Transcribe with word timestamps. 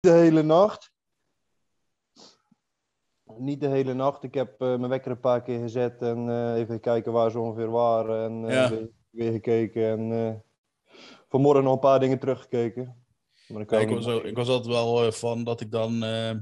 de 0.00 0.10
hele 0.10 0.42
nacht. 0.42 0.92
Niet 3.24 3.60
de 3.60 3.66
hele 3.68 3.94
nacht. 3.94 4.22
Ik 4.22 4.34
heb 4.34 4.60
eh, 4.60 4.68
mijn 4.68 4.88
wekker 4.88 5.10
een 5.10 5.20
paar 5.20 5.42
keer 5.42 5.58
gezet 5.60 6.02
en 6.02 6.28
eh, 6.28 6.54
even 6.54 6.80
kijken 6.80 7.12
waar 7.12 7.30
ze 7.30 7.38
ongeveer 7.38 7.70
waren. 7.70 8.24
En 8.24 8.48
eh, 8.48 8.54
Ja. 8.54 8.68
weer, 8.70 8.90
weer 9.10 9.32
gekeken. 9.32 9.82
En 10.12 10.44
vanmorgen 11.28 11.64
nog 11.64 11.72
een 11.72 11.78
paar 11.78 12.00
dingen 12.00 12.18
teruggekeken. 12.18 13.01
Maar 13.48 13.58
dan 13.58 13.66
kan 13.66 13.80
Ja, 13.80 13.86
ik, 13.86 13.94
was, 13.94 14.06
ook- 14.06 14.24
ik 14.24 14.36
was 14.36 14.48
altijd 14.48 14.66
wel 14.74 15.06
eh, 15.06 15.12
van 15.12 15.44
dat 15.44 15.60
ik 15.60 15.70
dan... 15.70 16.04
eh, 16.04 16.36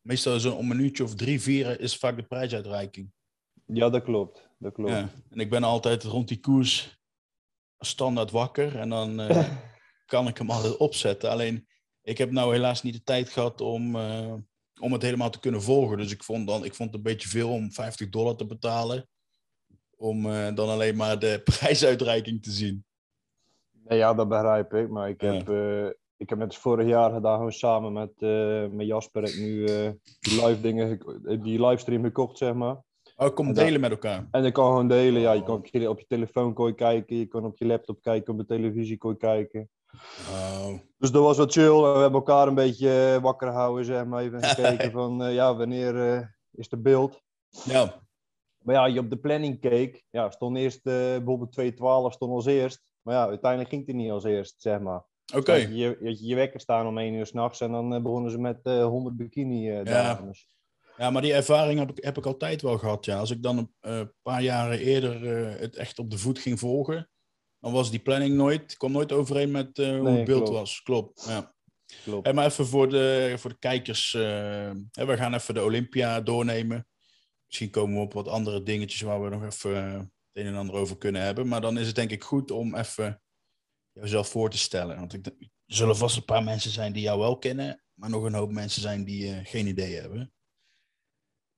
meestal 0.00 0.40
zo'n 0.40 0.58
een 0.58 0.68
minuutje 0.68 1.04
of 1.04 1.14
drie, 1.14 1.40
vier 1.40 1.80
is 1.80 1.96
vaak 1.96 2.16
de 2.16 2.22
prijsuitreiking. 2.26 3.12
Ja, 3.66 3.88
dat 3.90 4.02
klopt. 4.02 4.48
Dat 4.58 4.72
klopt. 4.72 4.90
Ja. 4.90 5.10
En 5.30 5.38
ik 5.40 5.50
ben 5.50 5.62
altijd 5.64 6.02
rond 6.04 6.28
die 6.28 6.40
koers 6.40 6.98
standaard 7.78 8.30
wakker. 8.30 8.76
En 8.78 8.88
dan 8.88 9.20
eh, 9.20 9.52
kan 10.12 10.28
ik 10.28 10.38
hem 10.38 10.50
altijd 10.50 10.76
opzetten. 10.76 11.30
Alleen, 11.30 11.68
ik 12.02 12.18
heb 12.18 12.30
nou 12.30 12.52
helaas 12.52 12.82
niet 12.82 12.94
de 12.94 13.02
tijd 13.02 13.28
gehad 13.28 13.60
om, 13.60 13.96
om 14.80 14.92
het 14.92 15.02
helemaal 15.02 15.30
te 15.30 15.40
kunnen 15.40 15.62
volgen. 15.62 15.98
Dus 15.98 16.12
ik 16.12 16.22
vond, 16.24 16.46
dan, 16.46 16.64
ik 16.64 16.74
vond 16.74 16.88
het 16.88 16.98
een 16.98 17.12
beetje 17.12 17.28
veel 17.28 17.50
om 17.50 17.72
50 17.72 18.08
dollar 18.08 18.36
te 18.36 18.46
betalen. 18.46 19.08
Om 19.96 20.22
dan 20.54 20.68
alleen 20.68 20.96
maar 20.96 21.18
de 21.18 21.40
prijsuitreiking 21.58 22.42
te 22.42 22.50
zien. 22.50 22.84
Nee, 23.88 23.98
ja, 23.98 24.14
dat 24.14 24.28
begrijp 24.28 24.74
ik. 24.74 24.88
Maar 24.88 25.08
ik 25.08 25.20
heb, 25.20 25.48
eh, 25.48 25.86
ik 26.16 26.28
heb 26.28 26.38
net 26.38 26.56
vorig 26.56 26.86
jaar 26.88 27.12
gedaan, 27.12 27.36
gewoon 27.36 27.52
samen 27.52 27.92
met, 27.92 28.12
eh, 28.18 28.66
met 28.70 28.86
Jasper, 28.86 29.22
heb 29.22 29.30
ik 29.30 29.38
nu 29.38 29.64
eh, 29.64 29.90
die 30.20 30.46
live 30.46 30.60
dingen, 30.60 31.00
die 31.42 31.66
livestream 31.66 32.02
gekocht, 32.04 32.38
zeg 32.38 32.54
maar. 32.54 32.84
Oh, 33.16 33.26
ik 33.26 33.34
kom 33.34 33.52
delen 33.52 33.80
met 33.80 33.90
elkaar. 33.90 34.28
En 34.30 34.44
je 34.44 34.52
kan 34.52 34.66
gewoon 34.66 34.88
delen, 34.88 35.20
ja. 35.20 35.32
Je 35.32 35.40
Oh. 35.40 35.46
kan 35.46 35.54
op 35.56 35.66
je, 35.66 35.88
op 35.90 35.98
je 35.98 36.06
telefoon 36.06 36.52
kon 36.54 36.66
je 36.66 36.74
kijken, 36.74 37.16
je 37.16 37.26
kan 37.26 37.44
op 37.44 37.58
je 37.58 37.66
laptop 37.66 38.02
kijken, 38.02 38.32
op 38.32 38.38
de 38.38 38.46
televisie 38.46 38.98
kon 38.98 39.10
je 39.10 39.16
kijken. 39.16 39.68
Oh, 40.30 40.68
Dus 40.98 41.10
dat 41.10 41.22
was 41.22 41.36
wat 41.38 41.52
chill. 41.52 41.64
En 41.84 41.92
we 41.92 41.98
hebben 41.98 42.12
elkaar 42.20 42.48
een 42.48 42.54
beetje 42.54 43.18
wakker 43.22 43.48
gehouden, 43.48 43.84
zeg 43.84 44.04
maar. 44.04 44.22
Even 44.22 44.42
gekeken 44.42 44.90
van, 45.00 45.32
ja, 45.32 45.56
wanneer 45.56 45.94
is 46.52 46.68
de 46.68 46.76
beeld? 46.78 47.20
ja. 47.64 48.04
Maar 48.62 48.74
ja, 48.74 48.86
je 48.86 49.00
op 49.00 49.10
de 49.10 49.16
planning 49.16 49.60
keek, 49.60 50.04
ja, 50.10 50.30
stond 50.30 50.56
eerst 50.56 50.82
bijvoorbeeld 50.82 51.52
212 51.52 52.12
stond 52.12 52.32
als 52.32 52.46
eerst. 52.46 52.94
Maar 53.06 53.14
ja, 53.14 53.26
uiteindelijk 53.26 53.70
ging 53.70 53.86
het 53.86 53.96
niet 53.96 54.10
als 54.10 54.24
eerst, 54.24 54.54
zeg 54.58 54.80
maar. 54.80 55.04
Oké. 55.34 55.52
Dus 55.52 55.62
had 55.62 55.76
je, 55.76 55.98
je, 56.00 56.26
je 56.26 56.34
wekker 56.34 56.60
staan 56.60 56.86
om 56.86 56.98
1 56.98 57.14
uur 57.14 57.26
s'nachts 57.26 57.60
en 57.60 57.72
dan 57.72 57.94
eh, 57.94 58.02
begonnen 58.02 58.30
ze 58.30 58.38
met 58.38 58.58
eh 58.62 58.84
100 58.84 59.16
bikini 59.16 59.70
eh 59.70 59.84
dames. 59.84 60.46
Ja, 60.96 61.10
maar 61.10 61.22
die 61.22 61.32
ervaring 61.32 61.78
heb 61.78 61.90
ik, 61.90 62.04
heb 62.04 62.16
ik 62.16 62.26
altijd 62.26 62.62
wel 62.62 62.78
gehad. 62.78 63.04
Ja. 63.04 63.18
Als 63.18 63.30
ik 63.30 63.42
dan 63.42 63.70
een 63.80 64.12
paar 64.22 64.42
jaren 64.42 64.78
eerder 64.78 65.20
het 65.60 65.76
echt 65.76 65.98
op 65.98 66.10
de 66.10 66.18
voet 66.18 66.38
ging 66.38 66.58
volgen, 66.58 67.10
dan 67.60 67.72
was 67.72 67.90
die 67.90 68.00
planning 68.00 68.34
nooit, 68.34 68.76
kwam 68.76 68.92
nooit 68.92 69.12
overeen 69.12 69.50
met 69.50 69.76
hoe 69.76 69.86
Nee, 69.86 70.16
het 70.16 70.24
beeld 70.24 70.42
klopt. 70.42 70.58
was. 70.58 70.82
Klopt. 70.82 71.24
Ja. 71.28 71.54
Klopt. 72.04 72.24
Hey, 72.24 72.34
maar 72.34 72.46
even 72.46 72.66
voor 72.66 72.88
de, 72.88 73.34
voor 73.36 73.50
de 73.50 73.58
kijkers. 73.58 74.12
we 74.12 75.14
gaan 75.16 75.34
even 75.34 75.54
de 75.54 75.62
Olympia 75.64 76.20
doornemen. 76.20 76.86
Misschien 77.46 77.70
komen 77.70 77.94
we 77.96 78.00
op 78.02 78.12
wat 78.12 78.28
andere 78.28 78.62
dingetjes 78.62 79.00
waar 79.00 79.22
we 79.22 79.28
nog 79.28 79.44
even 79.44 80.12
het 80.36 80.46
een 80.46 80.52
en 80.52 80.58
ander 80.58 80.74
over 80.74 80.98
kunnen 80.98 81.22
hebben. 81.22 81.48
Maar 81.48 81.60
dan 81.60 81.78
is 81.78 81.86
het 81.86 81.96
denk 81.96 82.10
ik 82.10 82.24
goed 82.24 82.50
om 82.50 82.74
even 82.74 83.20
jezelf 83.92 84.28
voor 84.28 84.50
te 84.50 84.58
stellen. 84.58 84.96
Want 84.96 85.12
ik, 85.12 85.26
er 85.26 85.34
zullen 85.66 85.96
vast 85.96 86.16
een 86.16 86.24
paar 86.24 86.44
mensen 86.44 86.70
zijn 86.70 86.92
die 86.92 87.02
jou 87.02 87.18
wel 87.18 87.38
kennen, 87.38 87.82
maar 87.94 88.10
nog 88.10 88.24
een 88.24 88.34
hoop 88.34 88.52
mensen 88.52 88.82
zijn 88.82 89.04
die 89.04 89.32
eh, 89.32 89.38
geen 89.42 89.66
idee 89.66 89.94
hebben. 89.94 90.32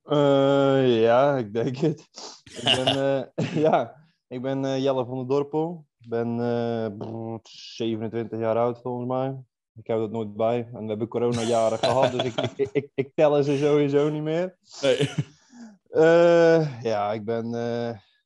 Eh, 0.03 1.01
ja, 1.01 1.37
ik 1.37 1.53
denk 1.53 1.77
het. 1.77 2.09
Ik 2.43 2.63
ben, 2.83 2.87
eh, 3.35 3.55
ja, 3.65 3.95
ik 4.27 4.41
ben 4.41 4.81
Jelle 4.81 5.05
van 5.05 5.17
der 5.17 5.27
Dorpel. 5.27 5.85
Ik 5.99 6.09
ben 6.09 6.39
eh, 6.39 6.97
brrr, 6.97 7.39
27 7.43 8.39
jaar 8.39 8.57
oud 8.57 8.81
volgens 8.81 9.07
mij. 9.07 9.43
Ik 9.75 9.87
hou 9.87 9.99
dat 9.99 10.11
nooit 10.11 10.35
bij. 10.35 10.69
En 10.73 10.81
we 10.81 10.87
hebben 10.89 11.07
coronajaren 11.07 11.77
gehad, 11.77 12.11
dus 12.11 12.23
ik, 12.23 12.41
ik, 12.55 12.69
ik, 12.71 12.91
ik 12.93 13.11
tel 13.15 13.43
ze 13.43 13.57
sowieso 13.57 14.09
niet 14.09 14.23
meer. 14.23 14.57
Nee. 14.81 15.09
Ja, 16.81 17.13
ik 17.13 17.25
ben 17.25 17.51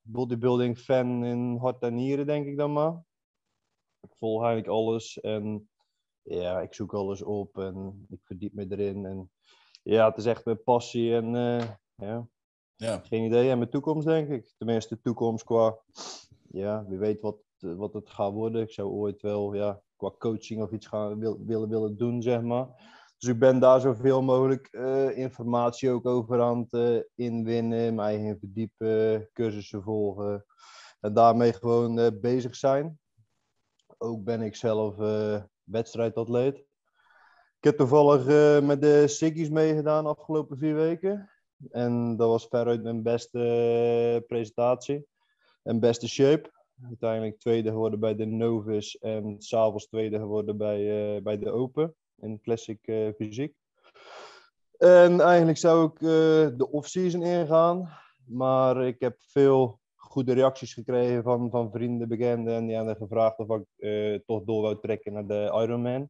bodybuilding 0.03 0.78
fan 0.78 1.24
in 1.25 1.58
hart 1.58 1.81
en 1.81 1.96
nieren, 1.96 2.25
denk 2.25 2.46
ik 2.47 2.58
dan 2.58 2.74
maar. 2.74 3.03
Ik 4.00 4.16
volg 4.16 4.44
eigenlijk 4.44 4.74
alles 4.74 5.19
en 5.19 5.69
ja, 6.22 6.62
ik 6.62 6.74
zoek 6.74 6.94
alles 6.94 7.22
op 7.24 7.58
en 7.58 8.06
ik 8.09 8.19
verdiep 8.24 8.53
me 8.53 8.66
erin. 8.69 9.06
En 9.06 9.31
ja, 9.84 10.08
het 10.09 10.18
is 10.18 10.25
echt 10.25 10.46
mijn 10.46 10.63
passie 10.63 11.16
en 11.16 11.36
eh, 11.36 11.69
ja, 11.96 12.28
Ja. 12.75 13.00
geen 13.03 13.24
idee. 13.25 13.50
En 13.50 13.58
mijn 13.58 13.69
toekomst, 13.69 14.08
denk 14.08 14.30
ik. 14.30 14.53
Tenminste, 14.58 15.02
toekomst 15.02 15.44
qua, 15.44 15.78
ja, 16.52 16.86
wie 16.88 16.97
weet 16.97 17.22
wat, 17.22 17.38
wat 17.59 17.94
het 17.94 18.09
gaat 18.09 18.31
worden. 18.34 18.62
Ik 18.62 18.72
zou 18.72 18.90
ooit 18.90 19.22
wel, 19.22 19.53
ja, 19.53 19.81
qua 19.96 20.12
coaching 20.18 20.62
of 20.62 20.72
iets 20.72 20.88
gaan 20.88 21.19
wil, 21.19 21.46
willen, 21.46 21.69
willen 21.69 21.97
doen, 21.97 22.22
zeg 22.22 22.42
maar. 22.42 22.92
Dus 23.23 23.31
ik 23.31 23.39
ben 23.39 23.59
daar 23.59 23.79
zoveel 23.79 24.22
mogelijk 24.22 24.67
eh, 24.67 25.17
informatie 25.17 25.89
ook 25.89 26.06
over 26.06 26.41
aan 26.41 26.59
het 26.59 26.73
eh, 26.73 27.25
inwinnen, 27.28 27.95
mijn 27.95 28.07
eigen 28.07 28.39
verdiepen, 28.39 29.29
cursussen 29.34 29.84
volgen. 29.84 30.45
En 31.00 31.13
daarmee 31.13 31.53
gewoon 31.53 32.00
eh, 32.00 32.07
bezig 32.22 32.56
zijn. 32.56 33.00
Ook 33.97 34.23
ben 34.23 34.41
ik 34.41 34.56
zelf 34.56 34.95
wedstrijdatleet. 35.63 36.57
Ik 37.57 37.63
heb 37.63 37.78
toevallig 37.78 38.25
met 38.63 38.81
de 38.81 39.07
Siggy's 39.07 39.50
meegedaan 39.50 40.03
de 40.03 40.09
afgelopen 40.09 40.57
vier 40.57 40.75
weken. 40.75 41.29
En 41.69 42.16
dat 42.17 42.28
was 42.28 42.47
veruit 42.47 42.83
mijn 42.83 43.03
beste 43.03 44.23
presentatie 44.28 45.07
en 45.62 45.79
beste 45.79 46.07
shape. 46.07 46.51
Uiteindelijk 46.88 47.39
tweede 47.39 47.69
geworden 47.69 48.00
bij 48.00 48.16
de 48.16 48.25
Novice 48.25 49.00
en 49.00 49.35
s'avonds 49.41 49.88
tweede 49.88 50.17
geworden 50.17 50.57
bij, 50.57 51.22
bij 51.22 51.38
de 51.38 51.51
Open 51.51 51.95
in 52.23 52.41
Classic 52.41 52.79
eh, 52.81 53.09
Fysiek. 53.16 53.56
En 54.78 55.19
eigenlijk 55.19 55.57
zou 55.57 55.85
ik 55.85 56.01
eh, 56.01 56.57
de 56.57 56.67
off-season 56.72 57.23
ingaan, 57.23 57.89
maar 58.25 58.85
ik 58.88 59.00
heb 59.00 59.16
veel 59.19 59.79
goede 59.95 60.33
reacties 60.33 60.73
gekregen 60.73 61.23
van, 61.23 61.50
van 61.50 61.72
vrienden, 61.72 62.07
bekenden 62.07 62.53
en 62.53 62.66
die 62.66 62.75
hebben 62.75 62.95
gevraagd 62.95 63.38
of 63.38 63.50
ik 63.50 63.66
eh, 63.78 64.19
toch 64.25 64.44
door 64.44 64.62
wou 64.62 64.79
trekken 64.79 65.13
naar 65.13 65.28
de 65.28 65.59
Ironman. 65.63 66.09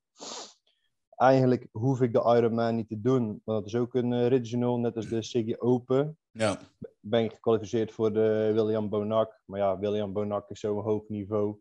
Eigenlijk 1.16 1.68
hoef 1.72 2.02
ik 2.02 2.14
de 2.14 2.36
Ironman 2.38 2.76
niet 2.76 2.88
te 2.88 3.02
doen, 3.02 3.42
want 3.44 3.58
dat 3.60 3.66
is 3.66 3.76
ook 3.76 3.94
een 3.94 4.14
eh, 4.14 4.28
regional, 4.28 4.80
net 4.80 4.96
als 4.96 5.08
de 5.08 5.22
Siggy 5.22 5.56
Open 5.58 6.18
Ja. 6.32 6.60
ben 7.00 7.24
ik 7.24 7.34
gekwalificeerd 7.34 7.92
voor 7.92 8.14
de 8.14 8.52
William 8.54 8.90
Bonac. 8.90 9.42
Maar 9.46 9.60
ja, 9.60 9.80
William 9.80 10.14
Bonac 10.14 10.50
is 10.50 10.60
zo'n 10.60 10.82
hoog 10.82 11.08
niveau. 11.08 11.58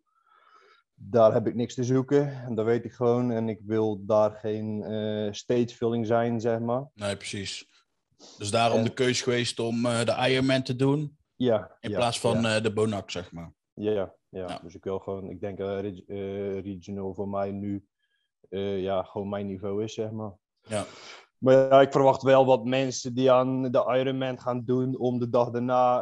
Daar 1.04 1.32
heb 1.32 1.46
ik 1.46 1.54
niks 1.54 1.74
te 1.74 1.84
zoeken. 1.84 2.42
En 2.44 2.54
dat 2.54 2.64
weet 2.64 2.84
ik 2.84 2.92
gewoon. 2.92 3.30
En 3.30 3.48
ik 3.48 3.60
wil 3.64 4.04
daar 4.06 4.30
geen 4.30 4.82
eh 4.82 5.32
stagefilling 5.32 6.06
zijn, 6.06 6.40
zeg 6.40 6.58
maar. 6.60 6.90
Nee, 6.94 7.16
precies. 7.16 7.66
Dus 8.38 8.50
daarom 8.50 8.78
En- 8.78 8.84
de 8.84 8.92
keus 8.92 9.22
geweest 9.22 9.58
om 9.58 9.86
eh, 9.86 10.04
de 10.04 10.28
Ironman 10.30 10.62
te 10.62 10.76
doen, 10.76 11.16
Ja. 11.36 11.76
in 11.80 11.90
ja, 11.90 11.96
plaats 11.96 12.20
van 12.20 12.40
Ja, 12.42 12.56
eh, 12.56 12.62
de 12.62 12.72
Bonac, 12.72 13.10
zeg 13.10 13.32
maar. 13.32 13.52
ja, 13.74 14.14
ja. 14.28 14.58
Dus 14.62 14.74
ik 14.74 14.84
wil 14.84 14.98
gewoon, 14.98 15.30
ik 15.30 15.40
denk 15.40 15.58
uh, 15.60 15.80
reg- 15.80 16.06
eh, 16.06 16.60
regional 16.60 17.14
voor 17.14 17.28
mij 17.28 17.50
nu, 17.50 17.86
ja, 18.80 19.02
gewoon 19.02 19.28
mijn 19.28 19.46
niveau 19.46 19.82
is, 19.84 19.94
zeg 19.94 20.10
maar. 20.10 20.32
Ja. 20.60 20.84
Maar 21.38 21.54
ja, 21.54 21.80
ik 21.80 21.92
verwacht 21.92 22.22
wel 22.22 22.44
wat 22.46 22.64
mensen 22.64 23.14
die 23.14 23.30
aan 23.32 23.62
de 23.62 23.84
Ironman 23.98 24.40
gaan 24.40 24.64
doen 24.64 24.98
om 24.98 25.18
de 25.18 25.28
dag 25.28 25.50
daarna 25.50 25.98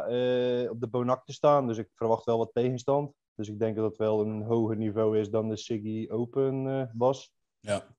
op 0.69 0.79
de 0.81 0.87
Bonac 0.91 1.25
te 1.25 1.33
staan. 1.33 1.67
Dus 1.67 1.77
ik 1.77 1.89
verwacht 1.95 2.25
wel 2.25 2.37
wat 2.37 2.49
tegenstand. 2.53 3.13
Dus 3.35 3.47
ik 3.47 3.59
denk 3.59 3.75
dat 3.75 3.85
het 3.85 3.97
wel 3.97 4.21
een 4.21 4.41
hoger 4.41 4.77
niveau 4.77 5.19
is 5.19 5.29
dan 5.29 5.49
de 5.49 5.57
Siggy 5.57 6.07
Open 6.09 6.67
eh, 6.67 6.83
was. 6.93 7.33
Ja. 7.59 7.95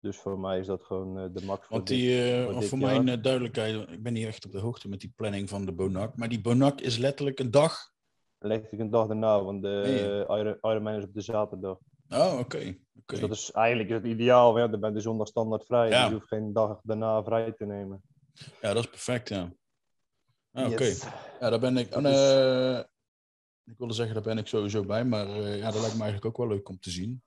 Dus 0.00 0.16
voor 0.16 0.38
mij 0.38 0.58
is 0.58 0.66
dat 0.66 0.84
gewoon 0.84 1.18
eh, 1.18 1.24
de 1.32 1.44
max 1.44 1.66
voor 1.66 1.76
Want 1.76 1.88
die, 1.88 2.32
eh, 2.32 2.44
voor 2.44 2.62
voor 2.62 2.78
mijn 2.78 3.22
duidelijkheid, 3.22 3.88
ik 3.90 4.02
ben 4.02 4.12
niet 4.12 4.26
echt 4.26 4.44
op 4.44 4.52
de 4.52 4.58
hoogte 4.58 4.88
met 4.88 5.00
die 5.00 5.12
planning 5.16 5.48
van 5.48 5.64
de 5.64 5.72
Bonac. 5.72 6.16
Maar 6.16 6.28
die 6.28 6.40
Bonac 6.40 6.80
is 6.80 6.96
letterlijk 6.98 7.38
een 7.40 7.50
dag. 7.50 7.92
Ik 8.38 8.72
een 8.72 8.90
dag 8.90 9.06
daarna, 9.06 9.44
want 9.44 9.62
de 9.62 9.80
Nee. 9.84 10.38
Iron- 10.40 10.58
Ironman 10.60 10.94
is 10.94 11.04
op 11.04 11.14
de 11.14 11.20
zaterdag. 11.20 11.78
Oh, 12.08 12.38
oké. 12.38 12.76
Dus 13.06 13.20
dat 13.20 13.30
is 13.30 13.50
eigenlijk 13.50 13.90
het 13.90 14.04
ideaal. 14.04 14.58
Ja, 14.58 14.68
dan 14.68 14.80
ben 14.80 14.94
je 14.94 15.00
zondag 15.00 15.26
standaard 15.26 15.64
vrij. 15.64 15.88
Ja. 15.88 16.00
Dus 16.00 16.08
je 16.08 16.14
hoeft 16.14 16.28
geen 16.28 16.52
dag 16.52 16.80
daarna 16.82 17.22
vrij 17.22 17.52
te 17.52 17.64
nemen. 17.64 18.02
Ja, 18.60 18.72
dat 18.72 18.84
is 18.84 18.90
perfect, 18.90 19.28
ja. 19.28 19.52
Ah, 20.52 20.70
Oké. 20.70 20.84
Yes. 20.84 21.06
Ja, 21.40 21.50
daar 21.50 21.60
ben 21.60 21.76
ik. 21.76 21.92
Dat 21.92 22.04
ik 23.64 23.78
wilde 23.78 23.94
zeggen, 23.94 24.14
daar 24.14 24.24
ben 24.24 24.38
ik 24.38 24.46
sowieso 24.46 24.84
bij. 24.84 25.04
Maar 25.04 25.26
eh, 25.26 25.58
ja, 25.58 25.70
dat 25.70 25.80
lijkt 25.80 25.96
me 25.96 26.02
eigenlijk 26.02 26.24
ook 26.24 26.36
wel 26.36 26.56
leuk 26.56 26.68
om 26.68 26.78
te 26.78 26.90
zien. 26.90 27.22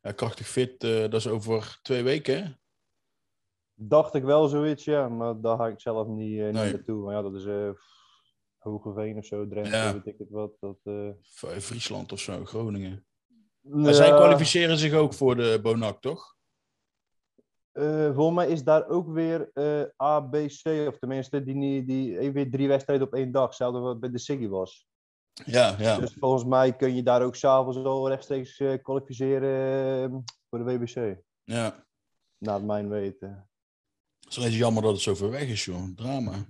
Ja, 0.00 0.12
krachtig 0.12 0.46
fit, 0.48 0.84
eh, 0.84 1.00
dat 1.00 1.14
is 1.14 1.28
over 1.28 1.78
twee 1.82 2.02
weken, 2.02 2.44
hè? 2.44 2.50
Dacht 3.74 4.14
ik 4.14 4.22
wel 4.22 4.48
zoiets, 4.48 4.84
ja. 4.84 5.08
Maar 5.08 5.40
daar 5.40 5.56
ga 5.56 5.66
ik 5.66 5.80
zelf 5.80 6.06
niet, 6.08 6.38
eh, 6.38 6.44
niet 6.44 6.54
Nee. 6.54 6.72
naartoe. 6.72 7.04
Maar 7.04 7.14
ja, 7.14 7.22
dat 7.22 7.34
is 7.34 7.44
eh 7.44 7.70
Hogeveen 8.58 9.16
of 9.18 9.24
zo, 9.24 9.48
Drenthe, 9.48 9.76
Ja. 9.76 9.92
weet 9.92 10.06
ik 10.06 10.18
het 10.18 10.30
wat. 10.30 10.56
Dat, 10.60 10.78
eh, 10.82 11.08
Friesland 11.60 12.12
of 12.12 12.20
zo, 12.20 12.44
Groningen. 12.44 13.06
Maar 13.60 13.94
zij 13.94 14.08
kwalificeren 14.10 14.78
zich 14.78 14.92
ook 14.92 15.14
voor 15.14 15.36
de 15.36 15.58
Bonac, 15.62 16.00
toch? 16.00 16.36
Uh, 17.72 18.14
volgens 18.14 18.36
mij 18.36 18.48
is 18.48 18.64
daar 18.64 18.88
ook 18.88 19.08
weer 19.08 19.50
uh, 19.54 19.82
A, 20.02 20.20
B, 20.20 20.32
C, 20.32 20.66
of 20.88 20.98
tenminste 20.98 21.42
die, 21.44 21.54
die, 21.54 21.84
die 21.84 22.30
weer 22.32 22.50
drie 22.50 22.68
wedstrijden 22.68 23.06
op 23.06 23.14
één 23.14 23.32
dag, 23.32 23.46
hetzelfde 23.46 23.78
wat 23.78 24.00
bij 24.00 24.10
de 24.10 24.18
Siggy 24.18 24.48
was. 24.48 24.88
Ja, 25.32 25.74
ja. 25.78 25.98
Dus 25.98 26.14
volgens 26.18 26.44
mij 26.44 26.76
kun 26.76 26.94
je 26.94 27.02
daar 27.02 27.22
ook 27.22 27.36
s'avonds 27.36 27.78
al 27.78 28.08
rechtstreeks 28.08 28.58
uh, 28.58 28.82
kwalificeren 28.82 30.02
ehm, 30.02 30.20
voor 30.48 30.58
de 30.58 30.64
WBC. 30.64 31.16
Ja. 31.44 31.86
Naar 32.38 32.62
mijn 32.64 32.88
weten. 32.88 33.48
Het 34.20 34.30
is 34.30 34.38
alleen 34.38 34.50
jammer 34.50 34.82
dat 34.82 34.92
het 34.92 35.00
zo 35.00 35.14
ver 35.14 35.30
weg 35.30 35.48
is, 35.48 35.64
joh. 35.64 35.84
Drama. 35.94 36.46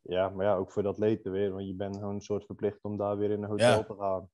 Ja, 0.00 0.28
maar 0.28 0.46
ja, 0.46 0.54
ook 0.54 0.72
voor 0.72 0.82
de 0.82 0.88
atleten 0.88 1.32
weer. 1.32 1.52
Want 1.52 1.66
je 1.66 1.74
bent 1.74 1.96
gewoon 1.96 2.14
een 2.14 2.20
soort 2.20 2.44
verplicht 2.46 2.78
om 2.82 2.96
daar 2.96 3.18
weer 3.18 3.30
in 3.30 3.42
een 3.42 3.48
hotel 3.48 3.78
Ja. 3.78 3.84
te 3.84 3.94
gaan. 3.98 4.30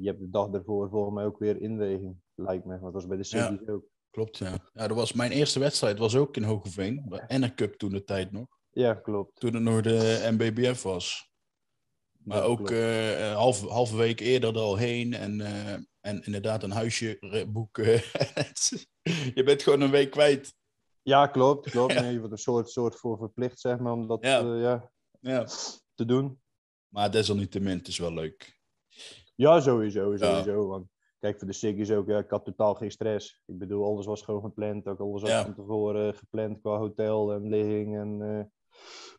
Je 0.00 0.06
hebt 0.08 0.20
de 0.20 0.30
dag 0.30 0.52
ervoor 0.52 0.88
volgens 0.90 1.14
mij 1.14 1.24
ook 1.24 1.38
weer 1.38 1.60
inweging, 1.60 2.16
lijkt 2.34 2.64
me. 2.64 2.70
Want 2.78 2.82
dat 2.82 2.92
was 2.92 3.06
bij 3.06 3.16
de 3.16 3.26
Ja. 3.28 3.46
Siggy's 3.48 3.68
ook. 3.68 3.84
Klopt, 4.10 4.38
ja. 4.38 4.58
Ja, 4.72 4.88
dat 4.88 4.96
was 4.96 5.12
mijn 5.12 5.30
eerste 5.30 5.58
wedstrijd, 5.58 5.98
was 5.98 6.16
ook 6.16 6.36
in 6.36 6.42
Hogeveen. 6.42 7.04
Bij 7.08 7.24
Enner 7.26 7.54
Cup 7.54 7.74
toen 7.74 7.90
de 7.90 8.04
tijd 8.04 8.32
nog. 8.32 8.46
Ja, 8.70 8.94
klopt. 8.94 9.40
Toen 9.40 9.54
het 9.54 9.62
nog 9.62 9.80
de 9.80 10.28
MBBF 10.32 10.82
was. 10.82 11.33
Maar 12.24 12.42
ook 12.44 12.70
eh 12.70 13.34
half, 13.34 13.68
halve 13.68 13.96
week 13.96 14.20
eerder 14.20 14.54
er 14.54 14.60
al 14.60 14.76
heen. 14.76 15.14
En, 15.14 15.40
eh, 15.40 15.72
en 16.00 16.22
inderdaad 16.24 16.62
een 16.62 16.70
huisje 16.70 17.16
re- 17.20 17.46
boeken. 17.46 17.84
je 19.34 19.42
bent 19.44 19.62
gewoon 19.62 19.80
een 19.80 19.90
week 19.90 20.10
kwijt. 20.10 20.54
Ja, 21.02 21.26
klopt. 21.26 21.70
klopt. 21.70 21.92
Ja. 21.92 22.00
Nee, 22.00 22.12
je 22.12 22.18
wordt 22.18 22.32
een 22.32 22.38
soort, 22.38 22.70
soort 22.70 22.96
voor 22.96 23.18
verplicht, 23.18 23.60
zeg 23.60 23.78
maar, 23.78 23.92
om 23.92 24.06
dat 24.06 24.24
Ja. 24.24 24.38
eh, 24.40 24.60
ja, 24.60 24.90
Ja. 25.20 25.46
te 25.94 26.04
doen. 26.04 26.40
Maar 26.88 27.10
desalniettemin, 27.10 27.76
het 27.78 27.88
is 27.88 27.98
wel 27.98 28.12
leuk. 28.12 28.58
Ja, 29.34 29.60
sowieso, 29.60 30.10
Ja. 30.12 30.16
sowieso. 30.18 30.66
Want 30.66 30.86
kijk, 31.18 31.38
voor 31.38 31.46
de 31.46 31.52
Siggy's 31.54 31.90
ook, 31.90 32.06
ja, 32.06 32.18
ik 32.18 32.30
had 32.30 32.44
totaal 32.44 32.74
geen 32.74 32.90
stress. 32.90 33.40
Ik 33.46 33.58
bedoel, 33.58 33.84
alles 33.84 34.06
was 34.06 34.22
gewoon 34.22 34.42
gepland. 34.42 34.86
Ook 34.86 35.00
alles 35.00 35.20
was 35.22 35.30
Ja. 35.30 35.42
van 35.44 35.54
tevoren 35.54 36.14
gepland 36.14 36.60
qua 36.60 36.76
hotel 36.78 37.32
en 37.32 37.48
ligging. 37.48 37.96
En 37.98 38.22
eh, 38.22 38.44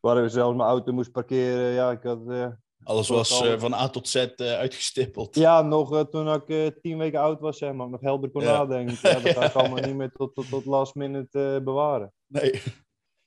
waar 0.01 0.23
ik 0.23 0.29
zelfs 0.31 0.57
mijn 0.57 0.69
auto 0.69 0.93
moest 0.93 1.11
parkeren. 1.11 1.71
Ja, 1.71 1.91
ik 1.91 2.03
had... 2.03 2.29
eh, 2.29 2.47
Alles 2.85 3.07
was 3.07 3.41
eh, 3.41 3.59
van 3.59 3.73
A 3.73 3.89
tot 3.89 4.07
Z 4.07 4.15
eh, 4.15 4.53
uitgestippeld. 4.53 5.35
ja, 5.35 5.61
nog 5.61 5.93
eh, 5.93 5.99
toen 6.01 6.33
ik 6.33 6.49
eh, 6.49 6.67
tien 6.81 6.97
weken 6.97 7.19
oud 7.19 7.39
was, 7.39 7.57
zeg 7.57 7.73
maar, 7.73 7.85
ik 7.85 7.91
nog 7.91 8.01
helder 8.01 8.29
kon 8.29 8.41
Ja. 8.43 8.51
nadenken. 8.57 8.97
Ja, 9.01 9.19
dat 9.19 9.33
ga 9.37 9.45
ik 9.45 9.53
Ja. 9.53 9.59
allemaal 9.59 9.83
niet 9.83 9.95
meer 9.95 10.11
tot, 10.11 10.35
tot, 10.35 10.49
tot 10.49 10.65
last 10.65 10.95
minute 10.95 11.55
eh, 11.55 11.63
bewaren. 11.63 12.13
Nee. 12.27 12.61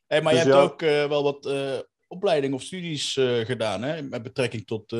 Hey, 0.06 0.22
maar 0.22 0.32
Dus 0.32 0.42
je 0.42 0.48
hebt 0.48 0.60
ja. 0.60 0.68
ook 0.70 0.82
eh, 0.82 1.08
wel 1.08 1.22
wat 1.22 1.46
eh 1.46 1.78
opleiding 2.06 2.54
of 2.54 2.62
studies 2.62 3.16
eh, 3.16 3.38
gedaan, 3.38 3.82
hè? 3.82 4.02
Met 4.02 4.22
betrekking 4.22 4.66
tot 4.66 4.92
eh, 4.92 4.98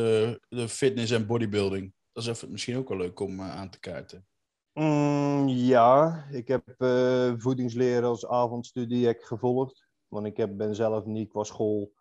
de 0.48 0.68
fitness 0.68 1.10
en 1.12 1.26
bodybuilding. 1.26 1.92
Dat 2.12 2.22
is 2.22 2.28
even, 2.30 2.50
misschien 2.50 2.76
ook 2.76 2.88
wel 2.88 2.98
leuk 2.98 3.20
om 3.20 3.40
aan 3.40 3.70
te 3.70 3.80
kaarten. 3.80 4.26
Mm, 4.72 5.48
ja, 5.48 6.24
ik 6.30 6.48
heb 6.48 6.74
eh 6.78 7.32
voedingsleer 7.36 8.04
als 8.04 8.26
avondstudie 8.26 9.06
heb 9.06 9.16
ik 9.16 9.22
gevolgd. 9.24 9.86
Want 10.08 10.26
ik 10.26 10.36
heb, 10.36 10.56
ben 10.56 10.74
zelf 10.74 11.04
niet 11.04 11.28
qua 11.28 11.42
school, 11.44 11.92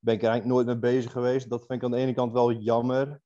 ben 0.00 0.14
ik 0.14 0.22
er 0.22 0.28
eigenlijk 0.28 0.44
nooit 0.44 0.66
mee 0.66 0.92
bezig 0.92 1.12
geweest. 1.12 1.50
Dat 1.50 1.66
vind 1.66 1.72
ik 1.72 1.84
aan 1.84 1.90
de 1.90 1.96
ene 1.96 2.14
kant 2.14 2.32
wel 2.32 2.52
jammer. 2.52 3.20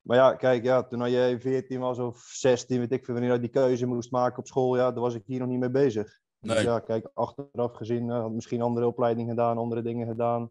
Maar 0.00 0.16
ja, 0.16 0.34
kijk, 0.34 0.64
ja, 0.64 0.82
toen 0.82 1.10
jij 1.10 1.40
14 1.40 1.80
was 1.80 1.98
of 1.98 2.18
16, 2.18 2.78
weet 2.78 2.92
ik 2.92 3.04
veel, 3.04 3.14
wanneer 3.14 3.32
je 3.32 3.40
die 3.40 3.48
keuze 3.48 3.86
moest 3.86 4.10
maken 4.10 4.38
op 4.38 4.46
school, 4.46 4.76
ja, 4.76 4.92
daar 4.92 5.00
was 5.00 5.14
ik 5.14 5.22
hier 5.26 5.38
nog 5.38 5.48
niet 5.48 5.58
mee 5.58 5.70
bezig. 5.70 6.20
Dus 6.40 6.54
Nee. 6.54 6.64
ja, 6.64 6.80
kijk, 6.80 7.10
achteraf 7.14 7.72
gezien, 7.72 8.10
eh, 8.10 8.20
had 8.20 8.32
misschien 8.32 8.62
andere 8.62 8.86
opleidingen 8.86 9.28
gedaan, 9.28 9.58
andere 9.58 9.82
dingen 9.82 10.06
gedaan. 10.06 10.50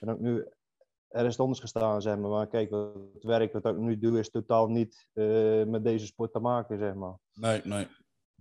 En 0.00 0.10
ook 0.10 0.20
nu 0.20 0.46
ergens 1.08 1.38
anders 1.38 1.60
gestaan, 1.60 2.02
zeg 2.02 2.18
maar. 2.18 2.30
Maar 2.30 2.46
kijk, 2.46 2.70
het 3.14 3.24
werk 3.24 3.52
wat 3.52 3.66
ik 3.66 3.76
nu 3.76 3.98
doe, 3.98 4.18
is 4.18 4.30
totaal 4.30 4.68
niet 4.68 5.08
eh, 5.12 5.64
met 5.64 5.84
deze 5.84 6.06
sport 6.06 6.32
te 6.32 6.38
maken, 6.38 6.78
zeg 6.78 6.94
maar. 6.94 7.18
Nee, 7.34 7.60
nee. 7.64 7.86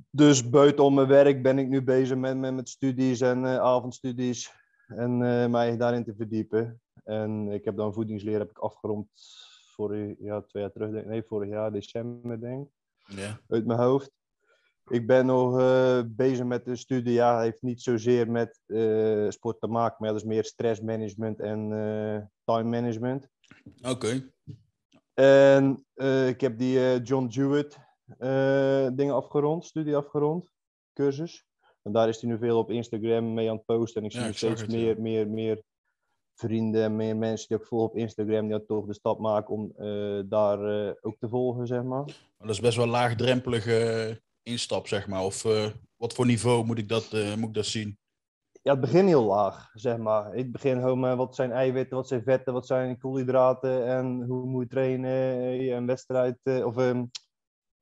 Dus 0.09 0.49
buitenom 0.49 0.93
mijn 0.93 1.07
werk 1.07 1.43
ben 1.43 1.59
ik 1.59 1.67
nu 1.67 1.83
bezig 1.83 2.17
met, 2.17 2.37
met, 2.37 2.53
met 2.53 2.69
studies 2.69 3.21
en 3.21 3.45
eh, 3.45 3.57
avondstudies. 3.57 4.53
En 4.87 5.11
eh, 5.23 5.47
mij 5.49 5.77
daarin 5.77 6.03
te 6.03 6.15
verdiepen. 6.15 6.81
En 7.03 7.47
ik 7.51 7.65
heb 7.65 7.75
dan 7.75 7.93
voedingsleer 7.93 8.39
heb 8.39 8.49
ik 8.49 8.57
afgerond 8.57 9.07
vorig 9.75 10.15
ja, 10.19 10.41
twee 10.41 10.63
jaar 10.63 10.71
terug. 10.71 10.91
denk- 10.91 11.05
Nee, 11.05 11.23
vorig 11.23 11.49
jaar, 11.49 11.71
december 11.71 12.39
denk 12.41 12.67
ik 12.67 13.17
Ja. 13.17 13.39
uit 13.47 13.65
mijn 13.65 13.79
hoofd. 13.79 14.11
Ik 14.89 15.07
ben 15.07 15.25
nog 15.25 15.59
eh, 15.59 16.01
bezig 16.07 16.45
met 16.45 16.65
de 16.65 16.75
studie. 16.75 17.13
Ja, 17.13 17.39
heeft 17.41 17.61
niet 17.61 17.81
zozeer 17.81 18.31
met 18.31 18.61
eh, 18.65 19.29
sport 19.29 19.59
te 19.59 19.67
maken, 19.67 19.95
maar 19.99 20.09
dat 20.11 20.19
is 20.21 20.27
meer 20.27 20.43
stressmanagement 20.43 21.39
en 21.39 21.69
time 22.43 22.69
management. 22.69 23.27
Oké. 23.89 24.29
En 25.13 25.85
ik 26.27 26.41
heb 26.41 26.57
die 26.57 27.01
John 27.01 27.25
Jewett 27.27 27.77
dingen 28.95 29.13
afgerond, 29.13 29.65
studie 29.65 29.95
afgerond, 29.95 30.51
cursus. 30.93 31.45
En 31.85 31.91
daar 31.91 32.09
is 32.09 32.21
hij 32.21 32.29
nu 32.29 32.37
veel 32.37 32.57
op 32.57 32.71
Instagram 32.71 33.33
mee 33.33 33.49
aan 33.49 33.55
het 33.55 33.65
posten. 33.65 34.01
En 34.01 34.07
ik 34.07 34.11
zie 34.11 34.21
Ja, 34.21 34.27
ik 34.27 34.37
steeds 34.37 34.61
het, 34.61 34.71
ja. 34.71 34.77
meer, 34.77 35.01
meer, 35.01 35.27
meer 35.27 35.63
vrienden 36.33 36.83
en 36.83 36.95
meer 36.95 37.15
mensen 37.15 37.47
die 37.47 37.57
ook 37.57 37.65
volgen 37.65 37.89
op 37.89 37.97
Instagram, 37.97 38.47
die 38.47 38.65
toch 38.65 38.85
de 38.85 38.93
stap 38.93 39.19
maken 39.19 39.53
om 39.53 39.71
eh, 39.75 40.19
daar 40.25 40.87
eh, 40.87 40.93
ook 41.01 41.15
te 41.19 41.29
volgen, 41.29 41.67
zeg 41.67 41.83
maar. 41.83 42.03
Maar 42.05 42.47
dat 42.47 42.49
is 42.49 42.59
best 42.59 42.77
wel 42.77 42.87
laagdrempelige 42.87 43.77
eh, 43.77 44.15
instap, 44.41 44.87
zeg 44.87 45.07
maar. 45.07 45.23
Of 45.23 45.43
wat 45.95 46.13
voor 46.13 46.25
niveau 46.25 46.65
moet 46.65 46.77
ik 46.77 46.89
dat, 46.89 47.11
moet 47.11 47.47
ik 47.47 47.53
dat 47.53 47.65
zien? 47.65 47.97
Ja, 48.61 48.71
het 48.71 48.81
begin 48.81 49.07
heel 49.07 49.23
laag, 49.23 49.69
zeg 49.73 49.97
maar. 49.97 50.35
Ik 50.35 50.51
begin 50.51 50.79
gewoon 50.79 50.99
met 50.99 51.17
wat 51.17 51.35
zijn 51.35 51.51
eiwitten, 51.51 51.97
wat 51.97 52.07
zijn 52.07 52.23
vetten, 52.23 52.53
wat 52.53 52.67
zijn 52.67 52.97
koolhydraten 52.97 53.87
en 53.87 54.23
hoe 54.23 54.45
moet 54.45 54.63
je 54.63 54.69
trainen, 54.69 55.13
een 55.75 55.85
wedstrijd 55.85 56.37
of 56.63 56.77
ehm, 56.77 57.03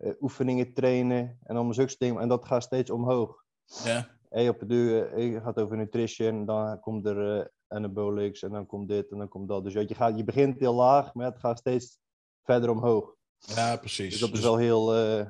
eh, 0.03 0.11
oefeningen 0.19 0.73
trainen 0.73 1.37
en 1.43 1.55
allemaal 1.55 1.73
zulke 1.73 1.95
dingen. 1.97 2.21
En 2.21 2.27
dat 2.27 2.45
gaat 2.45 2.63
steeds 2.63 2.91
omhoog. 2.91 3.42
Ja, 3.65 4.09
op 4.49 4.59
het 4.59 4.69
duur 4.69 5.13
eh, 5.13 5.43
gaat 5.43 5.59
over 5.59 5.77
nutrition, 5.77 6.45
dan 6.45 6.79
komt 6.79 7.05
er 7.05 7.39
eh, 7.39 7.45
anabolics 7.67 8.41
en 8.43 8.51
dan 8.51 8.65
komt 8.65 8.87
dit 8.87 9.11
en 9.11 9.17
dan 9.17 9.27
komt 9.27 9.47
dat. 9.47 9.63
Dus 9.63 9.73
je, 9.73 9.95
gaat, 9.95 10.17
je 10.17 10.23
begint 10.23 10.59
heel 10.59 10.73
laag, 10.73 11.13
maar 11.13 11.25
het 11.25 11.39
gaat 11.39 11.59
steeds 11.59 11.97
verder 12.43 12.69
omhoog. 12.69 13.15
ja 13.37 13.77
precies. 13.77 14.09
Dus 14.11 14.19
dat 14.19 14.29
is 14.29 14.35
Dus- 14.35 14.43
wel 14.43 14.57
heel 14.57 14.95
eh, 14.95 15.27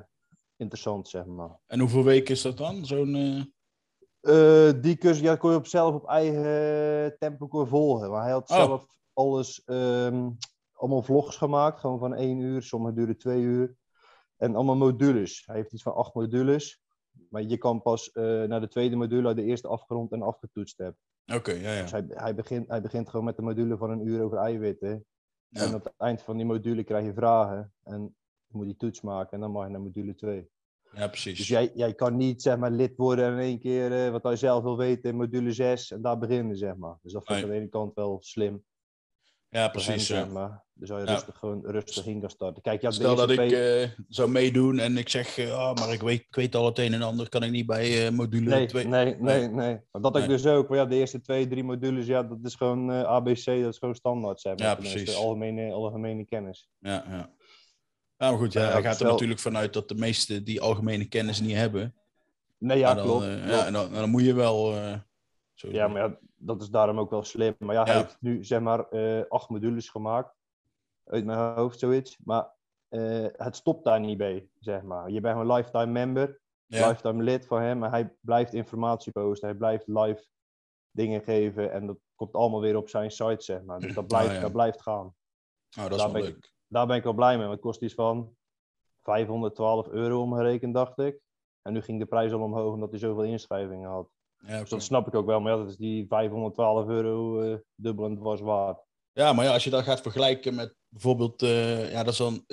interessant, 0.56 1.08
zeg 1.08 1.24
maar. 1.24 1.58
En 1.66 1.80
hoeveel 1.80 2.04
weken 2.04 2.34
is 2.34 2.42
dat 2.42 2.56
dan? 2.56 2.86
Zo'n... 2.86 3.14
eh, 3.14 3.42
Eh, 4.20 4.72
die 4.80 4.96
cursus 4.96 5.22
ja, 5.22 5.36
kon 5.36 5.50
je 5.50 5.56
op 5.56 5.66
zelf 5.66 5.94
op 5.94 6.06
eigen 6.08 7.16
tempo 7.18 7.60
je 7.60 7.66
volgen. 7.66 8.10
Maar 8.10 8.22
hij 8.22 8.32
had 8.32 8.50
Oh. 8.50 8.56
zelf 8.56 8.86
alles, 9.12 9.64
ehm, 9.64 10.30
allemaal 10.72 11.02
vlogs 11.02 11.36
gemaakt, 11.36 11.80
gewoon 11.80 11.98
van 11.98 12.14
één 12.14 12.38
uur, 12.38 12.62
sommige 12.62 12.94
duren 12.94 13.18
twee 13.18 13.40
uur. 13.40 13.74
En 14.36 14.54
allemaal 14.54 14.76
modules. 14.76 15.42
Hij 15.46 15.56
heeft 15.56 15.72
iets 15.72 15.82
van 15.82 15.94
acht 15.94 16.14
modules. 16.14 16.82
Maar 17.30 17.42
je 17.42 17.56
kan 17.58 17.82
pas 17.82 18.12
eh, 18.12 18.42
naar 18.42 18.60
de 18.60 18.68
tweede 18.68 18.96
module 18.96 19.34
de 19.34 19.42
eerste 19.44 19.68
afgerond 19.68 20.12
en 20.12 20.22
afgetoetst 20.22 20.78
hebt. 20.78 20.98
Oké, 21.34 21.52
ja, 21.52 21.72
ja. 21.72 21.82
Dus 21.82 21.90
hij, 21.90 22.04
hij, 22.08 22.34
begint, 22.34 22.68
hij 22.68 22.80
begint 22.82 23.08
gewoon 23.08 23.24
met 23.24 23.36
de 23.36 23.42
module 23.42 23.76
van 23.76 23.90
een 23.90 24.06
uur 24.06 24.22
over 24.22 24.38
eiwitten. 24.38 25.04
En 25.50 25.74
op 25.74 25.84
het 25.84 25.94
eind 25.96 26.22
van 26.22 26.36
die 26.36 26.46
module 26.46 26.84
krijg 26.84 27.04
je 27.04 27.12
vragen. 27.14 27.72
En 27.82 28.16
je 28.46 28.56
moet 28.56 28.66
die 28.66 28.76
toets 28.76 29.00
maken 29.00 29.32
en 29.32 29.40
dan 29.40 29.50
mag 29.50 29.64
je 29.64 29.70
naar 29.70 29.80
module 29.80 30.14
2. 30.14 30.48
Ja, 30.92 31.08
precies. 31.08 31.38
Dus 31.38 31.48
jij, 31.48 31.70
jij 31.74 31.94
kan 31.94 32.16
niet 32.16 32.42
zeg 32.42 32.56
maar, 32.56 32.70
lid 32.70 32.96
worden 32.96 33.24
en 33.24 33.32
in 33.32 33.38
één 33.38 33.58
keer 33.58 34.04
eh, 34.04 34.10
wat 34.10 34.22
hij 34.22 34.36
zelf 34.36 34.62
wil 34.62 34.76
weten 34.76 35.10
in 35.10 35.16
module 35.16 35.52
6 35.52 35.90
en 35.90 36.02
daar 36.02 36.18
beginnen, 36.18 36.56
zeg 36.56 36.76
maar. 36.76 36.96
Dus 37.02 37.12
dat 37.12 37.26
vind 37.26 37.38
ik 37.38 37.44
Nee. 37.44 37.52
aan 37.54 37.58
de 37.58 37.62
ene 37.62 37.70
kant 37.70 37.94
wel 37.94 38.18
slim. 38.20 38.64
Ja, 39.60 39.68
precies. 39.68 40.06
zeg 40.06 40.24
ja. 40.26 40.32
maar. 40.32 40.62
Dus 40.74 40.88
zou 40.88 41.00
je 41.00 41.06
Ja. 41.06 41.12
rustig, 41.12 41.36
gewoon 41.36 41.62
rustig 41.66 42.06
in 42.06 42.20
kan 42.20 42.30
starten. 42.30 42.62
Kijk, 42.62 42.80
ja, 42.82 42.88
de 42.88 42.94
Stel 42.94 43.16
dat 43.16 43.30
ik 43.30 43.50
eh, 43.52 43.88
zou 44.08 44.30
meedoen 44.30 44.78
en 44.78 44.98
ik 44.98 45.08
zeg, 45.08 45.38
eh, 45.38 45.58
ah, 45.58 45.76
maar 45.76 45.92
ik 45.92 46.00
weet, 46.02 46.20
ik 46.20 46.34
weet 46.34 46.54
al 46.54 46.66
het 46.66 46.78
een 46.78 46.92
en 46.94 47.02
ander, 47.02 47.28
kan 47.28 47.42
ik 47.42 47.50
niet 47.50 47.66
bij 47.66 48.06
eh, 48.06 48.12
module 48.12 48.50
Nee, 48.50 48.66
2. 48.66 48.86
nee, 48.86 49.16
nee, 49.18 49.48
nee. 49.48 49.80
Maar 49.90 50.02
dat 50.02 50.16
ik 50.16 50.28
dus 50.28 50.46
ook. 50.46 50.68
Maar 50.68 50.78
ja, 50.78 50.84
de 50.84 50.96
eerste 50.96 51.20
twee, 51.20 51.46
drie 51.48 51.64
modules, 51.64 52.06
ja, 52.06 52.22
dat 52.22 52.38
is 52.42 52.54
gewoon 52.54 52.90
ABC, 52.90 53.44
dat 53.44 53.72
is 53.72 53.78
gewoon 53.78 53.94
standaard, 53.94 54.40
zeg 54.40 54.58
maar. 54.58 54.66
Ja, 54.66 54.74
precies. 54.74 55.16
Algemene, 55.16 55.72
algemene 55.72 56.24
kennis. 56.24 56.68
Ja, 56.78 57.04
ja. 57.08 57.32
Ja, 58.16 58.30
maar 58.30 58.38
goed, 58.38 58.52
ja, 58.52 58.62
Ja, 58.62 58.72
hij 58.72 58.82
gaat 58.82 59.00
er 59.00 59.06
natuurlijk 59.06 59.40
vanuit 59.40 59.72
dat 59.72 59.88
de 59.88 59.94
meesten 59.94 60.44
die 60.44 60.60
algemene 60.60 61.04
kennis 61.08 61.40
niet 61.40 61.56
hebben. 61.56 61.94
Nee, 62.58 62.78
ja, 62.78 62.94
dan, 62.94 63.04
klopt. 63.04 63.24
ja, 63.24 63.66
en 63.66 63.72
dan, 63.72 63.92
dan 63.92 64.10
moet 64.10 64.22
je 64.22 64.34
wel 64.34 64.74
Ja, 65.72 65.88
maar 65.88 66.02
ja, 66.02 66.18
dat 66.36 66.62
is 66.62 66.68
daarom 66.70 66.98
ook 66.98 67.10
wel 67.10 67.22
slim. 67.22 67.54
Maar 67.58 67.74
ja, 67.74 67.82
hij 67.84 67.94
Ja. 67.94 68.00
heeft 68.00 68.16
nu 68.20 68.44
zeg 68.44 68.60
maar 68.60 68.88
eh, 68.88 69.24
acht 69.28 69.48
modules 69.48 69.88
gemaakt. 69.88 70.34
Uit 71.04 71.24
mijn 71.24 71.38
hoofd, 71.54 71.78
zoiets. 71.78 72.18
Maar 72.24 72.52
eh, 72.88 73.26
het 73.32 73.56
stopt 73.56 73.84
daar 73.84 74.00
niet 74.00 74.18
bij, 74.18 74.48
zeg 74.58 74.82
maar. 74.82 75.10
Je 75.10 75.20
bent 75.20 75.38
een 75.38 75.52
lifetime 75.52 75.86
member, 75.86 76.40
Ja, 76.66 76.88
lifetime 76.88 77.22
lid 77.22 77.46
van 77.46 77.60
hem. 77.62 77.78
Maar 77.78 77.90
hij 77.90 78.14
blijft 78.20 78.54
informatie 78.54 79.12
posten. 79.12 79.48
Hij 79.48 79.56
blijft 79.56 79.86
live 79.86 80.24
dingen 80.90 81.22
geven. 81.22 81.72
En 81.72 81.86
dat 81.86 81.96
komt 82.14 82.34
allemaal 82.34 82.60
weer 82.60 82.76
op 82.76 82.88
zijn 82.88 83.10
site, 83.10 83.44
zeg 83.44 83.62
maar. 83.62 83.78
Dus 83.80 83.94
dat 83.94 84.06
blijft, 84.06 84.28
Ah, 84.28 84.34
ja. 84.34 84.40
dat 84.40 84.52
blijft 84.52 84.82
gaan. 84.82 85.14
nou, 85.76 85.88
dat 85.88 85.98
is 85.98 86.04
daar 86.04 86.12
wel 86.12 86.20
ben 86.22 86.30
ik- 86.30 86.34
leuk. 86.34 86.52
Daar 86.66 86.86
ben 86.86 86.96
ik 86.96 87.02
wel 87.04 87.12
blij 87.12 87.30
mee. 87.36 87.46
Want 87.46 87.52
het 87.52 87.60
kost 87.60 87.82
iets 87.82 87.94
van 87.94 88.36
512 89.02 89.88
euro 89.88 90.20
omgerekend, 90.22 90.74
dacht 90.74 90.98
ik. 90.98 91.20
En 91.62 91.72
nu 91.72 91.80
ging 91.82 91.98
de 91.98 92.06
prijs 92.06 92.32
al 92.32 92.40
omhoog 92.40 92.72
omdat 92.72 92.90
hij 92.90 92.98
zoveel 92.98 93.24
inschrijvingen 93.24 93.90
had. 93.90 94.08
Ja, 94.46 94.60
Dus 94.60 94.68
dat 94.70 94.82
snap 94.82 95.06
ik 95.06 95.14
ook 95.14 95.26
wel. 95.26 95.40
Maar 95.40 95.52
ja, 95.52 95.58
dat 95.58 95.68
is 95.68 95.76
die 95.76 96.06
512 96.06 96.88
euro 96.88 97.40
eh, 97.40 97.58
dubbel 97.74 98.04
en 98.04 98.16
dwars 98.16 98.40
waard. 98.40 98.84
ja, 99.12 99.32
maar 99.32 99.44
ja, 99.44 99.52
als 99.52 99.64
je 99.64 99.70
dat 99.70 99.82
gaat 99.82 100.00
vergelijken 100.00 100.54
met 100.54 100.74
bijvoorbeeld, 100.88 101.42
eh, 101.42 101.90
ja, 101.92 102.02
dat 102.02 102.12
is 102.12 102.18
dan, 102.18 102.44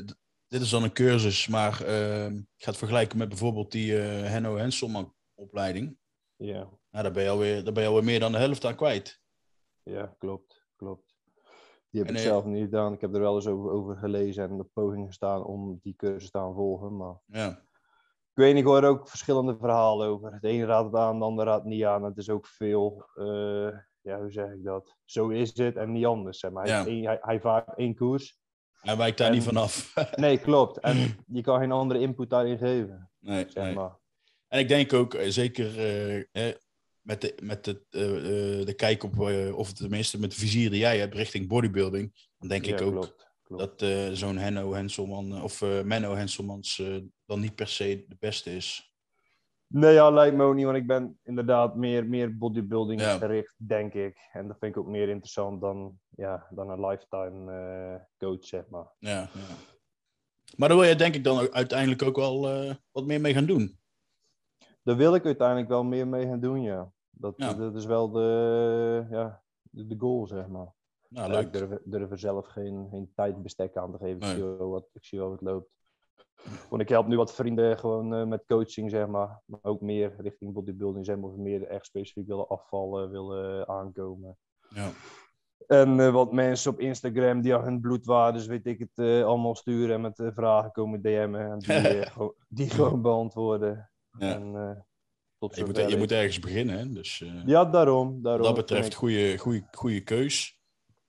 dit 0.48 0.62
is 0.62 0.70
dan 0.70 0.84
een 0.84 0.94
cursus, 0.94 1.48
maar 1.48 1.82
eh, 1.82 2.34
gaat 2.58 2.78
vergelijken 2.78 3.18
met 3.18 3.30
bijvoorbeeld 3.30 3.72
die 3.72 3.98
eh 4.00 4.30
Henno 4.30 4.58
Henselman 4.58 5.04
op 5.06 5.14
opleiding. 5.36 5.98
Ja, 6.36 6.70
Nou, 6.92 7.04
daar 7.04 7.12
ben 7.12 7.24
je 7.24 7.30
alweer, 7.30 7.64
daar 7.64 7.74
ben 7.74 7.84
je 7.84 7.90
alweer 7.90 8.04
meer 8.04 8.20
dan 8.20 8.32
de 8.32 8.38
helft 8.38 8.66
aan 8.66 8.76
kwijt. 8.76 9.22
ja, 9.84 10.16
klopt, 10.18 10.66
klopt. 10.76 11.16
Die 11.90 12.02
heb 12.02 12.10
En, 12.10 12.16
ik 12.16 12.22
zelf 12.22 12.46
niet 12.46 12.64
gedaan. 12.64 12.94
Ik 12.94 13.02
heb 13.02 13.14
er 13.14 13.22
wel 13.22 13.36
eens 13.36 13.48
over, 13.48 13.72
over 13.72 13.98
gelezen 13.98 14.50
en 14.50 14.58
de 14.58 14.64
pogingen 14.64 15.08
gestaan 15.08 15.44
om 15.44 15.80
die 15.82 15.96
cursus 15.96 16.30
te 16.32 16.38
gaan 16.38 16.54
volgen. 16.54 16.98
Maar 16.98 17.22
Ja, 17.26 17.66
ik 18.34 18.38
weet 18.44 18.54
niet, 18.54 18.64
ik 18.64 18.70
hoor 18.70 18.84
ook 18.84 19.10
verschillende 19.10 19.58
verhalen 19.60 20.08
over. 20.08 20.38
De 20.42 20.48
ene 20.48 20.66
raadt 20.66 20.86
het 20.92 20.96
aan, 21.02 21.20
de 21.20 21.26
ander 21.26 21.46
raadt 21.46 21.64
het 21.64 21.74
niet 21.74 21.84
aan. 21.84 22.04
Het 22.04 22.18
is 22.18 22.30
ook 22.30 22.48
veel, 22.48 23.06
eh, 23.16 23.70
ja, 24.02 24.20
hoe 24.20 24.32
zeg 24.32 24.46
ik 24.52 24.64
dat? 24.64 24.96
Zo 25.06 25.30
is 25.30 25.58
het 25.58 25.76
en 25.76 25.92
niet 25.92 26.06
anders. 26.06 26.40
Zeg 26.40 26.52
maar. 26.52 26.66
hij, 26.68 26.94
Ja. 26.96 27.08
hij, 27.10 27.18
hij 27.22 27.40
vaart 27.42 27.78
één 27.78 27.96
koers. 27.96 28.40
hij 28.72 28.98
wijkt 28.98 29.18
daar 29.18 29.28
En- 29.28 29.34
niet 29.34 29.44
vanaf. 29.44 29.94
Nee, 30.16 30.38
klopt. 30.38 30.80
En 30.80 31.24
je 31.28 31.42
kan 31.42 31.60
geen 31.60 31.72
andere 31.72 32.00
input 32.00 32.30
daarin 32.30 32.58
geven, 32.58 33.12
nee, 33.20 33.46
zeg 33.50 33.64
nee. 33.64 33.74
maar. 33.74 34.00
En 34.48 34.60
ik 34.60 34.68
denk 34.68 34.94
ook, 34.94 35.14
eh, 35.14 35.30
zeker 35.30 35.80
eh, 36.32 36.54
met, 37.02 37.22
de, 37.22 37.38
met 37.44 37.64
de, 37.64 37.84
de 38.66 38.74
kijk 38.76 39.04
op, 39.04 39.20
of 39.56 39.74
tenminste 39.74 40.20
met 40.20 40.32
de 40.32 40.38
vizier 40.38 40.70
die 40.70 40.80
jij 40.80 40.98
hebt 41.00 41.16
richting 41.16 41.48
bodybuilding, 41.48 42.28
dan 42.38 42.50
denk 42.50 42.66
ik 42.66 42.82
ook 42.82 42.92
klopt, 42.92 43.34
klopt. 43.44 43.80
dat 43.80 44.18
zo'n 44.18 44.38
Henno 44.38 44.74
Henselman 44.74 45.42
of 45.44 45.62
Menno 45.84 46.16
Henselmans 46.16 46.84
dan 47.32 47.40
niet 47.40 47.56
per 47.56 47.68
se 47.68 48.06
de 48.08 48.16
beste 48.20 48.56
is. 48.56 48.94
Nee, 49.68 49.94
ja, 49.94 50.10
lijkt 50.10 50.36
me 50.36 50.44
ook 50.44 50.56
niet, 50.56 50.66
want 50.66 50.78
ik 50.78 50.88
ben 50.88 51.20
inderdaad 51.24 51.76
meer, 51.76 52.06
meer 52.08 52.38
bodybuilding 52.38 53.02
Ja. 53.02 53.18
gericht, 53.18 53.56
denk 53.58 53.94
ik. 53.94 54.30
En 54.32 54.48
dat 54.48 54.58
vind 54.60 54.76
ik 54.76 54.82
ook 54.82 54.88
meer 54.88 55.10
interessant 55.10 55.62
dan, 55.62 56.00
ja, 56.10 56.48
dan 56.50 56.70
een 56.70 56.86
lifetime 56.86 57.52
eh, 57.52 58.02
coach, 58.18 58.46
zeg 58.46 58.68
maar. 58.70 58.92
Ja, 59.00 59.10
ja. 59.20 59.56
Maar 60.58 60.70
daar 60.70 60.78
wil 60.78 60.88
je 60.88 60.96
denk 60.96 61.16
ik 61.16 61.24
dan 61.24 61.54
uiteindelijk 61.54 62.02
ook 62.02 62.16
wel 62.16 62.50
eh, 62.50 62.76
wat 62.92 63.06
meer 63.06 63.22
mee 63.22 63.34
gaan 63.34 63.46
doen. 63.46 63.80
Daar 64.84 64.96
wil 64.98 65.16
ik 65.16 65.26
uiteindelijk 65.26 65.68
wel 65.70 65.84
meer 65.84 66.08
mee 66.08 66.26
gaan 66.28 66.40
doen, 66.40 66.62
ja. 66.62 66.92
Dat, 67.12 67.34
Ja. 67.38 67.54
dat 67.54 67.76
is 67.76 67.86
wel 67.86 68.12
de, 68.12 69.08
ja, 69.10 69.44
de, 69.62 69.96
goal, 69.98 70.28
zeg 70.28 70.48
maar. 70.48 70.74
Nou, 71.10 71.32
leuk. 71.32 71.46
ik 71.46 71.54
durf, 71.54 71.80
durf 71.84 72.12
er 72.12 72.20
zelf 72.20 72.48
geen, 72.48 72.88
geen 72.90 73.12
tijdbestek 73.16 73.78
aan 73.78 73.92
te 73.92 73.98
geven. 73.98 74.20
Nee. 74.20 74.30
Ik, 74.30 74.36
zie 74.36 74.44
wel 74.46 74.70
wat, 74.70 74.90
ik 74.94 75.06
zie 75.06 75.20
wel 75.20 75.30
wat 75.30 75.40
het 75.40 75.50
loopt. 75.50 75.70
Want 76.70 76.82
ik 76.82 76.90
help 76.90 77.08
nu 77.08 77.18
wat 77.18 77.34
vrienden 77.34 77.78
gewoon 77.80 78.14
eh, 78.14 78.26
met 78.26 78.44
coaching, 78.48 78.90
zeg 78.92 79.08
maar. 79.08 79.42
Maar 79.46 79.60
ook 79.62 79.82
meer 79.82 80.14
richting 80.18 80.54
bodybuilding, 80.54 81.06
zeg 81.06 81.16
maar. 81.18 81.30
Of 81.30 81.36
meer 81.36 81.68
echt 81.68 81.86
specifiek 81.86 82.28
willen 82.28 82.48
afvallen, 82.48 83.12
willen 83.12 83.68
aankomen. 83.68 84.38
Ja. 84.70 84.90
En 85.68 86.00
eh, 86.00 86.12
wat 86.12 86.32
mensen 86.32 86.72
op 86.72 86.80
Instagram 86.80 87.42
die 87.42 87.56
aan 87.56 87.64
hun 87.64 87.80
bloedwaardes, 87.82 88.46
weet 88.46 88.66
ik 88.66 88.80
het, 88.80 88.92
eh, 88.96 89.24
allemaal 89.24 89.56
sturen 89.56 89.96
en 89.96 90.02
met 90.02 90.32
vragen 90.36 90.72
komen 90.72 91.02
DM'en. 91.02 91.52
En 91.52 91.60
die, 91.60 92.06
gewoon- 92.12 92.36
die 92.48 92.70
gewoon 92.70 93.02
beantwoorden. 93.02 93.92
Ja. 94.20 94.34
En, 94.34 94.86
tot 95.38 95.56
Je, 95.56 95.66
moet, 95.66 95.90
je 95.90 95.98
moet 95.98 96.12
ergens 96.12 96.40
beginnen, 96.40 96.78
hè? 96.78 96.90
dus 96.90 97.24
Ja, 97.46 97.66
daarom. 97.66 98.22
daarom 98.22 98.46
wat 98.46 98.56
dat 98.56 98.66
betreft 98.68 98.94
goede, 98.94 99.38
goede, 99.38 99.68
goede 99.72 100.02
keus. 100.02 100.60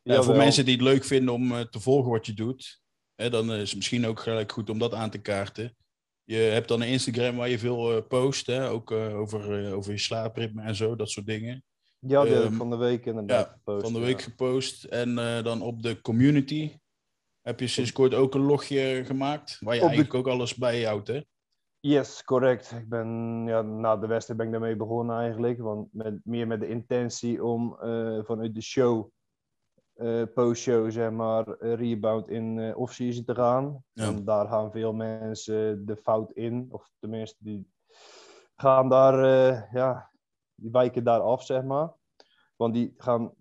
Ja, 0.02 0.22
voor 0.22 0.36
mensen 0.36 0.64
die 0.64 0.74
het 0.74 0.82
leuk 0.82 1.04
vinden 1.04 1.34
om 1.34 1.48
te 1.70 1.80
volgen 1.80 2.10
wat 2.10 2.26
je 2.26 2.34
doet, 2.34 2.81
hè, 3.14 3.30
dan 3.30 3.52
is 3.52 3.68
het 3.68 3.76
misschien 3.76 4.06
ook 4.06 4.20
gelijk 4.20 4.52
goed 4.52 4.70
om 4.70 4.78
dat 4.78 4.94
aan 4.94 5.10
te 5.10 5.20
kaarten. 5.20 5.76
Je 6.24 6.36
hebt 6.36 6.68
dan 6.68 6.80
een 6.80 6.88
Instagram 6.88 7.36
waar 7.36 7.48
je 7.48 7.58
veel 7.58 7.96
eh, 7.96 8.06
post, 8.08 8.46
hè, 8.46 8.68
ook 8.68 8.90
eh, 8.90 9.18
over, 9.18 9.66
eh, 9.66 9.76
over 9.76 9.92
je 9.92 9.98
slaapritme 9.98 10.62
en 10.62 10.74
zo, 10.74 10.96
dat 10.96 11.10
soort 11.10 11.26
dingen. 11.26 11.64
Ja, 11.98 12.22
die 12.22 12.32
heb 12.32 12.42
ik 12.42 12.48
ehm, 12.48 12.56
van 12.56 12.70
de 12.70 12.76
week 12.76 13.06
inderdaad 13.06 13.46
ja, 13.46 13.52
gepost. 13.52 13.82
Van 13.82 13.92
de 13.92 13.98
ja. 13.98 14.04
week 14.04 14.22
gepost. 14.22 14.84
En 14.84 15.14
dan 15.44 15.62
op 15.62 15.82
de 15.82 16.00
community 16.00 16.76
heb 17.40 17.60
je 17.60 17.66
sinds 17.66 17.92
kort 17.92 18.14
ook 18.14 18.34
een 18.34 18.44
logje 18.44 19.02
gemaakt, 19.04 19.58
waar 19.60 19.74
je 19.74 19.80
Op 19.80 19.86
de- 19.86 19.94
eigenlijk 19.94 20.14
ook 20.14 20.34
alles 20.34 20.54
bijhoudt, 20.54 21.08
hè? 21.08 21.20
Yes, 21.80 22.24
correct. 22.24 22.72
Ik 22.72 22.88
ben, 22.88 23.42
ja, 23.46 23.62
na 23.62 23.96
de 23.96 24.06
wedstrijd 24.06 24.38
ben 24.38 24.46
ik 24.48 24.52
daarmee 24.52 24.76
begonnen 24.76 25.18
eigenlijk. 25.18 25.60
Want 25.60 25.88
met, 25.92 26.14
meer 26.24 26.46
met 26.46 26.60
de 26.60 26.68
intentie 26.68 27.44
om 27.44 27.76
vanuit 28.24 28.54
de 28.54 28.62
show, 28.62 29.10
eh 30.02 30.22
post-show, 30.34 30.90
zeg 30.90 31.10
maar, 31.10 31.48
eh, 31.48 31.74
rebound 31.74 32.28
in 32.28 32.58
eh 32.58 32.78
off-season 32.78 33.24
te 33.24 33.34
gaan. 33.34 33.84
Ja. 33.92 34.06
En 34.06 34.24
daar 34.24 34.48
gaan 34.48 34.70
veel 34.70 34.92
mensen 34.92 35.86
de 35.86 35.96
fout 35.96 36.32
in. 36.32 36.66
Of 36.70 36.90
tenminste, 36.98 37.36
die 37.38 37.70
gaan 38.56 38.88
daar, 38.88 39.16
ja, 39.72 40.10
die 40.54 40.70
wijken 40.70 41.04
daar 41.04 41.20
af, 41.20 41.44
zeg 41.44 41.62
maar. 41.64 41.92
Want 42.56 42.74
die 42.74 42.94
gaan, 42.96 43.34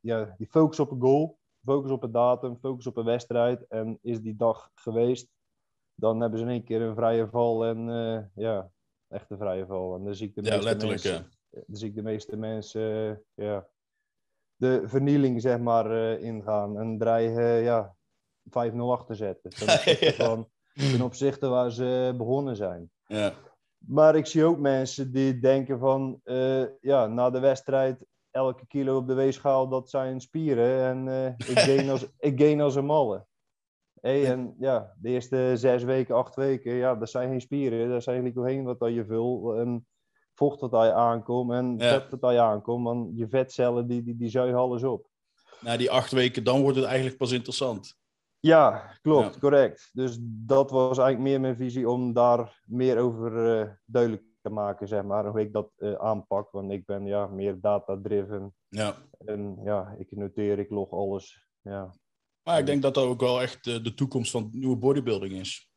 ja, 0.00 0.34
die 0.38 0.46
focussen 0.46 0.84
op 0.84 0.90
een 0.90 1.00
goal, 1.00 1.38
focussen 1.64 1.96
op 1.96 2.02
een 2.02 2.12
datum, 2.12 2.58
focussen 2.58 2.92
op 2.92 2.96
een 2.98 3.04
wedstrijd. 3.04 3.66
En 3.68 3.98
is 4.02 4.20
die 4.20 4.36
dag 4.36 4.70
geweest, 4.74 5.28
dan 5.94 6.20
hebben 6.20 6.38
ze 6.38 6.44
in 6.44 6.50
één 6.50 6.64
keer 6.64 6.82
een 6.82 6.94
vrije 6.94 7.28
val 7.28 7.64
en 7.64 7.78
ja, 8.34 8.70
echt 9.08 9.30
een 9.30 9.38
vrije 9.38 9.66
val. 9.66 9.94
En 9.94 10.04
dan 10.04 10.14
zie 10.14 10.28
ik 10.28 10.34
de 10.34 10.42
Ja, 10.42 10.50
meeste 10.50 10.64
letterlijk, 10.64 11.02
mensen, 11.04 11.30
ja. 11.50 11.62
dan 11.66 11.76
zie 11.76 11.88
ik 11.88 11.94
de 11.94 12.02
meeste 12.02 12.36
mensen 12.36 13.22
ja, 13.34 13.68
de 14.62 14.82
vernieling 14.84 15.40
zeg 15.40 15.58
maar 15.58 15.90
eh, 15.90 16.22
ingaan 16.22 16.78
en 16.78 16.98
dreigen 16.98 17.62
ja, 17.62 17.96
5-0 18.48 18.50
achter 18.76 19.06
te 19.06 19.14
zetten. 19.14 19.50
Ten 19.50 19.66
Ja. 20.06 20.12
van, 20.12 20.48
ten 20.74 21.02
opzichte 21.02 21.48
waar 21.48 21.70
ze 21.70 22.14
begonnen 22.16 22.56
zijn. 22.56 22.90
Ja, 23.06 23.32
Maar 23.78 24.16
ik 24.16 24.26
zie 24.26 24.44
ook 24.44 24.58
mensen 24.58 25.12
die 25.12 25.38
denken 25.38 25.78
van, 25.78 26.20
eh, 26.24 26.64
ja, 26.80 27.06
na 27.06 27.30
de 27.30 27.40
wedstrijd, 27.40 28.06
elke 28.30 28.66
kilo 28.66 28.96
op 28.96 29.06
de 29.06 29.14
weegschaal, 29.14 29.68
dat 29.68 29.90
zijn 29.90 30.20
spieren. 30.20 30.84
En 30.84 31.08
eh, 31.08 31.48
ik, 31.48 31.58
gain 31.58 31.90
als, 31.90 32.06
ik 32.28 32.40
gain 32.40 32.60
als 32.60 32.74
een 32.74 32.84
malle. 32.84 33.26
Hey, 34.00 34.26
en 34.26 34.54
ja, 34.58 34.94
de 35.00 35.08
eerste 35.08 35.52
zes 35.54 35.82
weken, 35.82 36.14
acht 36.14 36.34
weken, 36.34 36.72
ja, 36.72 36.94
dat 36.94 37.10
zijn 37.10 37.28
geen 37.28 37.40
spieren. 37.40 37.88
Dat 37.88 38.02
zijn 38.02 38.20
glycogeen 38.20 38.64
wat 38.64 38.82
aan 38.82 38.92
je 38.92 39.04
vul. 39.04 39.56
En 39.56 39.86
vocht 40.34 40.72
aan 40.74 40.86
je 40.86 40.92
aankomt 40.92 41.52
en 41.52 41.74
Ja. 41.78 42.00
vet 42.00 42.22
aan 42.24 42.32
je 42.34 42.40
aankomt. 42.40 42.84
Want 42.84 43.18
je 43.18 43.28
vetcellen, 43.28 43.86
die, 43.88 44.02
die, 44.02 44.16
die 44.16 44.28
zuigen 44.28 44.58
alles 44.58 44.82
op. 44.82 45.10
na 45.60 45.76
die 45.76 45.90
acht 45.90 46.12
weken, 46.12 46.44
dan 46.44 46.60
wordt 46.62 46.76
het 46.76 46.86
eigenlijk 46.86 47.16
pas 47.16 47.32
interessant. 47.32 48.00
Ja, 48.40 48.96
klopt, 49.02 49.34
Ja. 49.34 49.40
correct. 49.40 49.90
Dus 49.92 50.18
dat 50.22 50.70
was 50.70 50.98
eigenlijk 50.98 51.18
meer 51.28 51.40
mijn 51.40 51.56
visie 51.56 51.88
om 51.88 52.12
daar 52.12 52.60
meer 52.66 52.98
over 52.98 53.58
eh, 53.60 53.68
duidelijk 53.84 54.22
te 54.40 54.50
maken, 54.50 54.88
zeg 54.88 55.02
maar. 55.02 55.26
Hoe 55.26 55.40
ik 55.40 55.52
dat 55.52 55.70
eh, 55.76 55.92
aanpak. 55.94 56.50
Want 56.50 56.72
ik 56.72 56.84
ben 56.86 57.06
ja, 57.06 57.26
meer 57.26 57.60
data-driven. 57.60 58.54
Ja. 58.68 58.94
En 59.24 59.60
ja, 59.64 59.94
ik 59.98 60.16
noteer, 60.16 60.58
ik 60.58 60.70
log 60.70 60.90
alles. 60.90 61.46
Ja, 61.60 61.94
Maar 62.42 62.58
ik 62.58 62.66
denk 62.66 62.82
dat 62.82 62.94
dat 62.94 63.04
ook 63.04 63.20
wel 63.20 63.42
echt 63.42 63.66
eh, 63.66 63.82
de 63.82 63.94
toekomst 63.94 64.30
van 64.30 64.48
nieuwe 64.52 64.76
bodybuilding 64.76 65.32
is. 65.32 65.71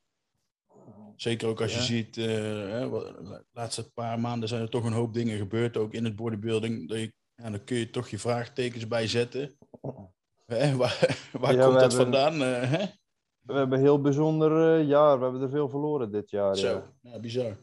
Zeker 1.15 1.47
ook 1.47 1.61
als 1.61 1.73
je 1.75 1.81
ziet, 1.81 2.17
eh, 2.17 2.23
de 2.23 3.45
laatste 3.51 3.91
paar 3.91 4.19
maanden 4.19 4.49
zijn 4.49 4.61
er 4.61 4.69
toch 4.69 4.83
een 4.83 4.93
hoop 4.93 5.13
dingen 5.13 5.37
gebeurd, 5.37 5.77
ook 5.77 5.93
in 5.93 6.03
het 6.05 6.15
bodybuilding. 6.15 6.89
Dat 6.89 6.97
je, 6.97 7.13
ja, 7.35 7.49
dan 7.49 7.63
kun 7.63 7.77
je 7.77 7.89
toch 7.89 8.07
je 8.07 8.19
vraagtekens 8.19 8.87
bij 8.87 9.07
zetten. 9.07 9.57
Hè, 10.45 10.75
waar 10.77 11.29
waar 11.31 11.57
komt 11.57 11.79
dat 11.79 11.93
vandaan? 11.93 12.33
eh, 12.41 12.71
hè? 12.71 12.85
We 13.39 13.53
hebben 13.53 13.77
een 13.77 13.83
heel 13.85 14.01
bijzonder 14.01 14.79
eh, 14.79 14.87
jaar. 14.87 15.17
We 15.17 15.23
hebben 15.23 15.41
er 15.41 15.49
veel 15.49 15.69
verloren 15.69 16.11
dit 16.11 16.29
jaar. 16.29 16.55
Zo, 16.57 16.83
Ja. 17.01 17.19
bizar. 17.19 17.57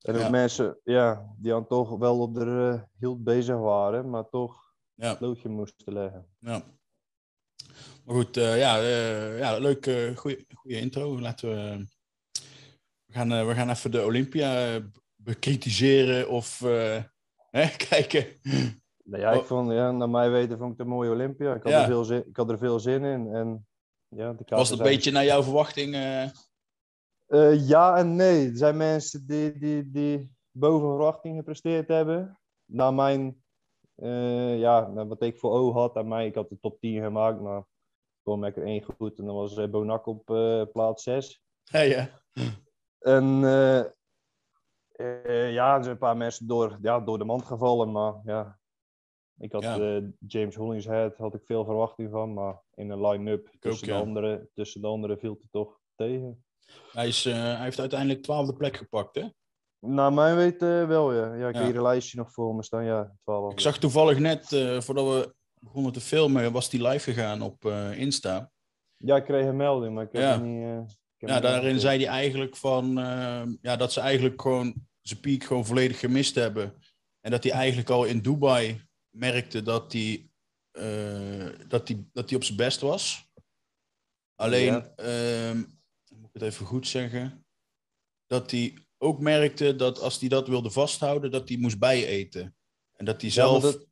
En 0.00 0.14
ook 0.14 0.20
Ja. 0.20 0.30
mensen 0.30 0.78
ja, 0.84 1.34
die 1.38 1.50
dan 1.50 1.66
toch 1.66 1.98
wel 1.98 2.20
op 2.20 2.34
de 2.34 2.72
eh, 2.74 2.82
hield 2.98 3.24
bezig 3.24 3.56
waren, 3.56 4.10
maar 4.10 4.28
toch 4.28 4.74
Ja. 4.94 5.10
het 5.10 5.20
loodje 5.20 5.48
moesten 5.48 5.92
leggen. 5.92 6.26
Ja. 6.38 6.62
Maar 8.04 8.14
goed, 8.14 8.36
eh, 8.36 8.58
ja, 8.58 8.78
eh, 8.78 9.38
ja, 9.38 9.58
leuk, 9.58 9.86
eh 9.86 10.16
goede 10.16 10.44
intro. 10.80 11.20
Laten 11.20 11.48
we, 11.48 11.86
we, 13.06 13.12
gaan, 13.12 13.46
we 13.46 13.54
gaan 13.54 13.70
even 13.70 13.90
de 13.90 14.04
Olympia 14.04 14.80
bekritiseren 15.16 16.28
of 16.28 16.58
hè, 17.58 17.68
kijken. 17.88 18.26
Nou 19.04 19.22
ja, 19.22 19.30
ik 19.30 19.40
Oh. 19.40 19.44
vond, 19.46 19.72
ja, 19.72 19.90
naar 19.90 20.10
mij 20.10 20.30
weten 20.30 20.58
vond 20.58 20.72
ik 20.72 20.78
het 20.78 20.86
een 20.86 20.92
mooie 20.92 21.10
Olympia. 21.10 21.54
Ik 21.54 21.62
had, 21.62 21.72
Ja. 21.72 21.80
er, 21.80 21.86
veel 21.86 22.04
zin, 22.04 22.24
ik 22.28 22.36
had 22.36 22.50
er 22.50 22.58
veel 22.58 22.80
zin 22.80 23.04
in. 23.04 23.34
En, 23.34 23.66
ja, 24.08 24.32
de 24.32 24.44
Was 24.46 24.70
het 24.70 24.78
een 24.78 24.84
beetje 24.84 25.10
naar 25.10 25.24
jouw 25.24 25.42
verwachting? 25.42 25.94
ja 27.66 27.96
en 27.96 28.16
nee. 28.16 28.48
Er 28.48 28.56
zijn 28.56 28.76
mensen 28.76 29.26
die, 29.26 29.58
die, 29.58 29.90
die 29.90 30.32
boven 30.50 30.88
verwachting 30.88 31.36
gepresteerd 31.36 31.88
hebben. 31.88 32.38
Naar 32.64 32.94
mijn, 32.94 33.42
ja, 34.58 34.92
wat 34.92 35.22
ik 35.22 35.38
voor 35.38 35.50
ogen 35.52 35.80
had. 35.80 35.96
En 35.96 36.08
mij, 36.08 36.26
ik 36.26 36.34
had 36.34 36.48
de 36.48 36.58
top 36.60 36.80
10 36.80 37.02
gemaakt, 37.02 37.40
maar 37.40 37.64
kwam 38.30 38.44
ik 38.44 38.56
er 38.56 38.64
één 38.64 38.82
goed. 38.82 39.18
En 39.18 39.24
dan 39.24 39.34
was 39.34 39.56
eh, 39.56 39.68
Bonak 39.68 40.06
op 40.06 40.30
eh, 40.30 40.62
plaats 40.72 41.02
6. 41.02 41.42
Ja, 41.64 41.80
ja. 41.80 42.10
En 42.98 43.24
eh, 43.44 43.84
ja, 45.52 45.76
er 45.76 45.82
zijn 45.82 45.94
een 45.94 45.98
paar 45.98 46.16
mensen 46.16 46.46
door, 46.46 46.78
ja, 46.82 47.00
door 47.00 47.18
de 47.18 47.24
mand 47.24 47.44
gevallen. 47.44 47.92
Maar 47.92 48.14
ja, 48.24 48.58
ik 49.38 49.52
had 49.52 49.62
Ja. 49.62 50.00
James 50.26 50.54
Hollingshead, 50.54 51.16
had 51.16 51.34
ik 51.34 51.44
veel 51.44 51.64
verwachting 51.64 52.10
van. 52.10 52.34
Maar 52.34 52.62
in 52.74 52.90
een 52.90 53.06
line-up 53.06 53.50
tussen, 53.58 53.86
de 53.86 53.94
andere, 53.94 54.48
tussen 54.54 54.80
de 54.80 54.86
anderen 54.86 55.18
viel 55.18 55.36
het 55.40 55.48
toch 55.50 55.78
tegen. 55.94 56.44
Hij, 56.92 57.08
is, 57.08 57.24
hij 57.24 57.62
heeft 57.62 57.80
uiteindelijk 57.80 58.22
twaalfde 58.22 58.56
plek 58.56 58.76
gepakt, 58.76 59.14
hè? 59.14 59.26
Naar 59.78 60.12
mijn 60.12 60.36
weten 60.36 60.88
wel, 60.88 61.12
ja. 61.12 61.34
ja 61.34 61.48
ik 61.48 61.54
Ja. 61.54 61.60
heb 61.60 61.68
hier 61.70 61.76
een 61.76 61.82
lijstje 61.82 62.18
nog 62.18 62.32
voor 62.32 62.54
me 62.54 62.62
staan. 62.62 62.84
Ja, 62.84 63.14
12. 63.22 63.52
Ik 63.52 63.60
zag 63.60 63.78
toevallig 63.78 64.18
net, 64.18 64.46
voordat 64.84 65.06
we 65.06 65.34
begonnen 65.60 65.92
te 65.92 66.00
filmen, 66.00 66.52
was 66.52 66.70
die 66.70 66.82
live 66.88 67.12
gegaan 67.12 67.42
op 67.42 67.64
eh, 67.64 67.98
Insta. 67.98 68.50
Ja, 68.96 69.16
ik 69.16 69.24
kreeg 69.24 69.46
een 69.46 69.56
melding, 69.56 69.94
maar 69.94 70.04
ik 70.04 70.12
heb 70.12 70.22
Ja. 70.22 70.36
niet... 70.36 70.62
eh, 70.64 70.76
heb 71.16 71.28
Ja, 71.28 71.34
niet 71.34 71.42
daarin 71.42 71.80
zei 71.80 71.98
hij 72.04 72.08
eigenlijk 72.12 72.56
van, 72.56 72.98
eh, 72.98 73.42
ja, 73.62 73.76
dat 73.76 73.92
ze 73.92 74.00
eigenlijk 74.00 74.42
gewoon 74.42 74.74
zijn 75.00 75.20
piek 75.20 75.44
gewoon 75.44 75.66
volledig 75.66 75.98
gemist 75.98 76.34
hebben. 76.34 76.74
En 77.20 77.30
dat 77.30 77.42
hij 77.42 77.52
eigenlijk 77.52 77.90
al 77.90 78.04
in 78.04 78.20
Dubai 78.20 78.80
merkte 79.10 79.62
dat 79.62 79.92
hij, 79.92 80.30
dat 81.68 81.88
hij, 81.88 82.04
dat 82.12 82.28
hij 82.28 82.36
op 82.38 82.44
zijn 82.44 82.56
best 82.56 82.80
was. 82.80 83.28
Alleen, 84.34 84.72
Ja. 84.72 84.92
ehm, 84.96 85.56
moet 86.14 86.28
ik 86.28 86.32
het 86.32 86.42
even 86.42 86.66
goed 86.66 86.86
zeggen, 86.88 87.46
dat 88.26 88.50
hij 88.50 88.78
ook 88.98 89.18
merkte 89.20 89.76
dat 89.76 89.98
als 89.98 90.20
hij 90.20 90.28
dat 90.28 90.48
wilde 90.48 90.70
vasthouden, 90.70 91.30
dat 91.30 91.48
hij 91.48 91.58
moest 91.58 91.78
bijeten. 91.78 92.56
En 92.92 93.04
dat 93.04 93.20
hij 93.20 93.28
Ja, 93.30 93.34
zelf... 93.34 93.62
dat- 93.62 93.86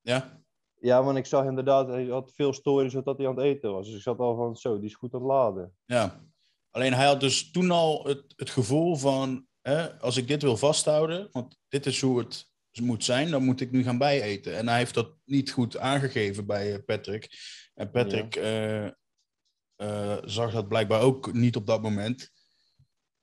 Ja, 0.00 0.37
Ja, 0.80 1.02
want 1.02 1.18
ik 1.18 1.26
zag 1.26 1.44
inderdaad, 1.44 1.88
hij 1.88 2.06
had 2.06 2.32
veel 2.34 2.52
stories 2.52 2.92
dat 2.92 3.18
hij 3.18 3.28
aan 3.28 3.36
het 3.36 3.44
eten 3.44 3.72
was. 3.72 3.86
Dus 3.86 3.96
ik 3.96 4.02
zat 4.02 4.18
al 4.18 4.36
van, 4.36 4.56
zo, 4.56 4.76
die 4.78 4.88
is 4.88 4.94
goed 4.94 5.14
aan 5.14 5.20
het 5.20 5.28
laden. 5.28 5.76
Ja, 5.84 6.24
alleen 6.70 6.94
hij 6.94 7.06
had 7.06 7.20
dus 7.20 7.50
toen 7.50 7.70
al 7.70 8.06
het, 8.06 8.24
het 8.36 8.50
gevoel 8.50 8.96
van, 8.96 9.46
hè, 9.60 10.00
als 10.00 10.16
ik 10.16 10.28
dit 10.28 10.42
wil 10.42 10.56
vasthouden, 10.56 11.28
want 11.32 11.58
dit 11.68 11.86
is 11.86 12.00
hoe 12.00 12.18
het 12.18 12.48
moet 12.80 13.04
zijn, 13.04 13.30
dan 13.30 13.44
moet 13.44 13.60
ik 13.60 13.70
nu 13.70 13.82
gaan 13.82 13.98
bijeten. 13.98 14.56
En 14.56 14.68
hij 14.68 14.78
heeft 14.78 14.94
dat 14.94 15.14
niet 15.24 15.50
goed 15.50 15.78
aangegeven 15.78 16.46
bij 16.46 16.74
eh, 16.74 16.84
Patrick. 16.84 17.28
En 17.74 17.90
Patrick 17.90 18.36
eh, 18.36 18.86
eh, 18.86 20.18
zag 20.24 20.52
dat 20.52 20.68
blijkbaar 20.68 21.00
ook 21.00 21.32
niet 21.32 21.56
op 21.56 21.66
dat 21.66 21.82
moment. 21.82 22.30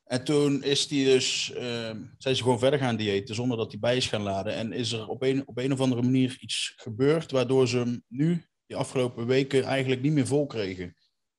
En 0.06 0.24
toen 0.24 0.64
is 0.64 0.90
hij 0.90 1.04
dus, 1.04 1.52
eh, 1.54 1.96
zijn 2.18 2.36
ze 2.36 2.44
gewoon 2.44 2.60
verder 2.60 2.80
gaan 2.80 2.96
diëten 2.96 3.36
zonder 3.36 3.58
dat 3.58 3.72
hij 3.72 3.80
bij 3.80 3.98
is 3.98 4.08
gaan 4.08 4.22
laden. 4.22 4.54
En 4.54 4.72
is 4.74 4.92
er 4.92 5.08
op 5.08 5.22
een, 5.22 5.48
op 5.48 5.58
een 5.58 5.72
of 5.74 5.80
andere 5.80 6.02
manier 6.02 6.38
iets 6.40 6.74
gebeurd 6.76 7.32
waardoor 7.32 7.68
ze 7.68 7.78
hem 7.78 8.04
nu, 8.08 8.46
die 8.66 8.78
afgelopen 8.78 9.28
weken, 9.28 9.64
eigenlijk 9.64 10.02
niet 10.02 10.12
meer 10.12 10.28
vol 10.28 10.46
kregen. 10.46 10.96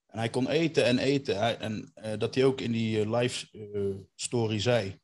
En 0.07 0.19
hij 0.19 0.31
kon 0.31 0.49
eten 0.49 0.85
en 0.85 0.99
eten. 0.99 1.39
Hij- 1.39 1.59
en 1.59 1.91
eh, 1.95 2.19
dat 2.19 2.35
hij 2.35 2.45
ook 2.45 2.61
in 2.61 2.73
die 2.73 3.01
eh, 3.01 3.11
live 3.21 3.47
eh, 3.73 3.97
story 4.15 4.61
zei. 4.61 5.01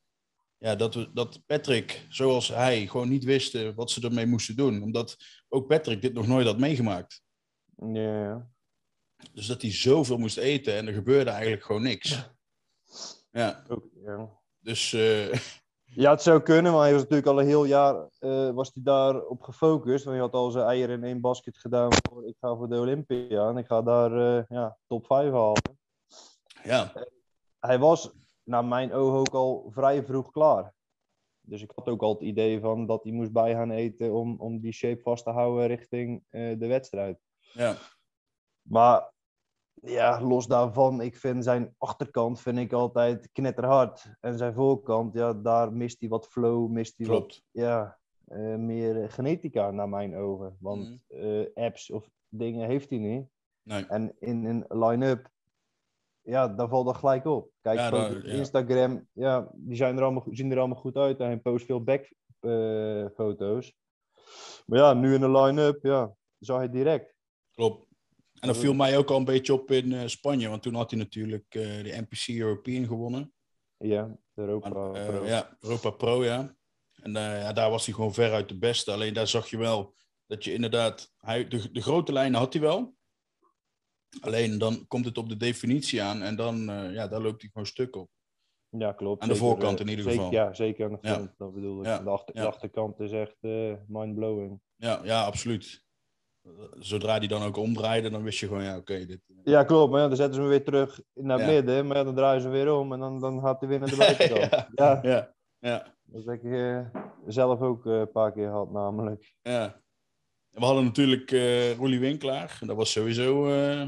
Ja, 0.59 0.77
dat, 0.77 0.95
we, 0.95 1.11
dat 1.13 1.43
Patrick, 1.47 2.07
zoals 2.09 2.49
hij, 2.49 2.87
gewoon 2.87 3.09
niet 3.09 3.25
wisten 3.25 3.75
wat 3.75 3.91
ze 3.91 4.01
ermee 4.01 4.27
moesten 4.27 4.57
doen. 4.57 4.83
Omdat 4.83 5.17
ook 5.49 5.67
Patrick 5.69 6.03
dit 6.03 6.13
nog 6.13 6.27
nooit 6.27 6.47
had 6.47 6.59
meegemaakt. 6.59 7.23
Ja, 7.77 8.23
ja. 8.23 8.51
Dus 9.33 9.47
dat 9.47 9.63
hij 9.63 9.73
zoveel 9.73 10.19
moest 10.19 10.37
eten 10.37 10.77
en 10.77 10.87
er 10.87 10.93
gebeurde 10.95 11.31
eigenlijk 11.31 11.65
gewoon 11.65 11.83
niks. 11.83 12.31
Ja, 13.33 13.63
Ook, 13.69 13.85
ja. 14.05 14.29
dus 14.59 14.93
eh, 14.93 15.33
Ja, 15.95 16.11
het 16.11 16.23
zou 16.23 16.41
kunnen, 16.41 16.73
maar 16.73 16.83
hij 16.83 16.93
was 16.93 17.01
natuurlijk 17.01 17.29
al 17.29 17.41
een 17.41 17.47
heel 17.47 17.65
jaar 17.65 18.09
eh, 18.19 18.51
was 18.51 18.71
hij 18.75 18.83
daarop 18.83 19.43
gefocust. 19.43 20.05
Want 20.05 20.17
hij 20.17 20.25
had 20.27 20.35
al 20.35 20.51
zijn 20.51 20.67
eieren 20.67 20.97
in 20.97 21.05
één 21.05 21.21
basket 21.21 21.59
gedaan 21.59 21.91
voor 22.09 22.27
ik 22.27 22.37
ga 22.41 22.57
voor 22.57 22.69
de 22.69 22.79
Olympia. 22.79 23.49
En 23.49 23.57
ik 23.57 23.67
ga 23.67 23.83
daar 23.83 24.39
eh, 24.39 24.45
ja, 24.49 24.77
top 24.87 25.07
5 25.07 25.33
halen. 25.33 25.79
ja, 26.63 26.93
Hij 27.59 27.79
was 27.79 28.11
naar 28.43 28.65
mijn 28.65 28.93
ogen 28.93 29.19
ook 29.19 29.35
al 29.35 29.71
vrij 29.71 30.05
vroeg 30.05 30.31
klaar. 30.31 30.75
Dus 31.41 31.63
ik 31.63 31.73
had 31.75 31.89
ook 31.89 32.03
al 32.03 32.13
het 32.13 32.23
idee 32.23 32.61
van 32.61 32.87
dat 32.87 33.03
hij 33.03 33.13
moest 33.13 33.33
bij 33.33 33.55
gaan 33.55 33.71
eten 33.71 34.13
om, 34.13 34.41
om 34.41 34.61
die 34.61 34.73
shape 34.73 35.03
vast 35.03 35.25
te 35.25 35.31
houden 35.31 35.67
richting 35.67 36.25
de 36.31 36.67
wedstrijd. 36.67 37.19
ja, 37.53 37.77
Maar 38.63 39.12
ja, 39.85 40.21
los 40.21 40.47
daarvan, 40.47 41.01
ik 41.01 41.17
vind 41.17 41.45
zijn 41.45 41.75
achterkant 41.79 42.41
vind 42.41 42.59
ik 42.59 42.73
altijd 42.73 43.29
knetterhard. 43.33 44.17
En 44.21 44.39
zijn 44.39 44.55
voorkant, 44.55 45.15
ja, 45.15 45.33
daar 45.35 45.73
mist 45.73 46.01
hij 46.01 46.09
wat 46.09 46.27
flow, 46.29 46.71
mist 46.71 46.99
hij 46.99 47.07
wat 47.07 47.43
ja, 47.51 47.99
eh, 48.25 48.55
meer 48.57 49.11
genetica 49.11 49.71
naar 49.71 49.89
mijn 49.89 50.17
ogen. 50.17 50.57
Want 50.61 51.03
Mhm. 51.09 51.21
eh, 51.25 51.65
apps 51.65 51.91
of 51.91 52.11
dingen 52.29 52.69
heeft 52.69 52.91
hij 52.91 52.99
niet. 52.99 53.27
Nee. 53.63 53.87
En 53.87 54.15
in 54.19 54.45
een 54.45 54.65
line-up, 54.69 55.31
ja, 56.21 56.49
daar 56.49 56.69
valt 56.69 56.87
dat 56.87 56.97
gelijk 56.97 57.25
op. 57.25 57.51
Kijk, 57.61 57.79
Ja, 57.79 57.89
foto- 57.89 58.13
daar- 58.13 58.27
ja. 58.27 58.33
Instagram, 58.33 59.09
ja, 59.13 59.49
die 59.55 59.77
zijn 59.77 59.97
er 59.97 60.03
allemaal, 60.03 60.25
zien 60.31 60.51
er 60.53 60.59
allemaal 60.59 60.79
goed 60.81 60.97
uit. 60.97 61.19
En 61.21 61.27
hij 61.27 61.39
post 61.39 61.67
veel 61.67 61.83
backfoto's. 61.85 63.75
maar 64.67 64.79
ja, 64.79 64.93
nu 64.95 65.15
in 65.15 65.21
de 65.21 65.31
line-up, 65.31 65.83
ja, 65.83 66.15
zag 66.39 66.63
je 66.63 66.71
direct. 66.71 67.15
Klopt. 67.55 67.87
En 68.43 68.49
dat 68.49 68.57
viel 68.57 68.75
mij 68.75 68.97
ook 68.99 69.11
al 69.11 69.17
een 69.17 69.25
beetje 69.25 69.53
op 69.53 69.71
in 69.71 69.93
eh, 69.93 70.07
Spanje, 70.07 70.49
want 70.49 70.63
toen 70.63 70.75
had 70.75 70.91
hij 70.91 70.99
natuurlijk 70.99 71.45
eh, 71.55 71.63
de 71.63 72.07
NPC 72.09 72.29
European 72.29 72.87
gewonnen. 72.87 73.33
Ja, 73.77 74.07
de 74.35 74.41
Europa. 74.43 74.69
Maar, 74.69 74.93
eh, 74.95 75.07
Pro. 75.07 75.25
ja, 75.27 75.57
Europa 75.61 75.91
Pro, 75.91 76.25
ja. 76.25 76.57
En 77.03 77.13
ja, 77.13 77.53
daar 77.53 77.71
was 77.71 77.85
hij 77.87 77.95
gewoon 77.95 78.15
veruit 78.15 78.49
de 78.49 78.59
beste. 78.59 78.93
Alleen 78.93 79.15
daar 79.15 79.27
zag 79.29 79.49
je 79.51 79.57
wel 79.59 79.95
dat 80.27 80.45
je 80.45 80.53
inderdaad... 80.53 81.13
Hij, 81.19 81.49
de, 81.49 81.73
de 81.73 81.81
grote 81.83 82.13
lijnen 82.13 82.39
had 82.41 82.53
hij 82.53 82.63
wel. 82.63 82.95
Alleen 84.21 84.59
dan 84.59 84.87
komt 84.87 85.05
het 85.05 85.19
op 85.19 85.29
de 85.29 85.37
definitie 85.37 86.03
aan 86.03 86.23
en 86.23 86.37
dan 86.37 86.57
ja, 86.93 87.09
daar 87.09 87.21
loopt 87.21 87.41
hij 87.41 87.51
gewoon 87.53 87.67
stuk 87.67 87.97
op. 87.97 88.11
Ja, 88.69 88.93
klopt. 88.93 89.23
Aan 89.23 89.29
de 89.29 89.35
Zeker, 89.35 89.49
voorkant 89.49 89.81
in 89.81 89.89
ieder 89.89 90.05
zeker- 90.05 90.19
geval. 90.19 90.33
Ja, 90.33 90.55
zeker 90.55 90.85
aan 90.85 90.93
de 90.93 90.99
Ja. 91.09 91.15
front, 91.15 91.35
dat 91.39 91.55
bedoel 91.55 91.81
ik. 91.81 91.87
Ja, 91.87 91.99
De, 91.99 92.11
achter, 92.11 92.35
ja. 92.37 92.41
de 92.43 92.47
achterkant 92.49 93.01
is 93.01 93.13
echt 93.13 93.37
eh 93.41 93.73
mind-blowing. 93.87 94.61
Ja, 94.77 95.01
ja, 95.05 95.25
absoluut. 95.25 95.85
Zodra 96.79 97.19
die 97.19 97.29
dan 97.29 97.43
ook 97.43 97.57
omdraaide, 97.57 98.11
dan 98.11 98.23
wist 98.23 98.39
je 98.39 98.47
gewoon, 98.47 98.63
ja, 98.63 98.77
oké, 98.77 99.07
dit... 99.07 99.21
Ja, 99.45 99.65
klopt. 99.65 99.91
Maar 99.93 100.01
ja, 100.01 100.07
dan 100.09 100.17
zetten 100.17 100.35
ze 100.35 100.41
hem 100.41 100.51
weer 100.51 100.65
terug 100.65 101.01
naar 101.15 101.39
Ja. 101.39 101.47
midden. 101.47 101.87
Maar 101.87 101.97
ja, 101.97 102.05
dan 102.05 102.15
draaien 102.15 102.41
ze 102.43 102.49
weer 102.49 102.73
om 102.73 102.93
en 102.93 102.99
dan, 103.01 103.21
dan 103.21 103.41
gaat 103.41 103.61
hij 103.61 103.69
weer 103.69 103.79
naar 103.79 103.89
de 103.91 103.97
buitenkant. 104.07 104.51
ja. 104.51 104.69
ja, 104.75 105.01
ja, 105.03 105.35
ja, 105.59 105.95
dat 106.03 106.25
heb 106.25 106.35
ik 106.45 106.53
eh, 106.53 106.87
zelf 107.27 107.61
ook 107.61 107.87
eh, 107.87 107.99
een 107.99 108.11
paar 108.11 108.33
keer 108.33 108.47
gehad, 108.49 108.71
namelijk. 108.71 109.35
ja. 109.43 109.81
En 110.53 110.61
we 110.61 110.65
hadden 110.67 110.85
natuurlijk 110.85 111.31
eh 111.31 111.77
Roelie 111.77 112.01
Winkelaar. 112.01 112.59
Dat 112.61 112.77
was 112.77 112.93
sowieso... 112.93 113.47
eh, 113.49 113.81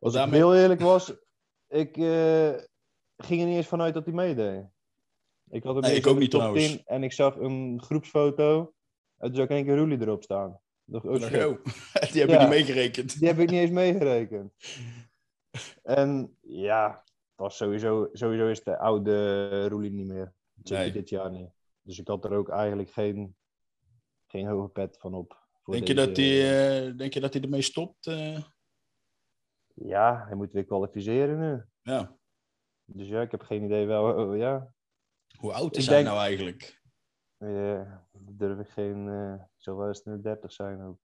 Als 0.00 0.12
ik 0.12 0.18
daarmee- 0.18 0.38
heel 0.38 0.54
eerlijk 0.54 0.80
was, 0.80 1.14
ik 1.68 1.96
eh, 1.96 2.52
ging 3.16 3.40
er 3.40 3.46
niet 3.46 3.56
eens 3.56 3.66
vanuit 3.66 3.94
dat 3.94 4.04
hij 4.04 4.14
meedeed. 4.14 4.64
Ik 5.50 5.62
had 5.64 5.74
hem 5.74 5.82
Nee, 5.82 5.94
ik 5.96 6.06
ook 6.06 6.18
niet 6.18 6.30
top 6.30 6.40
trouwens. 6.40 6.66
10 6.68 6.82
en 6.84 7.02
ik 7.02 7.12
zag 7.12 7.36
een 7.36 7.82
groepsfoto. 7.82 8.72
En 9.18 9.26
toen 9.26 9.34
zag 9.34 9.44
ik 9.44 9.50
in 9.50 9.56
één 9.56 9.64
keer 9.64 9.76
Roelie 9.76 10.00
erop 10.00 10.22
staan. 10.22 10.60
Ik 10.94 11.02
dacht, 11.02 11.04
oh 11.04 11.46
oh, 11.48 11.64
die 12.12 12.20
heb 12.20 12.30
je 12.30 12.38
niet 12.38 12.48
meegerekend. 12.48 13.18
Die 13.18 13.28
heb 13.28 13.38
ik 13.38 13.50
niet 13.50 13.60
eens 13.60 13.70
meegerekend. 13.82 14.52
En 15.82 16.36
ja, 16.40 17.04
was 17.34 17.56
sowieso, 17.56 18.08
sowieso 18.12 18.48
is 18.48 18.62
de 18.62 18.78
oude 18.78 19.68
Roelie 19.68 19.90
niet 19.92 20.06
meer. 20.06 20.32
Nee. 20.62 20.92
dit 20.92 21.08
jaar 21.08 21.30
niet. 21.30 21.50
Dus 21.82 21.98
ik 21.98 22.08
had 22.08 22.24
er 22.24 22.32
ook 22.32 22.48
eigenlijk 22.48 22.90
geen, 22.90 23.36
geen 24.26 24.46
hoge 24.46 24.68
pet 24.68 24.98
van 24.98 25.14
op. 25.14 25.40
Denk 25.64 25.86
je, 25.86 25.94
dat 25.94 26.16
hij, 26.16 26.86
eh, 26.86 26.96
denk 26.96 27.12
je 27.14 27.20
dat 27.20 27.32
hij 27.32 27.42
ermee 27.42 27.62
stopt? 27.62 28.06
eh? 28.06 28.38
Ja, 29.74 30.24
hij 30.26 30.34
moet 30.36 30.52
weer 30.52 30.64
kwalificeren 30.64 31.38
nu. 31.38 31.62
ja. 31.92 32.16
Dus 32.84 33.08
ja, 33.08 33.20
ik 33.20 33.30
heb 33.30 33.42
geen 33.42 33.64
idee 33.64 33.86
wel. 33.86 34.14
oh, 34.26 34.36
ja, 34.36 34.74
Hoe 35.38 35.52
oud 35.52 35.72
Ik 35.72 35.76
is 35.80 35.86
hij 35.86 35.94
denk- 35.94 36.06
nou 36.08 36.18
eigenlijk? 36.20 36.80
Eh, 37.42 37.80
durf 38.12 38.58
ik 38.58 38.68
geen. 38.68 39.08
eh 39.08 39.34
zou 39.56 39.76
wel 39.76 39.86
eens 39.88 40.02
in 40.02 40.12
de 40.12 40.20
30 40.20 40.52
zijn 40.52 40.82
ook. 40.82 40.98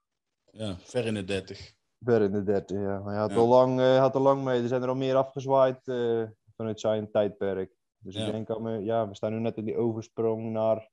Ja, 0.50 0.76
ver 0.78 1.06
in 1.06 1.14
de 1.14 1.24
30. 1.24 1.72
Ver 2.04 2.22
in 2.22 2.32
de 2.32 2.42
30, 2.42 2.76
ja. 2.76 2.98
Maar 2.98 3.12
hij 3.12 3.20
had, 3.20 3.30
Ja. 3.30 3.36
al 3.36 3.48
lang, 3.48 3.80
eh, 3.80 3.98
had 3.98 4.14
al 4.14 4.20
lang 4.22 4.44
mee. 4.44 4.62
Er 4.62 4.68
zijn 4.68 4.82
er 4.82 4.88
al 4.88 4.94
meer 4.94 5.16
afgezwaaid 5.16 5.88
eh, 5.88 6.22
vanuit 6.56 6.80
zijn 6.80 7.10
tijdperk. 7.10 7.72
Dus 7.98 8.14
Ja. 8.14 8.26
ik 8.26 8.32
denk 8.32 8.50
al, 8.50 8.60
me- 8.60 8.78
ja, 8.84 9.08
we 9.08 9.14
staan 9.14 9.32
nu 9.32 9.38
net 9.40 9.56
in 9.56 9.64
die 9.64 9.76
oversprong 9.76 10.50
naar 10.52 10.88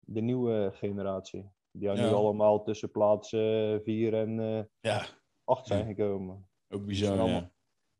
de 0.00 0.20
nieuwe 0.20 0.70
generatie. 0.74 1.50
Die 1.70 1.88
Ja. 1.88 1.94
nu 1.94 2.12
allemaal 2.14 2.62
tussen 2.62 2.90
plaats 2.90 3.28
4 3.28 4.14
en 4.14 4.40
eh 4.40 4.62
Ja, 4.80 5.06
8 5.44 5.66
zijn 5.66 5.80
Ja. 5.80 5.94
gekomen. 5.94 6.48
ook 6.68 6.84
bizar. 6.86 7.16
Ja. 7.16 7.26
man. 7.32 7.50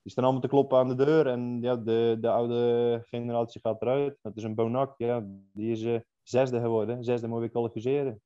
Die 0.02 0.12
staan 0.12 0.24
allemaal 0.24 0.42
te 0.42 0.48
kloppen 0.48 0.78
aan 0.78 0.88
de 0.88 0.94
deur 1.04 1.26
en 1.26 1.58
ja, 1.60 1.76
de, 1.76 2.16
de 2.20 2.30
oude 2.30 3.00
generatie 3.04 3.60
gaat 3.60 3.82
eruit. 3.82 4.18
Dat 4.22 4.36
is 4.36 4.42
een 4.42 4.54
Bonak, 4.54 4.94
ja, 4.98 5.24
die 5.52 5.70
is 5.72 5.82
eh, 5.82 6.00
zesde 6.28 6.60
geworden. 6.60 7.04
Zesde 7.04 7.28
moet 7.28 7.38
weer 7.40 7.50
kwalificeren. 7.50 8.22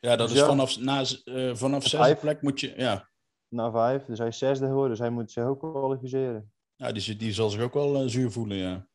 ja, 0.00 0.16
dat 0.16 0.28
Dus 0.28 0.36
is 0.36 0.42
ja. 0.42 0.46
vanaf, 0.48 0.78
na, 0.78 1.04
eh, 1.24 1.54
vanaf 1.54 1.82
zesde 1.82 1.96
Vijf. 1.96 2.20
plek 2.20 2.42
moet 2.42 2.60
je... 2.60 2.72
Ja, 2.76 3.08
Na 3.48 3.70
vijf, 3.70 4.04
dus 4.04 4.18
hij 4.18 4.28
is 4.28 4.38
zesde 4.38 4.66
geworden, 4.66 4.90
dus 4.90 4.98
hij 4.98 5.10
moet 5.10 5.30
zich 5.30 5.44
ook 5.44 5.58
kwalificeren. 5.60 6.52
ja 6.76 6.92
die, 6.92 7.16
die 7.16 7.32
zal 7.32 7.50
zich 7.50 7.62
ook 7.62 7.74
wel 7.74 8.02
eh, 8.02 8.08
zuur 8.08 8.30
voelen, 8.30 8.56
ja. 8.56 8.88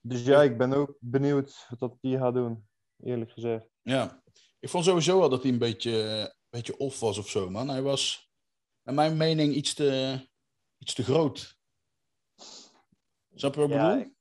Dus 0.00 0.24
ja, 0.24 0.42
ik 0.42 0.58
ben 0.58 0.72
ook 0.72 0.96
benieuwd 1.00 1.66
wat 1.78 1.96
die 2.00 2.18
gaat 2.18 2.34
doen, 2.34 2.68
eerlijk 3.02 3.30
gezegd. 3.32 3.68
Ja, 3.82 4.22
ik 4.58 4.68
vond 4.68 4.84
sowieso 4.84 5.18
wel 5.18 5.28
dat 5.28 5.42
hij 5.42 5.52
een 5.52 5.58
beetje, 5.58 6.02
eh, 6.02 6.20
een 6.20 6.32
beetje 6.50 6.76
off 6.76 7.00
was 7.00 7.18
of 7.18 7.28
zo, 7.28 7.50
man. 7.50 7.68
Hij 7.68 7.82
was, 7.82 8.30
naar 8.82 8.94
mijn 8.94 9.16
mening, 9.16 9.54
iets 9.54 9.74
te, 9.74 10.18
iets 10.78 10.94
te 10.94 11.02
groot. 11.04 11.56
Snap 13.34 13.54
je 13.54 13.60
wat 13.60 13.70
ik 13.70 13.74
Ja, 13.76 13.96
bedoel? 13.96 14.16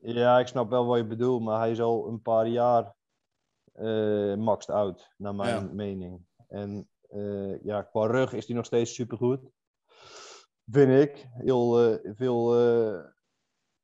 Ja, 0.00 0.38
ik 0.38 0.46
snap 0.46 0.70
wel 0.70 0.86
wat 0.86 0.98
je 0.98 1.06
bedoelt, 1.06 1.42
maar 1.42 1.58
hij 1.58 1.70
is 1.70 1.80
al 1.80 2.08
een 2.08 2.22
paar 2.22 2.46
jaar 2.46 2.96
eh 3.72 4.34
maxed 4.34 4.70
out, 4.70 5.14
naar 5.16 5.34
mijn 5.34 5.64
Ja. 5.66 5.72
mening. 5.72 6.26
En 6.48 6.88
eh, 7.08 7.62
ja, 7.62 7.82
qua 7.82 8.06
rug 8.06 8.32
is 8.32 8.46
hij 8.46 8.56
nog 8.56 8.64
steeds 8.64 8.94
supergoed. 8.94 9.50
Vind 10.70 11.08
ik. 11.08 11.26
Heel 11.30 11.80
eh, 11.92 12.14
veel 12.16 12.56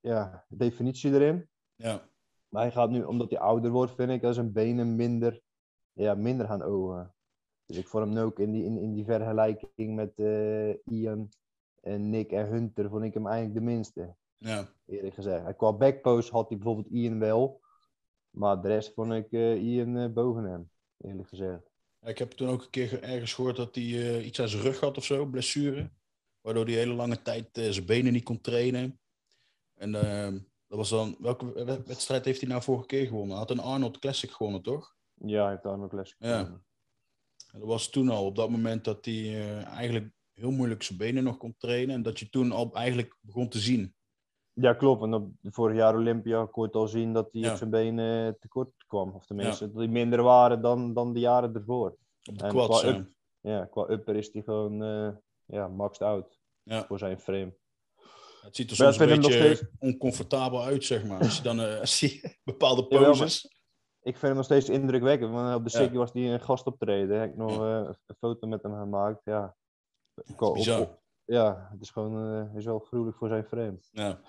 ja, 0.00 0.44
definitie 0.48 1.12
erin. 1.12 1.48
Ja, 1.74 2.08
Maar 2.48 2.62
hij 2.62 2.72
gaat 2.72 2.90
nu, 2.90 3.02
omdat 3.02 3.30
hij 3.30 3.38
ouder 3.38 3.70
wordt, 3.70 3.94
vind 3.94 4.10
ik, 4.10 4.22
dat 4.22 4.34
zijn 4.34 4.52
benen 4.52 4.94
minder, 4.96 5.40
ja, 5.92 6.14
minder 6.14 6.46
gaan 6.46 6.62
ogen. 6.62 7.14
Dus 7.66 7.76
ik 7.76 7.88
vond 7.88 8.14
hem 8.14 8.24
ook 8.24 8.38
in 8.38 8.52
die, 8.52 8.64
in, 8.64 8.78
in 8.78 8.94
die 8.94 9.04
vergelijking 9.04 9.94
met 9.94 10.18
Ian 10.84 11.28
en 11.80 12.10
Nick 12.10 12.32
en 12.32 12.46
Hunter, 12.46 12.88
vond 12.90 13.04
ik 13.04 13.14
hem 13.14 13.26
eigenlijk 13.26 13.54
de 13.58 13.64
minste. 13.64 14.14
Ja. 14.36 14.68
Eerlijk 14.86 15.14
gezegd. 15.14 15.56
Qua 15.56 15.72
backpost 15.72 16.28
had 16.30 16.48
hij 16.48 16.58
bijvoorbeeld 16.58 16.92
Ian 16.94 17.18
wel. 17.18 17.62
Maar 18.30 18.62
de 18.62 18.68
rest 18.68 18.92
vond 18.94 19.12
ik 19.12 19.32
eh, 19.32 19.62
Ian 19.62 19.96
eh, 19.96 20.08
boven 20.12 20.44
hem. 20.44 20.70
Eerlijk 20.98 21.28
gezegd. 21.28 21.70
Ik 22.02 22.18
heb 22.18 22.30
toen 22.30 22.48
ook 22.48 22.62
een 22.62 22.70
keer 22.70 22.88
ge- 22.88 22.98
ergens 22.98 23.32
gehoord 23.32 23.56
dat 23.56 23.74
hij 23.74 23.84
eh, 23.84 24.26
iets 24.26 24.40
aan 24.40 24.48
zijn 24.48 24.62
rug 24.62 24.80
had 24.80 24.96
of 24.96 25.04
zo, 25.04 25.26
blessure. 25.26 25.90
Waardoor 26.40 26.64
hij 26.64 26.74
hele 26.74 26.94
lange 26.94 27.22
tijd 27.22 27.48
zijn 27.52 27.86
benen 27.86 28.12
niet 28.12 28.24
kon 28.24 28.40
trainen. 28.40 29.00
En 29.74 29.94
eh, 29.94 30.32
dat 30.66 30.78
was 30.78 30.88
dan, 30.90 31.16
welke 31.18 31.52
we- 31.52 31.82
wedstrijd 31.86 32.24
heeft 32.24 32.40
hij 32.40 32.48
nou 32.48 32.62
vorige 32.62 32.86
keer 32.86 33.06
gewonnen? 33.06 33.28
Hij 33.30 33.38
had 33.38 33.50
een 33.50 33.60
Arnold 33.60 33.98
Classic 33.98 34.30
gewonnen, 34.30 34.62
toch? 34.62 34.96
Ja, 35.14 35.40
hij 35.42 35.50
heeft 35.50 35.62
daar 35.62 35.78
nog 35.78 35.92
les 35.92 36.14
Ja. 36.18 36.38
gewonnen. 36.38 36.64
En 37.52 37.58
dat 37.60 37.68
was 37.68 37.90
toen 37.90 38.08
al 38.08 38.26
op 38.26 38.36
dat 38.36 38.50
moment 38.50 38.84
dat 38.84 39.04
hij 39.04 39.58
eigenlijk 39.62 40.12
heel 40.32 40.50
moeilijk 40.50 40.82
zijn 40.82 40.98
benen 40.98 41.24
nog 41.24 41.36
kon 41.36 41.54
trainen. 41.58 41.94
En 41.94 42.02
dat 42.02 42.18
je 42.18 42.28
toen 42.30 42.52
al 42.52 42.74
eigenlijk 42.74 43.16
begon 43.20 43.48
te 43.48 43.58
zien. 43.58 43.94
Ja, 44.54 44.72
klopt. 44.72 45.02
En 45.02 45.14
op 45.14 45.30
vorig 45.42 45.76
jaar 45.76 45.94
Olympia 45.94 46.46
kon 46.46 46.64
het 46.64 46.74
al 46.74 46.86
zien 46.88 47.12
dat 47.12 47.28
hij 47.32 47.40
Ja. 47.40 47.50
op 47.50 47.56
zijn 47.56 47.70
benen 47.70 48.38
tekort 48.38 48.70
kwam. 48.86 49.10
Of 49.14 49.26
tenminste, 49.26 49.66
dat 49.70 49.78
die 49.78 49.88
minder 49.88 50.22
waren 50.22 50.62
dan, 50.62 50.94
dan 50.94 51.12
de 51.12 51.20
jaren 51.20 51.54
ervoor. 51.54 51.96
Op 52.30 52.38
de 52.38 52.44
En 52.44 52.50
quads. 52.50 52.80
qua 52.80 52.88
ja. 52.90 52.96
up- 52.96 53.12
Ja, 53.40 53.64
qua 53.64 53.88
upper 53.88 54.16
is 54.16 54.32
hij 54.32 54.42
gewoon 54.42 54.82
eh 54.82 55.08
ja, 55.46 55.68
maxed 55.68 56.02
out 56.02 56.38
voor 56.64 56.98
zijn 56.98 57.20
frame. 57.20 57.54
Het 58.40 58.56
ziet 58.56 58.70
er 58.70 58.76
soms 58.76 58.98
een 58.98 59.06
beetje 59.08 59.32
steeds- 59.32 59.64
oncomfortabel 59.78 60.62
uit, 60.62 60.84
zeg 60.84 61.04
maar. 61.04 61.18
Als 61.18 61.36
je 61.36 61.42
dan 61.42 61.60
eh, 61.60 61.80
als 61.80 62.00
je 62.00 62.36
bepaalde 62.44 62.86
poses. 62.86 63.44
Ik 64.02 64.12
vind 64.12 64.20
hem 64.22 64.34
nog 64.34 64.44
steeds 64.44 64.68
indrukwekkend. 64.68 65.32
Want 65.32 65.54
op 65.54 65.64
de 65.64 65.70
Ja. 65.70 65.78
Sikkie 65.78 65.98
was 65.98 66.12
hij 66.12 66.32
een 66.32 66.40
gastoptreden. 66.40 67.20
Heb 67.20 67.30
ik 67.30 67.36
nog 67.36 67.50
eh, 67.60 67.90
een 68.06 68.16
foto 68.18 68.46
met 68.46 68.62
hem 68.62 68.72
gemaakt. 68.74 69.20
Ja, 69.24 69.56
op- 70.36 71.02
ja 71.24 71.68
het 71.70 71.80
is 71.80 71.90
gewoon 71.90 72.32
eh, 72.50 72.56
is 72.56 72.64
wel 72.64 72.78
gruwelijk 72.78 73.16
voor 73.16 73.28
zijn 73.28 73.44
frame. 73.44 73.78
Ja. 73.92 74.20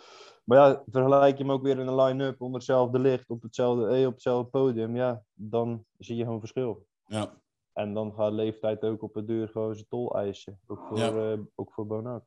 Maar 0.43 0.57
ja, 0.57 0.83
vergelijk 0.91 1.37
je 1.37 1.43
hem 1.43 1.51
ook 1.51 1.61
weer 1.63 1.79
in 1.79 1.87
een 1.87 1.95
line-up 2.01 2.41
onder 2.41 2.55
hetzelfde 2.59 2.99
licht, 2.99 3.29
op 3.29 3.41
hetzelfde, 3.41 3.87
eh, 3.87 4.05
op 4.05 4.13
hetzelfde 4.13 4.49
podium. 4.49 4.95
Ja, 4.95 5.23
dan 5.33 5.85
zie 5.97 6.15
je 6.15 6.23
gewoon 6.23 6.39
verschil. 6.39 6.87
ja. 7.05 7.43
En 7.73 7.93
dan 7.93 8.13
gaat 8.13 8.31
leeftijd 8.33 8.83
ook 8.83 9.01
op 9.01 9.13
het 9.13 9.27
duur 9.27 9.47
gewoon 9.47 9.73
zijn 9.75 9.87
tol 9.87 10.15
eisen. 10.17 10.59
Ook 10.67 10.79
voor, 10.87 10.97
Ja. 10.97 11.31
eh, 11.31 11.39
ook 11.55 11.73
voor 11.73 11.87
Bonac. 11.87 12.23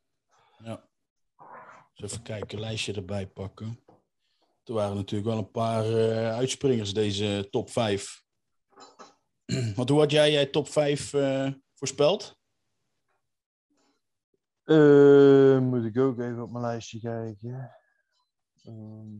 Ja. 0.65 0.89
Dus 1.95 2.11
even 2.11 2.23
kijken, 2.23 2.59
een 2.59 2.65
lijstje 2.65 2.93
erbij 2.93 3.27
pakken. 3.27 3.81
Er 4.65 4.75
waren 4.75 4.97
natuurlijk 4.97 5.31
wel 5.31 5.39
een 5.39 5.51
paar 5.51 5.85
uitspringers 6.33 6.93
deze 6.95 7.47
top 7.51 7.71
5. 7.71 8.23
Want 9.77 9.89
hoe 9.89 9.99
had 9.99 10.11
jij 10.11 10.31
jij 10.33 10.47
top 10.47 10.69
5 10.69 11.15
eh, 11.15 11.51
voorspeld? 11.75 12.38
Eh, 14.69 15.59
moet 15.59 15.85
ik 15.85 15.99
ook 15.99 16.19
even 16.19 16.43
op 16.43 16.51
mijn 16.51 16.65
lijstje 16.65 17.01
kijken. 17.01 17.77
Ehm. 18.63 19.17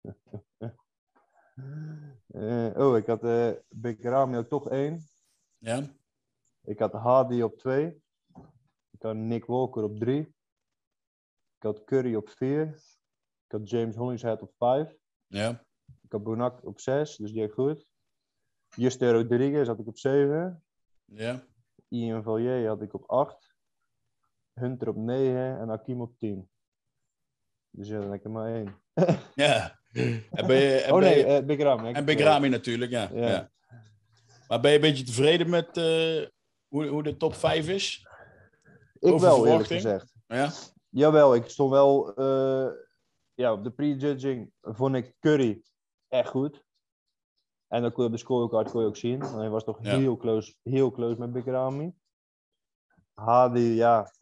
Eh, 2.28 2.70
oh, 2.76 2.96
ik 2.96 3.06
had 3.06 3.24
uh, 3.24 3.52
Big 3.68 4.02
Rami 4.02 4.38
op 4.38 4.48
toch 4.48 4.68
één. 4.70 5.08
Ja? 5.58 5.82
Ik 6.62 6.78
had 6.78 6.92
Hardy 6.92 7.40
op 7.40 7.58
twee. 7.58 8.02
Ik 8.90 9.02
had 9.02 9.14
Nick 9.14 9.44
Walker 9.44 9.82
op 9.82 9.98
drie. 9.98 10.20
Ik 11.56 11.62
had 11.62 11.84
Curry 11.84 12.14
op 12.14 12.28
vier. 12.28 12.66
Ik 13.44 13.52
had 13.52 13.70
James 13.70 13.96
Hollingshead 13.96 14.42
op 14.42 14.52
vijf. 14.56 14.96
Ja? 15.26 15.64
Ik 16.02 16.12
had 16.12 16.22
Bonak 16.22 16.64
op 16.64 16.80
zes, 16.80 17.16
dus 17.16 17.32
die 17.32 17.42
ik 17.42 17.52
goed. 17.52 17.90
Justin 18.68 19.10
Rodriguez 19.10 19.66
had 19.66 19.78
ik 19.78 19.86
op 19.86 19.98
zeven. 19.98 20.64
Ja? 21.04 21.46
Ian 21.88 22.22
Valier 22.22 22.66
had 22.68 22.82
ik 22.82 22.94
op 22.94 23.10
8. 23.10 23.54
Hunter 24.52 24.88
op 24.88 24.96
9 24.96 25.58
en 25.60 25.70
Akim 25.70 26.00
op 26.00 26.18
10. 26.18 26.50
Dus 27.70 27.88
ja, 27.88 27.98
dan 28.00 28.10
heb 28.10 28.18
ik 28.18 28.24
er 28.24 28.30
maar 28.30 28.54
één. 28.54 28.80
Ja. 29.34 29.76
En, 30.30 30.46
ben 30.46 30.56
je, 30.56 30.76
en, 30.80 30.92
oh 30.92 30.98
ben 31.00 31.08
nee, 31.10 31.26
je- 31.26 31.44
Big 31.44 31.60
Ram. 31.60 31.84
hè? 31.84 31.92
en 31.92 32.04
Big 32.04 32.18
Ramy 32.20 32.48
natuurlijk, 32.48 32.90
ja. 32.90 33.10
Ja. 33.12 33.28
ja. 33.28 33.50
Maar 34.48 34.60
ben 34.60 34.70
je 34.70 34.76
een 34.76 34.82
beetje 34.82 35.04
tevreden 35.04 35.50
met 35.50 35.76
eh, 35.76 36.26
hoe, 36.68 36.86
hoe 36.86 37.02
de 37.02 37.16
top 37.16 37.34
5 37.34 37.68
is? 37.68 38.06
Ik 38.98 39.12
over 39.12 39.26
wel, 39.26 39.46
eerlijk 39.46 39.66
gezegd. 39.68 40.14
Ja? 40.26 40.50
Jawel, 40.88 41.34
ik 41.34 41.48
stond 41.48 41.70
wel... 41.70 42.14
eh, 42.14 42.68
ja, 43.34 43.52
op 43.52 43.64
de 43.64 43.70
prejudging 43.70 44.52
vond 44.62 44.94
ik 44.94 45.14
Curry 45.20 45.62
echt 46.08 46.28
goed. 46.28 46.64
En 47.68 47.82
dat 47.82 47.92
kon 47.92 48.02
je 48.02 48.08
op 48.10 48.14
de 48.14 48.20
scorecard 48.22 48.70
kon 48.70 48.80
je 48.80 48.86
ook 48.86 48.96
zien. 48.96 49.20
Hij 49.22 49.50
was 49.50 49.64
toch 49.64 49.78
Ja. 49.80 49.96
heel, 49.96 50.16
close, 50.16 50.54
heel 50.62 50.90
close 50.90 51.18
met 51.18 51.32
Big 51.32 51.44
Ramy. 51.44 51.94
Hadi, 53.14 53.74
ja. 53.74 54.12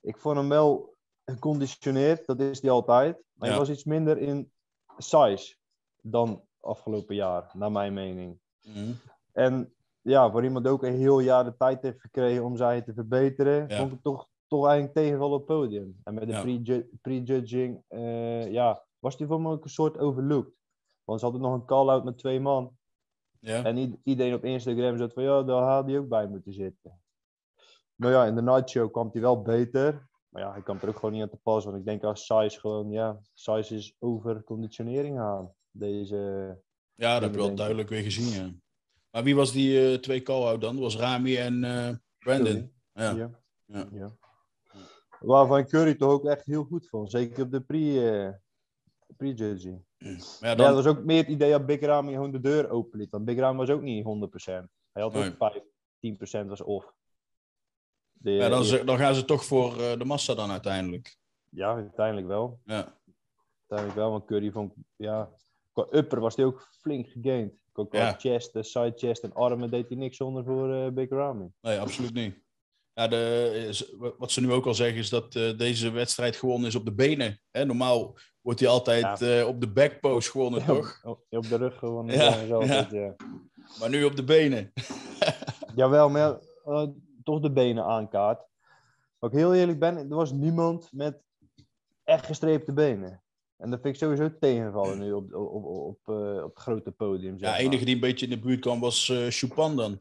Ik 0.00 0.16
vond 0.18 0.36
hem 0.36 0.48
wel 0.48 0.94
geconditioneerd. 1.24 2.26
Dat 2.26 2.40
is 2.40 2.62
hij 2.62 2.70
altijd. 2.70 3.22
Maar 3.32 3.48
hij 3.48 3.58
was 3.58 3.70
iets 3.70 3.84
minder 3.84 4.18
in 4.18 4.52
size 4.98 5.56
dan 6.02 6.42
afgelopen 6.60 7.14
jaar, 7.14 7.50
naar 7.52 7.72
mijn 7.72 7.94
mening. 7.94 8.38
Mhm. 8.62 8.92
En 9.32 9.74
ja, 10.00 10.30
voor 10.30 10.44
iemand 10.44 10.66
ook 10.68 10.82
een 10.82 10.94
heel 10.96 11.20
jaar 11.20 11.44
de 11.44 11.56
tijd 11.56 11.82
heeft 11.82 12.00
gekregen 12.00 12.44
om 12.44 12.56
zij 12.56 12.82
te 12.82 12.92
verbeteren, 12.94 13.68
Ja. 13.68 13.76
vond 13.76 13.92
ik 13.92 14.02
toch, 14.02 14.28
toch 14.46 14.64
eigenlijk 14.66 14.94
tegenvallen 14.96 15.34
op 15.40 15.48
het 15.48 15.56
podium. 15.58 16.00
En 16.04 16.14
met 16.14 16.26
de 16.26 16.32
Ja. 16.32 16.40
prejud- 16.42 16.86
prejudging, 17.00 17.82
eh, 17.88 18.52
ja, 18.52 18.84
was 18.98 19.16
hij 19.18 19.26
voor 19.26 19.40
me 19.40 19.50
ook 19.50 19.64
een 19.64 19.70
soort 19.70 19.98
overlooked. 19.98 20.52
Want 21.04 21.20
ze 21.20 21.24
hadden 21.24 21.42
nog 21.42 21.54
een 21.54 21.64
call-out 21.64 22.04
met 22.04 22.18
twee 22.18 22.40
man. 22.40 22.76
Ja? 23.38 23.64
En 23.64 24.00
iedereen 24.04 24.34
op 24.34 24.44
Instagram 24.44 24.96
zat 24.96 25.12
van, 25.12 25.22
ja, 25.22 25.42
daar 25.42 25.62
had 25.62 25.86
hij 25.86 25.98
ook 25.98 26.08
bij 26.08 26.28
moeten 26.28 26.52
zitten. 26.52 27.00
Maar 27.94 28.10
ja, 28.10 28.26
in 28.26 28.34
de 28.34 28.42
night 28.42 28.70
show 28.70 28.92
kwam 28.92 29.08
hij 29.12 29.20
wel 29.20 29.42
beter. 29.42 30.08
Maar 30.28 30.42
ja, 30.42 30.52
hij 30.52 30.62
kwam 30.62 30.78
er 30.82 30.88
ook 30.88 30.94
gewoon 30.94 31.12
niet 31.12 31.22
aan 31.22 31.28
te 31.28 31.36
pas. 31.42 31.64
Want 31.64 31.76
ik 31.76 31.84
denk 31.84 32.04
als 32.04 32.26
size 32.26 32.60
gewoon, 32.60 32.90
ja, 32.90 33.20
size 33.34 33.74
is 33.74 33.96
over 33.98 34.44
conditionering 34.44 35.18
aan. 35.18 35.52
Deze, 35.70 36.16
Ja, 36.94 37.12
dat 37.12 37.22
heb 37.22 37.32
je 37.32 37.46
wel 37.46 37.54
duidelijk 37.54 37.88
weer 37.88 38.02
gezien, 38.02 38.42
ja. 38.42 38.52
Maar 39.10 39.22
wie 39.22 39.36
was 39.36 39.52
die 39.52 39.92
eh, 39.92 39.98
twee 39.98 40.22
call-out 40.22 40.60
dan? 40.60 40.74
Dat 40.74 40.82
was 40.82 40.96
Rami 40.96 41.36
en 41.36 41.64
eh, 41.64 41.94
Brandon. 42.18 42.72
Ja. 42.92 43.10
Ja. 43.10 43.30
Ja. 43.64 43.88
ja. 43.92 44.16
Waarvan 45.20 45.66
Curry 45.66 45.94
toch 45.94 46.10
ook 46.10 46.24
echt 46.24 46.44
heel 46.44 46.64
goed 46.64 46.88
vond. 46.88 47.10
Zeker 47.10 47.44
op 47.44 47.50
de 47.50 47.60
pre, 47.60 48.10
eh, 48.10 48.32
prejudging. 49.16 49.84
Ja, 49.91 49.91
Ja, 50.40 50.54
dan, 50.54 50.66
dat 50.66 50.74
was 50.84 50.86
ook 50.86 51.04
meer 51.04 51.18
het 51.18 51.28
idee 51.28 51.50
dat 51.50 51.66
Big 51.66 51.80
Ramy 51.80 52.12
gewoon 52.12 52.30
de 52.30 52.40
deur 52.40 52.70
openliet. 52.70 53.10
Want 53.10 53.24
Big 53.24 53.38
Ramy 53.38 53.58
was 53.58 53.70
ook 53.70 53.82
niet 53.82 54.04
100%. 54.04 54.68
Hij 54.92 55.02
had 55.02 55.12
Nee. 55.12 55.28
ook 55.30 55.36
5, 55.36 55.62
10% 56.44 56.48
was 56.48 56.60
off. 56.62 56.92
De, 58.12 58.30
ja, 58.30 58.48
dan, 58.48 58.64
ze- 58.64 58.84
dan 58.84 58.98
gaan 58.98 59.14
ze 59.14 59.24
toch 59.24 59.44
voor 59.44 59.80
eh, 59.80 59.98
de 59.98 60.04
massa 60.04 60.34
dan 60.34 60.50
uiteindelijk. 60.50 61.16
ja, 61.48 61.74
uiteindelijk 61.74 62.26
wel. 62.26 62.60
Ja. 62.64 63.00
Uiteindelijk 63.66 63.98
wel, 63.98 64.10
want 64.10 64.24
Curry 64.24 64.50
vond 64.50 64.74
ja, 64.96 65.30
qua 65.72 65.86
upper 65.90 66.20
was 66.20 66.36
hij 66.36 66.44
ook 66.44 66.68
flink 66.80 67.08
gegained. 67.08 67.60
Ook 67.72 67.90
qua 67.90 67.98
Ja. 67.98 68.12
chest, 68.18 68.54
eh, 68.56 68.62
side 68.62 68.92
chest 68.96 69.22
en 69.22 69.32
armen 69.34 69.70
deed 69.70 69.88
hij 69.88 69.96
niks 69.96 70.16
zonder 70.16 70.44
voor 70.44 70.74
eh, 70.74 70.90
Big 70.92 71.08
Ramy. 71.08 71.50
Nee, 71.60 71.78
absoluut 71.78 72.12
niet. 72.14 72.41
Ja, 72.94 73.08
de, 73.08 74.14
wat 74.18 74.32
ze 74.32 74.40
nu 74.40 74.52
ook 74.52 74.66
al 74.66 74.74
zeggen 74.74 74.98
is 74.98 75.08
dat 75.08 75.34
eh, 75.34 75.58
deze 75.58 75.90
wedstrijd 75.90 76.36
gewonnen 76.36 76.68
is 76.68 76.74
op 76.74 76.84
de 76.84 76.94
benen. 76.94 77.40
Hè? 77.50 77.64
Normaal 77.64 78.16
wordt 78.40 78.60
hij 78.60 78.68
altijd 78.68 79.22
eh, 79.22 79.46
op 79.46 79.60
de 79.60 79.72
backpost 79.72 80.30
gewonnen, 80.30 80.64
toch? 80.64 81.00
Op, 81.04 81.24
op 81.30 81.48
de 81.48 81.56
rug 81.56 81.78
gewoon. 81.78 82.06
Ja, 82.06 82.44
altijd. 82.44 83.16
Maar 83.80 83.88
nu 83.88 84.04
op 84.04 84.16
de 84.16 84.24
benen. 84.24 84.72
Jawel, 85.74 86.08
maar 86.08 86.20
ja, 86.20 86.40
eh, 86.64 86.88
toch 87.24 87.40
de 87.40 87.52
benen 87.52 87.84
aankaart. 87.84 88.46
Als 89.18 89.32
ik 89.32 89.38
heel 89.38 89.54
eerlijk 89.54 89.78
ben, 89.78 89.96
er 89.96 90.08
was 90.08 90.32
niemand 90.32 90.88
met 90.92 91.22
echt 92.04 92.26
gestreepte 92.26 92.72
benen. 92.72 93.22
En 93.56 93.70
dat 93.70 93.80
vind 93.80 93.94
ik 93.94 94.00
sowieso 94.00 94.38
tegenvallen 94.38 94.98
nu 94.98 95.12
op, 95.12 95.34
op, 95.34 95.52
op, 95.52 95.64
op, 95.64 96.08
op 96.44 96.54
het 96.54 96.58
grote 96.58 96.90
podium. 96.90 97.38
Zeg 97.38 97.48
Ja, 97.48 97.56
enige 97.56 97.84
die 97.84 97.94
een 97.94 98.00
beetje 98.00 98.26
in 98.26 98.32
de 98.32 98.38
buurt 98.38 98.60
kwam 98.60 98.80
was 98.80 99.08
eh 99.08 99.26
Choupan 99.28 99.76
dan. 99.76 100.00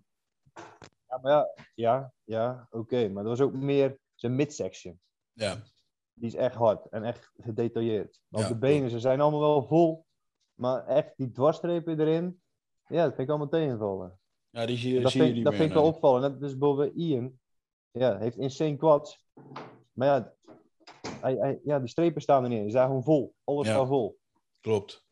Ja, 1.12 1.20
maar 1.22 1.32
ja, 1.32 1.54
ja, 1.76 2.14
ja 2.24 2.68
oké. 2.70 3.10
Maar 3.10 3.24
dat 3.24 3.38
was 3.38 3.48
ook 3.48 3.54
meer 3.54 4.00
zijn 4.16 4.36
midsection. 4.36 5.00
Ja, 5.34 5.56
Die 6.14 6.28
is 6.28 6.36
echt 6.36 6.56
hard 6.56 6.90
en 6.90 7.04
echt 7.04 7.32
gedetailleerd. 7.38 8.22
Ja, 8.28 8.42
op 8.42 8.48
de 8.48 8.58
benen, 8.58 8.90
ze 8.90 9.00
zijn 9.00 9.22
allemaal 9.22 9.40
wel 9.40 9.64
vol. 9.68 10.06
Maar 10.54 10.86
echt 10.88 11.14
die 11.18 11.32
dwarsstrepen 11.32 12.00
erin, 12.00 12.42
ja, 12.88 13.04
dat 13.04 13.08
vind 13.16 13.20
ik 13.20 13.30
allemaal 13.30 13.48
tegenvallen. 13.50 14.20
ja 14.50 14.66
die 14.66 14.78
zie, 14.78 15.02
dat 15.02 15.12
zie 15.12 15.20
je 15.20 15.26
vind, 15.26 15.36
niet 15.36 15.46
dat 15.46 15.54
meer. 15.54 15.62
vind 15.62 15.72
ik 15.74 15.78
wel 15.78 15.86
nee. 15.88 15.96
opvallen. 15.96 16.22
Net 16.22 16.40
dus 16.40 16.58
bijvoorbeeld 16.58 16.96
Ian. 16.96 17.40
Ja, 17.92 18.18
heeft 18.18 18.38
insane 18.38 18.76
quads. 18.78 19.26
Maar 19.92 20.08
ja, 20.08 20.34
hij, 21.22 21.36
hij, 21.36 21.60
ja, 21.64 21.80
die 21.80 21.88
strepen 21.90 22.22
staan 22.22 22.44
er 22.44 22.50
niet 22.50 22.58
in. 22.60 22.66
Ze 22.66 22.72
zijn 22.72 22.88
gewoon 22.88 23.04
vol. 23.04 23.36
Alles 23.44 23.68
Ja. 23.68 23.74
staat 23.74 23.88
vol. 23.88 24.20
Klopt. 24.60 25.06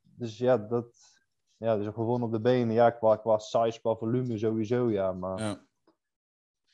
Dus 0.00 0.38
ja, 0.38 0.58
dat... 0.58 1.05
Ja, 1.58 1.76
dus 1.76 1.94
gewoon 1.94 2.22
op 2.22 2.32
de 2.32 2.40
benen. 2.40 2.74
Ja, 2.74 2.90
qua, 2.90 3.16
qua 3.16 3.38
size, 3.38 3.80
qua 3.80 3.94
volume 3.94 4.38
sowieso, 4.38 4.90
ja. 4.90 5.12
Maar, 5.12 5.38
Ja. 5.38 5.66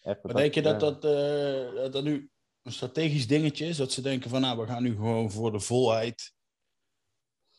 echt, 0.00 0.22
Maar 0.22 0.34
denk 0.34 0.54
je 0.54 0.62
dat 0.62 0.80
dat, 0.80 1.04
eh, 1.04 1.74
dat 1.74 1.92
dat 1.92 2.04
nu 2.04 2.30
een 2.62 2.72
strategisch 2.72 3.26
dingetje 3.26 3.66
is? 3.66 3.76
Dat 3.76 3.92
ze 3.92 4.02
denken 4.02 4.30
van, 4.30 4.40
nou, 4.40 4.60
we 4.60 4.66
gaan 4.66 4.82
nu 4.82 4.94
gewoon 4.94 5.30
voor 5.30 5.52
de 5.52 5.60
volheid. 5.60 6.34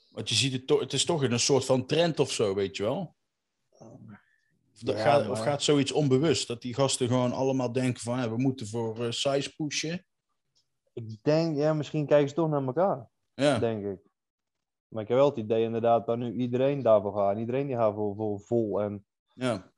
Want 0.09 0.29
je 0.29 0.35
ziet 0.35 0.53
het 0.53 0.67
toch, 0.67 0.79
het 0.79 0.93
is 0.93 1.05
toch 1.05 1.21
een 1.21 1.39
soort 1.39 1.65
van 1.65 1.85
trend 1.85 2.19
of 2.19 2.31
zo, 2.31 2.55
weet 2.55 2.77
je 2.77 2.83
wel? 2.83 3.15
Of, 3.69 4.79
dat 4.79 4.95
Ja, 4.95 5.01
gaat, 5.01 5.29
of 5.29 5.39
gaat 5.39 5.63
zoiets 5.63 5.91
onbewust? 5.91 6.47
Dat 6.47 6.61
die 6.61 6.73
gasten 6.73 7.07
gewoon 7.07 7.31
allemaal 7.31 7.71
denken 7.71 8.01
van, 8.01 8.29
we 8.29 8.37
moeten 8.37 8.67
voor 8.67 9.05
eh, 9.05 9.11
size 9.11 9.55
pushen. 9.55 10.05
Ik 10.93 11.23
denk, 11.23 11.57
ja, 11.57 11.73
misschien 11.73 12.05
kijken 12.05 12.29
ze 12.29 12.35
toch 12.35 12.49
naar 12.49 12.63
elkaar, 12.63 13.09
Ja, 13.33 13.59
denk 13.59 13.85
ik. 13.85 14.11
Maar 14.93 15.01
ik 15.03 15.07
heb 15.09 15.17
wel 15.17 15.29
het 15.29 15.37
idee 15.37 15.63
inderdaad 15.63 16.05
dat 16.05 16.17
nu 16.17 16.33
iedereen 16.33 16.81
daarvoor 16.81 17.13
gaat. 17.13 17.37
Iedereen 17.37 17.67
die 17.67 17.75
gaat 17.75 17.93
voor, 17.93 18.15
voor 18.15 18.39
vol 18.39 18.81
en 18.81 19.05
ja, 19.33 19.71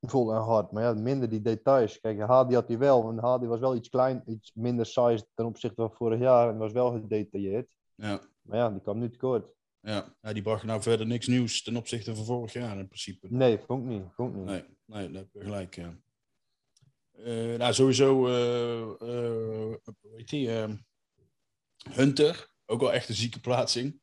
vol 0.00 0.32
en 0.34 0.40
hard. 0.40 0.70
Maar 0.72 0.82
ja, 0.82 0.92
minder 0.94 1.28
die 1.28 1.40
details. 1.40 2.00
Kijk, 2.00 2.20
Hadi 2.20 2.54
had 2.54 2.68
hij 2.68 2.78
wel. 2.78 3.08
En 3.08 3.18
Hadi 3.18 3.46
was 3.46 3.60
wel 3.60 3.74
iets 3.76 3.88
klein, 3.88 4.22
iets 4.26 4.52
minder 4.54 4.86
size 4.86 5.26
ten 5.34 5.44
opzichte 5.46 5.74
van 5.82 5.92
vorig 5.92 6.20
jaar. 6.20 6.48
En 6.48 6.56
was 6.58 6.72
wel 6.72 6.92
gedetailleerd. 6.92 7.76
ja, 7.94 8.20
Maar 8.42 8.58
ja, 8.58 8.70
die 8.70 8.80
kwam 8.80 8.98
nu 8.98 9.10
tekort. 9.10 9.54
ja. 9.80 10.14
ja. 10.20 10.32
Die 10.32 10.42
bracht 10.42 10.64
nou 10.64 10.82
verder 10.82 11.06
niks 11.06 11.26
nieuws 11.26 11.62
ten 11.62 11.76
opzichte 11.76 12.14
van 12.16 12.24
vorig 12.24 12.52
jaar 12.52 12.78
in 12.78 12.86
principe. 12.86 13.26
Nee, 13.30 13.58
vond 13.58 13.82
ik 13.82 13.88
niet. 13.88 14.02
Vond 14.14 14.30
ik 14.30 14.36
niet. 14.36 14.46
Nee, 14.46 14.64
nee, 14.84 15.10
daar 15.10 15.22
heb 15.22 15.32
je 15.32 15.40
gelijk, 15.40 15.74
ja. 15.74 15.96
Eh, 17.12 17.58
nou, 17.58 17.72
sowieso, 17.72 18.14
hoe 18.16 19.80
heet 20.16 20.28
die? 20.28 20.50
eh, 20.62 20.70
Hunter, 21.90 22.50
ook 22.66 22.80
wel 22.80 22.92
echt 22.92 23.08
een 23.08 23.14
zieke 23.14 23.40
plaatsing. 23.40 24.00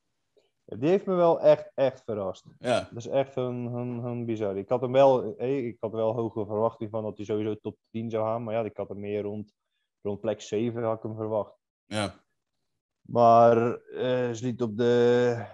Die 0.79 0.89
heeft 0.89 1.05
me 1.05 1.13
wel 1.15 1.41
echt, 1.41 1.71
echt 1.75 2.03
verrast. 2.03 2.45
Ja, 2.59 2.79
Dat 2.79 2.97
is 2.97 3.07
echt 3.07 3.35
een, 3.35 3.65
een, 3.65 4.03
een 4.03 4.25
bizar. 4.25 4.57
Ik 4.57 4.69
had 4.69 4.81
hem 4.81 4.91
wel, 4.91 5.35
eh, 5.37 5.65
ik 5.65 5.77
had 5.79 5.91
wel 5.91 6.13
hoge 6.15 6.45
verwachting 6.45 6.89
van 6.89 7.03
dat 7.03 7.17
hij 7.17 7.25
sowieso 7.25 7.55
top 7.55 7.77
10 7.91 8.09
zou 8.09 8.25
gaan. 8.25 8.43
Maar 8.43 8.53
ja, 8.53 8.63
ik 8.63 8.77
had 8.77 8.89
hem 8.89 8.99
meer 8.99 9.21
rond, 9.21 9.53
rond 10.01 10.19
plek 10.21 10.41
7 10.41 10.83
had 10.83 10.97
ik 10.97 11.03
hem 11.03 11.15
verwacht. 11.15 11.57
ja, 11.85 12.13
Maar 13.01 13.75
eh, 13.75 14.31
ze 14.31 14.39
liet 14.45 14.61
op 14.61 14.77
de 14.77 15.45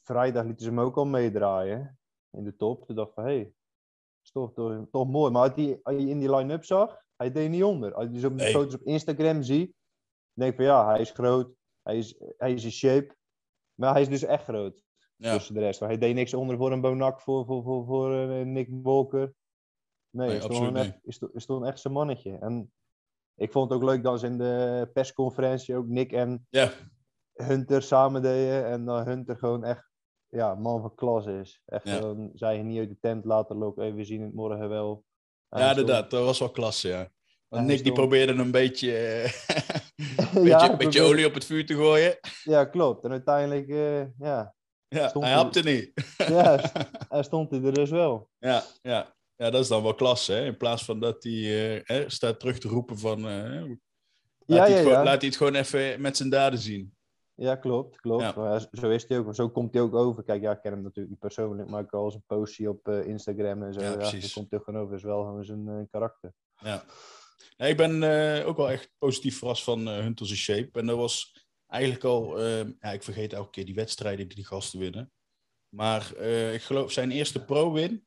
vrijdag 0.00 0.44
lieten 0.44 0.64
ze 0.64 0.70
hem 0.70 0.80
ook 0.80 0.96
al 0.96 1.06
meedraaien 1.06 1.98
in 2.30 2.44
de 2.44 2.56
top. 2.56 2.86
Toen 2.86 2.96
dacht 2.96 3.08
ik 3.08 3.14
van, 3.14 3.24
hé, 3.24 3.30
hey, 3.34 3.52
is 4.24 4.30
toch, 4.30 4.52
toch, 4.52 4.86
toch 4.90 5.08
mooi. 5.08 5.32
Maar 5.32 5.42
als, 5.42 5.54
die, 5.54 5.80
als 5.82 5.96
je 5.96 6.08
in 6.08 6.18
die 6.18 6.34
line-up 6.34 6.64
zag, 6.64 7.00
hij 7.16 7.32
deed 7.32 7.50
niet 7.50 7.64
onder. 7.64 7.94
Als 7.94 8.08
je 8.12 8.18
zo 8.18 8.26
op 8.26 8.38
de 8.38 8.42
Nee. 8.42 8.52
foto's 8.52 8.74
op 8.74 8.82
Instagram 8.82 9.42
ziet, 9.42 9.74
denk 10.32 10.50
ik 10.50 10.56
van 10.56 10.64
ja, 10.64 10.86
hij 10.86 11.00
is 11.00 11.10
groot. 11.10 11.50
Hij 11.82 11.98
is, 11.98 12.20
hij 12.36 12.52
is 12.52 12.64
in 12.64 12.70
shape. 12.70 13.14
Maar 13.74 13.92
hij 13.92 14.00
is 14.00 14.08
dus 14.08 14.22
echt 14.22 14.44
groot 14.44 14.82
ja. 15.16 15.32
tussen 15.32 15.54
de 15.54 15.60
rest. 15.60 15.80
Maar 15.80 15.88
hij 15.88 15.98
deed 15.98 16.14
niks 16.14 16.34
onder 16.34 16.56
voor 16.56 16.72
een 16.72 16.80
Bonak, 16.80 17.20
voor, 17.20 17.44
voor, 17.46 17.62
voor, 17.62 17.84
voor 17.86 18.10
een 18.12 18.52
Nick 18.52 18.68
Walker. 18.70 19.34
Nee, 20.10 20.28
Nee, 20.28 20.36
is, 20.36 20.44
toch 20.46 20.60
een 20.66 20.76
echt, 20.76 20.98
is, 21.02 21.18
toch- 21.18 21.30
is 21.32 21.46
toch 21.46 21.60
een 21.60 21.66
echt 21.66 21.80
zijn 21.80 21.94
mannetje. 21.94 22.38
En 22.38 22.72
ik 23.34 23.52
vond 23.52 23.70
het 23.70 23.78
ook 23.78 23.88
leuk 23.88 24.02
dat 24.02 24.20
ze 24.20 24.26
in 24.26 24.38
de 24.38 24.90
persconferentie 24.92 25.76
ook 25.76 25.86
Nick 25.86 26.12
en 26.12 26.46
ja. 26.50 26.70
Hunter 27.32 27.82
samen 27.82 28.22
deden. 28.22 28.66
En 28.66 28.84
dat 28.84 29.04
Hunter 29.06 29.36
gewoon 29.36 29.64
echt 29.64 29.90
ja, 30.28 30.54
man 30.54 30.80
van 30.80 30.94
klas 30.94 31.26
is. 31.26 31.62
Echt 31.66 31.88
Ja. 31.88 31.96
gewoon, 31.96 32.30
zij 32.34 32.56
je 32.56 32.62
niet 32.62 32.78
uit 32.78 32.88
de 32.88 32.98
tent 33.00 33.24
laten 33.24 33.56
lopen. 33.56 33.94
We 33.94 34.04
zien 34.04 34.22
het 34.22 34.34
morgen 34.34 34.68
wel. 34.68 35.04
Ja, 35.48 35.68
inderdaad, 35.70 36.10
dat 36.10 36.24
was 36.24 36.38
wel 36.38 36.50
klasse, 36.50 36.88
ja. 36.88 37.08
Want 37.48 37.66
Nick 37.66 37.82
die 37.82 37.92
probeerde 37.92 38.32
een 38.32 38.50
beetje, 38.50 38.96
eh, 38.96 39.32
beetje, 40.16 40.42
Ja, 40.48 40.58
beetje 40.58 40.76
probeer- 40.76 41.02
olie 41.02 41.26
op 41.26 41.34
het 41.34 41.44
vuur 41.44 41.66
te 41.66 41.74
gooien. 41.74 42.18
Ja, 42.44 42.64
klopt. 42.64 43.04
En 43.04 43.10
uiteindelijk, 43.10 43.68
eh, 43.68 44.18
ja, 44.18 44.54
Ja, 44.88 45.08
Stond 45.08 45.24
hij 45.24 45.32
hij- 45.34 45.42
hapte 45.42 45.60
niet. 45.62 45.92
ja, 46.16 46.60
hij 47.08 47.22
stond 47.30 47.50
hij 47.50 47.62
er 47.62 47.72
dus 47.72 47.90
wel. 47.90 48.28
Ja, 48.38 48.62
ja. 48.82 49.14
ja, 49.36 49.50
dat 49.50 49.62
is 49.62 49.68
dan 49.68 49.82
wel 49.82 49.94
klasse, 49.94 50.32
hè? 50.32 50.44
In 50.44 50.56
plaats 50.56 50.84
van 50.84 51.00
dat 51.00 51.22
hij 51.22 51.82
eh, 51.84 52.04
staat 52.08 52.40
terug 52.40 52.58
te 52.58 52.68
roepen 52.68 52.98
van... 52.98 53.18
eh, 53.18 53.60
laat, 54.46 54.68
Ja, 54.68 54.72
hij 54.74 54.82
gewoon, 54.82 55.04
laat 55.04 55.20
hij 55.20 55.28
het 55.28 55.36
gewoon 55.36 55.54
even 55.54 56.00
met 56.00 56.16
zijn 56.16 56.28
daden 56.30 56.58
zien. 56.58 56.94
Ja, 57.34 57.56
klopt, 57.56 58.00
klopt. 58.00 58.34
Maar 58.36 58.66
zo 58.72 58.90
is 58.90 59.04
hij 59.08 59.18
ook. 59.18 59.34
Zo 59.34 59.48
komt 59.50 59.72
hij 59.72 59.82
ook 59.82 59.94
over. 59.94 60.22
Kijk, 60.22 60.42
ja, 60.42 60.52
ik 60.52 60.60
ken 60.62 60.72
hem 60.72 60.82
natuurlijk 60.82 61.08
niet 61.10 61.18
persoonlijk, 61.18 61.68
maar 61.70 61.82
ik 61.82 61.92
al 61.92 62.10
zijn 62.10 62.22
postje 62.26 62.68
op 62.68 62.88
Instagram 62.88 63.62
en 63.62 63.72
zo. 63.74 63.80
Ja, 63.80 63.96
precies. 63.96 64.32
komt 64.32 64.50
hij 64.50 64.60
gewoon 64.64 64.80
over. 64.82 64.96
is 64.96 65.02
wel 65.02 65.24
gewoon 65.24 65.44
zijn 65.44 65.88
karakter. 65.90 66.32
Ja. 66.56 66.82
Nee, 67.56 67.70
ik 67.70 67.76
ben 67.76 68.02
eh, 68.02 68.46
ook 68.48 68.56
wel 68.56 68.70
echt 68.70 68.90
positief 68.98 69.38
verrast 69.38 69.64
van 69.64 69.88
eh 69.88 69.98
Hunters 69.98 70.30
in 70.30 70.36
Shape. 70.36 70.78
En 70.78 70.86
dat 70.86 70.96
was 70.96 71.46
eigenlijk 71.66 72.04
al... 72.04 72.38
eh, 72.38 72.58
ja, 72.80 72.92
ik 72.92 73.02
vergeet 73.02 73.32
elke 73.32 73.50
keer 73.50 73.64
die 73.64 73.74
wedstrijden 73.74 74.26
die 74.26 74.36
die 74.36 74.46
gasten 74.46 74.78
winnen. 74.78 75.12
Maar 75.68 76.16
ik 76.52 76.62
geloof 76.62 76.92
zijn 76.92 77.10
eerste 77.10 77.44
pro-win... 77.44 78.06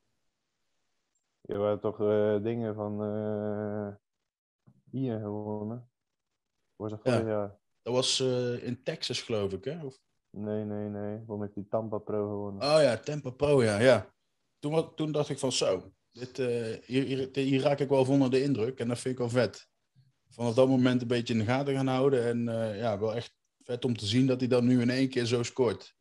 Je 1.40 1.56
waren 1.56 1.80
toch 1.80 1.96
dingen 2.42 2.74
van 2.74 2.92
hier 4.90 5.18
gewonnen. 5.18 5.90
Was 6.76 6.90
dat 6.90 7.00
Ja. 7.02 7.12
vorig 7.12 7.26
jaar? 7.26 7.58
Dat 7.82 7.94
was 7.94 8.20
in 8.60 8.82
Texas, 8.82 9.22
geloof 9.22 9.52
ik, 9.52 9.64
hè? 9.64 9.84
Of... 9.84 9.98
Nee, 10.30 10.64
nee, 10.64 10.88
nee. 10.88 11.16
Waarom 11.16 11.42
heeft 11.42 11.54
die 11.54 11.68
Tampa 11.68 11.98
Pro 11.98 12.28
gewonnen? 12.28 12.62
Oh 12.62 12.82
ja, 12.82 12.96
Tampa 12.96 13.30
Pro, 13.30 13.62
ja. 13.62 13.78
ja. 13.78 14.14
Toen, 14.58 14.94
toen 14.94 15.12
dacht 15.12 15.28
ik 15.28 15.38
van 15.38 15.52
zo, 15.52 15.92
dit, 16.18 16.38
eh, 16.38 16.86
hier, 16.86 17.04
hier, 17.04 17.28
hier 17.32 17.60
raak 17.60 17.80
ik 17.80 17.88
wel 17.88 18.04
van 18.04 18.14
onder 18.14 18.30
de 18.30 18.42
indruk 18.42 18.78
en 18.78 18.88
dat 18.88 18.98
vind 18.98 19.14
ik 19.14 19.20
wel 19.20 19.28
vet. 19.28 19.68
Vanaf 20.28 20.54
dat 20.54 20.68
moment 20.68 21.02
een 21.02 21.08
beetje 21.08 21.32
in 21.32 21.38
de 21.38 21.44
gaten 21.46 21.74
gaan 21.74 21.86
houden 21.86 22.24
en 22.24 22.48
eh, 22.48 22.78
ja, 22.78 22.98
wel 22.98 23.14
echt 23.14 23.34
vet 23.62 23.84
om 23.84 23.96
te 23.96 24.06
zien 24.06 24.26
dat 24.26 24.40
hij 24.40 24.48
dan 24.48 24.64
nu 24.66 24.80
in 24.80 24.90
één 24.90 25.08
keer 25.08 25.24
zo 25.24 25.42
scoort. 25.42 25.94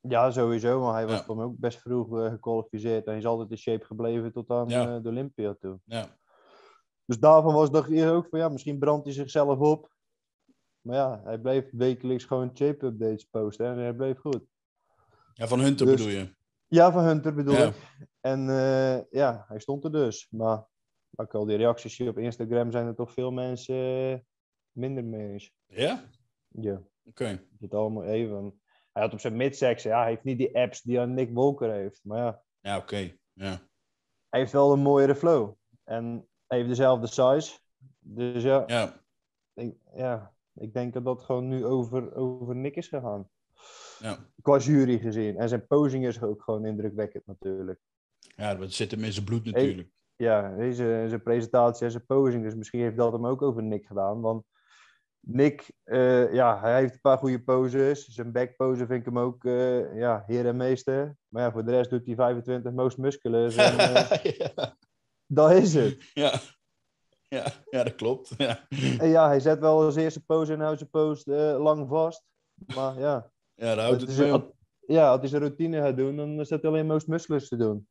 Ja, 0.00 0.30
sowieso. 0.30 0.80
Maar 0.80 0.94
hij 0.94 1.06
was 1.06 1.18
Ja. 1.18 1.24
voor 1.24 1.36
mij 1.36 1.44
ook 1.44 1.58
best 1.58 1.78
vroeg 1.80 2.18
eh, 2.20 2.30
gekwalificeerd. 2.30 3.04
En 3.04 3.10
hij 3.10 3.18
is 3.20 3.26
altijd 3.26 3.50
in 3.50 3.56
shape 3.58 3.84
gebleven 3.84 4.32
tot 4.32 4.50
aan 4.50 4.68
Ja. 4.68 4.98
de 4.98 5.08
Olympia 5.08 5.56
toe. 5.60 5.80
Ja, 5.84 6.18
Dus 7.04 7.18
daarvan 7.18 7.54
was 7.54 7.70
dacht 7.70 7.90
ik 7.90 8.04
ook 8.08 8.26
van 8.30 8.38
ja, 8.38 8.48
misschien 8.48 8.78
brandt 8.78 9.04
hij 9.04 9.14
zichzelf 9.14 9.58
op. 9.58 9.92
Maar 10.80 10.96
ja, 10.96 11.20
hij 11.24 11.38
bleef 11.38 11.64
wekelijks 11.70 12.24
gewoon 12.24 12.50
shape 12.54 12.86
updates 12.86 13.24
posten 13.24 13.66
en 13.66 13.78
hij 13.78 13.94
bleef 13.94 14.18
goed. 14.18 14.40
ja 15.34 15.46
van 15.46 15.60
Hunter 15.60 15.86
Dus- 15.86 15.94
bedoel 15.96 16.12
je? 16.12 16.34
Ja, 16.74 16.92
van 16.92 17.04
Hunter 17.04 17.34
bedoel 17.34 17.54
Ja. 17.54 17.66
ik. 17.66 17.74
En 18.20 18.48
eh, 18.48 19.10
ja, 19.10 19.44
hij 19.48 19.58
stond 19.58 19.84
er 19.84 19.92
dus. 19.92 20.26
Maar 20.30 20.56
als 21.14 21.26
ik 21.26 21.34
al 21.34 21.44
die 21.46 21.56
reacties 21.56 21.96
zie 21.96 22.08
op 22.08 22.18
Instagram, 22.18 22.70
zijn 22.70 22.86
er 22.86 22.94
toch 22.94 23.12
veel 23.12 23.30
mensen 23.30 23.74
eh, 24.12 24.18
minder 24.72 25.04
mee 25.04 25.32
eens. 25.32 25.52
Ja? 25.66 26.04
Ja, 26.48 26.82
Oké. 27.04 27.42
het 27.60 27.74
allemaal 27.74 28.04
even. 28.04 28.60
Hij 28.92 29.02
had 29.02 29.12
op 29.12 29.20
zijn 29.20 29.36
midsex, 29.36 29.82
ja, 29.82 30.00
hij 30.00 30.08
heeft 30.10 30.24
niet 30.24 30.38
die 30.38 30.56
apps 30.58 30.82
die 30.82 30.98
Nick 31.00 31.30
Walker 31.34 31.70
heeft. 31.72 32.00
Maar 32.04 32.18
ja, 32.18 32.42
Ja, 32.60 32.76
oké. 32.76 33.16
Ja. 33.32 33.60
hij 34.28 34.40
heeft 34.40 34.52
wel 34.52 34.72
een 34.72 34.80
mooiere 34.80 35.14
flow. 35.14 35.52
En 35.84 36.28
hij 36.46 36.56
heeft 36.58 36.68
dezelfde 36.68 37.06
size. 37.06 37.58
Dus 37.98 38.42
ja, 38.42 38.64
Ja. 38.66 39.00
ik, 39.54 39.76
ja, 39.94 40.34
ik 40.54 40.72
denk 40.74 40.92
dat 40.92 41.04
dat 41.04 41.22
gewoon 41.22 41.48
nu 41.48 41.64
over, 41.64 42.14
over 42.14 42.56
Nick 42.56 42.76
is 42.76 42.88
gegaan. 42.88 43.28
Ja. 44.04 44.18
Qua 44.42 44.58
jury 44.58 44.98
gezien. 44.98 45.36
En 45.36 45.48
zijn 45.48 45.66
posing 45.66 46.06
is 46.06 46.22
ook 46.22 46.42
gewoon 46.42 46.66
indrukwekkend 46.66 47.26
natuurlijk. 47.26 47.80
ja, 48.18 48.54
dat 48.54 48.72
zit 48.72 48.90
hem 48.90 49.04
in 49.04 49.12
zijn 49.12 49.24
bloed 49.24 49.44
natuurlijk. 49.44 49.88
Ja, 50.16 50.56
deze, 50.56 51.04
zijn 51.08 51.22
presentatie 51.22 51.84
en 51.84 51.90
zijn 51.90 52.06
posing. 52.06 52.42
Dus 52.42 52.54
misschien 52.54 52.80
heeft 52.80 52.96
dat 52.96 53.12
hem 53.12 53.26
ook 53.26 53.42
over 53.42 53.62
Nick 53.62 53.86
gedaan. 53.86 54.20
Want 54.20 54.44
Nick, 55.20 55.70
eh, 55.82 56.32
ja, 56.32 56.60
hij 56.60 56.80
heeft 56.80 56.94
een 56.94 57.00
paar 57.00 57.18
goede 57.18 57.42
poses. 57.42 58.06
Zijn 58.06 58.32
backpose 58.32 58.86
vind 58.86 59.00
ik 59.00 59.04
hem 59.04 59.18
ook, 59.18 59.44
eh, 59.44 59.96
ja, 59.96 60.24
heer 60.26 60.46
en 60.46 60.56
meester. 60.56 61.16
Maar 61.28 61.42
ja, 61.42 61.52
voor 61.52 61.64
de 61.64 61.70
rest 61.70 61.90
doet 61.90 62.06
hij 62.06 62.14
25 62.14 62.72
most 62.72 62.98
musculars. 62.98 63.56
En, 63.56 63.78
eh, 63.78 64.22
ja. 64.38 64.76
dat 65.26 65.50
is 65.50 65.74
het. 65.74 66.10
Ja. 66.14 66.40
Ja. 67.28 67.46
ja, 67.70 67.82
dat 67.82 67.94
klopt. 67.94 68.34
Ja, 68.36 68.66
En 68.98 69.08
ja, 69.08 69.26
hij 69.26 69.40
zet 69.40 69.58
wel 69.58 69.90
zijn 69.90 70.04
eerste 70.04 70.24
pose 70.24 70.52
en 70.52 70.60
houdt 70.60 70.78
zijn 70.78 70.90
pose 70.90 71.36
eh, 71.36 71.62
lang 71.62 71.88
vast. 71.88 72.24
Maar 72.74 72.98
ja, 72.98 73.32
ja 73.54 73.74
daar 73.74 73.84
houdt 73.84 74.00
het 74.00 74.10
is- 74.10 74.16
ja, 74.86 75.10
als 75.10 75.20
hij 75.20 75.28
zijn 75.28 75.42
routine 75.42 75.80
gaat 75.80 75.96
doen, 75.96 76.16
dan 76.16 76.44
zet 76.46 76.62
hij 76.62 76.70
alleen 76.70 76.86
most 76.86 77.06
musculars 77.06 77.48
te 77.48 77.56
doen. 77.56 77.88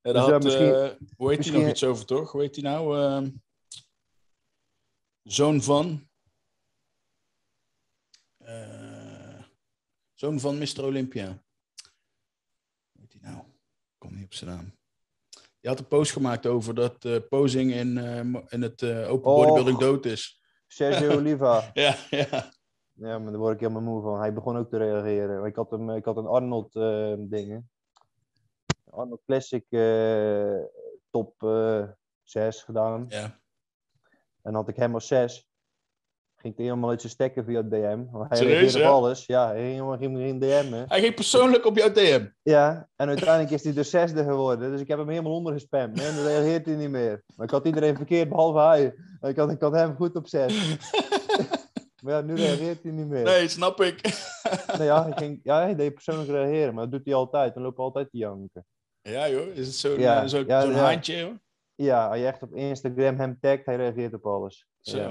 Ja, 0.00 0.12
dus 0.12 0.22
had, 0.22 0.42
misschien- 0.42 0.74
eh, 0.74 0.90
hoe 1.16 1.30
heet 1.30 1.44
hij 1.44 1.54
nog 1.54 1.68
iets 1.70 1.84
over, 1.84 2.06
toch? 2.06 2.32
Hoe 2.32 2.40
heet 2.40 2.54
hij 2.56 2.64
nou? 2.64 2.98
Ehm, 2.98 3.30
zoon 5.22 5.62
van... 5.62 6.08
eh, 8.38 9.42
zoon 10.14 10.40
van 10.40 10.58
Mr. 10.58 10.84
Olympia. 10.84 11.26
Hoe 12.92 13.00
heet 13.00 13.12
hij 13.12 13.30
nou? 13.30 13.38
Ik 13.44 13.98
kom 13.98 14.14
niet 14.14 14.24
op 14.24 14.34
zijn 14.34 14.50
naam. 14.50 14.74
Die 15.60 15.70
had 15.70 15.78
een 15.78 15.88
post 15.88 16.12
gemaakt 16.12 16.46
over 16.46 16.74
dat 16.74 17.04
eh, 17.04 17.16
posing 17.28 17.72
in, 17.72 17.96
in 18.48 18.62
het 18.62 18.82
open 18.82 19.22
bodybuilding 19.34 19.78
dood 19.78 20.06
is. 20.06 20.42
Sergio 20.66 21.10
Oliva. 21.18 21.70
Ja, 21.74 21.96
ja. 22.10 22.52
Ja, 23.02 23.18
maar 23.18 23.30
daar 23.30 23.40
word 23.40 23.54
ik 23.54 23.60
helemaal 23.60 23.82
moe 23.82 24.02
van. 24.02 24.20
Hij 24.20 24.32
begon 24.32 24.56
ook 24.56 24.70
te 24.70 24.76
reageren. 24.76 25.44
Ik 25.44 25.56
had, 25.56 25.70
hem, 25.70 25.90
ik 25.90 26.04
had 26.04 26.16
een 26.16 26.26
Arnold 26.26 26.76
eh 26.76 27.14
dingen. 27.18 27.70
Arnold 28.90 29.22
Classic 29.26 29.64
eh, 29.68 30.58
top 31.10 31.42
eh 31.42 31.82
6 32.22 32.62
gedaan. 32.62 33.04
ja. 33.08 33.40
En 34.42 34.54
had 34.54 34.68
ik 34.68 34.76
hem 34.76 34.94
als 34.94 35.06
6. 35.06 35.50
Ging 36.36 36.56
hij 36.56 36.64
helemaal 36.64 36.90
uit 36.90 37.00
zijn 37.00 37.12
stekken 37.12 37.44
via 37.44 37.62
DM. 37.62 38.04
Hij 38.12 38.36
Serieus, 38.36 38.40
reageerde 38.40 38.78
op 38.78 38.84
ja? 38.84 38.90
alles. 38.90 39.26
Ja, 39.26 39.46
hij 39.46 39.56
ging 39.56 39.72
helemaal 39.72 39.96
ging, 39.96 40.16
ging 40.16 40.40
DM'en. 40.40 40.88
Hij 40.88 41.00
ging 41.00 41.14
persoonlijk 41.14 41.66
op 41.66 41.76
jouw 41.76 41.92
DM. 41.92 42.26
Ja, 42.42 42.88
en 42.96 43.08
uiteindelijk 43.08 43.50
is 43.50 43.64
hij 43.64 43.72
de 43.72 43.82
zesde 43.82 44.24
geworden. 44.24 44.70
Dus 44.70 44.80
ik 44.80 44.88
heb 44.88 44.98
hem 44.98 45.08
helemaal 45.08 45.32
ondergespamd. 45.32 46.00
En 46.00 46.14
dan 46.14 46.24
reageert 46.24 46.66
hij 46.66 46.74
niet 46.74 46.90
meer. 46.90 47.22
Maar 47.36 47.46
ik 47.46 47.52
had 47.52 47.66
iedereen 47.66 47.96
verkeerd, 47.96 48.28
behalve 48.28 48.58
hij. 48.58 48.94
Ik 49.30 49.36
had, 49.36 49.50
ik 49.50 49.60
had 49.60 49.72
hem 49.72 49.96
goed 49.96 50.16
op 50.16 50.26
6. 50.26 50.76
maar 52.02 52.12
ja, 52.14 52.20
nu 52.20 52.34
reageert 52.34 52.82
hij 52.82 52.92
niet 52.92 53.06
meer. 53.06 53.22
Nee, 53.24 53.48
snap 53.48 53.80
ik. 53.80 54.00
Nou 54.66 54.82
ja, 54.84 55.02
hij 55.02 55.12
ging, 55.16 55.40
ja, 55.42 55.60
hij 55.60 55.74
deed 55.74 55.94
persoonlijk 55.94 56.28
reageren, 56.30 56.74
maar 56.74 56.82
dat 56.84 56.92
doet 56.92 57.04
hij 57.04 57.14
altijd. 57.14 57.54
Dan 57.54 57.62
loopt 57.62 57.76
hij 57.76 57.84
altijd 57.84 58.10
te 58.10 58.16
janken. 58.16 58.66
ja, 59.02 59.28
joh. 59.28 59.46
Is 59.46 59.66
het 59.66 59.76
zo'n 59.76 59.98
Ja, 59.98 60.22
eh, 60.22 60.28
zo, 60.28 60.38
ja, 60.46 60.60
zo'n 60.62 60.70
ja. 60.70 60.76
haantje, 60.78 61.16
joh? 61.16 61.34
Ja, 61.74 62.08
als 62.08 62.18
je 62.18 62.26
echt 62.26 62.42
op 62.42 62.54
Instagram 62.54 63.16
hem 63.18 63.38
tagt, 63.40 63.66
hij 63.66 63.76
reageert 63.76 64.14
op 64.14 64.26
alles. 64.26 64.66
Zo. 64.80 64.96
Ja. 64.98 65.08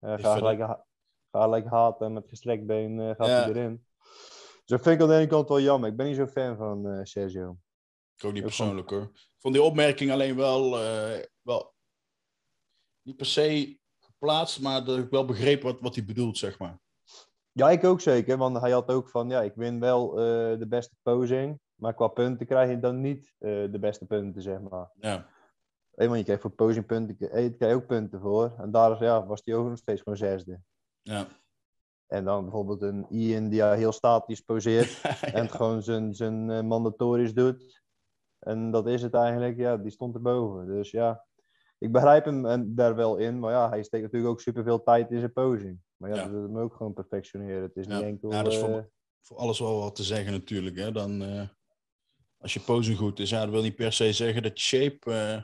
Uh, 0.00 0.18
ga, 0.18 0.36
gelijk, 0.36 0.60
ha- 0.60 0.86
ga 1.30 1.42
gelijk 1.42 1.66
haten 1.66 2.12
met 2.12 2.28
gestrekt 2.28 2.66
been 2.66 3.00
eh, 3.00 3.06
gaat 3.06 3.26
hij 3.26 3.48
erin. 3.48 3.86
Dus 4.00 4.62
dat 4.64 4.82
vind 4.82 4.94
ik 4.94 5.00
aan 5.02 5.08
de 5.08 5.14
ene 5.16 5.26
kant 5.26 5.48
wel 5.48 5.60
jammer. 5.60 5.90
Ik 5.90 5.96
ben 5.96 6.06
niet 6.06 6.16
zo 6.16 6.26
fan 6.26 6.56
van 6.56 6.88
eh, 6.88 7.00
Sergio. 7.02 7.56
Ik 8.16 8.24
ook 8.24 8.32
niet 8.32 8.40
Ik 8.42 8.46
persoonlijk 8.46 8.90
hoor. 8.90 9.02
Ik 9.12 9.34
vond 9.38 9.54
die 9.54 9.62
opmerking 9.62 10.10
alleen 10.12 10.36
wel, 10.36 10.70
wel 11.42 11.74
niet 13.02 13.16
per 13.16 13.26
se 13.26 13.78
geplaatst, 14.24 14.60
maar 14.60 14.84
dat 14.84 14.98
ik 14.98 15.10
wel 15.10 15.24
begreep 15.24 15.62
wat, 15.62 15.80
wat 15.80 15.94
hij 15.94 16.04
bedoelt, 16.04 16.38
zeg 16.38 16.58
maar. 16.58 16.78
Ja, 17.52 17.70
ik 17.70 17.84
ook 17.84 18.00
zeker. 18.00 18.36
Want 18.36 18.60
hij 18.60 18.70
had 18.70 18.88
ook 18.88 19.08
van, 19.08 19.28
ja, 19.28 19.42
ik 19.42 19.54
win 19.54 19.80
wel 19.80 20.10
eh, 20.10 20.58
de 20.58 20.66
beste 20.68 20.96
posing. 21.02 21.60
Maar 21.74 21.94
qua 21.94 22.08
punten 22.08 22.46
krijg 22.46 22.70
je 22.70 22.78
dan 22.78 23.00
niet 23.00 23.34
eh, 23.38 23.50
de 23.50 23.78
beste 23.80 24.06
punten, 24.06 24.42
zeg 24.42 24.60
maar. 24.60 24.90
Ja, 24.94 25.26
Hey, 25.94 26.06
want 26.06 26.18
je 26.18 26.24
krijgt 26.24 26.42
voor 26.42 26.50
posing 26.50 26.86
punten, 26.86 27.16
je 27.58 27.74
ook 27.74 27.86
punten 27.86 28.20
voor. 28.20 28.54
En 28.58 28.70
daar 28.70 29.02
ja, 29.02 29.26
was 29.26 29.40
hij 29.44 29.54
ook 29.54 29.68
nog 29.68 29.78
steeds 29.78 30.02
gewoon 30.02 30.18
zesde. 30.18 30.60
ja. 31.02 31.26
En 32.06 32.24
dan 32.24 32.42
bijvoorbeeld 32.42 32.82
een 32.82 33.06
Ian 33.08 33.48
die 33.48 33.64
heel 33.64 33.92
statisch 33.92 34.40
poseert. 34.40 35.00
En 35.38 35.50
gewoon 35.50 35.82
zijn, 35.82 36.14
zijn 36.14 36.50
eh, 36.50 36.62
mandatorisch 36.62 37.34
doet. 37.34 37.82
En 38.38 38.70
dat 38.70 38.86
is 38.86 39.02
het 39.02 39.14
eigenlijk, 39.14 39.56
ja, 39.56 39.76
die 39.76 39.90
stond 39.90 40.14
erboven. 40.14 40.66
Dus 40.66 40.90
ja, 40.90 41.24
ik 41.78 41.92
begrijp 41.92 42.24
hem 42.24 42.46
en 42.46 42.74
daar 42.74 42.94
wel 42.94 43.16
in. 43.16 43.38
Maar 43.38 43.52
ja, 43.52 43.68
hij 43.68 43.82
steekt 43.82 44.02
natuurlijk 44.02 44.32
ook 44.32 44.40
superveel 44.40 44.82
tijd 44.82 45.10
in 45.10 45.18
zijn 45.18 45.32
posing. 45.32 45.78
Maar 45.96 46.10
ja, 46.10 46.16
Ja. 46.16 46.28
dat 46.28 46.42
hem 46.42 46.58
ook 46.58 46.74
gewoon 46.74 46.92
perfectioneren. 46.92 47.62
Het 47.62 47.76
is 47.76 47.86
Ja. 47.86 47.94
niet 47.96 48.04
enkel... 48.04 48.32
Ja, 48.32 48.42
dat 48.42 48.52
is 48.52 48.58
voor- 48.58 48.68
eh, 48.68 48.82
Voor 49.20 49.36
alles 49.36 49.58
wel 49.58 49.80
wat 49.80 49.94
te 49.96 50.02
zeggen 50.02 50.32
natuurlijk. 50.32 50.76
Hè. 50.76 50.92
Dan, 50.92 51.22
eh, 51.22 51.48
als 52.38 52.54
je 52.54 52.60
posing 52.60 52.98
goed 52.98 53.18
is, 53.18 53.30
ja, 53.30 53.40
dat 53.40 53.50
wil 53.50 53.62
niet 53.62 53.74
per 53.76 53.92
se 53.92 54.12
zeggen 54.12 54.42
dat 54.42 54.60
je 54.60 54.66
shape 54.66 55.10
eh, 55.10 55.42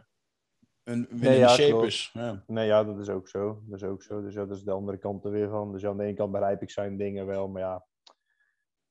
een 0.85 1.07
winnende 1.11 1.37
ja, 1.39 1.49
shape 1.49 1.71
klopt. 1.71 1.87
is. 1.87 2.11
Ja. 2.13 2.45
Nee, 2.47 2.67
ja, 2.67 2.85
dat 2.85 2.99
is 2.99 3.09
ook 3.09 3.29
zo. 3.29 3.63
Dat 3.67 3.83
is 3.83 3.89
ook 3.89 4.03
zo. 4.03 4.23
Dus 4.23 4.35
ja, 4.35 4.45
dat 4.47 4.57
is 4.57 4.63
de 4.65 4.71
andere 4.71 4.99
kant 4.99 5.25
er 5.25 5.31
weer 5.31 5.49
van. 5.49 5.73
Dus 5.73 5.87
aan 5.87 5.97
de 5.97 6.05
ene 6.05 6.15
kant 6.15 6.33
begrijp 6.33 6.63
ik 6.63 6.71
zijn 6.71 6.97
dingen 6.97 7.27
wel, 7.27 7.49
maar 7.49 7.63
ja, 7.63 7.87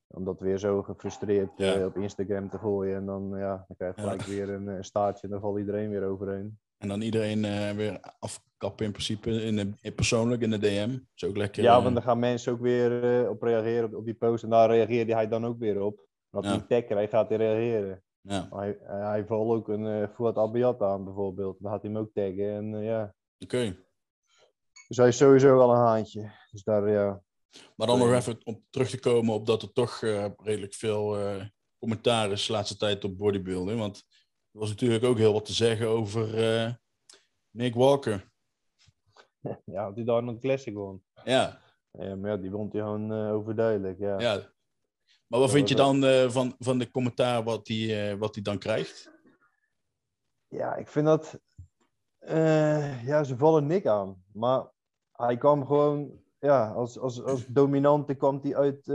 om 0.06 0.24
dat 0.24 0.40
weer 0.40 0.58
zo 0.58 0.82
gefrustreerd 0.82 1.50
Ja. 1.56 1.86
op 1.86 1.96
Instagram 1.96 2.50
te 2.50 2.58
gooien 2.58 2.96
en 2.96 3.06
dan, 3.06 3.32
ja, 3.36 3.64
dan 3.66 3.76
krijg 3.76 3.94
je 3.96 4.02
Ja. 4.02 4.08
gelijk 4.08 4.26
weer 4.28 4.48
een, 4.50 4.68
eh, 4.68 4.82
staartje 4.82 5.26
en 5.26 5.32
dan 5.32 5.40
valt 5.40 5.58
iedereen 5.58 5.90
weer 5.90 6.04
overheen. 6.04 6.58
En 6.80 6.88
dan 6.88 7.00
iedereen 7.00 7.44
eh, 7.44 7.70
weer 7.70 8.00
afkappen 8.18 8.84
in 8.86 8.92
principe, 8.92 9.30
in 9.30 9.56
de, 9.56 9.72
in 9.80 9.94
persoonlijk 9.94 10.42
in 10.42 10.50
de 10.50 10.58
DM. 10.58 10.98
is 11.14 11.24
ook 11.24 11.36
lekker. 11.36 11.62
Ja, 11.62 11.76
eh, 11.76 11.82
want 11.82 11.94
dan 11.94 12.02
gaan 12.02 12.18
mensen 12.18 12.52
ook 12.52 12.60
weer 12.60 13.04
eh, 13.22 13.28
op 13.30 13.42
reageren 13.42 13.84
op, 13.84 13.94
op 13.94 14.04
die 14.04 14.14
post 14.14 14.44
en 14.44 14.50
daar 14.50 14.68
reageerde 14.70 15.14
hij 15.14 15.28
dan 15.28 15.46
ook 15.46 15.58
weer 15.58 15.80
op. 15.82 16.06
Als 16.30 16.44
Ja. 16.44 16.50
hij 16.52 16.60
een 16.60 16.66
tag 16.66 16.84
krijgt, 16.84 17.10
gaat 17.10 17.28
hij 17.28 17.38
reageren. 17.38 18.02
ja, 18.20 18.48
Hij, 18.50 18.78
hij 18.86 19.24
valt 19.26 19.50
ook 19.50 19.68
een 19.68 19.84
uh, 19.84 20.06
Fuad 20.14 20.36
Abiat 20.36 20.80
aan 20.82 21.04
bijvoorbeeld. 21.04 21.56
Dan 21.60 21.70
gaat 21.72 21.82
hij 21.82 21.90
hem 21.90 22.00
ook 22.00 22.10
taggen 22.14 22.50
en 22.54 22.82
ja. 22.82 23.14
oké. 23.38 23.76
Dus 24.88 24.96
hij 24.96 25.08
is 25.08 25.16
sowieso 25.16 25.56
wel 25.56 25.70
een 25.70 25.76
haantje. 25.76 26.32
Dus 26.50 26.62
daar, 26.62 26.90
ja. 26.90 27.22
Maar 27.76 27.86
dan 27.86 27.98
nog 27.98 28.12
even 28.12 28.38
om 28.44 28.64
terug 28.70 28.90
te 28.90 28.98
komen 29.00 29.34
op 29.34 29.46
dat 29.46 29.62
er 29.62 29.72
toch 29.72 30.00
redelijk 30.42 30.74
veel 30.74 31.16
commentaar 31.78 32.30
is 32.30 32.46
de 32.46 32.52
laatste 32.52 32.76
tijd 32.76 33.04
op 33.04 33.18
bodybuilding. 33.18 33.78
Want 33.78 34.04
was 34.50 34.68
natuurlijk 34.68 35.04
ook 35.04 35.18
heel 35.18 35.32
wat 35.32 35.44
te 35.44 35.52
zeggen 35.52 35.88
over 35.88 36.44
eh, 36.44 36.72
Nick 37.50 37.74
Walker. 37.74 38.28
Ja, 39.64 39.92
hij 39.94 40.04
daar 40.04 40.22
nog 40.22 40.34
een 40.34 40.40
classic 40.40 40.74
won. 40.74 41.02
Ja, 41.24 41.60
Ja, 41.92 42.16
maar 42.16 42.30
ja, 42.30 42.36
die 42.36 42.50
won 42.50 42.68
hij 42.72 42.80
gewoon 42.80 43.12
eh, 43.12 43.32
overduidelijk, 43.32 43.98
ja. 43.98 44.18
ja. 44.18 44.52
Maar 45.26 45.40
wat 45.40 45.48
Ja, 45.48 45.54
vind 45.54 45.68
je 45.68 45.74
dan 45.74 46.04
eh, 46.04 46.30
van, 46.30 46.54
van 46.58 46.78
de 46.78 46.90
commentaar 46.90 47.42
wat 47.44 47.68
hij 47.68 48.18
wat 48.18 48.38
dan 48.42 48.58
krijgt? 48.58 49.12
Ja, 50.48 50.76
ik 50.76 50.88
vind 50.88 51.06
dat... 51.06 51.40
ja, 53.04 53.24
ze 53.24 53.36
vallen 53.36 53.66
Nick 53.66 53.86
aan. 53.86 54.24
Maar 54.32 54.70
hij 55.12 55.36
kwam 55.36 55.66
gewoon... 55.66 56.22
Ja, 56.38 56.70
als, 56.70 56.98
als, 56.98 57.22
als 57.22 57.46
dominante 57.46 58.14
kwam 58.14 58.40
hij 58.42 58.56
uit 58.56 58.86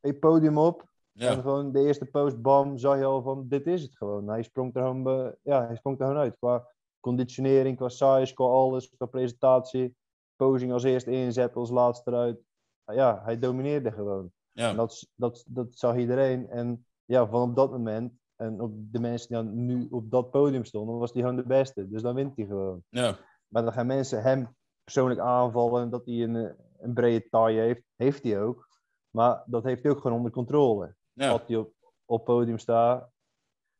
het 0.00 0.20
podium 0.20 0.58
op. 0.58 0.91
En 1.14 1.34
Ja, 1.34 1.40
gewoon 1.40 1.72
de 1.72 1.80
eerste 1.80 2.04
post, 2.04 2.40
bam, 2.42 2.78
zag 2.78 2.98
je 2.98 3.04
al 3.04 3.22
van, 3.22 3.48
dit 3.48 3.66
is 3.66 3.82
het 3.82 3.96
gewoon. 3.96 4.28
Hij 4.28 4.42
sprong 4.42 4.74
er 4.74 4.80
gewoon, 4.82 5.02
be- 5.02 5.38
ja, 5.42 5.66
hij 5.66 5.76
sprong 5.76 5.98
er 5.98 6.06
gewoon 6.06 6.20
uit. 6.20 6.36
Qua 6.38 6.68
conditionering, 7.00 7.76
qua 7.76 7.88
size, 7.88 8.34
qua 8.34 8.44
alles, 8.44 8.88
qua 8.96 9.06
presentatie. 9.06 9.96
Posing 10.36 10.72
als 10.72 10.82
eerste 10.82 11.10
inzet, 11.10 11.54
als 11.56 11.70
laatste 11.70 12.10
eruit. 12.10 12.40
Ja, 12.84 13.20
hij 13.24 13.38
domineerde 13.38 13.92
gewoon. 13.92 14.30
En 14.52 14.64
ja, 14.64 14.74
dat, 14.74 15.06
dat, 15.14 15.44
dat 15.48 15.66
zag 15.70 15.96
iedereen. 15.96 16.48
En 16.48 16.86
ja, 17.04 17.26
van 17.26 17.48
op 17.50 17.56
dat 17.56 17.70
moment, 17.70 18.12
en 18.36 18.60
op 18.60 18.72
de 18.92 19.00
mensen 19.00 19.28
die 19.28 19.36
dan 19.36 19.64
nu 19.66 19.86
op 19.90 20.10
dat 20.10 20.30
podium 20.30 20.64
stonden, 20.64 20.98
was 20.98 21.12
hij 21.12 21.20
gewoon 21.22 21.36
de 21.36 21.46
beste. 21.46 21.88
Dus 21.88 22.02
dan 22.02 22.14
wint 22.14 22.36
hij 22.36 22.46
gewoon. 22.46 22.82
ja, 22.88 23.18
Maar 23.48 23.62
dan 23.62 23.72
gaan 23.72 23.86
mensen 23.86 24.22
hem 24.22 24.56
persoonlijk 24.84 25.20
aanvallen 25.20 25.90
dat 25.90 26.04
hij 26.06 26.14
een, 26.22 26.36
eh, 26.36 26.52
een 26.78 26.94
brede 26.94 27.28
taille 27.28 27.60
heeft. 27.60 27.82
Heeft 27.96 28.22
hij 28.22 28.42
ook. 28.42 28.68
Maar 29.10 29.42
dat 29.46 29.64
heeft 29.64 29.82
hij 29.82 29.92
ook 29.92 30.00
gewoon 30.00 30.16
onder 30.16 30.32
controle. 30.32 30.94
Ja, 31.12 31.30
Als 31.30 31.40
hij 31.46 31.56
op, 31.56 31.72
op 32.04 32.24
podium 32.24 32.58
staat. 32.58 33.10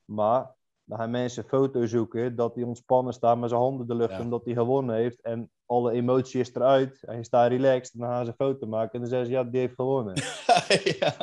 Maar 0.04 0.54
dan 0.84 0.98
gaan 0.98 1.10
mensen 1.10 1.44
foto's 1.44 1.90
zoeken 1.90 2.36
dat 2.36 2.54
hij 2.54 2.64
ontspannen 2.64 3.12
staat 3.14 3.38
met 3.38 3.48
zijn 3.48 3.60
handen 3.60 3.86
de 3.86 3.94
lucht 3.94 4.10
Ja. 4.16 4.20
omdat 4.20 4.44
hij 4.44 4.54
gewonnen 4.54 4.96
heeft. 4.96 5.20
En 5.20 5.50
alle 5.66 5.92
emotie 5.92 6.40
is 6.40 6.54
eruit. 6.54 7.02
En 7.02 7.14
hij 7.14 7.22
staat 7.22 7.48
relaxed. 7.50 7.92
En 7.94 8.00
dan 8.00 8.08
gaan 8.08 8.24
ze 8.24 8.30
een 8.30 8.46
foto 8.46 8.66
maken. 8.66 8.92
En 8.92 9.00
dan 9.00 9.08
zeggen 9.08 9.26
ze, 9.26 9.32
ja, 9.32 9.44
die 9.44 9.60
heeft 9.60 9.74
gewonnen. 9.74 10.14
ja. 11.00 11.14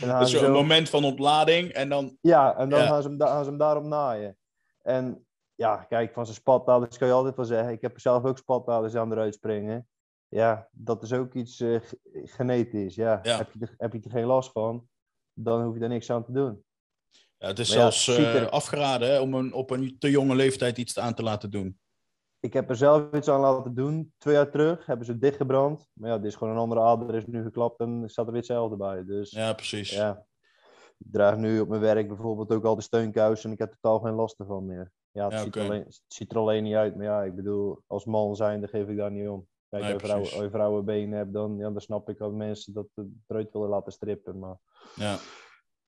En 0.00 0.08
dan 0.08 0.18
Dus 0.18 0.30
ze 0.30 0.38
een 0.38 0.44
zo- 0.44 0.52
moment 0.52 0.88
van 0.90 1.04
ontlading 1.04 1.68
en 1.70 1.88
dan... 1.88 2.18
Ja, 2.20 2.56
en 2.56 2.68
dan 2.68 2.78
Ja. 2.80 2.86
Gaan, 2.86 3.02
ze 3.02 3.08
hem 3.08 3.20
gaan 3.20 3.44
ze 3.44 3.48
hem 3.50 3.58
daarop 3.58 3.84
naaien. 3.84 4.36
En 4.82 5.26
ja, 5.54 5.76
kijk, 5.76 6.12
van 6.12 6.24
zijn 6.24 6.36
spataders 6.36 6.98
kan 6.98 7.08
je 7.08 7.14
altijd 7.14 7.36
wel 7.36 7.44
zeggen. 7.44 7.72
Ik 7.72 7.80
heb 7.80 7.94
er 7.94 8.00
zelf 8.00 8.24
ook 8.24 8.38
spataders 8.38 8.94
aan 8.94 9.12
eruit 9.12 9.34
springen. 9.34 9.88
Ja, 10.28 10.68
dat 10.72 11.02
is 11.02 11.12
ook 11.12 11.34
iets 11.34 11.60
eh, 11.60 11.80
ge- 11.80 11.98
genetisch. 12.24 12.94
Ja. 12.94 13.20
Ja. 13.22 13.36
Heb, 13.36 13.52
je 13.52 13.58
er, 13.60 13.74
heb 13.78 13.92
je 13.92 14.00
er 14.02 14.10
geen 14.10 14.26
last 14.26 14.52
van, 14.52 14.88
dan 15.44 15.62
hoef 15.62 15.74
je 15.76 15.80
er 15.82 15.88
niks 15.88 16.10
aan 16.10 16.24
te 16.24 16.32
doen. 16.32 16.64
Ja, 17.38 17.46
het 17.46 17.58
is 17.58 17.68
Maar 17.68 17.78
zelfs 17.78 18.08
eh, 18.08 18.34
er- 18.34 18.50
afgeraden 18.50 19.08
hè, 19.08 19.20
om 19.20 19.34
een, 19.34 19.52
op 19.52 19.70
een 19.70 19.96
te 19.98 20.10
jonge 20.10 20.34
leeftijd 20.34 20.78
iets 20.78 20.98
aan 20.98 21.14
te 21.14 21.22
laten 21.22 21.50
doen. 21.50 21.78
Ik 22.40 22.52
heb 22.52 22.68
er 22.70 22.76
zelf 22.76 23.12
iets 23.14 23.28
aan 23.28 23.40
laten 23.40 23.74
doen. 23.74 24.12
Twee 24.18 24.34
jaar 24.34 24.50
terug 24.50 24.86
hebben 24.86 25.06
ze 25.06 25.18
dichtgebrand. 25.18 25.88
Maar 25.92 26.10
ja, 26.10 26.16
dit 26.16 26.26
is 26.26 26.34
gewoon 26.34 26.52
een 26.52 26.58
andere 26.60 26.80
ader, 26.80 27.14
is 27.14 27.26
nu 27.26 27.42
geklapt 27.42 27.80
en 27.80 28.02
staat 28.06 28.24
er 28.26 28.32
weer 28.32 28.40
hetzelfde 28.40 28.76
bij. 28.76 29.04
Dus 29.04 29.30
Ja, 29.30 29.52
precies. 29.52 29.90
ja, 29.90 30.26
ik 30.98 31.06
draag 31.12 31.36
nu 31.36 31.60
op 31.60 31.68
mijn 31.68 31.80
werk 31.80 32.08
bijvoorbeeld 32.08 32.52
ook 32.52 32.64
al 32.64 32.74
de 32.76 32.82
steunkousen 32.82 33.46
en 33.46 33.52
ik 33.52 33.58
heb 33.58 33.72
totaal 33.80 33.98
geen 34.00 34.14
last 34.14 34.40
ervan 34.40 34.66
meer. 34.66 34.92
Ja, 35.10 35.24
het, 35.24 35.32
Ja, 35.32 35.38
ziet, 35.42 35.56
er 35.56 35.62
alleen, 35.62 35.82
het 35.82 36.00
ziet 36.06 36.32
er 36.32 36.38
alleen 36.38 36.62
niet 36.62 36.74
uit. 36.74 36.96
Maar 36.96 37.04
ja, 37.04 37.22
ik 37.22 37.34
bedoel, 37.34 37.82
als 37.86 38.04
man 38.04 38.36
zijnde 38.36 38.68
geef 38.68 38.88
ik 38.88 38.96
daar 38.96 39.10
niet 39.12 39.28
om. 39.28 39.46
Kijk, 39.70 39.82
Nee, 39.82 39.92
als, 39.92 40.00
je 40.02 40.08
vrouwen, 40.08 40.32
als 40.32 40.42
je 40.42 40.50
vrouwenbenen 40.50 41.18
hebt, 41.18 41.32
dan, 41.32 41.56
ja, 41.56 41.70
dan 41.70 41.80
snap 41.80 42.08
ik 42.08 42.18
dat 42.18 42.32
mensen 42.32 42.72
dat 42.74 42.86
eh, 42.94 43.04
eruit 43.26 43.52
willen 43.52 43.68
laten 43.68 43.92
strippen. 43.92 44.38
Maar 44.38 44.56
Ja. 44.94 45.16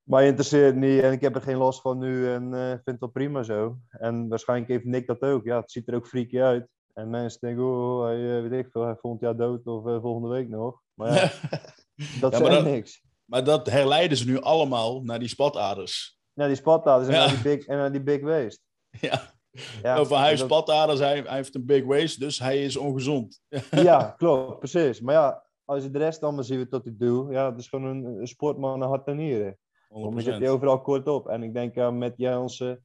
mij 0.03 0.27
interesseert 0.27 0.77
niet 0.77 1.03
en 1.03 1.13
ik 1.13 1.21
heb 1.21 1.35
er 1.35 1.43
geen 1.43 1.57
last 1.57 1.81
van 1.81 1.99
nu 1.99 2.29
en 2.33 2.55
eh, 2.55 2.69
vind 2.69 2.85
het 2.85 3.01
wel 3.01 3.09
prima 3.09 3.43
zo. 3.43 3.79
En 3.89 4.29
waarschijnlijk 4.29 4.71
heeft 4.71 4.85
Nick 4.85 5.07
dat 5.07 5.21
ook. 5.21 5.45
Ja, 5.45 5.61
het 5.61 5.71
ziet 5.71 5.89
er 5.89 5.95
ook 5.95 6.07
freaky 6.07 6.41
uit. 6.41 6.69
En 6.95 7.11
mensen 7.11 7.41
denken, 7.41 7.65
oh, 7.65 8.03
hij, 8.05 8.37
eh, 8.37 8.49
weet 8.49 8.65
ik 8.65 8.71
veel, 8.73 8.85
hij 8.85 8.97
volgend 8.97 9.23
jaar 9.23 9.37
dood 9.37 9.67
of 9.67 9.83
volgende 9.83 10.29
week 10.29 10.49
nog. 10.49 10.81
Maar 10.95 11.15
ja, 11.15 11.31
dat 12.21 12.33
Ja, 12.33 12.39
maar 12.41 12.51
dat- 12.51 12.65
niks. 12.65 13.03
maar 13.25 13.45
dat 13.45 13.67
herleiden 13.71 14.17
ze 14.19 14.27
nu 14.27 14.41
allemaal 14.41 15.03
naar 15.03 15.19
die 15.19 15.29
spataders. 15.29 16.19
Ja, 16.33 16.47
die 16.47 16.57
spataders 16.57 17.09
en, 17.09 17.15
Ja. 17.15 17.21
naar 17.27 17.35
die 17.35 17.43
big, 17.43 17.67
en 17.67 17.77
naar 17.77 17.93
die 17.93 18.03
big 18.03 18.21
waist. 18.21 18.63
Ja. 19.01 19.39
Ja, 19.83 19.97
en 19.97 20.23
heeft 20.25 20.39
dat- 20.39 20.49
spataders, 20.49 20.99
hij, 21.01 21.21
hij 21.21 21.37
heeft 21.37 21.55
een 21.55 21.67
big 21.67 21.85
waist, 21.85 22.21
dus 22.21 22.39
hij 22.39 22.65
is 22.65 22.77
ongezond. 22.77 23.41
Ja, 23.71 24.15
klopt, 24.17 24.59
precies. 24.59 25.01
Maar 25.01 25.15
ja, 25.15 25.45
als 25.65 25.83
je 25.83 25.91
de 25.91 25.99
rest 25.99 26.23
allemaal 26.23 26.45
ziet 26.45 26.71
wat 26.71 26.85
hij 26.85 26.95
doet, 26.97 27.31
ja, 27.33 27.51
het 27.51 27.59
is 27.61 27.69
gewoon 27.69 27.85
een, 27.85 28.05
een 28.21 28.27
sportman 28.29 28.79
naar 28.79 28.89
hart 28.89 29.07
en 29.07 29.17
nieren. 29.17 29.59
Omdat 29.89 30.23
zit 30.25 30.35
100%. 30.35 30.37
hij 30.39 30.51
overal 30.51 30.81
kort 30.81 31.09
op. 31.09 31.29
En 31.29 31.43
ik 31.43 31.55
denk 31.55 31.75
dat 31.75 31.93
met 31.95 32.15
Jansen 32.17 32.85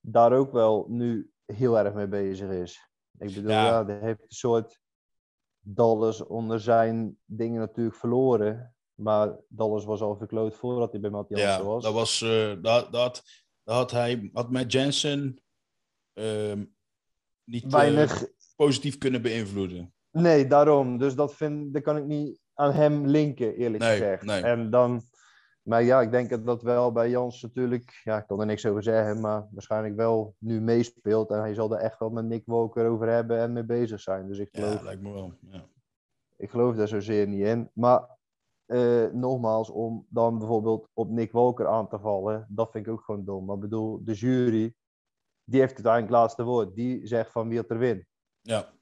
daar 0.00 0.32
ook 0.32 0.52
wel 0.52 0.86
nu 0.88 1.30
heel 1.46 1.78
erg 1.78 1.94
mee 1.94 2.08
bezig 2.08 2.50
is. 2.50 2.88
Ik 3.18 3.34
bedoel, 3.34 3.50
Ja. 3.50 3.64
ja, 3.66 3.84
die 3.84 3.96
heeft 3.96 4.20
een 4.22 4.26
soort 4.28 4.78
Dallas 5.60 6.24
onder 6.26 6.60
zijn 6.60 7.18
dingen 7.24 7.60
natuurlijk 7.60 7.96
verloren. 7.96 8.74
Maar 8.94 9.36
Dallas 9.48 9.84
was 9.84 10.00
al 10.00 10.16
verkloot 10.16 10.54
voordat 10.54 10.92
hij 10.92 11.00
bij 11.00 11.10
Matt 11.10 11.28
Jansen 11.28 11.48
Ja, 11.48 11.62
was. 11.64 11.82
dat 11.82 11.92
was, 11.92 12.22
eh, 12.22 12.52
dat, 12.62 12.92
dat, 12.92 13.22
dat 13.64 13.74
had 13.76 13.90
hij, 13.90 14.30
had 14.32 14.50
met 14.50 14.72
Jensen 14.72 15.20
ehm, 15.20 15.32
niet 17.44 17.64
eh, 17.64 17.70
Weinig, 17.70 18.26
positief 18.56 18.98
kunnen 18.98 19.22
beïnvloeden. 19.22 19.92
Nee, 20.10 20.46
daarom. 20.46 20.98
Dus 20.98 21.14
dat, 21.14 21.34
vind, 21.34 21.74
dat 21.74 21.82
kan 21.82 21.96
ik 21.96 22.04
niet 22.04 22.40
aan 22.54 22.72
hem 22.72 23.06
linken, 23.06 23.54
eerlijk 23.54 23.82
Nee, 23.82 23.92
gezegd. 23.92 24.22
nee. 24.24 24.42
En 24.42 24.70
dan, 24.70 25.02
maar 25.62 25.82
ja, 25.82 26.00
ik 26.00 26.10
denk 26.10 26.30
dat 26.30 26.46
dat 26.46 26.62
wel 26.62 26.92
bij 26.92 27.10
Jans 27.10 27.42
natuurlijk, 27.42 28.00
ja, 28.04 28.18
ik 28.18 28.26
kan 28.26 28.40
er 28.40 28.46
niks 28.46 28.66
over 28.66 28.82
zeggen, 28.82 29.20
maar 29.20 29.48
waarschijnlijk 29.50 29.96
wel 29.96 30.34
nu 30.38 30.60
meespeelt. 30.60 31.30
En 31.30 31.38
hij 31.38 31.54
zal 31.54 31.72
er 31.74 31.80
echt 31.80 31.98
wel 31.98 32.10
met 32.10 32.24
Nick 32.24 32.42
Walker 32.46 32.86
over 32.88 33.08
hebben 33.08 33.38
en 33.38 33.52
mee 33.52 33.64
bezig 33.64 34.00
zijn. 34.00 34.28
Dus 34.28 34.38
ik 34.38 34.48
geloof, 34.52 34.74
Ja, 34.74 34.82
lijkt 34.82 35.02
me 35.02 35.12
wel. 35.12 35.32
Ja. 35.50 35.64
ik 36.36 36.50
geloof 36.50 36.76
daar 36.76 36.88
zozeer 36.88 37.28
niet 37.28 37.46
in. 37.46 37.70
Maar 37.72 38.16
eh, 38.66 39.04
nogmaals, 39.12 39.70
om 39.70 40.06
dan 40.08 40.38
bijvoorbeeld 40.38 40.88
op 40.92 41.10
Nick 41.10 41.32
Walker 41.32 41.66
aan 41.66 41.88
te 41.88 41.98
vallen, 41.98 42.46
dat 42.48 42.70
vind 42.70 42.86
ik 42.86 42.92
ook 42.92 43.02
gewoon 43.04 43.24
dom. 43.24 43.44
Maar 43.44 43.54
ik 43.54 43.60
bedoel, 43.60 44.04
de 44.04 44.12
jury, 44.12 44.74
die 45.44 45.60
heeft 45.60 45.74
uiteindelijk 45.74 46.12
het 46.12 46.20
laatste 46.22 46.42
woord. 46.44 46.74
Die 46.74 47.06
zegt 47.06 47.30
van 47.32 47.48
wie 47.48 47.58
het 47.58 47.70
er 47.70 47.78
wint. 47.78 48.04
ja, 48.40 48.72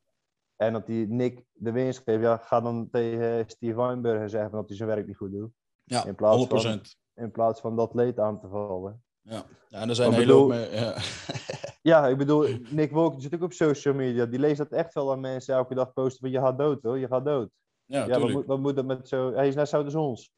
En 0.56 0.72
dat 0.72 0.86
die 0.86 1.06
Nick 1.08 1.44
de 1.52 1.72
winst 1.72 2.02
geeft, 2.04 2.22
ja, 2.22 2.36
ga 2.36 2.60
dan 2.60 2.88
tegen 2.90 3.44
Steve 3.50 3.76
Weinberger 3.76 4.28
zeggen 4.30 4.50
dat 4.52 4.68
hij 4.68 4.76
zijn 4.76 4.88
werk 4.88 5.06
niet 5.06 5.16
goed 5.16 5.32
doet. 5.32 5.50
Ja, 5.84 6.04
In 6.04 6.14
plaats 6.14 6.36
100%. 6.36 6.48
van- 6.62 6.80
In 7.24 7.30
plaats 7.30 7.60
van 7.60 7.76
dat 7.76 7.94
leed 7.94 8.18
aan 8.18 8.40
te 8.40 8.48
vallen. 8.48 9.02
Ja. 9.20 9.44
ja, 9.68 9.80
en 9.80 9.88
er 9.88 9.94
zijn 9.94 10.12
hele 10.12 10.32
hoop 10.32 10.48
mee- 10.48 10.70
ja. 10.70 10.96
Ja, 11.82 12.06
ik 12.08 12.16
bedoel, 12.18 12.46
Nick 12.70 12.90
Wolk 12.90 13.12
die 13.12 13.22
zit 13.22 13.34
ook 13.34 13.42
op 13.42 13.52
social 13.52 13.94
media. 13.94 14.26
Die 14.26 14.38
leest 14.38 14.58
dat 14.58 14.72
echt 14.72 14.94
wel 14.94 15.12
aan 15.12 15.20
mensen 15.20 15.54
elke 15.54 15.74
dag 15.74 15.92
posten 15.92 16.20
van 16.20 16.30
je 16.30 16.38
gaat 16.38 16.58
dood 16.58 16.82
hoor, 16.82 16.98
je 16.98 17.06
gaat 17.06 17.24
dood. 17.24 17.50
ja, 17.84 18.06
Ja, 18.06 18.18
wat 18.20 18.30
moet, 18.30 18.46
wat 18.46 18.58
moet 18.58 18.76
dat 18.76 18.84
met 18.84 19.08
zo... 19.08 19.32
Hij 19.32 19.48
is 19.48 19.54
net 19.54 19.68
zo 19.68 19.82
als 19.84 19.94
ons. 19.94 20.32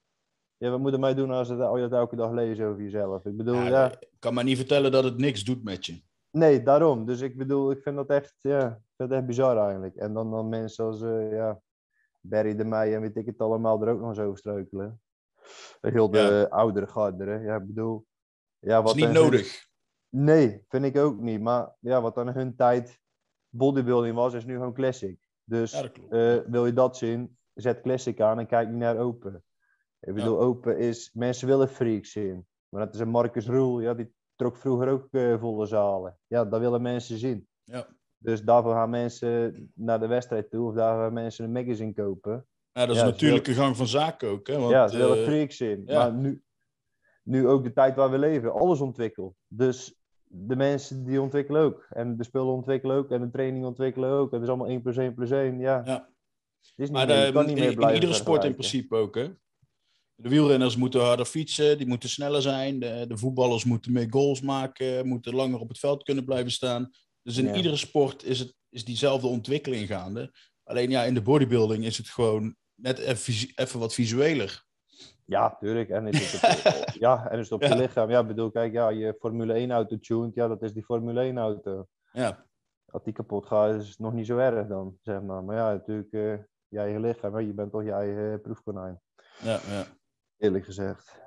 Ja, 0.56 0.70
wat 0.70 0.80
moet 0.80 0.92
er 0.92 0.98
mij 0.98 1.14
doen 1.14 1.30
als 1.30 1.48
het, 1.48 1.60
als 1.60 1.76
je 1.80 1.88
dat 1.88 1.98
elke 1.98 2.16
dag 2.16 2.30
leest 2.32 2.60
over 2.60 2.82
jezelf? 2.82 3.24
Ik 3.24 3.36
bedoel, 3.36 3.54
Ja, 3.54 3.66
ja... 3.68 3.90
Ik 4.00 4.08
kan 4.18 4.34
maar 4.34 4.44
niet 4.44 4.56
vertellen 4.56 4.92
dat 4.92 5.04
het 5.04 5.16
niks 5.16 5.44
doet 5.44 5.64
met 5.64 5.86
je. 5.86 6.02
Nee, 6.34 6.62
daarom. 6.62 7.06
Dus 7.06 7.20
ik 7.20 7.36
bedoel, 7.36 7.70
ik 7.70 7.82
vind 7.82 7.96
dat 7.96 8.08
echt, 8.08 8.34
ja, 8.40 8.66
ik 8.66 8.92
vind 8.96 9.08
dat 9.10 9.18
echt 9.18 9.26
bizar 9.26 9.56
eigenlijk. 9.56 9.96
En 9.96 10.14
dan, 10.14 10.30
dan 10.30 10.48
mensen 10.48 10.84
als, 10.84 11.02
eh, 11.02 11.32
ja, 11.32 11.60
Barry 12.20 12.56
de 12.56 12.64
Meij 12.64 12.94
en 12.94 13.00
weet 13.00 13.16
ik 13.16 13.26
het 13.26 13.38
allemaal 13.40 13.82
er 13.82 13.88
ook 13.88 14.00
nog 14.00 14.08
eens 14.08 14.18
over 14.18 14.38
struikelen. 14.38 15.00
Heel 15.80 16.10
de 16.10 16.46
oudere 16.50 16.86
garderen. 16.86 17.42
Ja, 17.42 17.56
ik 17.56 17.66
bedoel... 17.66 18.06
Ja, 18.58 18.82
Dat 18.82 18.88
is 18.88 18.94
niet 18.94 19.04
hun- 19.04 19.22
nodig. 19.22 19.66
Nee, 20.08 20.64
vind 20.68 20.84
ik 20.84 20.96
ook 20.96 21.20
niet. 21.20 21.40
Maar 21.40 21.74
ja, 21.80 22.00
wat 22.00 22.18
aan 22.18 22.28
hun 22.28 22.56
tijd 22.56 23.00
bodybuilding 23.48 24.14
was, 24.14 24.34
is 24.34 24.44
nu 24.44 24.54
gewoon 24.54 24.74
classic. 24.74 25.18
Dus 25.44 25.72
Ja, 25.72 25.90
eh, 26.10 26.40
wil 26.46 26.66
je 26.66 26.72
dat 26.72 26.96
zien, 26.96 27.38
zet 27.54 27.80
classic 27.80 28.20
aan 28.20 28.38
en 28.38 28.46
kijk 28.46 28.68
niet 28.68 28.78
naar 28.78 28.98
open. 28.98 29.44
Ik 30.00 30.14
bedoel, 30.14 30.40
open 30.40 30.78
is, 30.78 31.12
mensen 31.12 31.48
willen 31.48 31.68
freaks 31.68 32.12
zien. 32.12 32.46
Maar 32.68 32.84
dat 32.84 32.94
is 32.94 33.00
een 33.00 33.08
Marcus 33.08 33.46
Roel, 33.46 33.80
ja, 33.80 33.94
die 33.94 34.14
trok 34.36 34.56
vroeger 34.56 34.88
ook 34.88 35.08
eh, 35.10 35.38
volle 35.40 35.66
zalen. 35.66 36.18
Ja, 36.26 36.44
dat 36.44 36.60
willen 36.60 36.82
mensen 36.82 37.18
zien. 37.18 37.48
Ja. 37.64 37.86
Dus 38.18 38.42
daarvoor 38.42 38.72
gaan 38.72 38.90
mensen 38.90 39.70
naar 39.74 40.00
de 40.00 40.06
wedstrijd 40.06 40.50
toe, 40.50 40.68
of 40.68 40.74
daar 40.74 40.98
gaan 40.98 41.12
mensen 41.12 41.44
een 41.44 41.52
magazine 41.52 41.92
kopen. 41.94 42.46
Ja, 42.72 42.86
dat 42.86 42.88
is 42.90 42.94
Ja, 42.94 42.98
een 43.00 43.04
wil- 43.04 43.12
natuurlijke 43.12 43.52
gang 43.52 43.76
van 43.76 43.86
zaken 43.86 44.28
ook. 44.28 44.46
Hè? 44.46 44.58
Want, 44.58 44.70
ja, 44.70 44.88
ze 44.88 44.96
willen 44.96 45.18
eh, 45.18 45.24
freaks 45.24 45.58
ja. 45.58 45.76
Maar 45.86 46.12
nu, 46.14 46.42
nu 47.22 47.48
ook 47.48 47.64
de 47.64 47.72
tijd 47.72 47.96
waar 47.96 48.10
we 48.10 48.18
leven, 48.18 48.52
alles 48.52 48.80
ontwikkelt. 48.80 49.34
Dus 49.48 49.98
de 50.24 50.56
mensen 50.56 51.04
die 51.04 51.20
ontwikkelen 51.20 51.62
ook. 51.62 51.86
En 51.90 52.16
de 52.16 52.24
spullen 52.24 52.52
ontwikkelen 52.52 52.96
ook. 52.96 53.10
En 53.10 53.20
de 53.20 53.30
training 53.30 53.64
ontwikkelen 53.64 54.10
ook. 54.10 54.28
En 54.28 54.34
het 54.34 54.42
is 54.42 54.48
allemaal 54.48 54.68
1 54.68 54.82
plus 54.82 54.96
1 54.96 55.14
plus 55.14 55.30
1. 55.30 55.58
Ja. 55.58 55.82
Ja. 55.84 55.92
Het 55.94 56.72
is 56.76 56.88
niet 56.88 56.90
Maar 56.92 57.06
meer, 57.06 57.26
de- 57.26 57.32
kan 57.32 57.46
niet 57.46 57.54
in, 57.56 57.60
meer 57.60 57.70
in 57.70 57.76
blijven 57.76 57.94
iedere 58.00 58.12
sport 58.14 58.44
in 58.44 58.52
principe 58.54 58.96
ook. 58.96 59.14
Hè? 59.14 59.28
De 60.16 60.28
wielrenners 60.28 60.76
moeten 60.76 61.00
harder 61.00 61.26
fietsen, 61.26 61.78
die 61.78 61.86
moeten 61.86 62.08
sneller 62.08 62.42
zijn. 62.42 62.78
De, 62.80 63.04
de 63.08 63.16
voetballers 63.18 63.64
moeten 63.64 63.92
meer 63.92 64.06
goals 64.10 64.40
maken, 64.40 65.06
moeten 65.06 65.34
langer 65.34 65.58
op 65.60 65.68
het 65.68 65.78
veld 65.78 66.02
kunnen 66.02 66.24
blijven 66.24 66.50
staan. 66.52 66.90
Dus 67.22 67.36
in 67.36 67.44
Ja. 67.46 67.54
iedere 67.54 67.76
sport 67.76 68.24
is, 68.24 68.38
het, 68.38 68.54
is 68.68 68.84
diezelfde 68.84 69.26
ontwikkeling 69.26 69.86
gaande. 69.88 70.32
Alleen 70.64 70.90
ja, 70.90 71.02
in 71.02 71.14
de 71.14 71.22
bodybuilding 71.22 71.84
is 71.84 71.96
het 71.98 72.08
gewoon 72.08 72.56
net 72.74 72.98
even, 72.98 73.78
wat 73.78 73.94
visueler. 73.94 74.64
Ja, 75.26 75.56
tuurlijk. 75.60 75.88
En 75.88 76.06
is 76.06 76.32
het 76.32 76.42
op, 76.42 76.88
ja, 77.06 77.28
en 77.30 77.38
is 77.38 77.44
het 77.44 77.52
op 77.52 77.62
Ja. 77.62 77.68
je 77.68 77.76
lichaam. 77.76 78.10
Ja, 78.10 78.20
ik 78.20 78.26
bedoel, 78.26 78.50
kijk, 78.50 78.72
ja, 78.72 78.88
je 78.88 79.16
Formule 79.18 79.52
1 79.52 79.70
auto 79.70 79.98
tuned. 79.98 80.34
Ja, 80.34 80.48
dat 80.48 80.62
is 80.62 80.72
die 80.72 80.84
Formule 80.84 81.20
1 81.20 81.38
auto. 81.38 81.86
Ja, 82.12 82.46
Als 82.86 83.04
die 83.04 83.12
kapot 83.12 83.46
gaat, 83.46 83.80
is 83.80 83.88
het 83.88 83.98
nog 83.98 84.12
niet 84.12 84.26
zo 84.26 84.36
erg 84.36 84.66
dan, 84.68 84.98
zeg 85.02 85.22
maar. 85.22 85.44
Maar 85.44 85.56
ja, 85.56 85.72
natuurlijk, 85.72 86.12
eh, 86.12 86.34
je 86.68 86.78
eigen 86.78 87.00
lichaam. 87.00 87.34
hè. 87.34 87.40
Je 87.40 87.52
bent 87.52 87.70
toch 87.70 87.84
je 87.84 87.92
eigen 87.92 88.40
proefkonijn. 88.40 89.00
ja, 89.42 89.60
ja. 89.68 89.86
Eerlijk 90.36 90.64
gezegd. 90.64 91.20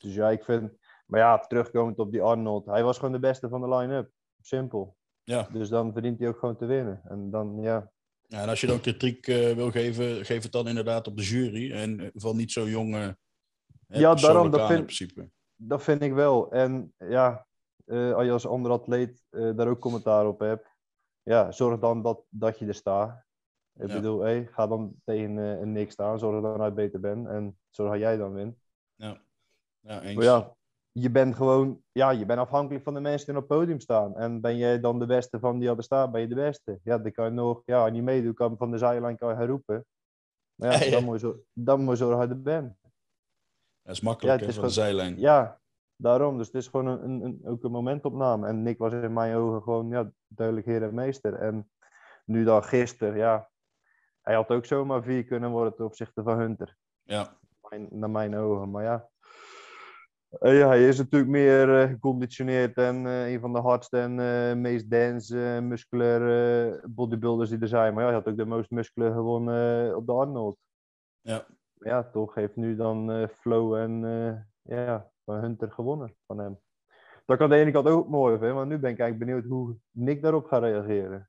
Dus 0.00 0.14
ja, 0.14 0.30
ik 0.30 0.44
vind... 0.44 0.72
Maar 1.06 1.20
ja, 1.20 1.38
terugkomend 1.38 1.98
op 1.98 2.10
die 2.10 2.22
Arnold. 2.22 2.66
Hij 2.66 2.82
was 2.84 2.96
gewoon 2.98 3.12
de 3.12 3.18
beste 3.18 3.48
van 3.48 3.60
de 3.60 3.68
line-up. 3.76 4.10
Simpel. 4.40 4.96
ja. 5.24 5.48
Dus 5.52 5.68
dan 5.68 5.92
verdient 5.92 6.18
hij 6.18 6.28
ook 6.28 6.38
gewoon 6.38 6.56
te 6.56 6.66
winnen. 6.66 7.00
En 7.04 7.30
dan, 7.30 7.58
ja... 7.60 7.90
ja 8.26 8.42
en 8.42 8.48
als 8.48 8.60
je 8.60 8.66
dan 8.66 8.80
kritiek 8.80 9.26
eh, 9.26 9.54
wil 9.54 9.70
geven, 9.70 10.24
geef 10.24 10.42
het 10.42 10.52
dan 10.52 10.68
inderdaad 10.68 11.06
op 11.06 11.16
de 11.16 11.22
jury. 11.22 11.72
En 11.72 12.00
eh, 12.00 12.08
van 12.14 12.36
niet 12.36 12.52
zo 12.52 12.68
jong. 12.68 12.94
eh, 12.94 13.08
Ja, 13.86 14.14
daarom, 14.14 14.50
dat 14.50 14.60
vind- 14.66 14.78
in 14.78 14.84
principe. 14.84 15.30
Dat 15.56 15.82
vind 15.82 16.02
ik 16.02 16.12
wel. 16.12 16.50
En 16.52 16.94
ja, 16.96 17.46
als 17.86 18.24
je 18.24 18.30
als 18.32 18.46
andere 18.46 18.74
atleet 18.74 19.24
daar 19.30 19.68
ook 19.68 19.80
commentaar 19.80 20.26
op 20.26 20.38
hebt, 20.40 20.68
ja, 21.22 21.50
zorg 21.50 21.80
dan 21.80 22.02
dat, 22.02 22.24
dat 22.28 22.58
je 22.58 22.66
er 22.66 22.74
staat. 22.74 23.26
Ik 23.74 23.88
Ja. 23.88 23.94
bedoel, 23.94 24.20
hey, 24.20 24.46
ga 24.50 24.66
dan 24.66 24.94
tegen 25.04 25.36
een 25.36 25.72
niks 25.72 25.92
staan, 25.92 26.18
zorg 26.18 26.42
dan 26.42 26.58
dat 26.58 26.66
je 26.66 26.72
beter 26.72 27.00
bent 27.00 27.26
en 27.26 27.58
zorg 27.78 27.90
dat 27.90 28.00
jij 28.00 28.16
dan 28.16 28.32
wint. 28.32 28.56
Ja, 28.94 29.20
ja 29.80 30.00
eens. 30.02 30.14
Maar 30.14 30.24
ja, 30.24 30.56
je 30.92 31.10
bent 31.10 31.34
gewoon, 31.36 31.82
ja, 31.92 32.10
je 32.10 32.26
bent 32.26 32.38
afhankelijk 32.40 32.84
van 32.84 32.94
de 32.94 33.00
mensen 33.00 33.26
die 33.26 33.42
op 33.42 33.48
het 33.48 33.58
podium 33.58 33.80
staan. 33.80 34.16
En 34.16 34.40
ben 34.40 34.56
jij 34.56 34.80
dan 34.80 34.98
de 34.98 35.06
beste 35.06 35.38
van 35.38 35.58
die 35.58 35.68
al 35.68 35.74
bestaat, 35.74 36.12
ben 36.12 36.20
je 36.20 36.28
de 36.28 36.34
beste. 36.34 36.80
Ja, 36.82 36.98
dan 36.98 37.12
kan 37.12 37.24
je 37.24 37.30
nog, 37.30 37.62
ja, 37.64 37.88
niet 37.88 38.02
meedoet, 38.02 38.34
kan 38.34 38.56
van 38.56 38.70
de 38.70 38.78
zijlijn 38.78 39.16
kan 39.16 39.28
je 39.30 39.36
gaan 39.36 39.46
roepen. 39.46 39.86
Maar 40.54 40.72
ja, 40.72 40.78
Ja, 40.78 40.84
ja. 40.84 40.90
Dan, 40.90 41.04
moet 41.04 41.20
je, 41.20 41.26
zo- 41.26 41.40
dan 41.52 41.80
moet 41.84 41.98
je 41.98 42.04
je 42.04 42.14
er 42.16 42.42
bent. 42.42 42.76
Dat 43.82 43.94
is 43.96 44.00
makkelijk 44.00 44.40
Ja, 44.40 44.40
hè, 44.40 44.46
het 44.46 44.54
is 44.54 44.60
van 44.60 44.68
de 44.68 44.74
zijlijn. 44.74 45.18
Ja, 45.18 45.60
daarom. 45.96 46.36
Dus 46.36 46.46
het 46.46 46.56
is 46.56 46.66
gewoon 46.68 46.86
een, 46.86 47.02
een, 47.04 47.22
een- 47.22 47.40
ook 47.44 47.64
een 47.64 47.70
momentopname. 47.70 48.46
En 48.46 48.62
Nick 48.62 48.78
was 48.78 48.92
in 48.92 49.12
mijn 49.12 49.34
ogen 49.36 49.62
gewoon 49.62 49.88
ja, 49.88 50.10
duidelijk 50.26 50.66
heer 50.66 50.82
en 50.82 50.94
meester. 50.94 51.34
En 51.34 51.70
nu 52.24 52.44
dan 52.44 52.64
gisteren, 52.64 53.16
ja. 53.16 53.50
Hij 54.20 54.34
had 54.34 54.48
ook 54.48 54.64
zomaar 54.64 55.02
vier 55.02 55.24
kunnen 55.24 55.50
worden 55.50 55.74
ten 55.74 55.84
opzichte 55.84 56.22
van 56.22 56.38
Hunter. 56.38 56.76
Ja, 57.02 57.38
Mijn, 57.68 57.88
naar 57.90 58.10
mijn 58.10 58.36
ogen. 58.36 58.70
Maar 58.70 58.82
ja. 58.82 59.08
Eh, 60.28 60.58
ja, 60.58 60.66
hij 60.66 60.88
is 60.88 60.98
natuurlijk 60.98 61.30
meer 61.30 61.80
eh, 61.80 61.88
geconditioneerd 61.88 62.76
en 62.76 63.06
eh, 63.06 63.32
een 63.32 63.40
van 63.40 63.52
de 63.52 63.60
hardste 63.60 63.98
en 63.98 64.60
meest 64.60 64.90
dense, 64.90 65.60
musculaire 65.62 66.82
bodybuilders 66.88 67.50
die 67.50 67.58
er 67.58 67.68
zijn. 67.68 67.94
Maar 67.94 68.02
ja, 68.02 68.08
hij 68.08 68.18
had 68.18 68.28
ook 68.28 68.36
de 68.36 68.44
most 68.44 68.70
muscular 68.70 69.12
gewonnen 69.12 69.96
op 69.96 70.06
de 70.06 70.12
Arnold. 70.12 70.56
Ja. 71.20 71.46
Maar 71.74 71.88
ja, 71.88 72.10
toch 72.10 72.34
heeft 72.34 72.56
nu 72.56 72.76
dan 72.76 73.10
eh, 73.10 73.28
Flo 73.28 73.74
en 73.74 74.00
ja, 74.62 75.10
van 75.24 75.40
Hunter 75.40 75.72
gewonnen 75.72 76.14
van 76.26 76.38
hem. 76.38 76.58
Dat 77.26 77.36
kan 77.36 77.46
aan 77.46 77.52
de 77.52 77.56
ene 77.62 77.70
kant 77.70 77.88
ook 77.88 78.08
mooi 78.08 78.38
vinden, 78.38 78.54
want 78.54 78.68
nu 78.68 78.78
ben 78.78 78.90
ik 78.90 78.98
eigenlijk 78.98 79.30
benieuwd 79.30 79.50
hoe 79.50 79.76
Nick 79.90 80.22
daarop 80.22 80.46
gaat 80.46 80.62
reageren. 80.62 81.27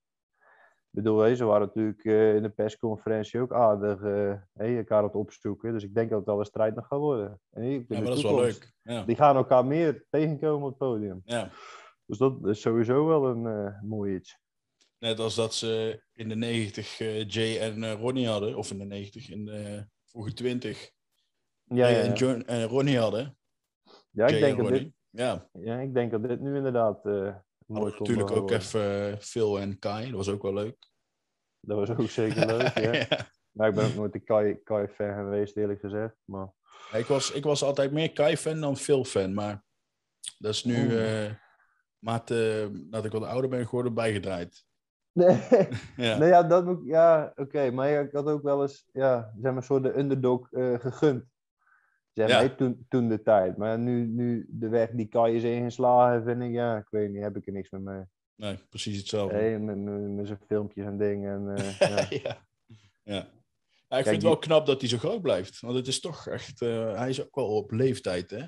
Ik 0.92 1.04
bedoel, 1.04 1.36
ze 1.36 1.46
waren 1.46 1.68
natuurlijk 1.68 2.04
eh, 2.04 2.36
in 2.36 2.42
de 2.42 2.50
persconferentie 2.50 3.40
ook 3.40 3.54
aardig 3.54 4.02
eh, 4.02 4.78
elkaar 4.78 4.98
aan 4.98 5.04
het 5.04 5.16
opzoeken. 5.16 5.74
Dus 5.74 5.84
ik 5.84 5.94
denk 5.94 6.10
dat 6.10 6.20
het 6.20 6.28
wel 6.28 6.40
een 6.40 6.46
strijd 6.46 6.76
nog 6.76 6.88
gaat 6.88 7.00
worden. 7.00 7.40
En 7.50 7.64
ja 7.72 7.84
maar 7.88 8.04
dat 8.04 8.18
is 8.18 8.24
wel 8.24 8.40
leuk. 8.40 8.74
Ja. 8.82 9.04
Die 9.04 9.16
gaan 9.16 9.36
elkaar 9.36 9.66
meer 9.66 10.06
tegenkomen 10.10 10.64
op 10.64 10.70
het 10.70 10.78
podium. 10.78 11.22
Ja. 11.24 11.52
Dus 12.10 12.18
dat 12.18 12.48
is 12.48 12.62
sowieso 12.62 13.06
wel 13.08 13.26
een 13.26 13.46
eh, 13.46 13.82
mooi 13.82 14.16
iets. 14.16 14.40
Net 14.98 15.20
als 15.20 15.36
dat 15.36 15.54
ze 15.54 16.04
in 16.14 16.30
de 16.30 16.36
90 16.36 17.00
eh, 17.00 17.28
Jay 17.28 17.60
en 17.60 17.94
Ronnie 17.94 18.28
hadden, 18.28 18.58
of 18.58 18.72
in 18.72 18.78
de 18.78 18.86
90, 18.86 19.30
in 19.30 19.46
de 19.46 19.88
vroege 20.06 20.34
20, 20.34 20.92
Ja, 21.64 21.76
Jay 21.76 21.92
ja, 21.92 22.00
en. 22.00 22.14
John, 22.14 22.42
en 22.42 22.66
Ronnie 22.66 23.00
hadden. 23.00 23.38
ja, 24.10 24.28
ik 24.28 24.40
denk 24.40 24.58
en 24.58 24.64
dat 24.64 24.74
dit. 24.74 24.92
Ja, 25.10 25.50
ja, 25.54 25.80
ik 25.80 25.94
denk 25.94 26.12
dat 26.12 26.24
dit 26.24 26.40
nu 26.40 26.56
inderdaad 26.56 27.04
mooi 27.70 27.92
natuurlijk 28.00 28.32
ook 28.32 28.52
even 28.52 29.12
eh, 29.12 29.18
Phil 29.18 29.60
en 29.60 29.80
Kai, 29.80 30.06
dat 30.06 30.16
was 30.16 30.30
ook 30.30 30.42
wel 30.42 30.54
leuk. 30.54 30.78
Dat 31.60 31.78
was 31.78 31.90
ook 31.98 32.10
zeker 32.10 32.46
leuk, 32.46 32.80
ja. 32.86 32.94
Ja. 32.94 33.28
Maar 33.52 33.70
ik 33.70 33.76
ben 33.76 33.86
ook 33.86 33.96
nooit 33.96 34.16
een 34.16 34.24
Kai, 34.24 34.64
Kai 34.64 34.88
fan 34.88 35.14
geweest, 35.14 35.58
eerlijk 35.58 35.80
gezegd. 35.80 36.16
Maar 36.26 36.54
Ik, 36.92 37.06
was, 37.06 37.32
ik 37.32 37.44
was 37.44 37.64
altijd 37.64 37.92
meer 37.92 38.14
Kai-fan 38.14 38.60
dan 38.60 38.78
Phil-fan, 38.78 39.34
maar 39.34 39.64
dat 40.38 40.54
is 40.54 40.64
nu, 40.64 40.98
eh 40.98 41.32
mate, 42.00 42.70
dat 42.90 43.06
ik 43.06 43.12
wat 43.12 43.24
ouder 43.24 43.50
ben 43.50 43.66
geworden, 43.66 43.94
bijgedraaid. 43.94 44.64
Nee, 45.14 45.40
Ja, 45.96 46.18
nee 46.18 46.30
ja, 46.30 46.44
dat 46.44 46.80
ja, 46.84 47.34
oké. 47.36 47.72
Maar 47.72 47.90
ja, 47.90 48.00
ik 48.00 48.12
had 48.12 48.26
ook 48.26 48.44
wel 48.44 48.62
eens, 48.62 48.90
ja, 48.94 49.32
zeg 49.34 49.44
maar, 49.44 49.56
een 49.56 49.64
soort 49.64 49.84
de 49.84 49.98
underdog 49.98 50.52
eh, 50.52 50.80
gegund. 50.80 51.24
Zeg 52.14 52.30
maar, 52.30 52.56
toen, 52.56 52.86
toen 52.90 53.08
de 53.10 53.22
tijd. 53.22 53.58
Maar 53.58 53.80
nu, 53.80 54.06
nu 54.08 54.46
de 54.50 54.68
weg 54.70 54.90
die 54.90 55.06
Kai 55.08 55.36
is 55.36 55.44
ingeslagen, 55.44 56.24
vind 56.24 56.42
ik, 56.42 56.52
ja, 56.52 56.78
ik 56.78 56.88
weet 56.90 57.12
niet, 57.12 57.22
heb 57.22 57.36
ik 57.38 57.48
er 57.48 57.54
niks 57.54 57.70
meer 57.70 57.82
mee. 57.82 58.04
nee, 58.36 58.58
precies 58.70 58.98
hetzelfde. 58.98 59.36
Nee, 59.38 59.60
met, 59.60 59.78
met, 59.78 60.10
met 60.12 60.28
zijn 60.28 60.40
filmpjes 60.48 60.86
en 60.86 60.98
dingen. 60.98 61.48
En, 61.56 61.56
eh, 61.80 61.80
ja. 62.10 62.18
ja. 62.24 62.38
ja. 63.04 63.22
Ik 63.22 63.30
Kijk, 63.88 64.04
vind 64.04 64.16
het 64.16 64.32
wel 64.32 64.38
knap 64.38 64.66
dat 64.66 64.80
hij 64.80 64.90
zo 64.90 64.98
groot 64.98 65.22
blijft. 65.22 65.60
Want 65.60 65.76
het 65.76 65.88
is 65.88 66.00
toch 66.00 66.28
echt... 66.28 66.62
eh, 66.62 66.98
hij 66.98 67.10
is 67.10 67.24
ook 67.26 67.36
wel 67.36 67.48
op 67.56 67.72
leeftijd, 67.72 68.30
hè? 68.30 68.44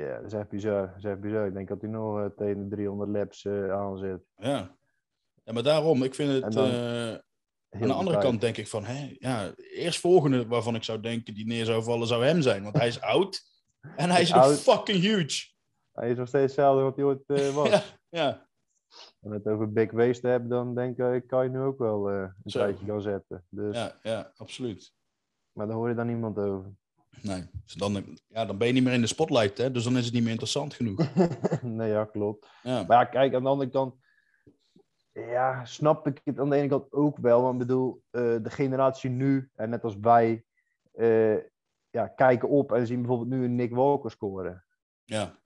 ja, 0.00 0.16
dat 0.16 0.24
is 0.26 0.32
echt 0.32 0.48
bizar. 0.48 0.86
Dat 0.86 0.96
is 0.96 1.04
echt 1.04 1.20
bizar. 1.20 1.46
Ik 1.46 1.54
denk 1.54 1.68
dat 1.68 1.80
hij 1.80 1.90
nog 1.90 2.18
eh, 2.20 2.26
tegen 2.36 2.68
de 2.68 2.74
300 2.76 3.10
laps 3.10 3.46
aan 3.70 3.98
zit. 3.98 4.20
Ja. 4.36 4.76
ja, 5.44 5.52
maar 5.52 5.62
daarom, 5.62 6.02
ik 6.02 6.14
vind 6.14 6.28
En 6.28 6.42
het... 6.42 6.52
dan- 6.52 7.20
aan 7.82 7.88
de 7.88 7.94
de 7.94 7.98
andere 7.98 8.18
kant 8.18 8.40
denk 8.40 8.56
ik 8.56 8.68
van... 8.68 8.84
Hè, 8.84 9.16
ja, 9.18 9.52
eerstvolgende 9.56 10.46
waarvan 10.46 10.74
ik 10.74 10.82
zou 10.82 11.00
denken 11.00 11.34
die 11.34 11.46
neer 11.46 11.64
zou 11.64 11.82
vallen, 11.82 12.06
zou 12.06 12.24
hem 12.24 12.42
zijn. 12.42 12.62
Want 12.62 12.76
hij 12.76 12.88
is 12.88 13.00
oud. 13.00 13.44
En 13.96 14.10
hij 14.10 14.22
is 14.22 14.32
nog 14.32 14.54
fucking 14.54 15.00
huge. 15.00 15.46
Hij 15.92 16.10
is 16.10 16.16
nog 16.16 16.28
steeds 16.28 16.44
hetzelfde 16.44 16.82
wat 16.82 16.96
hij 16.96 17.04
ooit 17.04 17.22
eh, 17.26 17.54
was. 17.54 17.68
Ja, 17.68 17.82
ja. 18.08 18.48
En 19.20 19.30
het 19.30 19.46
over 19.46 19.72
big 19.72 19.90
waste 19.90 20.26
hebben, 20.28 20.48
dan 20.48 20.74
denk 20.74 20.98
ik, 20.98 21.26
kan 21.26 21.44
je 21.44 21.50
nu 21.50 21.60
ook 21.60 21.78
wel 21.78 22.10
eh, 22.10 22.20
een 22.20 22.50
Zo. 22.50 22.58
tijdje 22.58 22.86
gaan 22.86 23.02
zetten. 23.02 23.44
Dus, 23.48 23.76
Ja, 23.76 23.98
ja, 24.02 24.32
absoluut. 24.36 24.92
Maar 25.52 25.66
daar 25.66 25.76
hoor 25.76 25.88
je 25.88 25.94
dan 25.94 26.06
niemand 26.06 26.38
over. 26.38 26.74
Nee, 27.22 27.44
dus 27.64 27.74
dan, 27.74 28.04
ja, 28.28 28.46
dan 28.46 28.58
ben 28.58 28.66
je 28.66 28.72
niet 28.72 28.82
meer 28.82 28.92
in 28.92 29.00
de 29.00 29.06
spotlight, 29.06 29.58
hè? 29.58 29.70
Dus 29.70 29.84
dan 29.84 29.96
is 29.96 30.04
het 30.04 30.14
niet 30.14 30.22
meer 30.22 30.30
interessant 30.30 30.74
genoeg. 30.74 31.08
nee, 31.62 31.90
ja, 31.90 32.04
klopt. 32.04 32.46
Ja, 32.62 32.84
Maar 32.88 32.98
ja, 32.98 33.04
kijk, 33.04 33.34
aan 33.34 33.42
de 33.42 33.48
andere 33.48 33.70
kant. 33.70 33.94
Ja, 35.20 35.64
snap 35.64 36.06
ik 36.06 36.20
het 36.24 36.38
aan 36.38 36.50
de 36.50 36.56
ene 36.56 36.68
kant 36.68 36.92
ook 36.92 37.18
wel. 37.18 37.42
Want 37.42 37.52
ik 37.52 37.66
bedoel, 37.66 38.02
eh, 38.10 38.22
de 38.22 38.50
generatie 38.50 39.10
nu, 39.10 39.50
en 39.54 39.70
net 39.70 39.84
als 39.84 39.98
wij, 39.98 40.44
eh, 40.92 41.36
ja, 41.90 42.06
kijken 42.16 42.48
op 42.48 42.72
en 42.72 42.86
zien 42.86 42.98
bijvoorbeeld 42.98 43.30
nu 43.30 43.44
een 43.44 43.54
Nick 43.54 43.74
Walker 43.74 44.10
scoren. 44.10 44.64
Ja, 45.04 45.38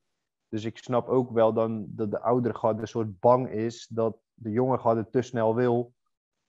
Dus 0.48 0.64
ik 0.64 0.78
snap 0.78 1.08
ook 1.08 1.30
wel 1.30 1.52
dan 1.52 1.86
dat 1.88 2.10
de 2.10 2.20
oudere 2.20 2.54
garde 2.54 2.80
een 2.80 2.88
soort 2.88 3.20
bang 3.20 3.50
is 3.50 3.86
dat 3.86 4.16
de 4.34 4.50
jonge 4.50 4.78
garde 4.78 5.10
te 5.10 5.22
snel 5.22 5.54
wil, 5.54 5.92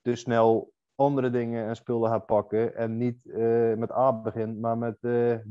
te 0.02 0.16
snel 0.16 0.74
andere 0.96 1.30
dingen 1.30 1.68
en 1.68 1.76
spullen 1.76 2.10
gaat 2.10 2.26
pakken 2.26 2.76
en 2.76 2.98
niet 2.98 3.26
eh, 3.26 3.74
met 3.74 3.92
A 3.92 4.14
begint, 4.14 4.60
maar 4.60 4.78
met 4.78 5.00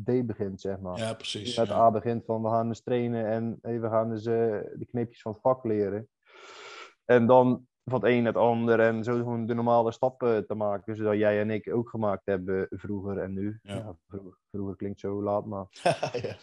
D 0.04 0.26
begint, 0.26 0.60
zeg 0.60 0.80
maar. 0.80 0.98
ja 0.98 1.14
precies. 1.14 1.56
Met 1.56 1.68
ja. 1.68 1.74
A 1.74 1.90
begint 1.90 2.24
van 2.24 2.42
we 2.42 2.48
gaan 2.48 2.68
eens 2.68 2.82
trainen 2.82 3.26
en 3.26 3.58
hey, 3.62 3.80
we 3.80 3.88
gaan 3.88 4.10
eens 4.12 4.26
eh, 4.26 4.34
de 4.74 4.86
kneepjes 4.90 5.22
van 5.22 5.32
het 5.32 5.40
vak 5.40 5.64
leren. 5.64 6.08
En 7.10 7.26
dan 7.26 7.66
van 7.84 8.00
het 8.00 8.10
een 8.10 8.22
naar 8.22 8.32
het 8.32 8.42
ander 8.42 8.80
en 8.80 9.04
zo 9.04 9.16
gewoon 9.16 9.46
de 9.46 9.54
normale 9.54 9.92
stappen 9.92 10.46
te 10.46 10.54
maken, 10.54 10.96
zodat 10.96 11.16
jij 11.16 11.40
en 11.40 11.50
ik 11.50 11.74
ook 11.74 11.88
gemaakt 11.88 12.26
hebben 12.26 12.66
vroeger 12.70 13.18
en 13.18 13.32
nu. 13.32 13.58
Ja. 13.62 13.74
Ja, 13.74 13.96
vroeger, 14.08 14.38
vroeger 14.50 14.76
klinkt 14.76 15.00
zo 15.00 15.22
laat, 15.22 15.46
maar 15.46 15.66
ja. 16.22 16.36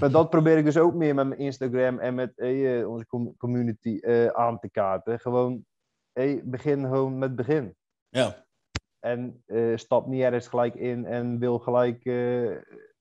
maar 0.00 0.10
dat 0.10 0.30
probeer 0.30 0.58
ik 0.58 0.64
dus 0.64 0.78
ook 0.78 0.94
meer 0.94 1.14
met 1.14 1.26
mijn 1.26 1.40
Instagram 1.40 1.98
en 1.98 2.14
met 2.14 2.38
eh, 2.38 2.88
onze 2.88 3.06
com- 3.06 3.36
community 3.36 3.98
eh, 4.00 4.26
aan 4.26 4.58
te 4.58 4.70
kaarten. 4.70 5.20
Gewoon, 5.20 5.64
hey, 6.12 6.42
begin 6.44 6.80
gewoon 6.80 7.18
met 7.18 7.36
begin. 7.36 7.76
ja, 8.08 8.46
En 8.98 9.42
eh, 9.46 9.76
stap 9.76 10.06
niet 10.06 10.22
ergens 10.22 10.48
gelijk 10.48 10.74
in 10.74 11.06
en 11.06 11.38
wil 11.38 11.58
gelijk 11.58 12.04
eh, 12.04 12.50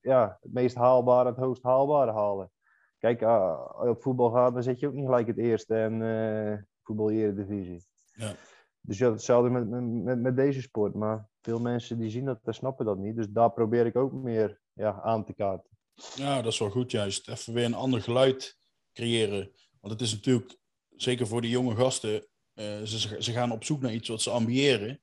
ja, 0.01 0.38
het 0.41 0.53
meest 0.53 0.76
haalbare, 0.76 1.30
het 1.30 1.38
hoogst 1.38 1.63
haalbare 1.63 2.11
halen. 2.11 2.51
Kijk, 2.97 3.24
ah, 3.24 3.72
als 3.72 3.84
je 3.84 3.89
op 3.89 4.01
voetbal 4.01 4.30
gaat, 4.32 4.53
dan 4.53 4.63
zit 4.63 4.80
je 4.80 4.88
ook 4.88 4.93
niet 4.93 5.05
gelijk 5.05 5.28
het 5.28 5.38
eerste 5.38 5.76
en 5.76 6.01
eh 6.01 6.57
voetbal 6.88 7.11
Eredivisie. 7.11 7.85
Ja. 8.13 8.35
Dus 8.81 8.97
ja, 8.97 9.11
hetzelfde 9.11 9.49
met, 9.49 9.69
met, 10.03 10.19
met, 10.19 10.35
deze 10.35 10.61
sport. 10.61 10.93
Maar 10.93 11.29
veel 11.41 11.59
mensen 11.59 11.99
die 11.99 12.09
zien 12.09 12.25
dat 12.25 12.39
en 12.43 12.53
snappen 12.53 12.85
dat 12.85 12.97
niet. 12.97 13.15
Dus 13.15 13.27
daar 13.29 13.51
probeer 13.51 13.85
ik 13.85 13.95
ook 13.95 14.13
meer 14.13 14.59
ja, 14.73 15.01
aan 15.01 15.25
te 15.25 15.33
kaarten. 15.33 15.69
Ja, 16.15 16.41
dat 16.41 16.53
is 16.53 16.59
wel 16.59 16.69
goed 16.69 16.91
juist. 16.91 17.29
Even 17.29 17.53
weer 17.53 17.65
een 17.65 17.73
ander 17.73 18.01
geluid 18.01 18.57
creëren. 18.93 19.51
Want 19.79 19.93
het 19.93 20.01
is 20.01 20.13
natuurlijk, 20.13 20.57
zeker 20.95 21.27
voor 21.27 21.41
die 21.41 21.49
jonge 21.49 21.75
gasten, 21.75 22.27
eh, 22.53 22.81
ze, 22.81 23.15
ze 23.19 23.31
gaan 23.31 23.51
op 23.51 23.63
zoek 23.63 23.81
naar 23.81 23.93
iets 23.93 24.09
wat 24.09 24.21
ze 24.21 24.29
ambiëren. 24.29 25.01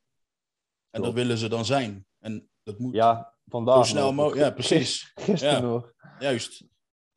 En 0.91 1.03
dat 1.03 1.13
willen 1.13 1.39
ze 1.39 1.49
dan 1.49 1.65
zijn. 1.65 2.07
En 2.19 2.49
dat 2.63 2.79
moet 2.79 2.95
Ja, 2.95 3.35
vandaag 3.47 3.87
zo 3.87 3.91
snel 3.91 4.13
mogelijk. 4.13 4.47
Ja, 4.47 4.51
precies. 4.51 5.13
Gisteren 5.15 5.55
Ja. 5.55 5.61
nog. 5.61 5.93
Juist. 6.19 6.65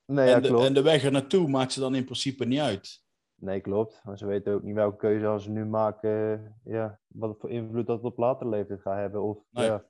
Nee, 0.05 0.29
ja, 0.29 0.35
en, 0.35 0.41
de, 0.41 0.57
en 0.57 0.73
de 0.73 0.81
weg 0.81 1.03
er 1.03 1.11
naartoe 1.11 1.47
maakt 1.47 1.73
ze 1.73 1.79
dan 1.79 1.95
in 1.95 2.03
principe 2.03 2.45
niet 2.45 2.59
uit. 2.59 3.05
Nee, 3.39 3.61
klopt. 3.61 4.01
Maar 4.03 4.17
ze 4.17 4.25
weten 4.25 4.53
ook 4.53 4.63
niet 4.63 4.75
welke 4.75 4.97
keuze 4.97 5.25
als 5.27 5.43
ze 5.43 5.49
nu 5.51 5.65
maken, 5.65 6.41
ja, 6.63 6.99
wat 7.07 7.35
voor 7.39 7.49
invloed 7.49 7.87
dat 7.87 8.01
op 8.03 8.17
later 8.17 8.49
leeftijd 8.49 8.81
gaat 8.81 8.97
hebben. 8.97 9.21
Of 9.23 9.37
Nee. 9.51 9.65
ja, 9.65 9.83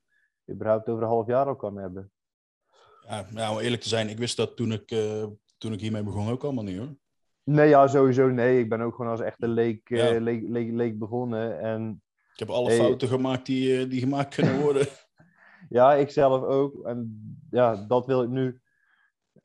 überhaupt 0.51 0.89
over 0.89 1.03
een 1.03 1.09
half 1.09 1.27
jaar 1.27 1.45
al 1.45 1.55
kan 1.55 1.77
hebben. 1.77 2.11
Ja, 3.07 3.25
ja, 3.33 3.51
om 3.51 3.59
eerlijk 3.59 3.81
te 3.81 3.87
zijn, 3.89 4.09
ik 4.09 4.17
wist 4.17 4.37
dat 4.37 4.55
toen 4.55 4.71
ik, 4.71 4.91
eh, 4.91 5.25
toen 5.57 5.73
ik 5.73 5.79
hiermee 5.81 6.03
begon 6.03 6.29
ook 6.29 6.43
allemaal 6.43 6.63
niet 6.63 6.77
hoor. 6.77 6.95
Nee, 7.43 7.69
ja, 7.69 7.87
sowieso 7.87 8.27
nee. 8.29 8.59
Ik 8.59 8.69
ben 8.69 8.81
ook 8.81 8.95
gewoon 8.95 9.11
als 9.11 9.21
echte 9.21 9.47
leek, 9.47 9.89
eh, 9.89 10.19
leek, 10.19 10.43
leek, 10.47 10.71
leek 10.71 10.99
begonnen. 10.99 11.59
En 11.59 12.01
Ik 12.33 12.39
heb 12.39 12.49
alle 12.49 12.67
Hey. 12.69 12.77
fouten 12.77 13.07
gemaakt 13.07 13.45
die, 13.45 13.77
eh, 13.79 13.89
die 13.89 13.99
gemaakt 13.99 14.35
kunnen 14.35 14.61
worden. 14.65 14.87
ja, 15.69 15.93
ik 15.93 16.09
zelf 16.09 16.43
ook. 16.43 16.85
En 16.85 17.21
ja, 17.51 17.85
dat 17.87 18.05
wil 18.05 18.23
ik 18.23 18.29
nu 18.29 18.61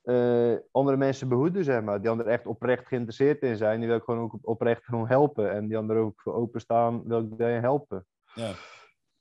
eh, 0.03 0.55
andere 0.71 0.97
mensen 0.97 1.29
behoeden, 1.29 1.65
zeg 1.65 1.83
maar. 1.83 2.01
Die 2.01 2.11
anderen 2.11 2.33
echt 2.33 2.47
oprecht 2.47 2.87
geïnteresseerd 2.87 3.43
in 3.43 3.57
zijn. 3.57 3.79
Die 3.79 3.89
wil 3.89 3.97
ik 3.97 4.03
gewoon 4.03 4.21
ook 4.21 4.39
oprecht 4.43 4.85
gewoon 4.85 5.07
helpen. 5.07 5.53
En 5.53 5.69
die 5.69 5.77
anderen 5.77 6.03
ook 6.03 6.21
voor 6.21 6.35
openstaan, 6.35 7.03
wil 7.07 7.19
ik 7.19 7.39
daarin 7.39 7.63
helpen. 7.63 8.07
ja, 8.35 8.53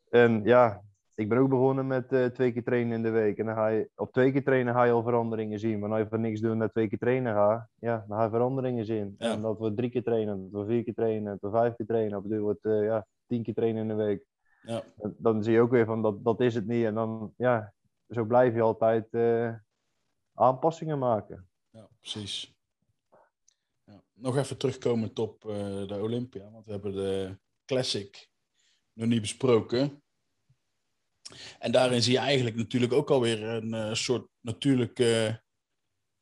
En 0.10 0.44
ja, 0.44 0.82
ik 1.16 1.30
ben 1.30 1.38
ook 1.38 1.50
begonnen 1.50 1.88
met 1.88 2.12
eh, 2.14 2.26
twee 2.26 2.52
keer 2.52 2.64
trainen 2.64 2.94
in 2.94 3.04
de 3.04 3.10
week. 3.10 3.38
En 3.38 3.46
dan 3.46 3.56
ga 3.56 3.68
je, 3.68 3.90
op 3.96 4.12
twee 4.12 4.32
keer 4.32 4.44
trainen 4.44 4.74
ga 4.74 4.84
je 4.84 4.92
al 4.92 5.04
veranderingen 5.04 5.60
zien. 5.60 5.80
Maar 5.80 5.90
als 5.90 6.00
je 6.00 6.08
van 6.08 6.22
niks 6.22 6.40
doen 6.40 6.58
naar 6.58 6.72
twee 6.72 6.88
keer 6.88 7.00
trainen 7.00 7.34
gaat, 7.34 7.68
ja, 7.76 8.06
dan 8.08 8.18
ga 8.18 8.24
je 8.24 8.30
veranderingen 8.30 8.86
zien. 8.86 9.16
Ja. 9.18 9.32
En 9.32 9.42
dat 9.42 9.58
wordt 9.58 9.78
drie 9.78 9.90
keer 9.90 10.04
trainen, 10.04 10.42
dat 10.42 10.52
wordt 10.52 10.70
vier 10.70 10.84
keer 10.84 10.94
trainen, 10.94 11.32
dat 11.32 11.52
wordt 11.52 11.58
vijf 11.58 11.76
keer 11.76 11.86
trainen. 11.86 12.18
Op 12.18 12.30
duur 12.30 12.42
wordt 12.42 12.64
ja, 12.64 13.06
tien 13.28 13.44
keer 13.44 13.54
trainen 13.54 13.82
in 13.82 13.88
de 13.88 14.04
week. 14.04 14.26
ja, 14.62 14.84
Dan 15.18 15.44
zie 15.44 15.54
je 15.54 15.62
ook 15.62 15.72
weer 15.72 15.86
van, 15.86 16.02
dat, 16.02 16.24
dat 16.24 16.42
is 16.42 16.56
het 16.56 16.68
niet. 16.68 16.86
En 16.86 16.94
dan, 16.94 17.34
ja, 17.38 17.74
zo 18.10 18.26
blijf 18.26 18.54
je 18.54 18.62
altijd 18.62 19.08
eh, 19.12 19.54
aanpassingen 20.34 21.00
maken. 21.00 21.50
ja, 21.70 21.88
precies. 22.00 22.56
Ja. 23.84 24.04
Nog 24.14 24.38
even 24.38 24.58
terugkomend 24.58 25.20
op 25.20 25.46
eh, 25.46 25.88
de 25.88 26.00
Olympia, 26.02 26.52
want 26.52 26.66
we 26.66 26.72
hebben 26.72 26.92
de 26.92 27.38
Classic 27.66 28.30
nog 28.94 29.08
niet 29.08 29.22
besproken. 29.22 30.04
En 31.60 31.72
daarin 31.72 32.02
zie 32.02 32.14
je 32.14 32.20
eigenlijk 32.20 32.56
natuurlijk 32.56 32.94
ook 32.94 33.10
alweer 33.10 33.44
een 33.44 33.74
eh, 33.74 33.94
soort 33.94 34.28
natuurlijke 34.40 35.42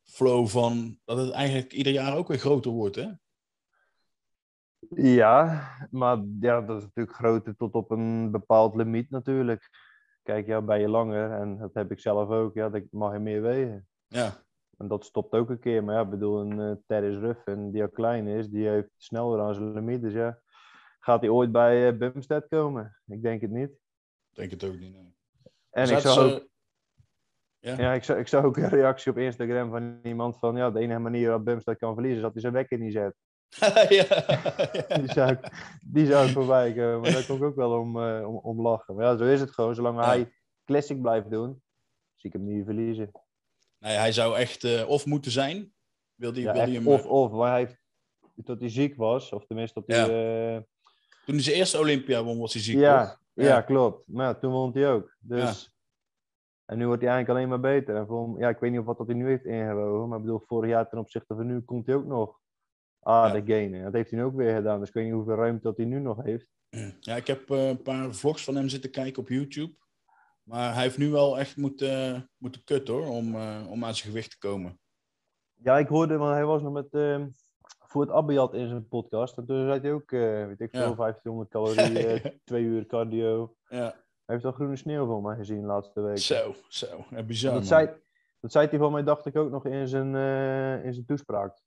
flow 0.04 0.46
van 0.46 0.98
dat 1.04 1.18
het 1.18 1.30
eigenlijk 1.30 1.72
ieder 1.72 1.92
jaar 1.92 2.16
ook 2.16 2.28
weer 2.28 2.38
groter 2.38 2.70
wordt, 2.70 2.96
hè? 2.96 3.10
Ja, 4.88 5.70
maar 5.90 6.18
ja, 6.40 6.60
dat 6.60 6.76
is 6.76 6.82
natuurlijk 6.82 7.16
groter 7.16 7.56
tot 7.56 7.74
op 7.74 7.90
een 7.90 8.30
bepaald 8.30 8.74
limiet 8.74 9.10
natuurlijk. 9.10 9.70
Kijk, 10.22 10.46
ja, 10.46 10.62
ben 10.62 10.80
je 10.80 10.88
langer, 10.88 11.32
en 11.32 11.58
dat 11.58 11.74
heb 11.74 11.90
ik 11.90 12.00
zelf 12.00 12.28
ook, 12.28 12.54
ja, 12.54 12.68
dan 12.68 12.86
mag 12.90 13.12
je 13.12 13.18
meer 13.18 13.42
wegen. 13.42 13.88
Ja, 14.12 14.32
En 14.78 14.88
dat 14.88 15.04
stopt 15.04 15.32
ook 15.34 15.50
een 15.50 15.58
keer. 15.58 15.84
Maar 15.84 15.94
ja, 15.94 16.00
ik 16.00 16.10
bedoel, 16.10 16.40
een 16.40 16.58
uh, 16.58 16.72
Terris 16.86 17.16
Ruffin, 17.16 17.70
die 17.70 17.82
al 17.82 17.88
klein 17.88 18.26
is, 18.26 18.48
die 18.48 18.68
heeft 18.68 18.90
sneller 18.96 19.40
aan 19.40 19.54
zijn 19.54 19.72
limiet. 19.72 20.02
Dus 20.02 20.12
ja, 20.12 20.38
gaat 21.00 21.20
hij 21.20 21.30
ooit 21.30 21.52
bij 21.52 21.92
uh, 21.92 21.98
Bumstead 21.98 22.48
komen? 22.48 22.96
Ik 23.06 23.22
denk 23.22 23.40
het 23.40 23.50
niet. 23.50 23.70
ik 23.70 24.36
denk 24.36 24.50
het 24.50 24.64
ook 24.64 24.78
niet. 24.78 24.94
Nee. 24.94 25.14
En 25.70 25.82
ik 25.90 25.98
zag, 25.98 26.12
ze- 26.12 26.20
ook, 26.20 26.48
Ja. 27.58 27.76
ja, 27.78 27.92
ik, 27.92 28.04
zag, 28.04 28.16
ik 28.16 28.28
zag 28.28 28.44
ook 28.44 28.56
een 28.56 28.68
reactie 28.68 29.10
op 29.12 29.18
Instagram 29.18 29.70
van 29.70 29.98
iemand 30.02 30.38
van, 30.38 30.56
ja, 30.56 30.70
de 30.70 30.80
enige 30.80 30.98
manier 30.98 31.26
waarop 31.26 31.44
Bumstead 31.44 31.78
kan 31.78 31.92
verliezen 31.94 32.16
is 32.18 32.22
dat 32.24 32.32
hij 32.32 32.40
zijn 32.42 32.52
wekker 32.54 32.78
niet 32.78 32.92
zet. 32.92 33.14
ja. 33.98 34.04
Die 35.00 35.12
zou 35.12 35.30
ik, 35.32 35.50
die 35.84 36.06
zou 36.06 36.26
ik 36.26 36.32
voorbij 36.32 36.72
komen. 36.72 37.00
Maar 37.00 37.10
daar 37.12 37.26
kon 37.26 37.36
ik 37.36 37.42
ook 37.42 37.56
wel 37.56 37.78
om, 37.80 38.02
eh, 38.02 38.28
om, 38.28 38.36
om 38.36 38.60
lachen. 38.60 38.94
Maar 38.94 39.04
ja, 39.04 39.16
zo 39.16 39.24
is 39.24 39.40
het 39.40 39.50
gewoon. 39.50 39.74
Zolang 39.74 40.04
hij 40.04 40.32
classic 40.64 41.00
blijft 41.02 41.30
doen, 41.30 41.62
zie 42.14 42.30
ik 42.30 42.36
hem 42.36 42.44
niet 42.46 42.64
verliezen. 42.64 43.10
Nee, 43.80 43.96
hij 43.96 44.12
zou 44.12 44.36
echt 44.36 44.64
eh, 44.64 44.88
of 44.88 45.06
moeten 45.06 45.30
zijn. 45.30 45.72
Wil 46.14 46.32
die, 46.32 46.42
Ja, 46.42 46.52
wil 46.52 46.64
die 46.64 46.74
echt 46.76 46.84
hem, 46.84 46.92
of, 46.94 47.06
of. 47.06 47.32
Maar 47.32 47.50
hij 47.50 47.58
heeft, 47.58 47.78
tot 48.44 48.60
hij 48.60 48.68
ziek 48.68 48.96
was, 48.96 49.32
of 49.32 49.46
tenminste 49.46 49.82
dat 49.84 49.96
hij... 49.96 50.54
eh, 50.56 50.62
Toen 51.24 51.34
hij 51.34 51.44
zijn 51.44 51.56
eerste 51.56 51.78
Olympia 51.78 52.24
won, 52.24 52.38
was 52.38 52.52
hij 52.52 52.62
ziek, 52.62 52.76
ja, 52.78 53.06
toch? 53.06 53.18
ja, 53.46 53.60
klopt. 53.60 54.08
Maar 54.08 54.38
toen 54.38 54.52
won 54.52 54.72
hij 54.72 54.90
ook. 54.92 55.16
Dus... 55.20 55.72
En 56.64 56.78
nu 56.78 56.86
wordt 56.86 57.02
hij 57.02 57.10
eigenlijk 57.10 57.38
alleen 57.40 57.60
maar 57.60 57.72
beter. 57.72 57.96
En 57.96 58.06
voor, 58.06 58.22
hem- 58.28 58.38
ja, 58.38 58.48
ik 58.48 58.58
weet 58.58 58.70
niet 58.70 58.80
of 58.80 58.86
wat 58.86 58.98
dat 58.98 59.06
hij 59.06 59.16
nu 59.16 59.26
heeft 59.28 59.44
ingewogen. 59.44 60.08
Maar 60.08 60.18
ik 60.18 60.24
bedoel, 60.24 60.42
vorig 60.46 60.70
jaar 60.70 60.88
ten 60.88 60.98
opzichte 60.98 61.34
van 61.34 61.46
nu 61.46 61.60
komt 61.60 61.86
hij 61.86 61.94
ook 61.94 62.06
nog 62.06 62.40
aardig 63.00 63.46
gainen. 63.46 63.82
Dat 63.84 63.92
heeft 63.92 64.10
hij 64.10 64.18
nu 64.18 64.24
ook 64.24 64.36
weer 64.36 64.54
gedaan. 64.54 64.78
Dus 64.78 64.88
ik 64.88 64.94
weet 64.94 65.04
niet 65.04 65.12
hoeveel 65.12 65.34
ruimte 65.34 65.62
dat 65.62 65.76
hij 65.76 65.86
nu 65.86 66.00
nog 66.00 66.22
heeft. 66.22 66.46
Ja, 67.00 67.16
ik 67.16 67.26
heb 67.26 67.50
eh, 67.50 67.68
een 67.68 67.82
paar 67.82 68.14
vlogs 68.14 68.44
van 68.44 68.54
hem 68.56 68.68
zitten 68.68 68.90
kijken 68.90 69.22
op 69.22 69.28
YouTube. 69.28 69.74
Maar 70.50 70.74
hij 70.74 70.82
heeft 70.82 70.98
nu 70.98 71.10
wel 71.10 71.38
echt 71.38 71.56
moeten, 71.56 72.30
moeten 72.38 72.64
kutten 72.64 72.94
hoor, 72.94 73.06
om, 73.06 73.34
eh, 73.34 73.66
om 73.70 73.84
aan 73.84 73.94
zijn 73.94 74.08
gewicht 74.08 74.30
te 74.30 74.38
komen. 74.38 74.80
Ja, 75.54 75.78
ik 75.78 75.88
hoorde, 75.88 76.16
want 76.16 76.32
hij 76.32 76.44
was 76.44 76.62
nog 76.62 76.72
met 76.72 76.86
uh, 76.90 77.24
Voort 77.78 78.10
Abiat 78.10 78.54
in 78.54 78.68
zijn 78.68 78.88
podcast. 78.88 79.36
En 79.36 79.46
toen 79.46 79.66
zei 79.66 79.80
hij 79.80 79.92
ook, 79.92 80.10
uh, 80.10 80.46
weet 80.46 80.60
ik 80.60 80.70
veel, 80.70 80.80
Ja. 80.88 80.94
1500 80.94 81.50
calorieën, 81.50 82.14
uh, 82.14 82.24
twee 82.44 82.62
uur 82.64 82.86
cardio. 82.86 83.54
Ja, 83.68 83.78
Hij 84.24 84.34
heeft 84.34 84.44
al 84.44 84.52
groene 84.52 84.76
sneeuw 84.76 85.06
van 85.06 85.22
mij 85.22 85.36
gezien 85.36 85.60
de 85.60 85.66
laatste 85.66 86.00
week. 86.00 86.18
zo, 86.18 86.54
zo. 86.68 87.04
Ja, 87.10 87.22
bizar, 87.22 87.54
dat, 87.54 87.66
zei, 87.66 87.90
dat 88.40 88.52
zei 88.52 88.66
hij 88.68 88.78
van 88.78 88.92
mij, 88.92 89.02
dacht 89.02 89.26
ik 89.26 89.36
ook 89.36 89.50
nog 89.50 89.66
in 89.66 89.88
zijn, 89.88 90.14
uh, 90.14 90.84
in 90.84 90.92
zijn 90.94 91.06
toespraak. 91.06 91.58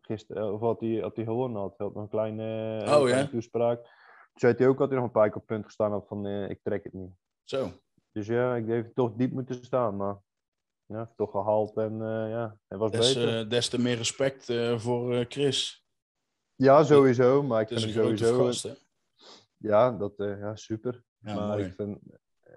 Gisteren, 0.00 0.52
of 0.52 0.60
wat 0.60 0.80
hij, 0.80 0.94
had 1.00 1.16
hij 1.16 1.24
gewonnen 1.24 1.60
had. 1.60 1.74
Hij 1.76 1.86
had 1.86 1.94
nog 1.94 2.04
een 2.04 2.10
kleine, 2.10 2.78
Oh, 2.80 2.86
kleine 2.86 3.08
ja? 3.22 3.26
toespraak. 3.26 3.82
Toen 3.82 4.40
zei 4.40 4.54
hij 4.56 4.68
ook 4.68 4.78
dat 4.78 4.88
hij 4.88 4.96
nog 4.96 5.06
een 5.06 5.12
paar 5.12 5.28
keer 5.28 5.40
op 5.40 5.46
punt 5.46 5.64
gestaan 5.64 5.90
had 5.90 6.06
van, 6.06 6.26
ik 6.26 6.60
trek 6.62 6.84
het 6.84 6.92
niet. 6.92 7.10
Zo. 7.44 7.70
Dus 8.12 8.26
ja, 8.26 8.54
ik 8.56 8.66
denk 8.66 8.94
toch 8.94 9.14
diep 9.14 9.32
moeten 9.32 9.64
staan, 9.64 9.96
maar 9.96 10.18
ja, 10.86 11.12
toch 11.16 11.30
gehaald 11.30 11.76
en 11.76 11.92
uh, 11.92 12.30
ja, 12.30 12.56
hij 12.68 12.78
was 12.78 12.90
Des, 12.90 13.14
beter. 13.14 13.40
eh, 13.40 13.48
des 13.48 13.68
te 13.68 13.80
meer 13.80 13.96
respect 13.96 14.48
eh, 14.48 14.78
voor 14.78 15.14
eh, 15.14 15.24
Chris. 15.28 15.84
Ja, 16.54 16.82
sowieso, 16.84 17.42
maar 17.42 17.60
ik 17.60 17.68
Het 17.68 17.78
is 17.78 17.84
vind 17.84 17.96
een 17.96 18.02
sowieso... 18.18 18.44
gast, 18.44 18.62
hè? 18.62 18.72
Ja, 19.56 19.90
dat, 19.90 20.12
uh, 20.16 20.38
ja, 20.40 20.56
super. 20.56 21.04
Ja, 21.18 21.34
maar 21.34 21.46
mooi. 21.56 21.64
ik 21.64 21.72
vind, 21.74 21.98
uh, 22.08 22.54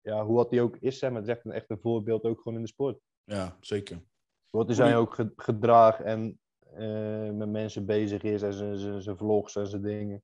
ja, 0.00 0.24
hoe 0.24 0.34
wat 0.36 0.50
hij 0.50 0.60
ook 0.60 0.76
is, 0.76 1.00
hè, 1.00 1.10
maar 1.10 1.20
het 1.20 1.28
is 1.30 1.36
echt 1.36 1.44
een, 1.44 1.52
echt 1.52 1.70
een 1.70 1.80
voorbeeld 1.80 2.22
ook 2.24 2.40
gewoon 2.40 2.54
in 2.58 2.64
de 2.64 2.68
sport. 2.68 3.00
Ja, 3.24 3.56
zeker. 3.60 4.02
Wat 4.50 4.66
hij 4.66 4.74
zijn 4.76 4.94
ook 4.94 5.14
ge 5.14 5.32
gedrag 5.36 6.00
en 6.00 6.40
uh, 6.76 7.30
met 7.30 7.48
mensen 7.48 7.86
bezig 7.86 8.22
is 8.22 8.42
en 8.42 9.02
zijn 9.02 9.16
vlogs 9.16 9.56
en 9.56 9.66
zijn 9.66 9.82
dingen. 9.82 10.22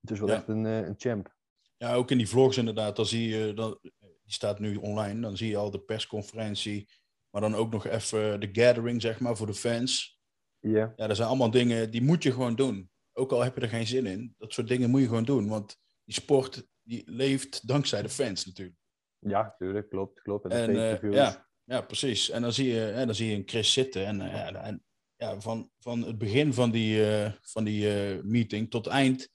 Het 0.00 0.10
is 0.10 0.18
wel 0.20 0.28
Ja. 0.28 0.34
echt 0.34 0.48
een, 0.48 0.64
uh, 0.64 0.86
een 0.86 0.94
champ. 0.96 1.34
Ja, 1.82 1.94
ook 1.94 2.10
in 2.10 2.18
die 2.18 2.28
vlogs 2.28 2.56
inderdaad, 2.56 2.96
dan 2.96 3.06
zie 3.06 3.28
je, 3.28 3.54
dan, 3.54 3.78
die 4.00 4.32
staat 4.32 4.58
nu 4.58 4.76
online, 4.76 5.20
dan 5.20 5.36
zie 5.36 5.48
je 5.48 5.56
al 5.56 5.70
de 5.70 5.80
persconferentie, 5.80 6.88
maar 7.30 7.40
dan 7.40 7.54
ook 7.54 7.72
nog 7.72 7.86
even 7.86 8.40
de 8.40 8.48
gathering, 8.52 9.02
zeg 9.02 9.20
maar, 9.20 9.36
voor 9.36 9.46
de 9.46 9.54
fans. 9.54 10.20
Ja. 10.58 10.92
Ja, 10.96 11.06
dat 11.06 11.16
zijn 11.16 11.28
allemaal 11.28 11.50
dingen, 11.50 11.90
die 11.90 12.02
moet 12.02 12.22
je 12.22 12.32
gewoon 12.32 12.54
doen. 12.54 12.90
ook 13.12 13.32
al 13.32 13.42
heb 13.42 13.54
je 13.54 13.60
er 13.60 13.68
geen 13.68 13.86
zin 13.86 14.06
in, 14.06 14.34
dat 14.38 14.52
soort 14.52 14.68
dingen 14.68 14.90
moet 14.90 15.00
je 15.00 15.06
gewoon 15.06 15.24
doen. 15.24 15.48
Want 15.48 15.76
die 16.04 16.14
sport 16.14 16.68
die 16.82 17.02
leeft 17.06 17.66
dankzij 17.68 18.02
de 18.02 18.08
fans 18.08 18.46
natuurlijk. 18.46 18.78
Ja, 19.18 19.54
tuurlijk, 19.58 19.88
klopt, 19.88 20.22
klopt. 20.22 20.46
En, 20.46 20.70
uh, 20.70 21.12
ja, 21.12 21.48
ja, 21.64 21.80
precies. 21.80 22.30
En 22.30 22.42
dan 22.42 22.52
zie 22.52 22.68
je, 22.68 22.78
hè, 22.78 23.06
dan 23.06 23.14
zie 23.14 23.30
je 23.30 23.36
een 23.36 23.48
Chris 23.48 23.72
zitten. 23.72 24.06
En, 24.06 24.20
uh, 24.20 24.66
en 24.66 24.84
ja, 25.16 25.40
van, 25.40 25.70
van 25.78 26.02
het 26.02 26.18
begin 26.18 26.54
van 26.54 26.70
die, 26.70 26.98
uh, 26.98 27.32
van 27.40 27.64
die 27.64 27.86
meeting 28.22 28.70
tot 28.70 28.86
eind 28.86 29.30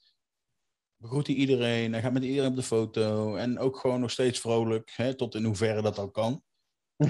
begroet 0.98 1.26
hij 1.26 1.36
iedereen. 1.36 1.92
Hij 1.92 2.02
gaat 2.02 2.12
met 2.12 2.24
iedereen 2.24 2.50
op 2.50 2.56
de 2.56 2.62
foto. 2.62 3.36
En 3.36 3.58
ook 3.58 3.76
gewoon 3.76 4.00
nog 4.00 4.10
steeds 4.10 4.40
vrolijk, 4.40 4.92
hè, 4.96 5.14
tot 5.14 5.34
in 5.34 5.44
hoeverre 5.44 5.82
dat 5.82 5.98
al 5.98 6.10
kan. 6.10 6.42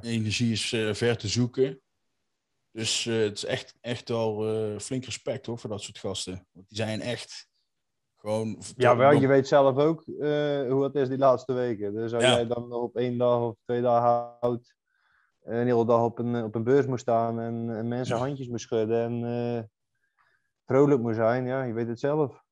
Energie 0.00 0.52
is 0.52 0.68
ver 0.98 1.16
te 1.16 1.28
zoeken. 1.28 1.80
Dus 2.70 3.04
het 3.04 3.36
is 3.36 3.44
echt, 3.44 3.74
echt 3.80 4.08
wel 4.08 4.78
flink 4.80 5.04
respect 5.04 5.46
hoor, 5.46 5.58
voor 5.58 5.70
dat 5.70 5.82
soort 5.82 5.98
gasten. 5.98 6.46
Want 6.52 6.68
die 6.68 6.76
zijn 6.76 7.00
echt 7.00 7.48
gewoon... 8.16 8.62
Ja, 8.76 8.96
wel, 8.96 9.12
je 9.12 9.26
weet 9.26 9.48
zelf 9.48 9.76
ook 9.76 10.04
hoe 10.04 10.82
het 10.82 10.94
is 10.94 11.08
die 11.08 11.18
laatste 11.18 11.52
weken. 11.52 11.94
Dus 11.94 12.12
als 12.12 12.22
jij 12.22 12.46
dan 12.46 12.72
op 12.72 12.96
één 12.96 13.18
dag 13.18 13.40
of 13.40 13.56
twee 13.64 13.82
dagen 13.82 14.36
houdt 14.40 14.74
een 15.42 15.66
hele 15.66 15.86
dag 15.86 16.02
op 16.02 16.18
een, 16.18 16.44
op 16.44 16.54
een 16.54 16.64
beurs 16.64 16.86
moest 16.86 17.02
staan 17.02 17.40
en, 17.40 17.76
en 17.76 17.88
mensen 17.88 18.16
handjes 18.16 18.48
moest 18.48 18.64
schudden 18.64 19.24
en 19.24 19.70
vrolijk 20.64 21.00
moest 21.00 21.16
zijn. 21.16 21.46
Ja, 21.46 21.62
je 21.62 21.72
weet 21.72 21.88
het 21.88 22.00
zelf. 22.00 22.43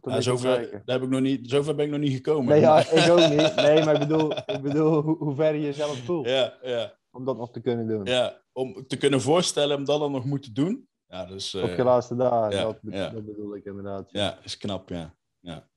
Ja, 0.00 0.20
zover, 0.20 0.70
daar 0.70 0.96
heb 0.98 1.02
ik 1.02 1.08
nog 1.08 1.20
niet, 1.20 1.50
zover 1.50 1.74
ben 1.74 1.84
ik 1.84 1.90
nog 1.90 2.00
niet 2.00 2.14
gekomen. 2.14 2.48
Nee, 2.48 2.60
ja, 2.60 2.78
ik 2.90 3.10
ook 3.10 3.18
niet. 3.18 3.54
Nee, 3.54 3.84
maar 3.84 3.94
ik 3.94 4.00
bedoel, 4.08 4.36
ik 4.36 4.62
bedoel 4.62 5.02
hoe, 5.02 5.16
hoe 5.16 5.34
ver 5.34 5.54
je 5.54 5.60
jezelf 5.60 5.98
voelt. 6.04 6.28
Ja, 6.28 6.58
ja. 6.62 6.98
Om 7.10 7.24
dat 7.24 7.36
nog 7.36 7.52
te 7.52 7.60
kunnen 7.60 7.86
doen. 7.86 8.04
Ja, 8.04 8.42
om 8.52 8.86
te 8.86 8.96
kunnen 8.96 9.20
voorstellen 9.20 9.76
om 9.76 9.84
dat 9.84 10.00
dan 10.00 10.12
nog 10.12 10.24
moeten 10.24 10.54
doen. 10.54 10.88
Ja, 11.06 11.24
dus, 11.24 11.54
uh, 11.54 11.62
op 11.62 11.70
je 11.70 11.82
laatste 11.82 12.16
dagen, 12.16 12.56
ja, 12.56 12.62
dat, 12.62 12.78
ja. 12.82 13.08
dat, 13.08 13.26
bedoel 13.26 13.56
ik 13.56 13.64
inderdaad. 13.64 14.10
Ja, 14.10 14.38
is 14.42 14.56
knap, 14.56 14.88
ja. 14.88 15.14
ja. 15.38 15.68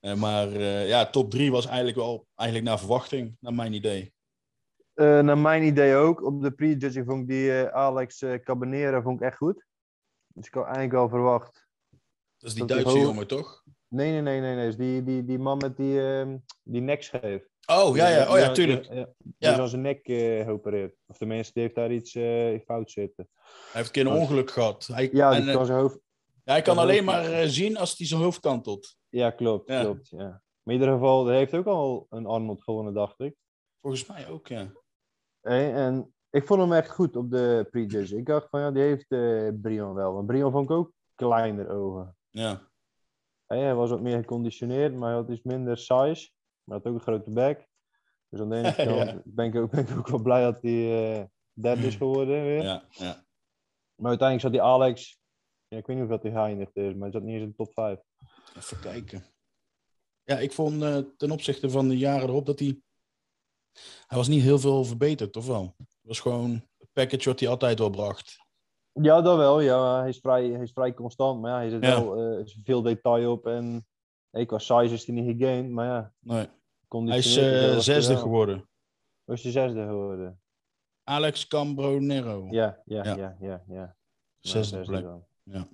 Uh, 0.00 0.14
maar 0.14 0.48
uh, 0.48 0.88
ja, 0.88 1.10
top 1.10 1.30
3 1.30 1.50
was 1.50 1.66
eigenlijk 1.66 1.96
wel 1.96 2.26
eigenlijk 2.34 2.68
naar 2.68 2.78
verwachting, 2.78 3.36
naar 3.40 3.54
mijn 3.54 3.72
idee. 3.72 4.14
Naar 4.94 5.38
mijn 5.38 5.62
idee 5.62 5.94
ook. 5.94 6.22
Op 6.22 6.42
de 6.42 6.50
pre-judging 6.50 7.06
vond 7.06 7.20
ik 7.20 7.28
die 7.28 7.52
Alex 7.52 8.24
Cabanera 8.42 9.02
vond 9.02 9.20
ik 9.20 9.26
echt 9.26 9.36
goed. 9.36 9.66
Dus 10.34 10.46
ik 10.46 10.54
had 10.54 10.64
eigenlijk 10.64 10.94
wel 10.94 11.08
verwacht. 11.08 11.65
Dat 12.38 12.50
is 12.50 12.54
die 12.54 12.64
Duitse 12.64 12.98
jongen, 12.98 13.26
toch? 13.26 13.62
Nee, 13.88 14.10
nee, 14.10 14.20
nee, 14.20 14.40
nee. 14.40 14.54
nee. 14.54 14.66
Dus 14.66 14.76
die, 14.76 15.04
die, 15.04 15.24
die 15.24 15.38
man 15.38 15.56
met 15.58 15.76
die, 15.76 15.92
uh, 15.92 16.34
die 16.62 16.80
nekscheef. 16.80 17.48
Oh, 17.66 17.96
ja, 17.96 18.08
ja. 18.08 18.32
Oh, 18.32 18.38
ja, 18.38 18.52
tuurlijk. 18.52 18.90
Die, 18.90 19.06
die 19.18 19.34
ja. 19.38 19.66
zijn 19.66 19.80
nek 19.80 20.00
geopereerd. 20.02 20.94
Of 21.06 21.16
tenminste, 21.16 21.52
die 21.52 21.62
heeft 21.62 21.74
daar 21.74 21.92
iets 21.92 22.12
fout 22.64 22.90
zitten. 22.90 23.28
Hij 23.34 23.50
heeft 23.72 23.86
een 23.86 23.92
keer 23.92 24.06
een 24.06 24.20
ongeluk 24.20 24.50
gehad. 24.50 24.86
Hij, 24.92 25.08
ja, 25.12 25.40
die 25.40 25.52
kan 25.52 25.66
zijn 25.66 25.78
hoofd... 25.78 25.98
Ja, 26.44 26.52
hij 26.52 26.62
kan 26.62 26.78
alleen 26.78 27.04
maar 27.04 27.46
zien 27.46 27.76
als 27.76 27.98
hij 27.98 28.06
zijn 28.06 28.20
hoofd 28.20 28.40
kantelt. 28.40 28.96
Ja, 29.08 29.30
klopt, 29.30 29.68
ja. 29.68 29.82
klopt. 29.82 30.08
Ja. 30.08 30.42
Maar 30.62 30.74
in 30.74 30.80
ieder 30.80 30.94
geval, 30.94 31.26
hij 31.26 31.36
heeft 31.36 31.54
ook 31.54 31.66
al 31.66 32.06
een 32.10 32.26
Arnold 32.26 32.62
gewonnen, 32.62 32.94
dacht 32.94 33.20
ik. 33.20 33.34
Volgens 33.80 34.06
mij 34.06 34.28
ook, 34.28 34.46
ja. 34.46 34.72
Hey, 35.40 35.74
en 35.74 36.14
ik 36.30 36.46
vond 36.46 36.60
hem 36.60 36.72
echt 36.72 36.90
goed 36.90 37.16
op 37.16 37.30
de 37.30 37.66
pre 37.70 38.16
Ik 38.16 38.26
dacht 38.26 38.48
van 38.48 38.60
ja, 38.60 38.70
die 38.70 38.82
heeft 38.82 39.10
uh, 39.12 39.50
Brion 39.60 39.94
wel. 39.94 40.12
Want 40.12 40.26
Brion 40.26 40.52
vond 40.52 40.70
ik 40.70 40.76
ook 40.76 40.92
kleiner 41.14 41.70
ogen. 41.70 42.15
Ja. 42.36 42.70
Hij 43.46 43.74
was 43.74 43.90
wat 43.90 44.00
meer 44.00 44.18
geconditioneerd, 44.18 44.94
maar 44.94 45.08
hij 45.08 45.18
had 45.18 45.30
iets 45.30 45.42
minder 45.42 45.76
size. 45.76 46.30
Maar 46.64 46.76
had 46.76 46.86
ook 46.86 46.94
een 46.94 47.00
grote 47.00 47.30
bek. 47.30 47.68
Dus 48.28 48.40
aan 48.40 48.50
de 48.50 48.56
ene 48.56 48.74
kant 48.84 49.22
ben, 49.24 49.46
ik 49.46 49.54
ook, 49.54 49.70
ben 49.70 49.88
ik 49.88 49.96
ook 49.98 50.08
wel 50.08 50.22
blij 50.22 50.42
dat 50.42 50.62
hij 50.62 51.18
uh, 51.18 51.24
derde 51.52 51.86
is 51.86 51.96
geworden 51.96 52.42
weer. 52.42 52.62
Ja, 52.62 52.84
ja. 52.90 53.24
Maar 53.94 54.08
uiteindelijk 54.08 54.40
zat 54.40 54.52
die 54.52 54.62
Alex, 54.62 55.18
ja, 55.68 55.76
ik 55.76 55.86
weet 55.86 55.96
niet 55.96 56.04
of 56.04 56.10
dat 56.10 56.22
hij 56.22 56.32
geëindigd 56.32 56.76
is, 56.76 56.92
maar 56.92 57.02
hij 57.02 57.10
zat 57.10 57.22
niet 57.22 57.34
eens 57.34 57.42
in 57.42 57.48
de 57.48 57.54
top 57.54 57.72
5. 57.72 57.98
Even 58.56 58.80
kijken. 58.80 59.24
Ja, 60.24 60.38
ik 60.38 60.52
vond 60.52 60.82
uh, 60.82 60.98
ten 61.16 61.30
opzichte 61.30 61.70
van 61.70 61.88
de 61.88 61.98
jaren 61.98 62.28
erop 62.28 62.46
dat 62.46 62.58
hij 62.58 62.80
hij 64.06 64.18
was 64.18 64.28
niet 64.28 64.42
heel 64.42 64.58
veel 64.58 64.84
verbeterd, 64.84 65.32
toch 65.32 65.46
wel? 65.46 65.74
Het 65.76 65.96
was 66.00 66.20
gewoon 66.20 66.68
het 66.78 66.92
package 66.92 67.28
wat 67.28 67.40
hij 67.40 67.48
altijd 67.48 67.78
wel 67.78 67.90
bracht. 67.90 68.45
Ja, 69.02 69.20
dat 69.20 69.36
wel. 69.36 69.60
Ja. 69.60 70.00
Hij, 70.00 70.08
is 70.08 70.18
vrij, 70.18 70.48
hij 70.48 70.62
is 70.62 70.72
vrij 70.72 70.94
constant, 70.94 71.40
maar 71.40 71.50
ja, 71.50 71.56
hij 71.56 71.70
zit 71.70 71.84
ja. 71.84 72.04
wel 72.04 72.38
uh, 72.38 72.46
veel 72.64 72.82
detail 72.82 73.32
op. 73.32 73.46
En 73.46 73.86
hey, 74.30 74.46
qua 74.46 74.58
size 74.58 74.94
is 74.94 75.06
hij 75.06 75.14
niet 75.14 75.38
gegained, 75.38 75.70
maar 75.70 75.86
ja. 75.86 76.12
Nee. 76.20 76.48
Hij 76.88 77.18
is 77.18 77.36
uh, 77.36 77.78
zesde 77.78 78.16
geworden. 78.16 78.68
Was 79.24 79.42
je 79.42 79.50
zesde 79.50 79.86
geworden? 79.86 80.40
Alex 81.04 81.46
Cambronero. 81.46 82.46
Ja, 82.50 82.82
ja, 82.84 83.04
ja, 83.04 83.16
ja. 83.16 83.36
ja, 83.40 83.64
ja. 83.68 83.96
Zesde, 84.38 84.80
plek. 84.80 85.04
Ja. 85.42 85.58
Dat 85.58 85.68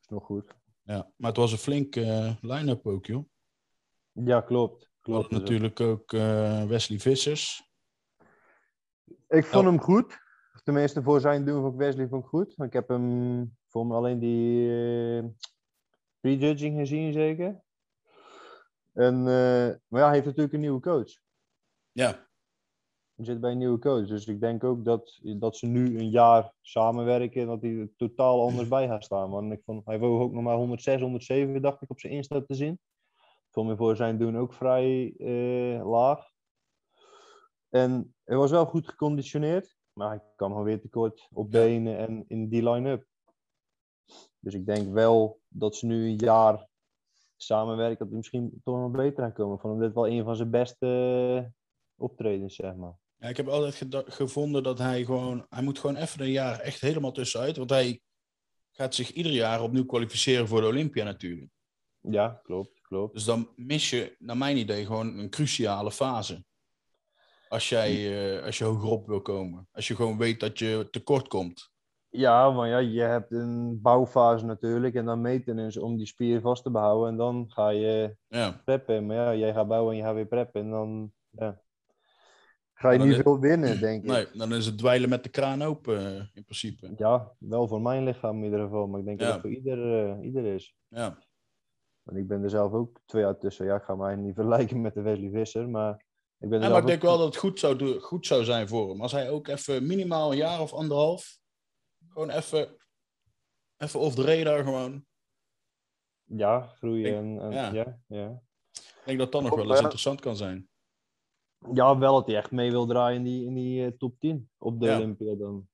is 0.00 0.08
nog 0.08 0.24
goed. 0.24 0.54
Ja, 0.82 1.10
maar 1.16 1.28
het 1.28 1.38
was 1.38 1.52
een 1.52 1.58
flinke 1.58 2.00
uh, 2.00 2.32
line-up 2.40 2.86
ook, 2.86 3.06
joh. 3.06 3.24
Ja, 4.12 4.40
klopt. 4.40 4.90
Klopt. 5.00 5.30
natuurlijk 5.30 5.80
ook 5.80 6.12
uh, 6.12 6.64
Wesley 6.64 6.98
Vissers. 6.98 7.70
Ik 9.28 9.44
vond 9.44 9.64
hem 9.64 9.80
goed. 9.80 10.18
Tenminste, 10.66 11.02
voor 11.02 11.20
zijn 11.20 11.44
doen 11.44 11.66
ik 11.66 11.74
Wesley 11.74 12.08
vond 12.08 12.22
ik 12.22 12.28
goed. 12.28 12.54
Ik 12.58 12.72
heb 12.72 12.88
hem 12.88 13.56
voor 13.68 13.86
me 13.86 13.94
alleen 13.94 14.18
die 14.18 14.68
uh, 14.68 15.24
prejudging 16.20 16.78
gezien, 16.78 17.12
zeker. 17.12 17.60
En, 18.92 19.14
uh, 19.14 19.74
maar 19.86 20.00
ja, 20.00 20.04
hij 20.04 20.12
heeft 20.12 20.26
natuurlijk 20.26 20.54
een 20.54 20.60
nieuwe 20.60 20.80
coach. 20.80 21.18
Ja. 21.92 22.28
Hij 23.14 23.24
zit 23.24 23.40
bij 23.40 23.50
een 23.50 23.58
nieuwe 23.58 23.78
coach. 23.78 24.06
Dus 24.06 24.26
ik 24.26 24.40
denk 24.40 24.64
ook 24.64 24.84
dat, 24.84 25.20
dat 25.22 25.56
ze 25.56 25.66
nu 25.66 25.98
een 25.98 26.10
jaar 26.10 26.52
samenwerken 26.60 27.40
en 27.40 27.46
dat 27.46 27.62
hij 27.62 27.78
er 27.78 27.96
totaal 27.96 28.42
anders 28.42 28.68
bij 28.68 28.86
gaat 28.86 29.04
staan. 29.04 29.30
Want 29.30 29.52
ik 29.52 29.62
vond, 29.64 29.86
hij 29.86 29.98
woog 29.98 30.22
ook 30.22 30.32
nog 30.32 30.42
maar 30.42 30.56
106, 30.56 31.00
107, 31.00 31.62
dacht 31.62 31.82
ik, 31.82 31.90
op 31.90 32.00
zijn 32.00 32.12
Insta 32.12 32.42
te 32.42 32.54
zien 32.54 32.80
vond 33.56 33.68
me 33.68 33.76
voor 33.76 33.96
zijn 33.96 34.18
doen 34.18 34.36
ook 34.36 34.52
vrij 34.52 35.14
uh, 35.18 35.90
laag. 35.90 36.30
En 37.68 38.14
hij 38.24 38.36
was 38.36 38.50
wel 38.50 38.66
goed 38.66 38.88
geconditioneerd, 38.88 39.75
maar 39.96 40.08
hij 40.08 40.20
kan 40.36 40.50
gewoon 40.50 40.64
weer 40.64 40.80
tekort 40.80 41.28
op 41.32 41.50
benen 41.50 41.98
en 41.98 42.24
in 42.28 42.48
die 42.48 42.70
line-up. 42.70 43.06
Dus 44.38 44.54
ik 44.54 44.66
denk 44.66 44.92
wel 44.92 45.40
dat 45.48 45.76
ze 45.76 45.86
nu 45.86 46.06
een 46.06 46.16
jaar 46.16 46.68
samenwerken, 47.36 47.98
dat 47.98 48.08
hij 48.08 48.16
misschien 48.16 48.60
toch 48.64 48.76
nog 48.76 48.90
beter 48.90 49.24
gaat 49.24 49.34
komen. 49.34 49.56
Ik 49.56 49.62
hem 49.62 49.78
dit 49.78 49.94
wel 49.94 50.08
een 50.08 50.24
van 50.24 50.36
zijn 50.36 50.50
beste 50.50 50.86
uh, 51.42 51.50
optredens, 51.96 52.54
zeg 52.54 52.74
maar. 52.74 52.94
Ja, 53.16 53.28
ik 53.28 53.36
heb 53.36 53.48
altijd 53.48 53.86
gevonden 54.06 54.62
dat 54.62 54.78
hij 54.78 55.04
gewoon, 55.04 55.46
hij 55.48 55.62
moet 55.62 55.78
gewoon 55.78 55.96
even 55.96 56.20
een 56.20 56.30
jaar 56.30 56.60
echt 56.60 56.80
helemaal 56.80 57.12
tussenuit, 57.12 57.56
want 57.56 57.70
hij 57.70 58.00
gaat 58.70 58.94
zich 58.94 59.10
ieder 59.10 59.32
jaar 59.32 59.62
opnieuw 59.62 59.86
kwalificeren 59.86 60.48
voor 60.48 60.60
de 60.60 60.66
Olympia 60.66 61.04
natuurlijk. 61.04 61.50
Ja, 62.00 62.40
klopt 62.42 62.76
klopt. 62.86 63.14
Dus 63.14 63.24
dan 63.24 63.52
mis 63.56 63.90
je, 63.90 64.16
naar 64.18 64.36
mijn 64.36 64.56
idee, 64.56 64.86
gewoon 64.86 65.18
een 65.18 65.30
cruciale 65.30 65.92
fase. 65.92 66.44
Als 67.48 67.68
jij 67.68 67.92
uh, 68.36 68.44
als 68.44 68.58
je 68.58 68.64
hogerop 68.64 69.06
wil 69.06 69.22
komen. 69.22 69.68
Als 69.72 69.88
je 69.88 69.94
gewoon 69.94 70.18
weet 70.18 70.40
dat 70.40 70.58
je 70.58 70.88
tekort 70.90 71.28
komt. 71.28 71.74
Ja, 72.08 72.50
maar 72.50 72.68
ja, 72.68 72.78
je 72.78 73.00
hebt 73.00 73.32
een 73.32 73.80
bouwfase 73.82 74.44
natuurlijk 74.44 74.94
en 74.94 75.04
dan 75.04 75.20
maintenance 75.20 75.82
om 75.82 75.96
die 75.96 76.06
spier 76.06 76.40
vast 76.40 76.62
te 76.62 76.70
behouden. 76.70 77.08
En 77.08 77.16
dan 77.16 77.44
ga 77.48 77.68
je 77.68 78.16
ja. 78.28 78.60
preppen. 78.64 79.06
Maar 79.06 79.16
ja, 79.16 79.34
jij 79.34 79.52
gaat 79.52 79.68
bouwen 79.68 79.92
en 79.92 79.98
je 79.98 80.04
gaat 80.04 80.14
weer 80.14 80.26
preppen. 80.26 80.60
En 80.60 80.70
dan 80.70 81.12
ja, 81.30 81.60
ga 82.74 82.90
je 82.90 82.98
niet 82.98 83.12
is, 83.12 83.22
veel 83.22 83.40
winnen, 83.40 83.80
denk 83.80 84.02
ik. 84.02 84.10
Nee, 84.10 84.26
dan 84.32 84.54
is 84.54 84.66
het 84.66 84.78
dweilen 84.78 85.08
met 85.08 85.22
de 85.22 85.28
kraan 85.28 85.62
open 85.62 86.00
uh, 86.00 86.22
in 86.32 86.44
principe. 86.44 86.92
Ja, 86.96 87.32
wel 87.38 87.68
voor 87.68 87.80
mijn 87.80 88.04
lichaam 88.04 88.38
in 88.38 88.44
ieder 88.44 88.60
geval. 88.60 88.86
Maar 88.86 89.00
ik 89.00 89.06
denk 89.06 89.20
ja. 89.20 89.26
dat 89.26 89.34
het 89.34 89.42
voor 89.42 89.54
ieder, 89.54 90.08
uh, 90.18 90.24
ieder 90.24 90.44
is. 90.44 90.76
Ja. 90.88 91.18
Want 92.02 92.18
ik 92.18 92.28
ben 92.28 92.42
er 92.42 92.50
zelf 92.50 92.72
ook 92.72 93.00
twee 93.04 93.22
jaar 93.22 93.38
tussen. 93.38 93.66
Ja, 93.66 93.76
ik 93.76 93.82
ga 93.82 93.94
mij 93.94 94.16
niet 94.16 94.34
vergelijken 94.40 94.80
met 94.80 94.94
de 94.94 95.02
Wesley 95.02 95.30
Visser, 95.30 95.68
maar... 95.68 96.04
Ik 96.38 96.48
ben 96.48 96.60
ja, 96.60 96.68
maar 96.68 96.80
ik 96.80 96.86
denk 96.86 97.02
wel 97.02 97.18
dat 97.18 97.26
het 97.26 97.36
goed 97.36 97.58
zou, 97.58 98.00
goed 98.00 98.26
zou 98.26 98.44
zijn 98.44 98.68
voor 98.68 98.88
hem. 98.88 99.00
Als 99.00 99.12
hij 99.12 99.30
ook 99.30 99.48
even 99.48 99.86
minimaal 99.86 100.30
een 100.30 100.36
jaar 100.36 100.60
of 100.60 100.72
anderhalf... 100.72 101.38
Gewoon 102.08 102.30
even... 102.30 102.76
Even 103.76 104.00
off 104.00 104.14
the 104.14 104.22
radar 104.22 104.64
gewoon. 104.64 105.06
Ja, 106.24 106.60
groeien. 106.60 107.16
En, 107.16 107.40
en, 107.40 107.52
ja. 107.52 107.72
ja. 107.72 107.98
Ja, 108.06 108.42
Ik 108.74 109.02
denk 109.04 109.18
dat 109.18 109.32
dat 109.32 109.42
nog 109.42 109.54
wel 109.54 109.70
eens 109.70 109.80
interessant 109.80 110.20
kan 110.20 110.36
zijn. 110.36 110.68
Ja, 111.72 111.98
wel 111.98 112.14
dat 112.14 112.26
hij 112.26 112.36
echt 112.36 112.50
mee 112.50 112.70
wil 112.70 112.86
draaien 112.86 113.16
in 113.16 113.24
die, 113.24 113.46
in 113.46 113.54
die 113.54 113.86
uh, 113.86 113.92
top 113.98 114.18
10 114.18 114.50
op 114.58 114.80
de 114.80 114.86
ja. 114.86 114.96
Olympia 114.96 115.34
dan. 115.34 115.68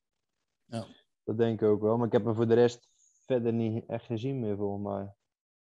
Ja. 0.65 0.87
Dat 1.25 1.39
denk 1.39 1.61
ik 1.61 1.69
ook 1.69 1.81
wel. 1.81 1.97
Maar 1.97 2.07
ik 2.07 2.13
heb 2.13 2.25
hem 2.25 2.35
voor 2.35 2.49
de 2.49 2.55
rest 2.55 2.89
verder 3.25 3.53
niet 3.53 3.87
echt 3.87 4.05
gezien 4.05 4.41
meer, 4.41 4.57
volgens 4.57 4.83
mij. 4.83 5.15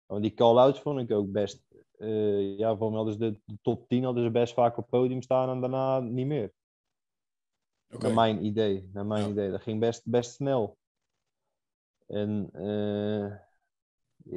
Want 0.07 0.23
die 0.23 0.35
call-outs 0.35 0.81
vond 0.81 1.01
ik 1.01 1.11
ook 1.11 1.31
best. 1.31 1.65
Uh, 1.99 2.59
ja, 2.59 2.77
voor 2.77 2.89
mij 2.89 2.97
hadden 2.97 3.15
ze 3.15 3.19
de, 3.19 3.41
de, 3.45 3.59
top 3.63 3.89
10 3.89 4.05
hadden 4.05 4.25
ze 4.25 4.31
best 4.31 4.55
vaak 4.55 4.77
op 4.77 4.77
het 4.77 4.91
podium 4.91 5.23
staan 5.23 5.49
en 5.49 5.61
daarna 5.61 6.01
niet 6.01 6.27
meer. 6.27 6.53
Okay. 7.91 8.01
Naar 8.01 8.15
mijn 8.15 8.45
idee. 8.45 8.91
Naar 8.93 9.07
mijn 9.07 9.25
ja. 9.25 9.31
idee. 9.31 9.51
Dat 9.51 9.63
ging 9.63 9.81
best, 9.81 10.03
best 10.05 10.35
snel. 10.35 10.79
En 12.07 12.51
uh, 12.53 13.35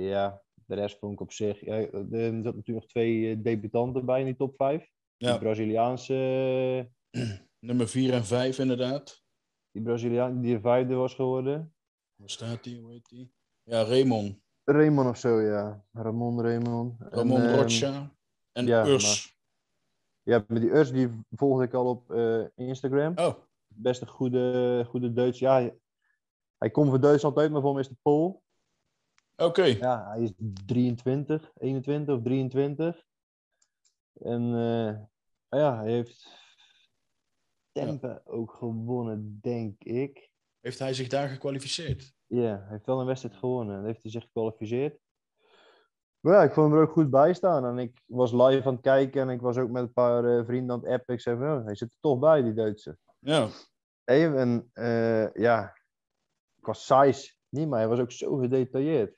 ja, 0.10 0.42
de 0.66 0.76
rest 0.76 0.98
vond 1.00 1.14
ik 1.14 1.22
op 1.22 1.32
zich. 1.32 1.66
Ja, 1.66 1.76
er 1.76 2.10
zat 2.12 2.44
natuurlijk 2.44 2.68
nog 2.68 2.86
twee 2.86 3.32
eh, 3.32 3.44
debutanten 3.44 4.06
bij 4.06 4.20
in 4.20 4.26
die 4.26 4.36
top 4.36 4.56
5. 4.56 4.90
Ja. 5.18 5.32
Die 5.32 5.40
Braziliaanse. 5.40 6.90
Nummer 7.60 7.88
4 7.88 8.14
en 8.14 8.26
5, 8.26 8.60
inderdaad. 8.60 9.24
Die 9.72 9.82
Braziliaan 9.82 10.42
die 10.42 10.54
de 10.54 10.62
vijfde 10.62 10.94
was 10.94 11.14
geworden. 11.14 11.74
Waar 12.16 12.30
staat 12.30 12.64
die? 12.64 12.80
Hoe 12.80 12.92
heet 12.92 13.10
die? 13.10 13.32
Ja, 13.64 13.84
Raymond. 13.84 14.41
Raymond 14.64 15.10
of 15.10 15.18
zo, 15.18 15.40
ja. 15.42 15.84
Ramon 15.92 16.42
Raymond. 16.42 17.02
En, 17.02 17.10
Ramon 17.10 17.42
ehm, 17.42 17.56
Rocha. 17.56 18.12
En 18.52 18.66
ja, 18.66 18.86
Urs. 18.88 19.40
Ja, 20.24 20.44
met 20.48 20.62
die 20.62 20.70
Urs, 20.70 20.92
die 20.92 21.10
volgde 21.32 21.64
ik 21.66 21.74
al 21.74 21.86
op 21.90 22.12
eh, 22.12 22.44
Instagram. 22.56 23.18
Oh, 23.18 23.34
Best 23.68 24.02
een 24.02 24.08
goede, 24.08 24.86
goede 24.88 25.14
Duits. 25.14 25.40
Ja, 25.40 25.54
hij- 25.54 25.76
hij 26.58 26.70
komt 26.70 26.90
van 26.90 27.02
Duitsland 27.02 27.38
uit, 27.38 27.52
maar 27.52 27.62
voor 27.62 27.72
mij 27.74 27.82
is 27.82 27.88
de 27.88 27.96
Pool. 28.02 28.44
oké. 29.36 29.64
Ja, 29.64 30.08
hij 30.10 30.22
is 30.22 30.32
23, 30.66 31.52
21 31.58 32.16
of 32.16 32.22
23. 32.24 33.06
En 34.14 34.42
eh, 34.56 35.00
ja, 35.60 35.78
hij 35.78 35.92
heeft 35.92 36.28
Tempe 37.72 38.22
ook 38.26 38.54
gewonnen, 38.54 39.40
denk 39.42 39.84
ik. 39.84 40.30
Heeft 40.60 40.80
hij 40.80 40.94
zich 40.94 41.08
daar 41.08 41.30
gekwalificeerd? 41.30 42.14
Ja, 42.34 42.58
hij 42.60 42.68
heeft 42.70 42.86
wel 42.86 43.00
een 43.00 43.06
wedstrijd 43.06 43.36
gewonnen. 43.36 43.76
Dan 43.76 43.86
heeft 43.86 44.02
hij 44.02 44.12
zich 44.12 44.24
gekwalificeerd. 44.24 45.00
Maar 46.20 46.34
ja, 46.34 46.44
ik 46.44 46.54
vond 46.54 46.70
hem 46.72 46.78
er 46.80 46.84
ook 46.88 46.92
goed 46.94 47.10
bij 47.10 47.34
staan. 47.34 47.66
En 47.66 47.78
ik 47.78 48.02
was 48.06 48.32
live 48.32 48.68
aan 48.68 48.74
het 48.74 48.82
kijken 48.82 49.22
en 49.22 49.30
ik 49.30 49.42
was 49.42 49.58
ook 49.58 49.70
met 49.70 49.84
een 49.84 49.94
paar 49.94 50.38
eh, 50.38 50.46
vrienden 50.46 50.76
aan 50.76 50.82
het 50.84 50.92
appen. 51.00 51.14
Ik 51.14 51.22
zei 51.22 51.38
van, 51.38 51.58
oh, 51.60 51.66
hij 51.66 51.76
zit 51.76 51.92
er 51.92 51.98
toch 52.00 52.20
bij, 52.20 52.42
die 52.42 52.54
Duitse. 52.54 52.98
Ja. 53.20 53.48
Hey, 54.04 54.36
en 54.36 54.70
eh, 54.74 55.34
ja, 55.34 55.78
qua 56.62 56.74
size 56.74 57.34
niet, 57.50 57.68
maar 57.68 57.80
hij 57.80 57.88
was 57.88 58.00
ook 58.00 58.12
zo 58.12 58.38
gedetailleerd. 58.38 59.16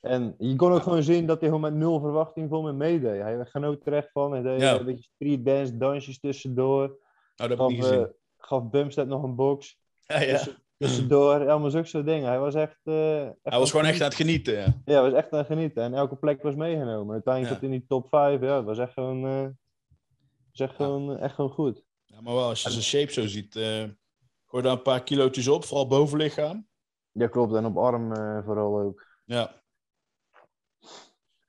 En 0.00 0.34
je 0.38 0.56
kon 0.56 0.72
ook 0.72 0.82
gewoon 0.82 1.02
zien 1.02 1.26
dat 1.26 1.38
hij 1.40 1.46
gewoon 1.48 1.62
met 1.70 1.74
nul 1.74 2.00
verwachting 2.00 2.48
voor 2.48 2.62
me 2.62 2.72
meedeed. 2.72 3.20
Hij 3.22 3.46
genoot 3.46 3.86
er 3.86 3.92
echt 3.92 4.10
van. 4.12 4.32
Hij 4.32 4.42
deed 4.42 4.60
Ja. 4.60 4.78
een 4.78 4.84
beetje 4.84 5.10
street 5.14 5.44
dance, 5.44 5.76
dansjes 5.76 6.20
tussendoor. 6.20 6.86
Nou, 6.86 6.98
dat 7.36 7.48
heb 7.48 7.58
Gaf, 7.58 7.70
ik 7.70 7.76
niet 7.76 7.84
gezien. 7.84 8.04
eh, 8.04 8.10
gaf 8.36 8.70
Bumstead 8.70 9.06
nog 9.06 9.22
een 9.22 9.34
box. 9.34 9.80
ja, 10.06 10.20
ja. 10.20 10.32
tussen- 10.36 10.62
Tussendoor, 10.78 11.48
allemaal 11.48 11.70
zulke 11.70 12.02
dingen. 12.02 12.28
Hij 12.28 12.38
was 12.38 12.54
echt... 12.54 12.80
eh, 12.84 13.26
echt 13.26 13.36
Hij 13.42 13.58
was 13.58 13.70
gewoon 13.70 13.86
echt 13.86 14.00
aan 14.00 14.06
het 14.06 14.14
genieten, 14.16 14.54
ja. 14.54 14.64
ja, 14.84 14.92
hij 14.92 15.02
was 15.02 15.12
echt 15.12 15.32
aan 15.32 15.38
het 15.38 15.46
genieten. 15.46 15.82
En 15.82 15.94
elke 15.94 16.16
plek 16.16 16.42
was 16.42 16.54
meegenomen. 16.54 17.12
Uiteindelijk 17.12 17.44
Ja. 17.44 17.48
zat 17.48 17.60
hij 17.60 17.68
in 17.74 17.78
die 17.78 17.88
top 17.88 18.08
5. 18.08 18.40
Ja, 18.40 18.56
het 18.56 18.64
was 18.64 18.78
echt 18.78 18.92
gewoon, 18.92 19.24
eh, 19.26 19.42
was 20.50 20.60
echt 20.68 20.70
Ja. 20.70 20.84
gewoon, 20.84 21.18
echt 21.18 21.34
gewoon 21.34 21.50
goed. 21.50 21.84
ja. 22.04 22.20
Maar 22.20 22.34
wel, 22.34 22.48
als 22.48 22.62
je 22.62 22.70
zijn 22.70 22.82
shape 22.82 23.12
zo 23.12 23.26
ziet, 23.26 23.56
eh 23.56 23.84
gooi 24.46 24.62
daar 24.62 24.72
een 24.72 24.82
paar 24.82 25.02
kilootjes 25.02 25.48
op, 25.48 25.64
vooral 25.64 25.86
bovenlichaam. 25.86 26.66
Ja, 27.12 27.26
klopt. 27.26 27.54
En 27.54 27.64
op 27.66 27.76
arm 27.76 28.14
vooral 28.44 28.80
ook. 28.80 29.06
Ja. 29.24 29.62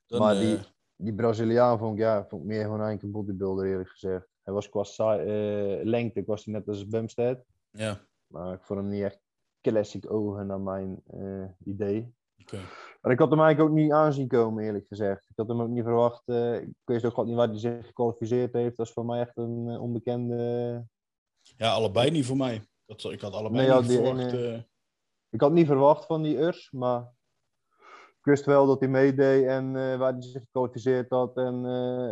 Dan, 0.06 0.20
Maar 0.20 0.34
die, 0.34 0.58
die 0.96 1.14
Braziliaan 1.14 1.78
vond 1.78 1.92
ik, 1.94 1.98
ja, 2.00 2.26
vond 2.28 2.42
ik 2.42 2.48
meer 2.48 2.62
gewoon 2.62 2.80
eigenlijk 2.80 3.02
een 3.02 3.10
bodybuilder 3.10 3.66
eerlijk 3.66 3.88
gezegd. 3.88 4.26
Hij 4.42 4.54
was 4.54 4.68
qua 4.68 5.16
lengte, 5.82 6.22
was 6.26 6.44
hij 6.44 6.54
net 6.54 6.68
als 6.68 6.86
Bumstead. 6.86 7.44
ja, 7.70 8.00
Maar 8.32 8.52
ik 8.54 8.62
vond 8.64 8.80
hem 8.80 8.88
niet 8.88 9.02
echt 9.02 9.20
classic 9.60 10.12
ogen 10.12 10.46
naar 10.46 10.60
mijn 10.60 11.02
eh, 11.06 11.44
idee. 11.64 12.14
oké. 12.40 12.58
Maar 13.00 13.12
ik 13.12 13.18
had 13.18 13.30
hem 13.30 13.40
eigenlijk 13.40 13.70
ook 13.70 13.76
niet 13.76 13.92
aanzien 13.92 14.28
komen, 14.28 14.64
eerlijk 14.64 14.86
gezegd. 14.86 15.24
Ik 15.28 15.36
had 15.36 15.48
hem 15.48 15.60
ook 15.60 15.68
niet 15.68 15.82
verwacht. 15.84 16.22
eh, 16.28 16.54
ik 16.60 16.68
wist 16.84 17.04
ook 17.04 17.12
gewoon 17.14 17.28
niet 17.28 17.36
waar 17.38 17.48
hij 17.48 17.58
zich 17.58 17.86
gekwalificeerd 17.86 18.52
heeft. 18.52 18.76
Dat 18.76 18.86
is 18.86 18.92
voor 18.92 19.04
mij 19.04 19.20
echt 19.20 19.36
een 19.36 19.68
eh, 19.68 19.82
onbekende. 19.82 20.84
Ja, 21.40 21.72
allebei 21.72 22.10
niet 22.10 22.26
voor 22.26 22.36
mij. 22.36 22.54
Ik 22.86 23.00
had, 23.00 23.12
ik 23.12 23.20
had 23.20 23.32
allebei 23.32 23.68
Nee, 23.68 23.80
niet 23.80 23.92
verwacht. 23.92 24.32
ene- 24.32 24.68
Ik 25.30 25.40
had 25.40 25.52
niet 25.52 25.66
verwacht 25.66 26.06
van 26.06 26.22
die 26.22 26.36
Urs, 26.36 26.70
maar 26.70 27.12
ik 28.08 28.24
wist 28.26 28.44
wel 28.44 28.66
dat 28.66 28.80
hij 28.80 28.88
meedeed 28.88 29.46
en 29.46 29.72
waar 29.72 30.12
hij 30.12 30.22
zich 30.22 30.42
gekwalificeerd 30.42 31.10
had 31.10 31.36
en 31.36 31.62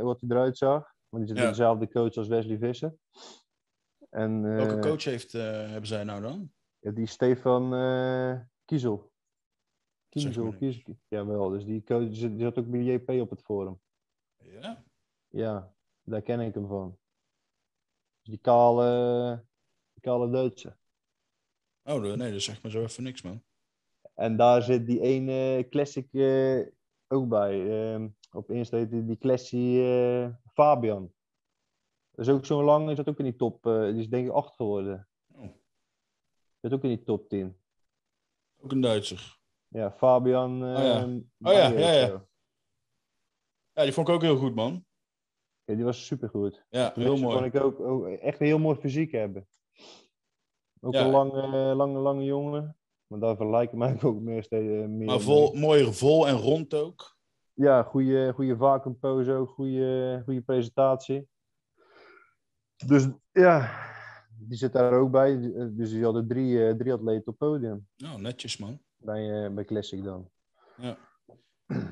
wat 0.05 0.21
hij 0.21 0.31
eruit 0.31 0.59
zag. 0.59 0.93
Want 1.09 1.27
die 1.27 1.35
zit 1.35 1.43
Ja. 1.45 1.49
dezelfde 1.51 1.89
coach 1.89 2.15
als 2.17 2.29
Wesley 2.29 2.59
Visser. 2.59 2.95
En, 4.09 4.45
eh, 4.45 4.57
welke 4.57 4.79
coach 4.79 5.05
heeft, 5.05 5.35
eh, 5.35 5.43
hebben 5.43 5.87
zij 5.87 6.05
nou 6.05 6.21
dan? 6.21 6.53
Ja, 6.79 6.91
die 6.91 7.07
Stefan 7.07 7.75
eh 7.75 8.41
Kiezel. 8.65 9.13
Maar 10.13 10.57
Kiezel. 10.57 10.97
Jawel, 11.09 11.49
dus 11.49 11.65
die 11.65 11.85
coach 11.85 12.09
die 12.09 12.41
zat 12.41 12.59
ook 12.59 12.71
bij 12.71 12.83
JP 12.83 13.11
op 13.11 13.31
het 13.31 13.43
forum. 13.43 13.81
Ja? 14.37 14.85
Ja, 15.29 15.75
daar 16.03 16.23
ken 16.23 16.41
ik 16.41 16.55
hem 16.55 16.67
van. 16.67 16.99
Dus 18.21 18.31
die 18.31 18.39
kale, 18.39 19.45
die 19.93 20.03
kale 20.03 20.31
Duitse. 20.31 20.77
Oh, 21.83 22.03
nee, 22.03 22.33
dat 22.33 22.43
zegt 22.43 22.63
me 22.63 22.71
zo 22.71 22.83
even 22.83 23.03
niks, 23.03 23.23
man. 23.23 23.43
En 24.15 24.37
daar 24.37 24.63
zit 24.63 24.87
die 24.87 25.01
ene 25.01 25.67
classic 25.71 26.13
eh, 26.13 26.67
ook 27.09 27.29
bij. 27.29 27.71
Ehm, 27.71 28.09
op 28.33 28.51
Insta 28.51 28.85
die, 28.85 29.05
die 29.05 29.19
classic 29.19 29.79
eh, 29.79 30.29
Fabian. 30.53 31.13
Dat 32.19 32.27
is 32.27 32.33
ook 32.33 32.45
zo'n 32.47 32.65
lang, 32.65 32.91
is 32.91 32.97
dat 32.97 33.09
ook 33.09 33.19
in 33.19 33.25
die 33.25 33.37
top. 33.37 33.67
eh, 33.67 33.83
die 33.83 33.99
is 33.99 34.09
denk 34.09 34.27
ik 34.27 34.33
8 34.33 34.55
geworden. 34.55 35.09
Oh. 35.35 35.49
Zit 36.61 36.73
ook 36.73 36.83
in 36.83 36.89
die 36.89 37.03
top 37.03 37.29
10. 37.29 37.57
Ook 38.61 38.73
een 38.73 38.81
Duitser. 38.81 39.39
Ja, 39.69 39.93
Fabian. 39.93 40.63
Oh 40.63 40.69
ja. 40.83 41.01
ehm, 41.01 41.15
Oh 41.41 41.53
ja, 41.53 41.69
ja, 41.69 41.93
ja. 41.93 42.27
Ja, 43.73 43.83
die 43.83 43.93
vond 43.93 44.09
ik 44.09 44.15
ook 44.15 44.23
heel 44.23 44.37
goed, 44.37 44.55
man. 44.55 44.85
Ja, 45.65 45.75
die 45.75 45.85
was 45.85 46.07
supergoed. 46.07 46.65
Ja, 46.71 46.93
heel 46.95 47.17
mooi. 47.17 47.39
Vond 47.39 47.55
ik 47.55 47.63
ook, 47.63 47.81
ook 47.81 48.07
echt 48.07 48.41
een 48.41 48.47
heel 48.47 48.59
mooi 48.59 48.77
fysiek 48.79 49.13
hebben. 49.13 49.49
Ook 50.81 50.93
Ja. 50.95 51.05
een 51.05 51.11
lange, 51.11 51.75
lange, 51.75 51.99
lange 51.99 52.25
jongen. 52.25 52.77
Maar 53.07 53.19
daar 53.19 53.63
ik 53.63 53.73
mij 53.73 54.03
ook 54.03 54.21
meer 54.21 54.43
steeds 54.43 54.69
eh, 54.83 54.89
meer. 54.89 55.07
Maar 55.07 55.21
vol, 55.21 55.55
mooier 55.55 55.95
vol 55.95 56.29
en 56.29 56.37
rond 56.37 56.75
ook. 56.75 57.17
Ja, 57.53 57.83
goede, 57.83 58.33
goede 58.35 58.57
vacuumpose 58.57 59.33
ook, 59.33 59.49
goede, 59.51 60.21
goede 60.25 60.43
presentatie. 60.43 61.29
Dus 62.87 63.09
ja, 63.33 63.87
die 64.39 64.59
zit 64.59 64.73
daar 64.73 64.93
ook 64.93 65.11
bij. 65.11 65.37
Dus 65.71 65.91
die 65.91 66.05
hadden 66.05 66.29
drie, 66.29 66.67
eh, 66.69 66.75
drie 66.75 66.93
atleten 66.93 67.33
op 67.33 67.39
podium 67.39 67.89
Nou, 67.97 68.21
netjes, 68.21 68.57
man. 68.57 68.81
bij, 68.97 69.45
eh, 69.45 69.51
bij 69.51 69.65
Classic 69.65 70.05
dan. 70.05 70.31
Ja, 70.77 70.99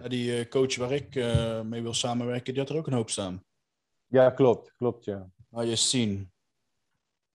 die 0.08 0.38
eh, 0.38 0.48
coach 0.48 0.76
waar 0.76 0.92
ik 0.92 1.14
mee 1.64 1.82
wil 1.82 1.94
samenwerken, 1.94 2.52
die 2.52 2.62
had 2.62 2.70
er 2.70 2.76
ook 2.76 2.86
een 2.86 2.92
hoop 2.92 3.10
staan. 3.10 3.44
Ja, 4.06 4.30
klopt, 4.30 4.72
klopt 4.76 5.04
ja. 5.04 5.30
Ah, 5.50 5.68
je 5.68 5.76
zien. 5.76 6.32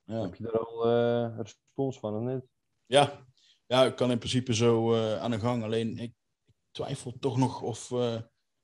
Ja. 0.04 0.22
Heb 0.22 0.36
je 0.36 0.48
er 0.48 0.60
al 0.60 0.86
eh, 0.86 1.38
respons 1.38 2.00
van 2.00 2.16
of 2.16 2.34
niet? 2.34 2.44
Ja. 2.86 3.26
ja, 3.66 3.84
ik 3.86 3.96
kan 3.96 4.12
in 4.12 4.18
principe 4.18 4.54
zo 4.54 4.96
aan 5.18 5.32
de 5.32 5.40
gang. 5.40 5.64
Alleen 5.64 5.98
ik 5.98 6.14
twijfel 6.72 7.14
toch 7.20 7.38
nog 7.38 7.62
of, 7.62 7.92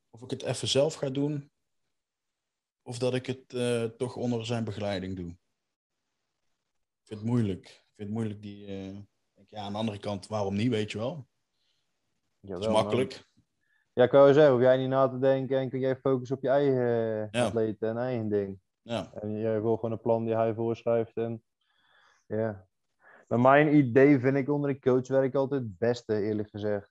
of 0.10 0.22
ik 0.22 0.30
het 0.30 0.44
even 0.44 0.68
zelf 0.68 0.94
ga 0.94 1.10
doen. 1.10 1.52
Of 2.88 2.98
dat 2.98 3.14
ik 3.14 3.26
het 3.26 3.54
eh, 3.54 3.84
toch 3.84 4.16
onder 4.16 4.46
zijn 4.46 4.64
begeleiding 4.64 5.16
doe. 5.16 5.30
Ik 5.30 7.04
vind 7.04 7.20
het 7.20 7.30
moeilijk. 7.30 7.64
Ik 7.66 7.94
vind 7.96 8.08
het 8.10 8.10
moeilijk 8.10 8.42
die... 8.42 8.66
eh, 8.66 8.98
denk, 9.34 9.50
ja, 9.50 9.62
aan 9.62 9.72
de 9.72 9.78
andere 9.78 10.00
kant, 10.00 10.28
waarom 10.28 10.56
niet, 10.56 10.70
weet 10.70 10.92
je 10.92 10.98
wel. 10.98 11.28
Het 12.42 12.60
is 12.60 12.68
makkelijk. 12.68 13.26
Ja, 13.94 14.04
ik 14.04 14.12
wou 14.12 14.34
zeggen, 14.34 14.52
hoef 14.54 14.62
jij 14.62 14.78
niet 14.78 14.90
na 14.90 15.08
te 15.10 15.20
denken 15.20 15.58
en 15.58 15.70
kun 15.70 15.80
jij 15.80 15.96
focussen 15.96 16.36
op 16.38 16.44
je 16.44 16.50
eigen 16.50 16.82
eh, 16.82 17.28
Ja. 17.32 17.46
atleten 17.46 17.90
en 17.90 17.98
eigen 17.98 18.30
ding. 18.30 18.60
Ja, 18.82 19.12
En 19.14 19.40
jij 19.40 19.62
wil 19.62 19.76
gewoon 19.76 19.92
een 19.92 20.02
plan 20.02 20.26
die 20.26 20.36
hij 20.36 20.54
voorschrijft. 20.54 21.18
En, 21.18 21.44
ja. 22.26 22.68
Maar 23.28 23.40
mijn 23.40 23.76
idee 23.76 24.20
vind 24.20 24.36
ik 24.38 24.50
onder 24.50 24.74
de 24.74 24.80
coachwerk 24.80 25.36
altijd 25.36 25.62
het 25.62 25.78
beste, 25.78 26.22
eerlijk 26.22 26.50
gezegd. 26.50 26.90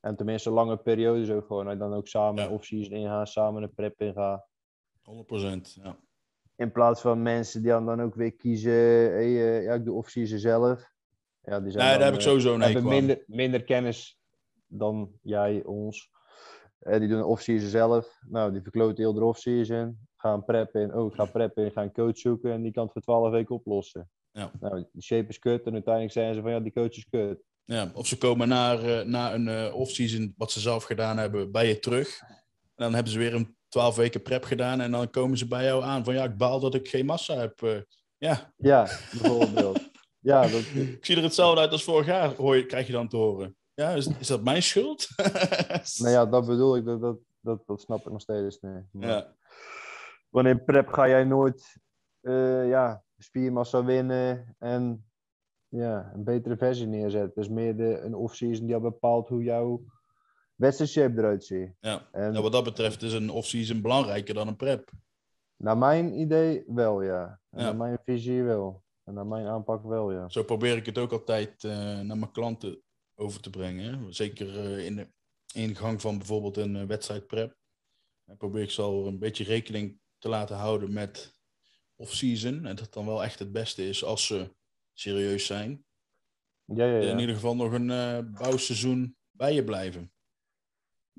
En 0.00 0.16
tenminste 0.16 0.50
lange 0.50 0.76
periodes 0.76 1.30
ook 1.30 1.46
gewoon. 1.46 1.68
En 1.70 1.78
dan 1.78 1.94
ook 1.94 2.08
samen 2.08 2.42
Ja. 2.42 2.50
off-season 2.50 2.92
ingaan, 2.96 3.26
samen 3.26 3.62
een 3.62 3.74
prep 3.74 4.00
ingaan. 4.00 4.44
100%. 5.06 5.82
Ja. 5.82 5.98
In 6.56 6.72
plaats 6.72 7.00
van 7.00 7.22
mensen 7.22 7.62
die 7.62 7.70
dan, 7.70 8.00
ook 8.00 8.14
weer 8.14 8.32
kiezen, 8.32 8.72
hey, 8.72 9.58
eh, 9.58 9.64
ja, 9.64 9.74
ik 9.74 9.84
doe 9.84 9.96
off-season 9.96 10.38
zelf. 10.38 10.92
Ja, 11.42 11.60
die 11.60 11.70
zijn 11.70 11.84
Nee, 11.84 11.92
dan, 11.92 12.00
daar 12.00 12.10
heb 12.10 12.14
ik 12.14 12.20
eh, 12.20 12.26
sowieso 12.26 12.54
een 12.54 12.60
hebben 12.60 12.84
minder, 12.84 13.24
minder 13.26 13.64
kennis 13.64 14.18
dan 14.66 15.12
jij, 15.22 15.64
ons. 15.64 16.10
Eh, 16.78 16.98
die 16.98 17.08
doen 17.08 17.22
off-season 17.22 17.68
zelf. 17.68 18.18
Nou, 18.28 18.52
die 18.52 18.62
verkloten 18.62 18.96
heel 18.96 19.12
de 19.12 19.24
off-season. 19.24 19.98
Gaan 20.16 20.44
preppen 20.44 20.80
in. 20.80 20.94
Oh, 20.94 21.06
ik 21.06 21.14
ga 21.14 21.24
preppen 21.24 21.64
in. 21.64 21.70
Ga 21.70 21.82
een 21.82 21.92
coach 21.92 22.18
zoeken. 22.18 22.52
En 22.52 22.62
die 22.62 22.72
kan 22.72 22.84
het 22.84 22.92
voor 22.92 23.02
12 23.02 23.30
weken 23.30 23.54
oplossen. 23.54 24.10
Ja. 24.32 24.50
Nou, 24.60 24.86
die 24.92 25.02
shape 25.02 25.28
is 25.28 25.38
kut. 25.38 25.66
En 25.66 25.72
uiteindelijk 25.72 26.12
zijn 26.12 26.34
ze 26.34 26.40
van, 26.40 26.50
ja, 26.50 26.60
die 26.60 26.72
coach 26.72 26.96
is 26.96 27.08
kut. 27.08 27.42
Ja, 27.64 27.90
of 27.94 28.06
ze 28.06 28.18
komen 28.18 28.48
na, 28.48 28.78
eh, 28.78 29.06
na 29.06 29.34
een 29.34 29.48
eh 29.48 29.74
off-season, 29.74 30.34
wat 30.36 30.52
ze 30.52 30.60
zelf 30.60 30.84
gedaan 30.84 31.18
hebben, 31.18 31.52
bij 31.52 31.68
je 31.68 31.78
terug. 31.78 32.20
En 32.20 32.84
dan 32.84 32.94
hebben 32.94 33.12
ze 33.12 33.18
weer 33.18 33.34
een 33.34 33.56
12 33.76 33.96
weken 33.96 34.22
prep 34.22 34.44
gedaan. 34.44 34.80
En 34.80 34.90
dan 34.90 35.10
komen 35.10 35.38
ze 35.38 35.48
bij 35.48 35.64
jou 35.64 35.82
aan 35.82 36.04
van 36.04 36.14
ja, 36.14 36.24
ik 36.24 36.36
baal 36.36 36.60
dat 36.60 36.74
ik 36.74 36.88
geen 36.88 37.06
massa 37.06 37.34
heb. 37.34 37.62
eh. 37.62 37.80
ja, 38.16 38.52
Ja, 38.56 38.82
bijvoorbeeld. 39.20 39.90
ja, 40.30 40.42
dat, 40.42 40.60
ik 40.74 41.04
zie 41.04 41.16
er 41.16 41.22
hetzelfde 41.22 41.60
uit 41.60 41.70
als 41.70 41.84
vorig 41.84 42.06
jaar, 42.06 42.34
hoor 42.34 42.56
je, 42.56 42.66
krijg 42.66 42.86
je 42.86 42.92
dan 42.92 43.08
te 43.08 43.16
horen. 43.16 43.56
Ja, 43.74 43.90
is, 43.90 44.08
is 44.18 44.26
dat 44.26 44.44
mijn 44.44 44.62
schuld? 44.62 45.08
nou 46.02 46.10
ja, 46.10 46.26
dat 46.26 46.46
bedoel 46.46 46.76
ik. 46.76 46.84
Dat, 46.84 47.00
dat, 47.00 47.18
dat, 47.40 47.62
dat 47.66 47.80
snap 47.80 47.98
ik 47.98 48.12
nog 48.12 48.20
steeds 48.20 48.60
niet. 48.60 48.82
Maar 48.90 49.08
ja. 49.08 49.34
Wanneer 50.28 50.58
prep 50.58 50.88
ga 50.88 51.08
jij 51.08 51.24
nooit 51.24 51.80
eh, 52.20 52.68
ja, 52.68 53.02
spiermassa 53.18 53.84
winnen 53.84 54.54
en 54.58 55.04
ja, 55.68 56.10
een 56.14 56.24
betere 56.24 56.56
versie 56.56 56.86
neerzetten. 56.86 57.32
Dus 57.34 57.48
meer 57.48 57.76
de, 57.76 58.00
een 58.00 58.14
off-season 58.14 58.66
die 58.66 58.74
al 58.74 58.80
bepaalt 58.80 59.28
hoe 59.28 59.42
jouw 59.42 59.84
wedstrijdshape 60.56 61.18
eruit 61.18 61.44
ziet. 61.44 61.70
Ja. 61.80 62.08
En 62.12 62.32
ja, 62.32 62.40
wat 62.42 62.52
dat 62.52 62.64
betreft 62.64 63.02
is 63.02 63.12
een 63.12 63.30
off-season 63.30 63.80
belangrijker 63.80 64.34
dan 64.34 64.48
een 64.48 64.56
prep. 64.56 64.90
naar 65.56 65.78
mijn 65.78 66.18
idee 66.20 66.64
wel, 66.66 67.02
ja. 67.02 67.40
En 67.50 67.58
Ja. 67.60 67.64
naar 67.64 67.76
mijn 67.76 67.98
visie 68.04 68.42
wel. 68.42 68.84
En 69.04 69.14
naar 69.14 69.26
mijn 69.26 69.46
aanpak 69.46 69.84
wel, 69.84 70.12
ja. 70.12 70.28
Zo 70.28 70.42
probeer 70.42 70.76
ik 70.76 70.86
het 70.86 70.98
ook 70.98 71.12
altijd 71.12 71.64
eh, 71.64 71.70
naar 72.00 72.16
mijn 72.18 72.30
klanten 72.32 72.82
over 73.14 73.40
te 73.40 73.50
brengen. 73.50 74.14
Zeker 74.14 74.46
uh, 74.48 74.84
in 74.84 74.96
de 74.96 75.08
ingang 75.54 76.00
van 76.00 76.18
bijvoorbeeld 76.18 76.56
een 76.56 76.74
uh, 76.74 76.84
wedstrijd 76.84 77.26
prep. 77.26 77.56
Dan 78.24 78.36
probeer 78.36 78.62
ik 78.62 78.70
zo 78.70 79.06
een 79.06 79.18
beetje 79.18 79.44
rekening 79.44 80.00
te 80.18 80.28
laten 80.28 80.56
houden 80.56 80.92
met 80.92 81.34
off-season. 81.94 82.66
En 82.66 82.76
dat 82.76 82.92
dan 82.92 83.06
wel 83.06 83.24
echt 83.24 83.38
het 83.38 83.52
beste 83.52 83.88
is 83.88 84.04
als 84.04 84.26
ze 84.26 84.54
serieus 84.92 85.46
zijn. 85.46 85.84
Ja, 86.64 86.84
ja, 86.84 86.98
ja. 87.00 87.10
In 87.10 87.18
ieder 87.18 87.34
geval 87.34 87.56
nog 87.56 87.72
een 87.72 87.86
bouwseizoen 88.32 89.16
bij 89.30 89.54
je 89.54 89.64
blijven. 89.64 90.12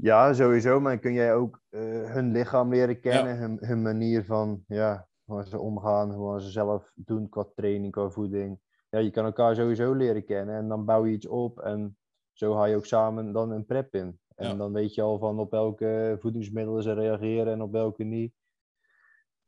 Ja, 0.02 0.34
sowieso. 0.34 0.80
Maar 0.80 1.00
kun 1.00 1.14
jij 1.14 1.36
ook 1.36 1.62
hun 2.06 2.32
lichaam 2.32 2.70
leren 2.70 3.00
kennen, 3.00 3.38
hun, 3.38 3.58
hun 3.62 3.82
manier 3.82 4.26
van 4.26 4.64
ja, 4.68 5.08
hoe 5.24 5.46
ze 5.46 5.60
omgaan, 5.60 6.12
hoe 6.14 6.42
ze 6.42 6.50
zelf 6.50 6.92
doen 6.96 7.30
qua 7.30 7.46
training, 7.56 7.92
qua 7.92 8.10
voeding. 8.10 8.60
Ja, 8.90 9.00
je 9.00 9.12
kan 9.12 9.26
elkaar 9.26 9.56
sowieso 9.56 9.94
leren 9.94 10.26
kennen 10.26 10.56
en 10.56 10.68
dan 10.68 10.86
bouw 10.86 11.06
je 11.06 11.14
iets 11.14 11.28
op 11.28 11.60
en 11.60 11.98
zo 12.34 12.54
ga 12.54 12.66
je 12.66 12.76
ook 12.76 12.86
samen 12.86 13.32
dan 13.32 13.52
een 13.52 13.66
prep 13.66 13.96
in. 13.96 14.20
En 14.36 14.58
dan 14.58 14.74
weet 14.74 14.94
je 14.94 15.02
al 15.02 15.20
van 15.20 15.40
op 15.40 15.52
welke 15.52 16.18
voedingsmiddelen 16.20 16.84
ze 16.84 16.94
reageren 16.94 17.54
en 17.54 17.62
op 17.62 17.72
welke 17.72 18.04
niet. 18.04 18.34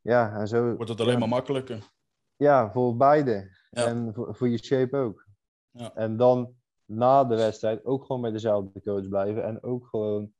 Ja, 0.00 0.34
en 0.36 0.48
zo... 0.48 0.74
Wordt 0.74 0.90
het 0.90 1.00
alleen 1.00 1.18
maar 1.18 1.28
makkelijker. 1.28 1.90
Ja, 2.36 2.70
voor 2.70 2.96
beide. 2.96 3.50
En 3.70 4.14
voor, 4.14 4.34
voor, 4.34 4.48
je 4.48 4.58
shape 4.58 4.96
ook. 4.96 5.26
Ja. 5.70 5.94
En 5.94 6.16
dan 6.16 6.54
na 6.84 7.24
de 7.24 7.36
wedstrijd 7.36 7.84
ook 7.84 8.04
gewoon 8.04 8.20
met 8.20 8.32
dezelfde 8.32 8.82
coach 8.82 9.08
blijven 9.08 9.44
en 9.44 9.62
ook 9.62 9.86
gewoon 9.86 10.32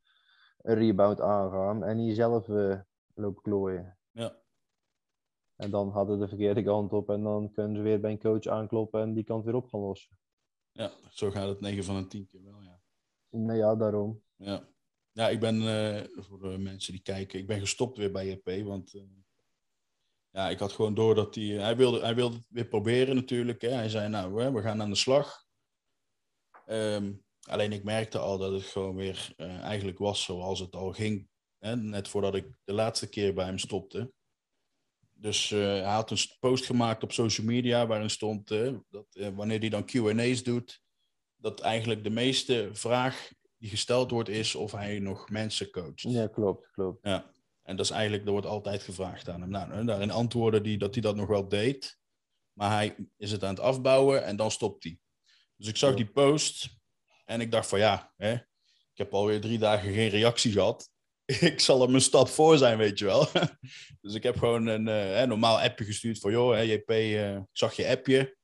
een 0.62 0.74
rebound 0.74 1.20
aangaan 1.20 1.84
en 1.84 2.06
jezelf 2.06 2.48
uh, 2.48 2.80
lopen 3.14 3.42
klooien. 3.42 3.98
Ja. 4.10 4.36
En 5.56 5.70
dan 5.70 5.90
hadden 5.90 6.18
de 6.18 6.28
verkeerde 6.28 6.62
kant 6.62 6.92
op 6.92 7.10
en 7.10 7.22
dan 7.22 7.52
kunnen 7.52 7.76
ze 7.76 7.82
weer 7.82 8.00
bij 8.00 8.10
een 8.10 8.18
coach 8.18 8.46
aankloppen 8.46 9.00
en 9.00 9.14
die 9.14 9.24
kant 9.24 9.44
weer 9.44 9.54
op 9.54 9.68
gaan 9.68 9.80
lossen. 9.80 10.18
Ja, 10.72 10.92
zo 11.10 11.30
gaat 11.30 11.48
het 11.48 11.60
9 11.60 11.84
van 11.84 11.96
een 11.96 12.08
10 12.08 12.26
keer 12.26 12.44
wel, 12.44 12.62
ja. 12.62 12.80
Nou 13.30 13.58
ja, 13.58 13.76
daarom. 13.76 14.22
Ja, 14.36 14.68
ja 15.12 15.28
ik 15.28 15.40
ben, 15.40 15.62
uh, 15.62 16.22
voor 16.22 16.40
de 16.40 16.58
mensen 16.58 16.92
die 16.92 17.02
kijken, 17.02 17.38
ik 17.38 17.46
ben 17.46 17.60
gestopt 17.60 17.96
weer 17.96 18.12
bij 18.12 18.26
JP, 18.28 18.66
want 18.66 18.94
uh, 18.94 19.02
ja, 20.30 20.48
ik 20.48 20.58
had 20.58 20.72
gewoon 20.72 20.94
door 20.94 21.14
dat 21.14 21.34
hij, 21.34 21.44
hij 21.44 21.76
wilde, 21.76 22.00
hij 22.00 22.14
wilde 22.14 22.36
het 22.36 22.46
weer 22.48 22.66
proberen 22.66 23.14
natuurlijk. 23.14 23.60
Hè. 23.60 23.70
Hij 23.70 23.88
zei, 23.88 24.08
nou, 24.08 24.42
hè, 24.42 24.52
we 24.52 24.62
gaan 24.62 24.82
aan 24.82 24.90
de 24.90 24.96
slag. 24.96 25.44
Um, 26.66 27.24
alleen 27.48 27.72
ik 27.72 27.84
merkte 27.84 28.18
al 28.18 28.38
dat 28.38 28.52
het 28.52 28.62
gewoon 28.62 28.96
weer 28.96 29.34
uh, 29.36 29.60
eigenlijk 29.60 29.98
was 29.98 30.22
zoals 30.22 30.60
het 30.60 30.76
al 30.76 30.92
ging. 30.92 31.28
Hè, 31.58 31.76
net 31.76 32.08
voordat 32.08 32.34
ik 32.34 32.46
de 32.64 32.72
laatste 32.72 33.08
keer 33.08 33.34
bij 33.34 33.44
hem 33.44 33.58
stopte. 33.58 34.12
Dus 35.12 35.50
uh, 35.50 35.60
hij 35.60 35.82
had 35.82 36.10
een 36.10 36.18
post 36.40 36.66
gemaakt 36.66 37.02
op 37.02 37.12
social 37.12 37.46
media 37.46 37.86
waarin 37.86 38.10
stond 38.10 38.50
uh, 38.50 38.78
dat 38.90 39.06
wanneer 39.34 39.58
hij 39.58 39.68
dan 39.68 39.84
QA's 39.84 40.42
doet, 40.42 40.82
dat 41.36 41.60
eigenlijk 41.60 42.04
de 42.04 42.10
meeste 42.10 42.70
vraag 42.72 43.30
die 43.56 43.70
gesteld 43.70 44.10
wordt 44.10 44.28
is 44.28 44.54
of 44.54 44.72
hij 44.72 44.98
nog 44.98 45.30
mensen 45.30 45.70
coacht. 45.70 46.00
Ja, 46.00 46.26
klopt, 46.26 46.70
klopt. 46.70 46.98
Ja, 47.02 47.32
en 47.62 47.76
dat 47.76 47.84
is 47.84 47.90
eigenlijk, 47.90 48.24
er 48.24 48.32
wordt 48.32 48.46
altijd 48.46 48.82
gevraagd 48.82 49.28
aan 49.28 49.40
hem. 49.40 49.50
Nou, 49.50 49.84
daarin 49.84 50.10
antwoordde 50.10 50.68
hij 50.68 50.76
dat 50.76 50.94
hij 50.94 51.02
dat 51.02 51.16
nog 51.16 51.28
wel 51.28 51.48
deed, 51.48 51.98
maar 52.52 52.70
hij 52.70 52.96
is 53.16 53.32
het 53.32 53.44
aan 53.44 53.54
het 53.54 53.60
afbouwen 53.60 54.24
en 54.24 54.36
dan 54.36 54.50
stopt 54.50 54.84
hij. 54.84 54.98
Dus 55.56 55.68
ik 55.68 55.76
zag 55.76 55.94
die 55.94 56.10
post 56.10 56.79
en 57.30 57.40
ik 57.40 57.50
dacht 57.50 57.68
van 57.68 57.78
ja, 57.78 58.12
hè, 58.16 58.32
ik 58.92 58.96
heb 58.96 59.14
alweer 59.14 59.40
drie 59.40 59.58
dagen 59.58 59.92
geen 59.92 60.08
reactie 60.08 60.52
gehad. 60.52 60.90
ik 61.50 61.60
zal 61.60 61.80
hem 61.80 61.94
een 61.94 62.00
stap 62.00 62.28
voor 62.28 62.58
zijn, 62.58 62.78
weet 62.78 62.98
je 62.98 63.04
wel. 63.04 63.28
dus 64.00 64.14
ik 64.14 64.22
heb 64.22 64.38
gewoon 64.38 64.66
een 64.66 64.86
uh, 64.86 65.22
normaal 65.22 65.60
appje 65.60 65.84
gestuurd 65.84 66.18
van, 66.18 66.30
joh, 66.30 66.64
JP, 66.64 66.90
uh, 66.90 67.34
ik 67.34 67.42
zag 67.52 67.74
je 67.74 67.88
appje. 67.88 68.36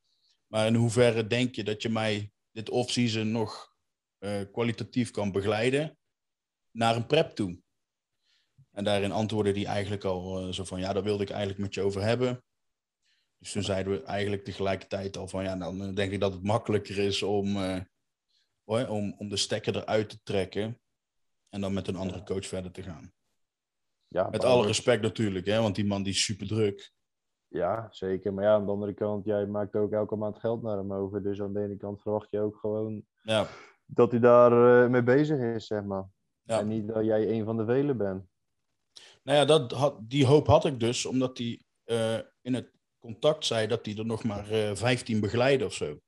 Maar 0.46 0.66
in 0.66 0.74
hoeverre 0.74 1.26
denk 1.26 1.54
je 1.54 1.64
dat 1.64 1.82
je 1.82 1.88
mij 1.88 2.30
dit 2.52 2.70
off-season 2.70 3.30
nog 3.30 3.74
uh, 4.18 4.40
kwalitatief 4.52 5.10
kan 5.10 5.32
begeleiden 5.32 5.98
naar 6.70 6.96
een 6.96 7.06
prep 7.06 7.30
toe? 7.30 7.58
En 8.70 8.84
daarin 8.84 9.12
antwoordde 9.12 9.52
hij 9.52 9.64
eigenlijk 9.64 10.04
al 10.04 10.52
zo 10.52 10.64
van, 10.64 10.80
ja, 10.80 10.92
daar 10.92 11.02
wilde 11.02 11.22
ik 11.22 11.30
eigenlijk 11.30 11.60
met 11.60 11.74
je 11.74 11.82
over 11.82 12.02
hebben. 12.02 12.44
Dus 13.38 13.52
toen 13.52 13.62
zeiden 13.62 13.92
we 13.92 14.02
eigenlijk 14.02 14.44
tegelijkertijd 14.44 15.16
al 15.16 15.28
van, 15.28 15.42
ja, 15.42 15.56
dan 15.56 15.94
denk 15.94 16.12
ik 16.12 16.20
dat 16.20 16.32
het 16.32 16.42
makkelijker 16.42 16.98
is 16.98 17.22
om, 17.22 17.56
om, 18.66 19.14
om 19.18 19.28
de 19.28 19.36
stekker 19.36 19.76
eruit 19.76 20.08
te 20.08 20.22
trekken 20.22 20.80
en 21.48 21.60
dan 21.60 21.72
met 21.72 21.88
een 21.88 21.96
andere 21.96 22.22
coach 22.22 22.46
verder 22.46 22.72
te 22.72 22.82
gaan. 22.82 23.12
Ja, 24.08 24.28
met 24.30 24.44
alle 24.44 24.66
respect 24.66 25.02
natuurlijk, 25.02 25.46
hè, 25.46 25.60
want 25.60 25.74
die 25.74 25.86
man 25.86 26.02
die 26.02 26.12
is 26.12 26.24
super 26.24 26.46
druk. 26.46 26.94
Ja, 27.48 27.88
zeker. 27.90 28.34
Maar 28.34 28.44
ja, 28.44 28.54
aan 28.54 28.64
de 28.64 28.70
andere 28.70 28.94
kant, 28.94 29.24
jij 29.24 29.46
maakt 29.46 29.74
ook 29.74 29.92
elke 29.92 30.16
maand 30.16 30.38
geld 30.38 30.62
naar 30.62 30.76
hem 30.76 30.92
over. 30.92 31.22
Dus 31.22 31.40
aan 31.40 31.52
de 31.52 31.62
ene 31.62 31.76
kant 31.76 32.00
verwacht 32.02 32.30
je 32.30 32.40
ook 32.40 32.56
gewoon 32.56 33.04
ja. 33.22 33.46
dat 33.86 34.10
hij 34.10 34.20
daar 34.20 34.52
uh, 34.84 34.90
mee 34.90 35.02
bezig 35.02 35.38
is, 35.38 35.66
zeg 35.66 35.82
maar. 35.82 36.04
Ja. 36.42 36.60
En 36.60 36.68
niet 36.68 36.88
dat 36.88 37.04
jij 37.04 37.30
een 37.30 37.44
van 37.44 37.56
de 37.56 37.64
velen 37.64 37.96
bent. 37.96 38.24
Nou 39.22 39.38
ja, 39.38 39.44
dat 39.44 39.72
had, 39.72 39.98
die 40.00 40.26
hoop 40.26 40.46
had 40.46 40.64
ik 40.64 40.80
dus, 40.80 41.06
omdat 41.06 41.38
hij 41.38 41.62
uh, 41.84 42.18
in 42.40 42.54
het 42.54 42.70
contact 42.98 43.44
zei 43.44 43.66
dat 43.66 43.86
hij 43.86 43.96
er 43.96 44.06
nog 44.06 44.24
maar 44.24 44.52
uh, 44.52 44.74
15 44.74 45.20
begeleidde 45.20 45.64
of 45.64 45.72
zo. 45.72 45.98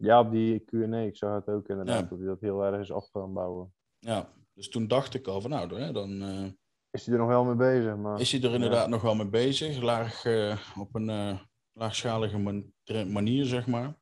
Ja, 0.00 0.20
op 0.20 0.30
die 0.30 0.58
Q&A, 0.64 0.96
ik 0.96 1.16
zag 1.16 1.34
het 1.34 1.48
ook 1.54 1.68
inderdaad, 1.68 2.00
Ja. 2.00 2.06
dat 2.08 2.18
hij 2.18 2.26
dat 2.26 2.40
heel 2.40 2.64
erg 2.64 2.80
is 2.80 2.92
af 2.92 3.10
gaan 3.10 3.32
bouwen. 3.32 3.74
Ja, 3.98 4.32
dus 4.52 4.68
toen 4.68 4.86
dacht 4.88 5.14
ik 5.14 5.26
al 5.26 5.40
van 5.40 5.50
nou, 5.50 5.80
hè, 5.80 5.92
dan 5.92 6.22
eh, 6.22 6.46
Is 6.90 7.04
hij 7.06 7.14
er 7.14 7.20
nog 7.20 7.28
wel 7.28 7.44
mee 7.44 7.54
bezig, 7.54 7.96
maar... 7.96 8.20
is 8.20 8.32
hij 8.32 8.42
er 8.42 8.54
inderdaad 8.54 8.88
nog 8.88 9.02
wel 9.02 9.14
mee 9.14 9.28
bezig. 9.28 9.82
Laag, 9.82 10.24
eh, 10.24 10.58
op 10.78 10.94
een 10.94 11.08
eh, 11.08 11.40
laagschalige 11.72 12.38
man- 12.38 12.72
manier, 13.06 13.44
zeg 13.44 13.66
maar. 13.66 13.98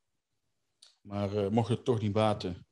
Maar 1.01 1.53
mocht 1.53 1.69
het 1.69 1.85
toch 1.85 2.01
niet 2.01 2.13
baten. 2.13 2.67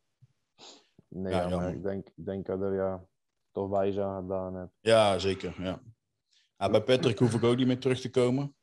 Nee, 1.08 1.32
Ja, 1.32 1.48
maar 1.48 1.70
ik 1.74 1.82
denk, 1.82 2.08
denk 2.14 2.46
dat 2.46 2.60
er 2.60 2.74
ja, 2.74 3.06
toch 3.50 3.68
wijs 3.68 3.98
aan 3.98 4.20
gedaan 4.22 4.54
hebt. 4.54 4.72
Ja, 4.80 5.18
zeker. 5.18 5.62
Ja. 5.62 5.82
Ja, 6.56 6.70
bij 6.70 6.82
Patrick 6.82 7.18
hoef 7.18 7.34
ik 7.34 7.42
ook 7.42 7.56
niet 7.56 7.66
meer 7.66 7.80
terug 7.80 8.00
te 8.00 8.10
komen. 8.10 8.56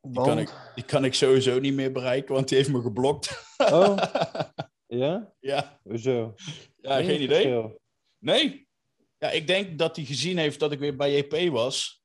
Die 0.00 0.22
kan, 0.22 0.38
ik, 0.38 0.72
die 0.74 0.84
kan 0.84 1.04
ik 1.04 1.14
sowieso 1.14 1.58
niet 1.58 1.74
meer 1.74 1.92
bereiken, 1.92 2.34
want 2.34 2.48
die 2.48 2.56
heeft 2.56 2.70
me 2.70 2.80
geblokt. 2.80 3.56
Oh, 3.56 3.96
ja? 4.86 5.32
ja, 5.40 5.80
Hoezo? 5.82 6.34
ja 6.76 6.96
geen 6.96 7.22
idee. 7.22 7.26
verschil? 7.26 7.80
Nee. 8.18 8.68
Ja, 9.18 9.30
ik 9.30 9.46
denk 9.46 9.78
dat 9.78 9.96
hij 9.96 10.04
gezien 10.04 10.38
heeft 10.38 10.60
dat 10.60 10.72
ik 10.72 10.78
weer 10.78 10.96
bij 10.96 11.16
JP 11.16 11.52
was. 11.52 12.04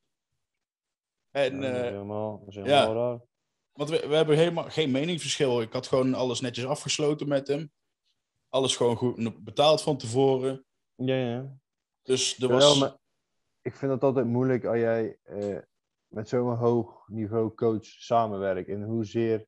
En, 1.31 1.61
Ja, 1.61 1.61
dat 1.61 1.71
is 1.71 1.81
eh, 1.81 1.83
helemaal, 1.83 2.39
dat 2.39 2.47
is 2.47 2.55
ja. 2.55 2.61
helemaal 2.61 3.09
raar. 3.09 3.19
want 3.71 3.89
we, 3.89 4.07
we 4.07 4.15
hebben 4.15 4.37
helemaal 4.37 4.69
geen 4.69 4.91
meningsverschil. 4.91 5.61
Ik 5.61 5.73
had 5.73 5.87
gewoon 5.87 6.13
alles 6.13 6.41
netjes 6.41 6.65
afgesloten 6.65 7.27
met 7.27 7.47
hem. 7.47 7.71
Alles 8.49 8.75
gewoon 8.75 8.95
goed 8.95 9.43
betaald 9.43 9.81
van 9.81 9.97
tevoren. 9.97 10.65
Ja, 10.95 11.15
ja. 11.15 11.57
Dus 12.01 12.39
er 12.39 12.47
was... 12.47 12.79
maar 12.79 12.97
ik 13.61 13.75
vind 13.75 13.91
het 13.91 14.03
altijd 14.03 14.25
moeilijk 14.25 14.65
als 14.65 14.77
jij 14.77 15.17
eh, 15.23 15.57
met 16.15 16.29
zo'n 16.29 16.55
hoog 16.55 17.07
niveau 17.07 17.53
coach 17.53 17.85
samenwerkt. 17.85 18.69
En 18.69 18.83
hoezeer 18.83 19.45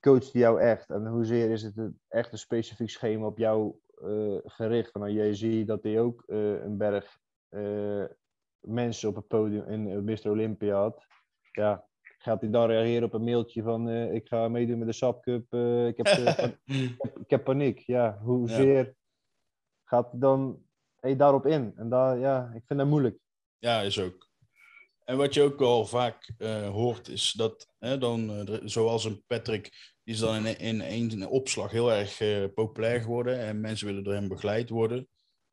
coacht 0.00 0.32
die 0.32 0.40
jou 0.40 0.60
echt? 0.60 0.90
En 0.90 1.06
hoezeer 1.06 1.50
is 1.50 1.62
het 1.62 1.76
een, 1.76 2.00
echt 2.08 2.32
een 2.32 2.38
specifiek 2.38 2.90
schema 2.90 3.26
op 3.26 3.38
jou 3.38 3.74
eh, 4.02 4.36
gericht? 4.44 4.90
Van, 4.90 5.00
nou, 5.00 5.12
jij 5.12 5.34
ziet 5.34 5.66
dat 5.66 5.82
hij 5.82 6.00
ook 6.00 6.22
eh, 6.26 6.62
een 6.62 6.76
berg 6.76 7.18
eh, 7.48 8.04
mensen 8.60 9.08
op 9.08 9.14
het 9.14 9.26
podium 9.26 9.68
in 9.68 9.86
uh, 9.86 9.98
Mr. 9.98 10.30
Olympia 10.30 10.76
had. 10.76 11.06
Ja, 11.52 11.86
gaat 12.18 12.40
hij 12.40 12.50
dan 12.50 12.66
reageren 12.66 13.04
op 13.04 13.12
een 13.12 13.24
mailtje 13.24 13.62
van 13.62 13.88
ik 13.90 14.28
ga 14.28 14.48
meedoen 14.48 14.78
met 14.78 14.86
de 14.86 14.92
SAP 14.92 15.22
Cup, 15.22 15.54
ik, 15.88 15.96
heb, 15.96 16.06
ik, 16.16 16.94
heb, 16.98 17.18
ik 17.18 17.30
heb 17.30 17.44
paniek. 17.44 17.78
Ja, 17.78 18.18
hoezeer 18.22 18.94
gaat 19.84 20.10
hij 20.10 20.20
dan 20.20 20.62
hey, 21.00 21.16
daarop 21.16 21.46
in? 21.46 21.72
En 21.76 21.88
daar, 21.88 22.18
ja, 22.18 22.50
ik 22.54 22.62
vind 22.66 22.78
dat 22.78 22.88
moeilijk. 22.88 23.18
Ja, 23.58 23.80
is 23.80 24.00
ook. 24.00 24.25
En 25.06 25.16
wat 25.16 25.34
je 25.34 25.42
ook 25.42 25.58
wel 25.58 25.86
vaak 25.86 26.30
eh, 26.38 26.68
hoort, 26.68 27.08
is 27.08 27.32
dat, 27.32 27.68
hè, 27.78 27.98
dan, 27.98 28.30
eh, 28.30 28.56
zoals 28.64 29.04
een 29.04 29.24
Patrick, 29.26 29.94
die 30.04 30.14
is 30.14 30.20
dan 30.20 30.46
in, 30.46 30.80
in 30.80 31.26
opslag 31.28 31.70
heel 31.70 31.92
erg 31.92 32.20
eh, 32.20 32.44
populair 32.54 33.00
geworden 33.00 33.38
en 33.38 33.60
mensen 33.60 33.86
willen 33.86 34.04
door 34.04 34.12
hem 34.12 34.28
begeleid 34.28 34.68
worden. 34.68 35.08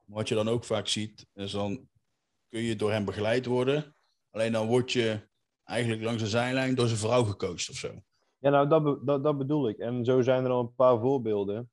Maar 0.05 0.17
wat 0.17 0.27
je 0.27 0.35
dan 0.35 0.49
ook 0.49 0.63
vaak 0.63 0.87
ziet, 0.87 1.27
is 1.33 1.51
dan 1.51 1.87
kun 2.49 2.61
je 2.61 2.75
door 2.75 2.91
hem 2.91 3.05
begeleid 3.05 3.45
worden, 3.45 3.95
alleen 4.31 4.51
dan 4.51 4.67
word 4.67 4.91
je 4.91 5.27
eigenlijk 5.63 6.03
langs 6.03 6.23
de 6.23 6.29
zijlijn 6.29 6.75
door 6.75 6.87
zijn 6.87 6.99
vrouw 6.99 7.23
gecoacht 7.23 7.69
of 7.69 7.75
zo. 7.75 7.91
Ja, 8.39 8.49
nou, 8.49 8.67
dat, 8.67 9.05
dat, 9.05 9.23
dat 9.23 9.37
bedoel 9.37 9.69
ik. 9.69 9.77
En 9.77 10.05
zo 10.05 10.21
zijn 10.21 10.43
er 10.43 10.51
al 10.51 10.59
een 10.59 10.75
paar 10.75 10.99
voorbeelden. 10.99 11.71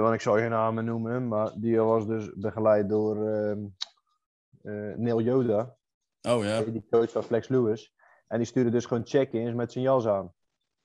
Want 0.00 0.14
ik 0.14 0.20
zal 0.20 0.36
geen 0.36 0.50
namen 0.50 0.84
noemen, 0.84 1.28
maar 1.28 1.52
die 1.56 1.80
was 1.80 2.06
dus 2.06 2.32
begeleid 2.34 2.88
door 2.88 3.28
ehm 3.28 3.58
eh, 3.58 3.85
Neil 4.96 5.20
Yoda, 5.20 5.76
Oh 6.28 6.44
ja, 6.44 6.62
die 6.62 6.86
coach 6.90 7.10
van 7.10 7.22
Flex 7.22 7.48
Lewis. 7.48 7.94
En 8.26 8.38
die 8.38 8.46
stuurde 8.46 8.70
dus 8.70 8.86
gewoon 8.86 9.06
check-ins 9.06 9.54
met 9.54 9.72
zijn 9.72 9.84
jas 9.84 10.06
aan. 10.06 10.32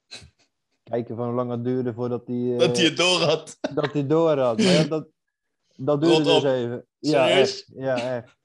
Kijken 0.91 1.15
van 1.15 1.25
hoe 1.25 1.35
lang 1.35 1.51
het 1.51 1.63
duurde 1.63 1.93
voordat 1.93 2.27
hij, 2.27 2.53
eh, 2.53 2.59
dat 2.59 2.77
hij 2.77 2.85
het 2.85 2.97
door 2.97 3.19
had. 3.19 3.57
dat 3.73 3.93
hij 3.93 4.07
door 4.07 4.37
had. 4.37 4.57
Maar 4.57 4.67
ja, 4.67 4.83
dat, 4.83 5.07
dat 5.75 6.01
duurde 6.01 6.23
dus 6.23 6.43
even. 6.43 6.87
Ja, 6.97 7.27
Serieus? 7.27 7.63
echt. 7.63 7.71
Ja, 7.73 8.15
echt. 8.15 8.37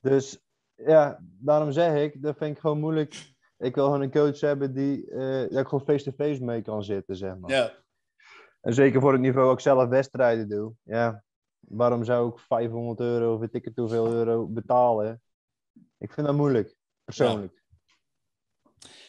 Dus 0.00 0.40
ja, 0.74 1.20
daarom 1.22 1.72
zeg 1.72 2.02
ik, 2.02 2.22
dat 2.22 2.36
vind 2.36 2.54
ik 2.56 2.60
gewoon 2.60 2.80
moeilijk. 2.80 3.32
Ik 3.58 3.74
wil 3.74 3.84
gewoon 3.84 4.02
een 4.02 4.10
coach 4.10 4.40
hebben 4.40 4.74
die, 4.74 5.10
eh 5.10 5.40
dat 5.50 5.58
ik 5.58 5.68
gewoon 5.68 5.84
face-to-face 5.84 6.44
mee 6.44 6.62
kan 6.62 6.84
zitten, 6.84 7.16
zeg 7.16 7.36
maar. 7.36 7.50
Ja, 7.50 7.72
En 8.60 8.74
zeker 8.74 9.00
voor 9.00 9.12
het 9.12 9.20
niveau 9.20 9.52
ik 9.52 9.60
zelf 9.60 9.88
wedstrijden 9.88 10.48
doe. 10.48 10.74
Ja, 10.82 11.24
waarom 11.60 12.04
zou 12.04 12.32
ik 12.32 12.38
500 12.38 13.00
euro 13.00 13.34
of 13.34 13.40
weet 13.40 13.54
ik 13.54 13.64
het 13.64 13.76
hoeveel 13.76 14.12
euro 14.12 14.46
betalen? 14.46 15.22
Ik 15.98 16.12
vind 16.12 16.26
dat 16.26 16.36
moeilijk, 16.36 16.76
persoonlijk. 17.04 17.62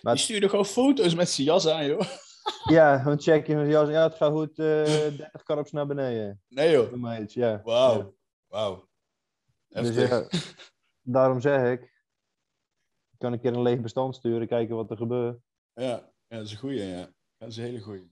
Maar... 0.02 0.14
Die 0.14 0.24
stuurde 0.24 0.50
gewoon 0.50 0.66
foto's 0.66 1.16
met 1.16 1.30
zijn 1.30 1.48
jas 1.48 1.68
aan, 1.68 1.86
joh. 1.86 2.02
Ja, 2.64 2.98
gewoon 2.98 3.22
checkje 3.22 3.56
met 3.56 3.70
jas. 3.70 3.90
Ja, 3.90 4.04
het 4.04 4.16
gaat 4.16 4.32
goed. 4.32 4.60
Uh, 4.60 4.86
30 4.86 5.44
karps 5.44 5.72
naar 5.72 5.88
beneden. 5.88 6.42
Nee, 6.48 6.72
joh. 6.72 7.28
Ja. 7.28 7.62
Wauw. 7.64 7.98
Ja. 7.98 8.12
Wauw. 8.48 8.90
Dus 9.68 9.96
ja, 9.96 10.28
daarom 11.02 11.42
zeg 11.42 11.72
ik, 11.72 11.82
ik 13.12 13.18
kan 13.18 13.34
een 13.34 13.40
keer 13.40 13.54
een 13.54 13.62
leeg 13.62 13.82
bestand 13.82 14.16
sturen, 14.16 14.48
kijken 14.48 14.76
wat 14.76 14.92
er 14.92 14.98
gebeurt. 14.98 15.40
Ja, 15.74 15.84
ja 16.28 16.38
dat 16.38 16.46
is 16.46 16.52
een 16.52 16.58
goeie, 16.58 16.84
ja. 16.84 17.14
Dat 17.38 17.50
is 17.50 17.58
een 17.58 17.64
hele 17.64 17.80
goeie. 17.80 18.11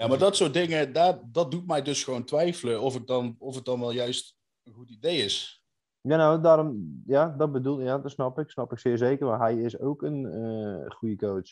Ja, 0.00 0.06
maar 0.06 0.18
dat 0.18 0.36
soort 0.36 0.52
dingen, 0.52 0.92
dat, 0.92 1.20
dat 1.32 1.50
doet 1.50 1.66
mij 1.66 1.82
dus 1.82 2.04
gewoon 2.04 2.24
twijfelen 2.24 2.80
of, 2.80 2.96
ik 2.96 3.06
dan, 3.06 3.36
of 3.38 3.54
het 3.54 3.64
dan 3.64 3.80
wel 3.80 3.90
juist 3.90 4.36
een 4.64 4.72
goed 4.72 4.90
idee 4.90 5.18
is. 5.18 5.64
Ja, 6.00 6.16
nou, 6.16 6.40
daarom, 6.40 7.02
ja, 7.06 7.34
dat 7.38 7.52
bedoel 7.52 7.80
ja, 7.80 7.98
dat 7.98 8.10
snap 8.10 8.38
ik, 8.38 8.50
snap 8.50 8.72
ik 8.72 8.78
zeer 8.78 8.98
zeker. 8.98 9.26
Maar 9.26 9.38
hij 9.38 9.56
is 9.56 9.78
ook 9.78 10.02
een 10.02 10.24
uh, 10.24 10.90
goede 10.90 11.16
coach. 11.16 11.48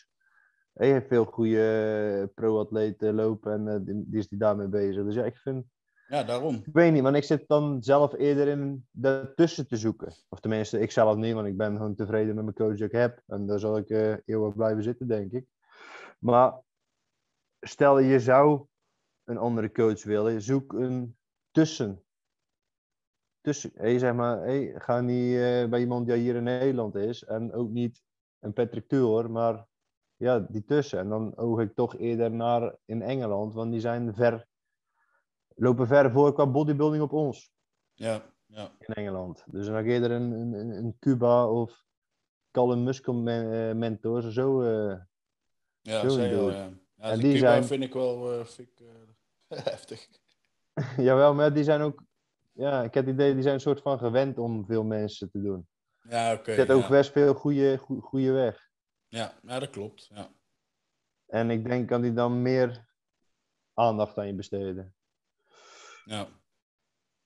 Hij 0.72 0.90
heeft 0.90 1.06
veel 1.06 1.24
goede 1.24 2.30
pro-atleten 2.34 3.14
lopen 3.14 3.52
en 3.52 3.66
uh, 3.66 3.86
die, 3.86 4.04
die 4.06 4.18
is 4.18 4.28
die 4.28 4.38
daarmee 4.38 4.68
bezig. 4.68 5.04
Dus 5.04 5.14
ja, 5.14 5.24
ik 5.24 5.36
vind, 5.36 5.64
ja, 6.08 6.22
daarom. 6.22 6.54
Ik 6.54 6.72
weet 6.72 6.92
niet, 6.92 7.02
want 7.02 7.16
ik 7.16 7.24
zit 7.24 7.44
dan 7.46 7.82
zelf 7.82 8.14
eerder 8.14 8.48
in 8.48 8.86
daartussen 8.90 9.66
te 9.66 9.76
zoeken. 9.76 10.14
Of 10.28 10.40
tenminste, 10.40 10.80
ik 10.80 10.90
zelf 10.90 11.16
niet, 11.16 11.34
want 11.34 11.46
ik 11.46 11.56
ben 11.56 11.76
gewoon 11.76 11.94
tevreden 11.94 12.34
met 12.34 12.44
mijn 12.44 12.56
coach 12.56 12.76
die 12.76 12.86
ik 12.86 12.92
heb. 12.92 13.22
En 13.26 13.46
daar 13.46 13.58
zal 13.58 13.76
ik 13.76 13.88
uh, 13.88 14.14
eeuwig 14.24 14.54
blijven 14.54 14.82
zitten, 14.82 15.08
denk 15.08 15.32
ik. 15.32 15.46
Maar 16.18 16.66
stel 17.60 17.98
je 17.98 18.20
zou 18.20 18.66
een 19.24 19.38
andere 19.38 19.72
coach 19.72 20.04
willen, 20.04 20.42
zoek 20.42 20.72
een 20.72 21.16
tussen. 21.50 22.04
tussen 23.40 23.70
hey, 23.74 23.98
zeg 23.98 24.14
maar, 24.14 24.38
hey, 24.38 24.74
ga 24.78 25.00
niet 25.00 25.32
uh, 25.32 25.68
bij 25.68 25.80
iemand 25.80 26.06
die 26.06 26.16
hier 26.16 26.36
in 26.36 26.42
Nederland 26.42 26.94
is. 26.94 27.24
En 27.24 27.52
ook 27.52 27.70
niet 27.70 28.02
een 28.38 28.52
Patrick 28.52 28.88
Tuor, 28.88 29.30
maar 29.30 29.66
ja, 30.16 30.38
die 30.38 30.64
tussen. 30.64 30.98
En 30.98 31.08
dan 31.08 31.36
oog 31.36 31.60
ik 31.60 31.74
toch 31.74 31.96
eerder 31.96 32.30
naar 32.30 32.76
in 32.84 33.02
Engeland, 33.02 33.54
want 33.54 33.70
die 33.70 33.80
zijn 33.80 34.14
ver 34.14 34.46
lopen 35.54 35.86
ver 35.86 36.10
voor 36.10 36.32
qua 36.32 36.46
bodybuilding 36.46 37.02
op 37.02 37.12
ons. 37.12 37.52
Ja, 37.94 38.32
ja. 38.46 38.70
In 38.78 38.94
Engeland. 38.94 39.44
Dus 39.46 39.66
dan 39.66 39.74
ga 39.74 39.80
je 39.80 40.00
er 40.00 40.10
een, 40.10 40.30
een, 40.32 40.70
een 40.70 40.96
Cuba 40.98 41.48
of 41.48 41.84
Callum 42.50 42.82
Muscle 42.82 43.74
mentor 43.74 44.22
zo. 44.22 44.62
Uh, 44.62 44.96
ja, 45.80 46.00
zo 46.00 46.08
zeker, 46.08 46.78
ja. 46.98 47.10
en 47.10 47.18
die 47.18 47.34
Cuba 47.34 47.38
zijn... 47.38 47.64
vind 47.64 47.82
ik 47.82 47.92
wel 47.92 48.38
uh, 48.38 48.44
vind 48.44 48.68
ik, 48.68 48.80
uh, 48.80 49.58
heftig. 49.64 50.08
Jawel, 51.06 51.34
maar 51.34 51.52
die 51.52 51.64
zijn 51.64 51.80
ook. 51.80 52.02
Ja, 52.52 52.82
ik 52.82 52.94
heb 52.94 53.06
het 53.06 53.14
idee, 53.14 53.32
die 53.32 53.42
zijn 53.42 53.54
een 53.54 53.60
soort 53.60 53.82
van 53.82 53.98
gewend 53.98 54.38
om 54.38 54.66
veel 54.66 54.84
mensen 54.84 55.30
te 55.30 55.40
doen. 55.40 55.68
Ja, 56.08 56.32
oké. 56.32 56.40
Okay, 56.40 56.54
hebt 56.54 56.70
ook 56.70 56.88
best 56.88 57.12
veel 57.12 57.34
goede, 57.34 57.78
goede 58.00 58.32
weg. 58.32 58.68
Ja, 59.08 59.38
ja, 59.42 59.58
dat 59.58 59.70
klopt. 59.70 60.10
Ja. 60.14 60.30
En 61.26 61.50
ik 61.50 61.64
denk, 61.64 61.88
kan 61.88 62.02
die 62.02 62.12
dan 62.12 62.42
meer 62.42 62.86
aandacht 63.74 64.18
aan 64.18 64.26
je 64.26 64.34
besteden. 64.34 64.94
Ja. 66.04 66.28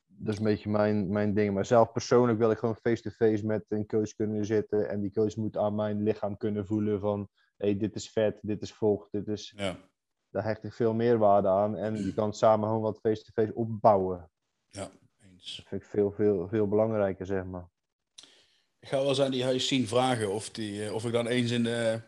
Dat 0.07 0.33
is 0.33 0.39
een 0.39 0.45
beetje 0.45 0.71
mijn, 0.71 1.13
mijn 1.13 1.35
ding. 1.35 1.55
Maar 1.55 1.67
zelf 1.67 1.93
persoonlijk 1.93 2.39
wil 2.39 2.51
ik 2.51 2.59
gewoon 2.59 2.77
face-to-face 2.77 3.47
met 3.47 3.65
een 3.69 3.87
coach 3.87 4.15
kunnen 4.15 4.45
zitten. 4.47 4.89
En 4.89 5.01
die 5.01 5.13
coach 5.13 5.37
moet 5.37 5.57
aan 5.57 5.75
mijn 5.75 6.03
lichaam 6.03 6.37
kunnen 6.37 6.67
voelen 6.67 7.01
van... 7.01 7.29
hey, 7.63 7.77
dit 7.77 7.95
is 7.95 8.11
vet, 8.11 8.39
dit 8.43 8.63
is 8.63 8.73
vocht, 8.73 9.13
dit 9.13 9.29
is... 9.29 9.53
Ja. 9.57 9.77
Daar 10.31 10.45
hecht 10.45 10.65
ik 10.65 10.73
veel 10.73 10.95
meer 10.95 11.19
waarde 11.19 11.49
aan. 11.49 11.77
En 11.77 12.05
je 12.05 12.15
kan 12.15 12.35
samen 12.35 12.69
gewoon 12.69 12.83
wat 12.83 12.99
face-to-face 13.01 13.55
opbouwen. 13.55 14.31
Ja, 14.71 14.91
eens. 15.21 15.57
Dat 15.57 15.67
vind 15.69 15.83
ik 15.83 15.89
veel, 15.89 16.13
veel, 16.13 16.49
veel 16.49 16.69
belangrijker, 16.69 17.27
zeg 17.27 17.45
maar. 17.45 17.69
Ik 18.79 18.89
ga 18.89 18.97
wel 18.97 19.09
eens 19.09 19.21
aan 19.21 19.31
die 19.31 19.45
huis 19.45 19.69
zien 19.69 19.87
vragen 19.87 20.33
of, 20.33 20.51
die, 20.51 20.85
eh, 20.85 20.95
of 20.95 21.05
ik 21.05 21.13
dan 21.13 21.27
eens 21.27 21.51
in 21.51 21.63
de, 21.63 22.01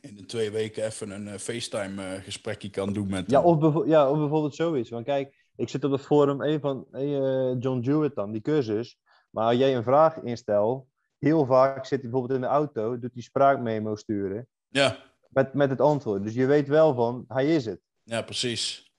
in 0.00 0.16
de 0.16 0.24
twee 0.24 0.50
weken 0.50 0.84
even 0.84 1.10
een 1.10 1.26
uh, 1.26 1.34
FaceTime 1.34 2.02
uh, 2.02 2.22
gesprekje 2.22 2.70
kan 2.70 2.92
doen 2.92 3.08
met. 3.08 3.30
Ja 3.30 3.42
of, 3.42 3.86
ja, 3.86 4.10
of 4.10 4.18
bijvoorbeeld 4.18 4.54
zoiets. 4.54 4.90
Want 4.90 5.04
kijk, 5.04 5.46
ik 5.56 5.68
zit 5.68 5.84
op 5.84 5.90
het 5.90 6.00
forum 6.00 6.42
een 6.42 6.60
van 6.60 6.86
hey, 6.90 7.20
uh, 7.20 7.56
John 7.58 7.80
Jewett 7.80 8.14
dan, 8.14 8.32
die 8.32 8.40
cursus. 8.40 8.98
Maar 9.30 9.46
als 9.46 9.56
jij 9.56 9.76
een 9.76 9.82
vraag 9.82 10.22
instelt, 10.22 10.86
heel 11.22 11.46
vaak 11.46 11.76
zit 11.86 12.00
hij 12.02 12.10
bijvoorbeeld 12.10 12.34
in 12.40 12.40
de 12.46 12.52
auto, 12.52 12.98
doet 12.98 13.12
hij 13.12 13.22
spraakmemo 13.22 13.96
sturen. 13.96 14.48
Ja. 14.68 14.96
Met, 15.28 15.54
met 15.54 15.70
het 15.70 15.80
antwoord. 15.80 16.22
Dus 16.22 16.34
je 16.34 16.46
weet 16.46 16.68
wel 16.68 16.94
van, 16.94 17.24
hij 17.28 17.54
is 17.54 17.64
het. 17.64 17.80
Ja, 18.02 18.22
precies. 18.22 18.92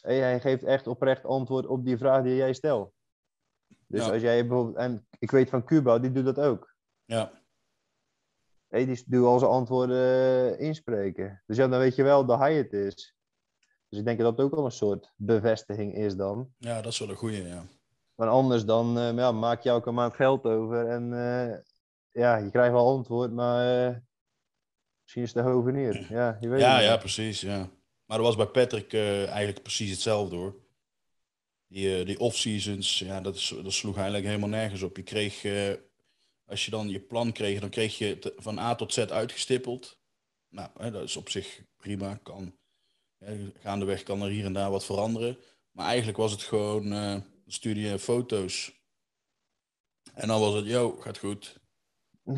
Hij 0.00 0.40
geeft 0.40 0.62
echt 0.64 0.86
oprecht 0.86 1.24
antwoord 1.24 1.66
op 1.66 1.84
die 1.84 1.98
vraag 1.98 2.22
die 2.22 2.34
jij 2.36 2.52
stelt. 2.52 2.92
Dus 3.86 4.04
Ja. 4.06 4.12
als 4.12 4.22
jij 4.22 4.46
bijvoorbeeld, 4.46 4.76
en 4.76 5.06
ik 5.18 5.30
weet 5.30 5.50
van 5.50 5.64
Cuba, 5.64 5.98
die 5.98 6.12
doet 6.12 6.24
dat 6.24 6.38
ook. 6.40 6.74
Ja. 7.04 7.42
Hey, 8.68 8.86
die 8.86 9.02
doet 9.06 9.24
al 9.26 9.38
zijn 9.38 9.50
antwoorden 9.50 9.96
eh, 10.58 10.60
inspreken. 10.66 11.42
Dus 11.46 11.56
ja, 11.56 11.68
dan 11.68 11.78
weet 11.78 11.94
je 11.94 12.02
wel 12.02 12.26
dat 12.26 12.38
hij 12.38 12.54
het 12.56 12.72
is. 12.72 13.14
Dus 13.88 13.98
ik 13.98 14.04
denk 14.04 14.18
dat 14.18 14.36
dat 14.36 14.46
ook 14.46 14.54
wel 14.54 14.64
een 14.64 14.70
soort 14.70 15.12
bevestiging 15.16 15.94
is 15.94 16.16
dan. 16.16 16.52
ja, 16.58 16.80
dat 16.82 16.92
is 16.92 16.98
wel 16.98 17.08
een 17.08 17.16
goeie, 17.16 17.42
ja. 17.46 17.62
Maar 18.14 18.28
anders 18.28 18.64
dan 18.64 18.98
eh, 18.98 19.14
ja, 19.14 19.32
maak 19.32 19.62
je 19.62 19.68
elke 19.68 19.90
maand 19.90 20.14
geld 20.14 20.44
over 20.44 20.88
en 20.88 21.12
eh, 21.12 21.56
ja, 22.22 22.36
je 22.36 22.50
krijgt 22.50 22.72
wel 22.72 22.88
antwoord, 22.88 23.32
maar 23.32 23.86
eh, 23.86 23.96
misschien 25.02 25.22
is 25.22 25.34
het 25.34 25.44
de 25.44 25.50
hoven 25.50 25.72
neer. 25.72 26.06
Ja, 26.10 26.38
je 26.40 26.48
weet 26.48 26.60
Ja, 26.60 26.80
ja, 26.80 26.96
precies, 26.96 27.40
ja. 27.40 27.68
Maar 28.04 28.16
dat 28.18 28.26
was 28.26 28.36
bij 28.36 28.46
Patrick 28.46 28.94
eigenlijk 28.94 29.62
precies 29.62 29.90
hetzelfde, 29.90 30.36
hoor. 30.36 30.62
Die, 31.66 32.04
die 32.04 32.18
off-seasons, 32.18 32.98
ja, 32.98 33.20
dat, 33.20 33.34
is, 33.34 33.54
dat 33.62 33.72
sloeg 33.72 33.94
eigenlijk 33.94 34.26
helemaal 34.26 34.48
nergens 34.48 34.82
op. 34.82 34.96
Je 34.96 35.02
kreeg, 35.02 35.44
als 36.46 36.64
je 36.64 36.70
dan 36.70 36.88
je 36.88 37.00
plan 37.00 37.32
kreeg, 37.32 37.60
dan 37.60 37.68
kreeg 37.68 37.98
je 37.98 38.06
het 38.06 38.32
van 38.36 38.58
A 38.58 38.74
tot 38.74 38.92
Z 38.92 38.98
uitgestippeld. 38.98 39.98
Nou, 40.48 40.68
hè, 40.78 40.90
dat 40.90 41.02
is 41.02 41.16
op 41.16 41.28
zich 41.28 41.62
prima. 41.76 42.18
Kan, 42.22 42.56
hè, 43.18 43.52
gaandeweg 43.58 44.02
kan 44.02 44.22
er 44.22 44.30
hier 44.30 44.44
en 44.44 44.52
daar 44.52 44.70
wat 44.70 44.84
veranderen. 44.84 45.38
Maar 45.70 45.86
eigenlijk 45.86 46.18
was 46.18 46.32
het 46.32 46.42
gewoon, 46.42 46.92
stuurde 47.46 47.80
je 47.80 47.98
foto's. 47.98 48.82
En 50.14 50.28
dan 50.28 50.40
was 50.40 50.54
het, 50.54 50.66
yo, 50.66 50.90
gaat 51.00 51.18
goed. 51.18 51.60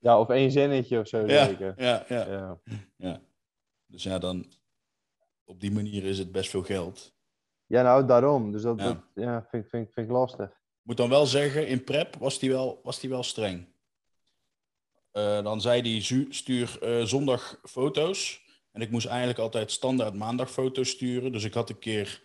Ja, 0.00 0.20
of 0.20 0.28
één 0.28 0.50
zinnetje 0.50 0.98
of 0.98 1.08
zo 1.08 1.26
Ja, 1.26 1.44
zeker. 1.46 1.74
ja, 1.82 2.04
ja. 2.08 2.26
Ja. 2.28 2.60
Ja. 2.96 3.20
Dus 3.86 4.02
ja, 4.02 4.18
dan 4.18 4.52
op 5.44 5.60
die 5.60 5.70
manier 5.72 6.04
is 6.04 6.18
het 6.18 6.32
best 6.32 6.50
veel 6.50 6.62
geld. 6.62 7.14
ja, 7.66 7.82
nou 7.82 8.06
daarom. 8.06 8.52
Dus 8.52 8.62
dat, 8.62 8.78
Ja. 8.78 8.84
dat 8.84 9.02
ja, 9.14 9.46
vind, 9.50 9.64
ik- 9.64 9.70
vind, 9.70 9.86
ik- 9.86 9.92
vind 9.92 10.06
ik 10.06 10.12
lastig. 10.12 10.60
Moet 10.82 10.96
dan 10.96 11.08
wel 11.08 11.26
zeggen, 11.26 11.66
in 11.66 11.84
prep 11.84 12.16
was 12.16 12.38
die 12.38 12.50
wel, 12.50 12.80
was 12.82 13.00
die 13.00 13.10
wel 13.10 13.22
streng. 13.22 13.66
Eh, 15.10 15.42
dan 15.42 15.60
zei 15.60 15.80
hij, 15.82 16.26
stuur 16.30 16.82
eh, 16.82 17.04
zondag 17.04 17.60
foto's. 17.62 18.40
En 18.72 18.80
ik 18.80 18.90
moest 18.90 19.06
eigenlijk 19.06 19.38
altijd 19.38 19.70
standaard 19.70 20.14
maandag 20.14 20.50
foto's 20.50 20.88
sturen. 20.90 21.32
Dus 21.32 21.44
ik 21.44 21.54
had 21.54 21.70
een 21.70 21.78
keer 21.78 22.22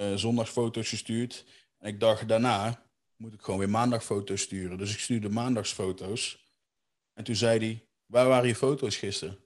eh, 0.00 0.14
zondag 0.14 0.50
foto's 0.50 0.88
gestuurd. 0.88 1.46
En 1.78 1.88
ik 1.88 2.00
dacht, 2.00 2.28
daarna 2.28 2.82
moet 3.16 3.32
ik 3.32 3.40
gewoon 3.40 3.58
weer 3.58 3.70
maandag 3.70 4.04
foto's 4.04 4.40
sturen. 4.40 4.78
Dus 4.78 4.92
ik 4.92 4.98
stuurde 4.98 5.28
maandagsfoto's. 5.28 6.50
En 7.12 7.24
toen 7.24 7.34
zei 7.34 7.58
hij, 7.58 7.88
waar 8.06 8.28
waren 8.28 8.48
je 8.48 8.54
foto's 8.54 8.96
gisteren? 8.96 9.38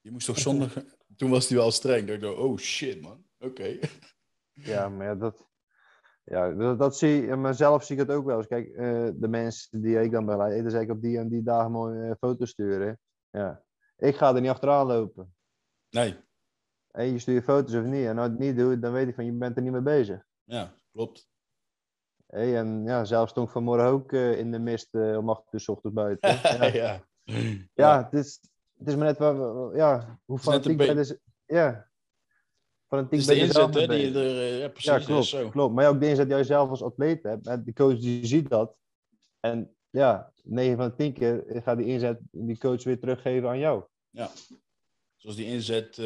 Je 0.00 0.10
moest 0.10 0.26
toch 0.26 0.38
zondag... 0.38 0.72
Toen 1.16 1.30
was 1.30 1.48
hij 1.48 1.58
wel 1.58 1.70
streng. 1.70 2.08
Ik 2.08 2.20
dacht, 2.20 2.36
oh 2.36 2.58
shit 2.58 3.00
man, 3.00 3.24
oké. 3.38 3.78
Ja, 4.52 4.88
maar 4.88 5.06
ja, 5.06 5.14
dat, 5.14 5.48
ja, 6.24 6.50
dat, 6.50 6.78
dat 6.78 6.98
zie 6.98 7.26
je, 7.26 7.36
mezelf 7.36 7.84
zie 7.84 7.96
ik 7.96 8.06
het 8.06 8.16
ook 8.16 8.24
wel 8.24 8.36
eens. 8.36 8.46
Kijk, 8.46 8.68
eh, 8.68 9.08
de 9.14 9.28
mensen 9.28 9.82
die 9.82 10.00
ik 10.00 10.10
dan 10.10 10.26
begeleid, 10.26 10.62
dan 10.62 10.70
zeg 10.70 10.82
ik 10.82 10.90
op 10.90 11.02
die 11.02 11.18
en 11.18 11.28
die 11.28 11.42
dagen 11.42 11.70
mooi 11.70 12.08
eh, 12.08 12.14
foto's 12.18 12.50
sturen. 12.50 13.00
Ja. 13.30 13.62
Ik 13.96 14.16
ga 14.16 14.34
er 14.34 14.40
niet 14.40 14.50
achteraan 14.50 14.86
lopen. 14.86 15.34
Nee, 15.90 16.16
Hey, 16.96 17.10
je 17.10 17.18
stuurt 17.18 17.44
foto's 17.44 17.74
of 17.74 17.84
niet. 17.84 18.06
En 18.06 18.18
als 18.18 18.26
je 18.26 18.32
het 18.32 18.40
niet 18.40 18.56
doet, 18.56 18.82
dan 18.82 18.92
weet 18.92 19.08
ik 19.08 19.14
van 19.14 19.24
je 19.24 19.32
bent 19.32 19.56
er 19.56 19.62
niet 19.62 19.72
mee 19.72 19.80
bezig. 19.80 20.22
ja, 20.44 20.72
klopt. 20.92 21.28
Hey, 22.26 22.56
en 22.56 22.82
ja, 22.84 23.04
zelf 23.04 23.28
stond 23.28 23.46
ik 23.46 23.52
vanmorgen 23.52 23.86
ook 23.88 24.12
eh, 24.12 24.38
in 24.38 24.50
de 24.50 24.58
mist 24.58 24.94
eh, 24.94 25.16
om 25.18 25.28
8 25.30 25.42
uur 25.52 25.60
's 25.60 25.68
ochtends 25.68 25.96
buiten. 25.96 26.30
Ja, 26.58 26.64
ja. 26.64 27.04
ja 27.74 28.04
het, 28.04 28.12
is, 28.24 28.40
het 28.78 28.88
is 28.88 28.94
maar 28.96 29.06
net 29.06 29.18
waar, 29.18 29.34
we- 29.68 29.76
ja, 29.76 30.18
hoe 30.24 30.38
fanatiek 30.38 30.76
ben 30.76 30.96
je 30.96 31.20
Ja. 31.46 31.88
Fanatiek 32.86 33.10
Het 33.10 33.20
is 33.20 33.26
de 33.26 33.36
inzet, 33.36 33.74
hè? 33.74 33.86
Die, 33.86 34.14
er, 34.14 34.38
eh, 34.38 34.58
ja, 34.58 34.68
precies. 34.68 34.90
Ja, 34.90 34.98
klopt, 34.98 35.24
zo. 35.26 35.48
klopt. 35.48 35.74
Maar 35.74 35.84
ja, 35.84 35.90
ook 35.90 36.00
de 36.00 36.08
inzet 36.08 36.26
die 36.26 36.34
jij 36.34 36.44
zelf 36.44 36.68
als 36.70 36.82
atleet 36.82 37.22
hebt. 37.22 37.46
En 37.46 37.64
de 37.64 37.72
coach 37.72 37.98
die 37.98 38.26
ziet 38.26 38.48
dat. 38.48 38.76
En 39.40 39.74
ja, 39.90 40.32
9 40.42 40.76
van 40.76 40.88
de 40.88 40.94
10 40.94 41.12
keer 41.12 41.44
gaat 41.48 41.76
die 41.78 41.86
inzet 41.86 42.18
die 42.30 42.58
coach 42.58 42.84
weer 42.84 43.00
teruggeven 43.00 43.48
aan 43.48 43.58
jou. 43.58 43.84
Ja. 44.10 44.30
Zoals 45.16 45.36
die 45.36 45.46
inzet 45.46 45.98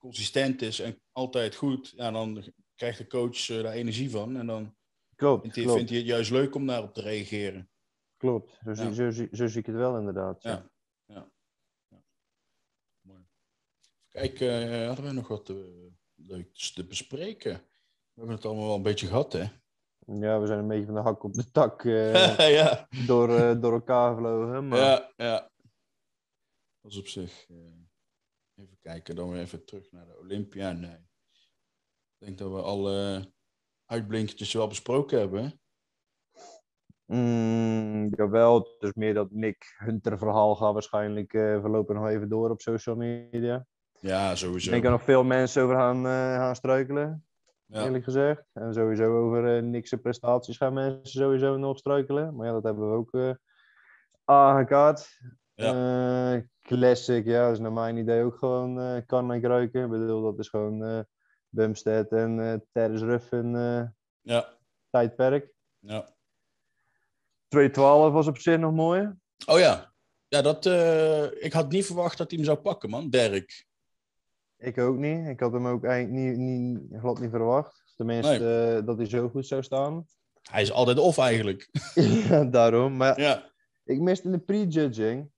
consistent 0.00 0.62
is 0.62 0.78
en 0.80 1.00
altijd 1.12 1.54
goed, 1.54 1.92
ja, 1.96 2.10
dan 2.10 2.44
krijgt 2.74 2.98
de 2.98 3.06
coach 3.06 3.48
eh, 3.50 3.62
daar 3.62 3.72
energie 3.72 4.10
van. 4.10 4.36
En 4.36 4.46
dan 4.46 4.74
Klopt, 5.16 5.40
vindt 5.40 5.56
hij, 5.56 5.64
klopt, 5.64 5.78
vindt 5.78 5.92
hij 5.92 6.00
het 6.00 6.08
juist 6.10 6.30
leuk 6.30 6.54
om 6.54 6.66
daarop 6.66 6.94
te 6.94 7.00
reageren. 7.00 7.70
klopt. 8.16 8.58
Zo, 8.64 8.74
zie- 8.74 8.84
Ja. 8.84 8.92
zo, 8.92 9.10
zie- 9.10 9.28
zo 9.32 9.46
zie 9.46 9.60
ik 9.60 9.66
het 9.66 9.74
wel 9.76 9.98
inderdaad. 9.98 10.42
Ja. 10.42 10.50
Ja. 10.50 11.14
ja. 11.14 11.30
ja. 11.88 12.02
Mooi. 13.00 13.26
Kijk, 14.08 14.40
eh, 14.40 14.86
hadden 14.86 15.04
we 15.04 15.12
nog 15.12 15.28
wat 15.28 15.48
eh, 15.48 15.56
leuks 16.14 16.72
te 16.72 16.86
bespreken? 16.86 17.52
We 17.52 18.16
hebben 18.26 18.34
het 18.36 18.44
allemaal 18.44 18.66
wel 18.66 18.76
een 18.76 18.82
beetje 18.82 19.06
gehad, 19.06 19.32
hè? 19.32 19.44
Ja, 20.06 20.40
we 20.40 20.46
zijn 20.46 20.58
een 20.58 20.68
beetje 20.68 20.84
van 20.86 20.94
de 20.94 21.00
hak 21.00 21.22
op 21.22 21.32
de 21.34 21.50
tak 21.50 21.82
ja. 22.58 22.88
door, 23.06 23.60
door 23.60 23.72
elkaar 23.72 24.14
gevlogen. 24.14 24.68
Maar 24.68 24.78
ja, 24.78 25.12
ja. 25.16 25.50
Dat 26.80 26.92
is 26.92 26.98
op 26.98 27.06
zich. 27.06 27.46
Even 28.60 28.78
kijken, 28.80 29.16
dan 29.16 29.30
weer 29.30 29.40
even 29.40 29.64
terug 29.64 29.90
naar 29.92 30.06
de 30.06 30.18
Olympia. 30.18 30.72
Nee. 30.72 30.90
Ik 32.18 32.26
denk 32.26 32.38
dat 32.38 32.50
we 32.50 32.62
alle 32.62 33.26
uitblinkertjes 33.86 34.52
wel 34.52 34.66
besproken 34.68 35.18
hebben. 35.18 35.60
Mm, 37.06 38.06
jawel, 38.16 38.58
het 38.58 38.82
is 38.82 38.92
meer 38.94 39.14
dat 39.14 39.30
Nick 39.30 39.74
Hunter 39.78 40.18
verhaal 40.18 40.56
gaat 40.56 40.72
waarschijnlijk 40.72 41.32
eh 41.34 41.60
voorlopig 41.60 41.96
nog 41.96 42.08
even 42.08 42.28
door 42.28 42.50
op 42.50 42.60
social 42.60 42.96
media. 42.96 43.66
Ja, 44.00 44.30
Ik 44.30 44.36
sowieso. 44.36 44.70
denk 44.70 44.84
er 44.84 44.90
nog 44.90 45.02
veel 45.02 45.24
mensen 45.24 45.62
over 45.62 45.74
gaan, 45.76 45.96
eh, 46.06 46.34
gaan 46.34 46.56
struikelen, 46.56 47.24
Ja. 47.66 47.84
eerlijk 47.84 48.04
gezegd. 48.04 48.44
En 48.52 48.74
sowieso 48.74 49.16
over 49.18 49.56
eh 49.56 49.62
Nick's 49.62 49.94
prestaties 50.02 50.56
gaan 50.56 50.72
mensen 50.72 51.20
sowieso 51.20 51.56
nog 51.56 51.78
struikelen. 51.78 52.36
Maar 52.36 52.46
ja, 52.46 52.52
dat 52.52 52.62
hebben 52.62 52.90
we 52.90 52.96
ook 52.96 53.12
eh 53.12 53.34
aangekaart. 55.64 56.42
Eh, 56.62 56.68
classic, 56.78 57.24
ja, 57.24 57.44
dat 57.44 57.52
is 57.52 57.58
naar 57.58 57.72
mijn 57.72 57.96
idee 57.96 58.24
ook 58.24 58.36
gewoon 58.38 58.80
eh 58.80 58.96
kan 59.06 59.32
en 59.32 59.40
kruiken. 59.40 59.84
Ik 59.84 59.90
bedoel, 59.90 60.22
dat 60.22 60.38
is 60.38 60.48
gewoon 60.48 60.84
eh 60.84 61.00
Bumstead 61.48 62.08
en 62.12 62.40
eh 62.40 62.58
Terence 62.72 63.04
Ruffin 63.04 63.50
Ja, 64.20 64.56
tijdperk. 64.90 65.52
ja. 65.78 66.08
212 67.48 68.12
was 68.12 68.26
op 68.26 68.38
zich 68.38 68.58
nog 68.58 68.72
mooi. 68.72 69.12
Oh 69.46 69.58
ja. 69.58 69.92
Ja, 70.28 70.42
dat, 70.42 70.66
ik 71.42 71.52
had 71.52 71.70
niet 71.70 71.86
verwacht 71.86 72.18
dat 72.18 72.28
hij 72.30 72.38
hem 72.38 72.46
zou 72.46 72.58
pakken, 72.58 72.90
man. 72.90 73.10
Dirk. 73.10 73.66
Ik 74.56 74.78
ook 74.78 74.96
niet. 74.96 75.26
Ik 75.26 75.40
had 75.40 75.52
hem 75.52 75.66
ook 75.66 75.84
eigenlijk 75.84 76.22
niet, 76.22 76.36
niet, 76.36 77.00
glad 77.00 77.20
niet 77.20 77.30
verwacht. 77.30 77.92
Tenminste, 77.96 78.74
eh, 78.78 78.86
dat 78.86 78.96
hij 78.96 79.06
zo 79.06 79.28
goed 79.28 79.46
zou 79.46 79.62
staan. 79.62 80.06
Hij 80.50 80.62
is 80.62 80.72
altijd 80.72 80.98
off 80.98 81.18
eigenlijk. 81.18 81.68
ja, 82.28 82.44
daarom. 82.44 82.96
Maar 82.96 83.20
Ja. 83.20 83.50
ik 83.84 84.00
miste 84.00 84.26
in 84.26 84.32
de 84.32 84.38
prejudging, 84.38 85.30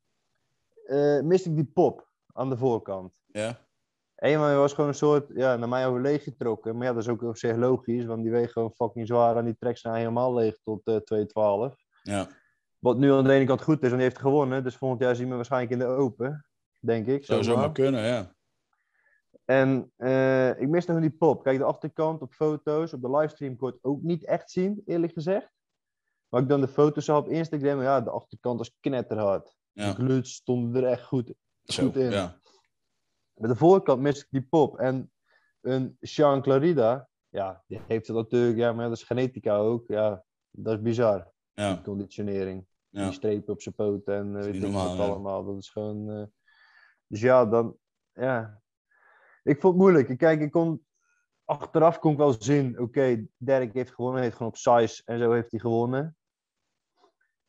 miste 1.23 1.49
ik 1.49 1.55
die 1.55 1.71
pop 1.75 2.09
aan 2.33 2.51
de 2.51 2.57
voorkant. 2.57 3.13
Ja. 3.27 3.59
Was 4.31 4.73
gewoon 4.73 4.91
een 4.91 4.97
soort, 4.97 5.31
ja, 5.35 5.57
naar 5.57 5.69
mij 5.69 5.87
over 5.87 6.01
leeg 6.01 6.23
getrokken. 6.23 6.77
Maar 6.77 6.87
ja, 6.87 6.93
dat 6.93 7.03
is 7.03 7.09
ook 7.09 7.23
op 7.23 7.37
zich 7.37 7.57
logisch, 7.57 8.05
want 8.05 8.23
die 8.23 8.31
weegt 8.33 8.53
gewoon 8.53 8.73
fucking 8.75 9.07
zwaar 9.07 9.37
en 9.37 9.45
die 9.45 9.57
trekt 9.59 9.79
zijn 9.79 9.95
helemaal 9.95 10.35
leeg 10.35 10.59
tot 10.63 10.81
eh 10.85 10.97
212. 10.97 11.75
Ja. 12.03 12.29
Wat 12.79 12.99
nu 12.99 13.13
aan 13.13 13.25
de 13.25 13.33
ene 13.33 13.45
kant 13.45 13.63
goed 13.63 13.83
is, 13.83 13.89
want 13.89 13.93
die 13.93 14.03
heeft 14.03 14.19
gewonnen. 14.19 14.65
Dus 14.65 14.77
volgend 14.77 15.01
jaar 15.01 15.17
zien 15.17 15.29
we 15.29 15.35
waarschijnlijk 15.35 15.73
in 15.73 15.79
de 15.79 15.85
Open, 15.87 16.47
denk 16.81 17.07
ik. 17.07 17.25
Zou 17.25 17.43
zomaar. 17.43 17.61
zomaar 17.61 17.75
kunnen, 17.75 18.03
ja. 18.03 18.35
En 19.45 19.93
eh, 19.97 20.61
ik 20.61 20.69
mis 20.69 20.87
nog 20.87 21.01
die 21.01 21.11
pop. 21.11 21.43
Kijk, 21.43 21.59
de 21.59 21.65
achterkant 21.65 22.23
op 22.23 22.33
foto's, 22.33 22.93
op 22.93 23.03
de 23.03 23.11
livestream 23.11 23.57
kon 23.57 23.69
ik 23.69 23.75
het 23.75 23.85
ook 23.85 24.03
niet 24.03 24.25
echt 24.25 24.51
zien, 24.51 24.83
eerlijk 24.87 25.13
gezegd. 25.13 25.51
Maar 26.29 26.43
ik 26.43 26.49
dan 26.49 26.61
de 26.61 26.69
foto's 26.69 27.05
zag 27.05 27.19
op 27.19 27.29
Instagram, 27.29 27.83
ja, 27.83 28.01
de 28.01 28.11
achterkant 28.11 28.59
was 28.59 28.77
knetterhard. 28.81 29.57
Ja. 29.73 29.89
De 29.89 29.95
glutes 29.95 30.35
stonden 30.35 30.83
er 30.85 30.91
echt 30.91 31.05
goed, 31.05 31.35
Zo, 31.65 31.83
goed 31.85 31.97
in. 31.97 32.11
ja. 32.11 32.41
Met 33.35 33.51
de 33.51 33.57
voorkant 33.57 34.01
mis 34.01 34.21
ik 34.21 34.27
die 34.31 34.43
pop. 34.43 34.79
En 34.79 35.13
een 35.61 35.97
Sean 36.01 36.43
Clarida, 36.43 37.09
ja, 37.29 37.65
die 37.67 37.81
heeft 37.87 38.07
het 38.07 38.17
natuurlijk, 38.17 38.57
ja, 38.57 38.73
maar 38.73 38.89
dat 38.89 38.97
is 38.97 39.03
genetica 39.05 39.57
ook. 39.57 39.87
Ja, 39.89 40.25
dat 40.51 40.75
is 40.77 40.83
bizar, 40.83 41.33
Ja. 41.53 41.73
die 41.75 41.83
conditionering. 41.83 42.67
Ja. 42.89 43.05
Die 43.05 43.13
strepen 43.13 43.53
op 43.53 43.61
zijn 43.63 43.75
poten 43.75 44.15
en 44.15 44.33
weet 44.35 44.55
ik 44.63 44.73
wat 44.73 44.99
allemaal. 44.99 45.45
Dat 45.45 45.57
is 45.59 45.71
gewoon... 45.71 46.11
eh, 46.11 46.25
Dus 47.07 47.21
ja, 47.21 47.47
dan... 47.47 47.77
Ja. 48.13 48.63
Ik 49.43 49.61
vond 49.61 49.73
het 49.75 49.83
moeilijk. 49.83 50.09
Ik- 50.09 50.19
Kijk, 50.19 50.41
ik 50.41 50.51
kon... 50.51 50.87
Achteraf 51.45 51.99
kon 51.99 52.13
ik 52.13 52.19
wel 52.19 52.35
zien, 52.43 52.81
oké, 52.81 53.27
Derek 53.37 53.73
heeft 53.73 53.95
gewonnen, 53.95 54.23
heeft 54.23 54.37
gewoon 54.37 54.53
op 54.53 54.59
size 54.59 55.03
en 55.05 55.19
zo 55.19 55.33
heeft 55.33 55.51
hij 55.51 55.61
gewonnen. 55.61 56.17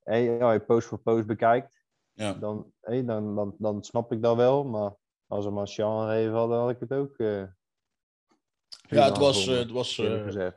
En 0.04 0.22
ja, 0.22 0.52
je 0.54 0.60
post 0.60 0.88
voor 0.88 0.98
post 1.00 1.26
bekijkt, 1.26 1.72
Ja. 2.14 2.34
dan, 2.34 2.74
hé, 2.82 3.06
dan, 3.06 3.36
dan, 3.36 3.56
dan 3.58 3.84
snap 3.84 4.12
ik 4.12 4.22
dat 4.22 4.36
wel. 4.36 4.64
Maar 4.64 4.96
als 5.28 5.46
we 5.46 5.52
maar 5.52 5.68
Sean 5.68 6.08
gegeven 6.08 6.34
hadden, 6.34 6.58
had 6.58 6.70
ik 6.70 6.80
het 6.80 6.92
ook. 6.94 7.18
eh, 7.18 7.44
Ja, 8.90 9.06
het 9.06 9.18
was, 9.18 9.48
eh, 9.48 9.58
het 9.58 9.72
was 9.72 9.98
eh. 9.98 10.48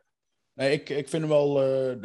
Nee, 0.53 0.73
ik, 0.73 0.89
ik 0.89 1.09
vind 1.09 1.23
hem 1.23 1.31
wel, 1.31 1.53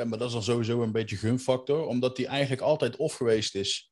maar 0.05 0.17
dat 0.17 0.27
is 0.27 0.33
dan 0.33 0.43
sowieso 0.43 0.81
een 0.81 0.91
beetje 0.91 1.15
gunfactor, 1.15 1.85
omdat 1.85 2.17
hij 2.17 2.25
eigenlijk 2.25 2.61
altijd 2.61 2.95
off 2.95 3.15
geweest 3.15 3.55
is. 3.55 3.91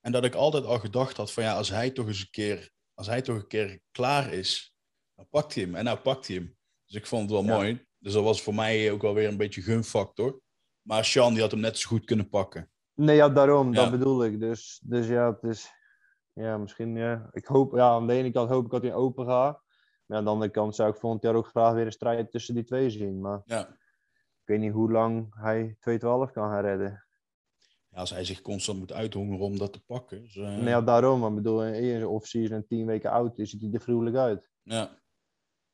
En 0.00 0.12
dat 0.12 0.24
ik 0.24 0.34
altijd 0.34 0.64
al 0.64 0.78
gedacht 0.78 1.16
had 1.16 1.32
van 1.32 1.42
ja, 1.42 1.56
als 1.56 1.68
hij 1.68 1.90
toch 1.90 2.06
eens 2.06 2.20
een 2.20 2.30
keer, 2.30 2.70
als 2.94 3.06
hij 3.06 3.22
toch 3.22 3.36
een 3.36 3.46
keer 3.46 3.80
klaar 3.90 4.32
is, 4.32 4.74
dan 5.14 5.28
pakt 5.28 5.54
hij 5.54 5.64
hem. 5.64 5.74
En 5.74 5.84
nou 5.84 5.98
pakt 5.98 6.26
hij 6.26 6.36
hem. 6.36 6.56
Dus 6.86 6.96
ik 6.96 7.06
vond 7.06 7.22
het 7.22 7.30
wel 7.30 7.44
Ja. 7.44 7.54
mooi. 7.56 7.86
Dus 7.98 8.12
dat 8.12 8.24
was 8.24 8.42
voor 8.42 8.54
mij 8.54 8.92
ook 8.92 9.02
wel 9.02 9.14
weer 9.14 9.28
een 9.28 9.36
beetje 9.36 9.62
gunfactor. 9.62 10.40
Maar 10.82 11.04
Sean 11.04 11.32
die 11.32 11.42
had 11.42 11.50
hem 11.50 11.60
net 11.60 11.78
zo 11.78 11.88
goed 11.88 12.04
kunnen 12.04 12.28
pakken. 12.28 12.70
Nee, 12.98 13.16
ja, 13.16 13.28
daarom, 13.28 13.72
Ja. 13.74 13.80
dat 13.82 13.90
bedoel 13.90 14.24
ik. 14.24 14.40
Dus, 14.40 14.80
dus 14.84 15.06
ja, 15.06 15.32
het 15.32 15.42
is. 15.42 15.72
Ja, 16.32 16.58
misschien. 16.58 16.96
Ja. 16.96 17.28
Ik 17.32 17.46
hoop, 17.46 17.74
ja, 17.76 17.88
aan 17.88 18.06
de 18.06 18.12
ene 18.12 18.30
kant 18.30 18.50
hoop 18.50 18.64
ik 18.64 18.70
dat 18.70 18.82
hij 18.82 18.94
open 18.94 19.26
gaat. 19.26 19.62
Maar 20.06 20.18
aan 20.18 20.24
de 20.24 20.30
andere 20.30 20.50
kant 20.50 20.74
zou 20.74 20.90
ik 20.90 20.96
volgend 20.96 21.22
jaar 21.22 21.34
ook 21.34 21.46
graag 21.46 21.74
weer 21.74 21.86
een 21.86 21.92
strijd 21.92 22.30
tussen 22.30 22.54
die 22.54 22.64
twee 22.64 22.90
zien. 22.90 23.20
Maar 23.20 23.40
Ja. 23.44 23.68
ik 23.68 24.44
weet 24.44 24.58
niet 24.60 24.72
hoe 24.72 24.90
lang 24.92 25.34
hij 25.34 25.76
212 25.80 26.30
kan 26.32 26.50
gaan 26.50 26.60
redden. 26.64 27.04
Ja, 27.88 27.98
als 27.98 28.10
hij 28.10 28.24
zich 28.24 28.40
constant 28.40 28.78
moet 28.78 28.92
uithongeren 28.92 29.44
om 29.44 29.58
dat 29.58 29.72
te 29.72 29.84
pakken. 29.84 30.22
Dus, 30.22 30.36
eh, 30.36 30.42
Nee, 30.56 30.68
ja, 30.68 30.82
daarom. 30.82 31.20
Maar 31.20 31.28
ik 31.30 31.34
bedoel, 31.36 31.64
in 31.64 32.06
off-season 32.06 32.56
en 32.56 32.66
10 32.66 32.86
weken 32.86 33.10
oud 33.10 33.38
is, 33.38 33.50
ziet 33.50 33.60
hij 33.60 33.70
er 33.72 33.80
gruwelijk 33.80 34.16
uit. 34.16 34.50
ja. 34.62 34.96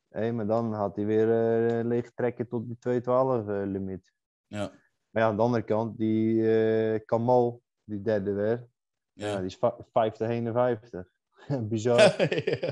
Hé, 0.09 0.31
maar 0.31 0.47
dan 0.47 0.73
had 0.73 0.95
hij 0.95 1.05
weer 1.05 1.29
eh 1.77 1.85
leeg 1.85 2.11
trekken 2.13 2.47
tot 2.47 2.67
die 2.67 2.77
212 2.79 3.47
eh, 3.47 3.61
limiet. 3.71 4.13
Ja. 4.47 4.71
Maar 5.15 5.23
ja, 5.23 5.29
aan 5.29 5.35
de 5.35 5.41
andere 5.41 5.63
kant, 5.63 5.97
die 5.97 6.51
eh 6.93 7.05
Kamal, 7.05 7.63
die 7.83 8.01
derde 8.01 8.33
weer. 8.33 8.67
Ja, 9.13 9.27
Ja. 9.27 9.35
die 9.37 9.45
is 9.45 9.57
va- 9.57 9.77
50, 9.91 10.27
51. 10.29 11.07
Bizar. 11.69 12.15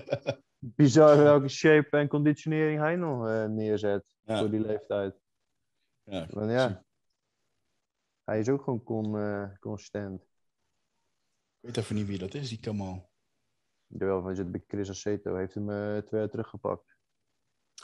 bizar 0.75 1.17
welke 1.17 1.47
shape 1.47 1.97
en 1.97 2.07
conditionering 2.07 2.79
hij 2.79 2.95
nog 2.95 3.27
eh, 3.27 3.45
neerzet 3.45 4.05
Ja. 4.21 4.39
voor 4.39 4.49
die 4.49 4.59
leeftijd. 4.59 5.15
ja. 6.03 6.27
Want 6.29 6.51
ja, 6.51 6.83
hij 8.23 8.39
is 8.39 8.49
ook 8.49 8.63
gewoon 8.63 8.83
con, 8.83 9.17
eh, 9.17 9.49
consistent. 9.59 10.21
Ik 10.21 10.27
weet 11.59 11.77
even 11.77 11.95
niet 11.95 12.07
wie 12.07 12.17
dat 12.17 12.33
is, 12.33 12.49
die 12.49 12.59
Kamal. 12.59 13.11
Jawel, 13.85 14.21
van 14.21 14.35
zit 14.35 14.51
bij 14.51 14.63
Chris 14.67 14.89
Aceto, 14.89 15.35
heeft 15.35 15.53
hem 15.53 15.65
twee 16.05 16.19
jaar 16.19 16.29
teruggepakt. 16.29 16.97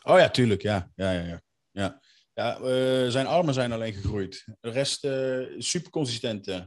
Oh 0.04 0.18
ja, 0.18 0.30
tuurlijk, 0.30 0.62
ja. 0.62 0.92
Ja, 0.96 1.12
ja, 1.12 1.22
ja. 1.24 1.42
ja. 1.72 2.00
Ja 2.40 2.58
eh, 2.60 3.10
zijn 3.10 3.26
armen 3.28 3.54
zijn 3.54 3.72
alleen 3.72 3.94
gegroeid. 3.94 4.46
De 4.60 4.70
rest 4.70 5.06
eh, 5.06 5.40
is 5.40 5.70
super 5.70 5.92
consistent. 5.92 6.48
eh. 6.48 6.62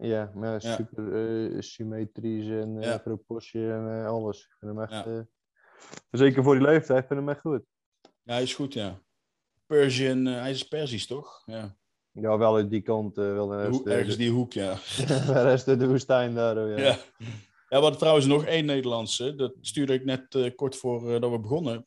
Ja, 0.00 0.30
maar 0.34 0.60
super 0.62 1.62
symmetrisch 1.62 2.48
en 2.48 2.80
Ja. 2.80 2.98
proportie 2.98 3.70
en 3.70 4.06
alles. 4.06 4.38
Ik 4.40 4.56
vind 4.58 4.72
hem 4.72 4.82
echt, 4.82 5.04
Ja. 5.04 5.26
zeker 6.10 6.42
voor 6.42 6.54
die 6.54 6.64
leeftijd, 6.66 7.02
ik 7.02 7.06
vind 7.08 7.20
hem 7.20 7.28
echt 7.28 7.40
goed. 7.40 7.62
Ja, 8.22 8.32
hij 8.32 8.42
is 8.42 8.54
goed, 8.54 8.72
ja. 8.72 9.00
Persian, 9.66 10.24
hij 10.24 10.50
is 10.50 10.68
Persisch, 10.68 11.06
toch? 11.06 11.42
Ja. 11.46 11.76
Ja, 12.12 12.38
wel 12.38 12.54
uit 12.56 12.70
die 12.70 12.82
kant, 12.82 13.16
wel 13.16 13.48
de 13.48 13.56
rest, 13.56 13.70
Hoe, 13.80 13.90
ergens 13.90 14.16
die 14.16 14.30
hoek, 14.30 14.52
ja. 14.52 14.74
de 15.26 15.42
rest 15.42 15.64
de 15.64 15.88
woestijn 15.88 16.34
daar. 16.34 16.58
oh, 16.58 16.68
ja. 16.68 16.76
ja. 16.78 16.96
Ja, 17.68 17.80
we 17.80 17.86
hadden 17.86 17.98
trouwens 17.98 18.26
nog 18.26 18.44
één 18.44 18.64
Nederlandse. 18.64 19.34
Dat 19.34 19.54
stuurde 19.60 19.92
ik 19.94 20.04
net 20.04 20.52
kort 20.54 20.76
voor 20.76 21.20
dat 21.20 21.30
we 21.30 21.38
begonnen. 21.40 21.86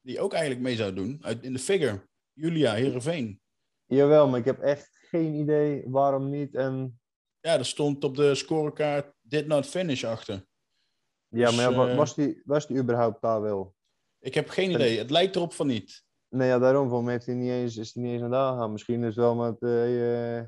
Die 0.00 0.20
ook 0.20 0.32
eigenlijk 0.32 0.62
mee 0.62 0.76
zou 0.76 0.92
doen. 0.94 1.18
Uit, 1.22 1.42
in 1.42 1.52
de 1.52 1.58
figure. 1.58 2.00
Julia 2.34 2.72
Heerenveen. 2.74 3.40
Jawel, 3.84 4.28
maar 4.28 4.38
ik 4.38 4.44
heb 4.44 4.58
echt 4.60 4.90
geen 5.08 5.34
idee 5.34 5.82
waarom 5.86 6.30
niet. 6.30 6.54
En 6.54 6.98
Ja, 7.40 7.58
er 7.58 7.64
stond 7.66 8.04
op 8.04 8.16
de 8.16 8.34
scorekaart 8.34 9.14
did 9.20 9.46
not 9.46 9.66
finish 9.66 10.04
achter. 10.04 10.34
ja, 11.28 11.46
Dus, 11.46 11.56
maar 11.56 11.70
ja, 11.70 11.76
wa- 11.76 11.88
eh, 11.88 11.96
was, 11.96 12.14
die, 12.14 12.42
was 12.44 12.66
die 12.66 12.76
überhaupt 12.78 13.22
daar 13.22 13.40
wel? 13.40 13.74
Ik 14.18 14.34
heb 14.34 14.48
geen 14.48 14.70
idee. 14.70 14.98
Het 14.98 15.10
lijkt 15.10 15.36
erop 15.36 15.52
van 15.52 15.66
niet. 15.66 16.04
Nee, 16.28 16.48
ja, 16.48 16.58
daarom 16.58 16.88
voor 16.88 17.04
me 17.04 17.10
heeft 17.10 17.26
hij 17.26 17.34
niet 17.34 17.50
eens, 17.50 17.76
is 17.76 17.94
hij 17.94 18.02
niet 18.02 18.12
eens 18.12 18.20
naar 18.20 18.30
daar 18.30 18.56
gaan. 18.58 18.72
Misschien 18.72 19.00
is 19.00 19.06
het 19.06 19.14
wel 19.16 19.34
met, 19.34 19.62
eh, 19.62 20.36
eh, 20.38 20.44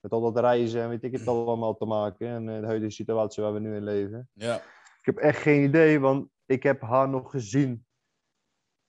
met 0.00 0.12
al 0.12 0.20
dat 0.32 0.38
reizen 0.44 0.82
en 0.82 0.88
weet 0.88 1.02
ik 1.04 1.12
het 1.12 1.26
allemaal 1.28 1.76
te 1.76 1.84
maken. 1.84 2.28
En 2.28 2.46
de 2.46 2.66
huidige 2.66 2.90
situatie 2.92 3.42
waar 3.42 3.52
we 3.52 3.58
nu 3.60 3.76
in 3.76 3.84
leven. 3.84 4.28
Ja. 4.32 4.56
Ik 4.98 5.14
heb 5.14 5.16
echt 5.16 5.42
geen 5.42 5.62
idee, 5.64 6.00
want 6.00 6.28
ik 6.46 6.62
heb 6.62 6.80
haar 6.80 7.08
nog 7.08 7.30
gezien 7.30 7.86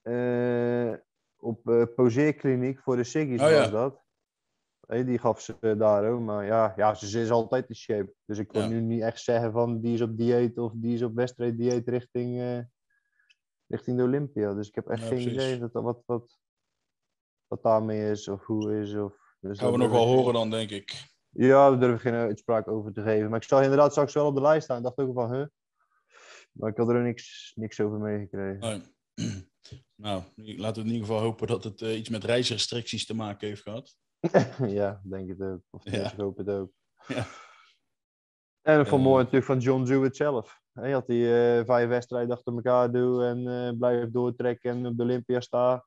eh, 0.02 0.92
op 1.46 1.68
eh 1.68 1.82
poseerkliniek 1.94 2.80
voor 2.80 2.96
de 2.96 3.04
Siggy's 3.04 3.40
Oh, 3.42 3.50
ja. 3.50 3.58
was 3.60 3.70
dat. 3.70 4.04
Hé, 4.86 5.04
die 5.04 5.18
gaf 5.18 5.40
ze 5.40 5.76
daar 5.78 6.10
ook, 6.10 6.20
maar 6.20 6.44
ja, 6.46 6.72
ja, 6.76 6.94
ze 6.94 7.20
is 7.20 7.30
altijd 7.30 7.68
in 7.68 7.74
shape. 7.74 8.12
Dus 8.24 8.38
ik 8.38 8.48
kon 8.48 8.60
Ja. 8.62 8.68
nu 8.68 8.80
niet 8.80 9.02
echt 9.02 9.20
zeggen 9.22 9.52
van 9.52 9.80
die 9.80 9.94
is 9.94 10.00
op 10.00 10.16
dieet 10.16 10.58
of 10.58 10.72
die 10.74 10.94
is 10.94 11.02
op 11.02 11.14
wedstrijddieet 11.14 11.88
richting, 11.88 12.40
eh, 12.40 12.58
richting 13.66 13.96
de 13.96 14.02
Olympia. 14.02 14.54
Dus 14.54 14.68
ik 14.68 14.74
heb 14.74 14.86
echt 14.88 15.00
Ja, 15.02 15.06
geen 15.08 15.22
precies. 15.22 15.32
idee 15.32 15.58
wat, 15.60 15.72
wat, 15.72 16.02
wat, 16.06 16.38
wat 17.46 17.62
daarmee 17.62 18.10
is 18.10 18.28
of 18.28 18.44
hoe 18.44 18.80
is. 18.80 18.94
Of, 18.94 19.14
dus 19.40 19.58
Gaan 19.58 19.72
we 19.72 19.78
nog 19.78 19.90
wel 19.90 20.06
horen 20.06 20.32
dan, 20.34 20.50
denk 20.50 20.70
ik. 20.70 21.04
Ja, 21.30 21.70
daar 21.70 21.80
durf 21.80 21.94
ik 21.94 22.00
geen 22.00 22.14
uitspraak 22.14 22.68
over 22.68 22.92
te 22.92 23.02
geven. 23.02 23.30
Maar 23.30 23.40
ik 23.40 23.48
zag 23.48 23.62
inderdaad 23.62 23.90
straks 23.90 24.14
wel 24.14 24.26
op 24.26 24.34
de 24.34 24.40
lijst 24.40 24.64
staan. 24.64 24.76
Ik 24.76 24.82
dacht 24.82 24.98
ook 24.98 25.14
van, 25.14 25.32
huh? 25.34 25.46
Maar 26.52 26.70
ik 26.70 26.76
had 26.76 26.88
er 26.88 27.02
niks, 27.02 27.52
niks 27.54 27.80
over 27.80 27.98
meegekregen. 27.98 28.58
Nee. 28.60 28.82
Nou, 29.96 30.22
laten 30.36 30.82
we 30.82 30.88
in 30.88 30.94
ieder 30.94 31.06
geval 31.06 31.22
hopen 31.22 31.46
dat 31.46 31.64
het 31.64 31.80
uh, 31.80 31.98
iets 31.98 32.08
met 32.08 32.24
reisrestricties 32.24 33.06
te 33.06 33.14
maken 33.14 33.48
heeft 33.48 33.62
gehad. 33.62 33.96
ja, 34.80 35.00
denk 35.04 35.28
het 35.28 35.40
ook. 35.40 35.60
Of 35.70 35.84
Ja. 35.90 36.12
ik 36.12 36.18
hoop 36.18 36.36
het 36.36 36.48
ook. 36.48 36.70
Ja. 37.08 37.26
En 38.62 38.80
ik 38.80 38.86
vond 38.86 39.00
Eh. 39.02 39.06
mooi 39.08 39.18
natuurlijk 39.18 39.44
van 39.50 39.58
John 39.58 39.82
Jewett 39.84 40.16
zelf. 40.16 40.60
Hij 40.72 40.90
had 40.92 41.06
die 41.06 41.24
eh, 41.24 41.64
vijf 41.64 41.88
wedstrijden 41.88 42.36
achter 42.36 42.54
elkaar 42.54 42.92
doen 42.92 43.22
en 43.22 43.48
eh 43.68 43.78
blijft 43.78 44.12
doortrekken 44.12 44.70
en 44.70 44.86
op 44.86 44.96
de 44.96 45.02
Olympia 45.02 45.40
staan. 45.40 45.82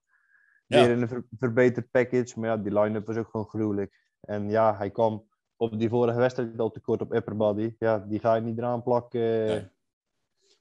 Ja. 0.66 0.82
Weer 0.86 0.90
in 0.96 1.02
een 1.02 1.08
ver- 1.08 1.28
verbeterd 1.38 1.92
package. 1.92 2.40
Maar 2.40 2.50
ja, 2.50 2.58
die 2.58 2.80
line-up 2.80 3.06
was 3.08 3.18
ook 3.18 3.30
gewoon 3.30 3.50
gruwelijk. 3.50 4.08
En 4.22 4.50
ja, 4.50 4.76
hij 4.78 4.90
kwam 4.92 5.28
op 5.56 5.80
die 5.80 5.90
vorige 5.90 6.18
wedstrijd 6.20 6.60
al 6.60 6.72
tekort 6.72 7.02
op 7.02 7.14
upper 7.14 7.36
body. 7.38 7.76
Ja, 7.80 8.00
die 8.00 8.20
ga 8.20 8.36
je 8.36 8.42
niet 8.42 8.58
eraan 8.58 8.84
plakken. 8.84 9.46
Nee. 9.46 9.68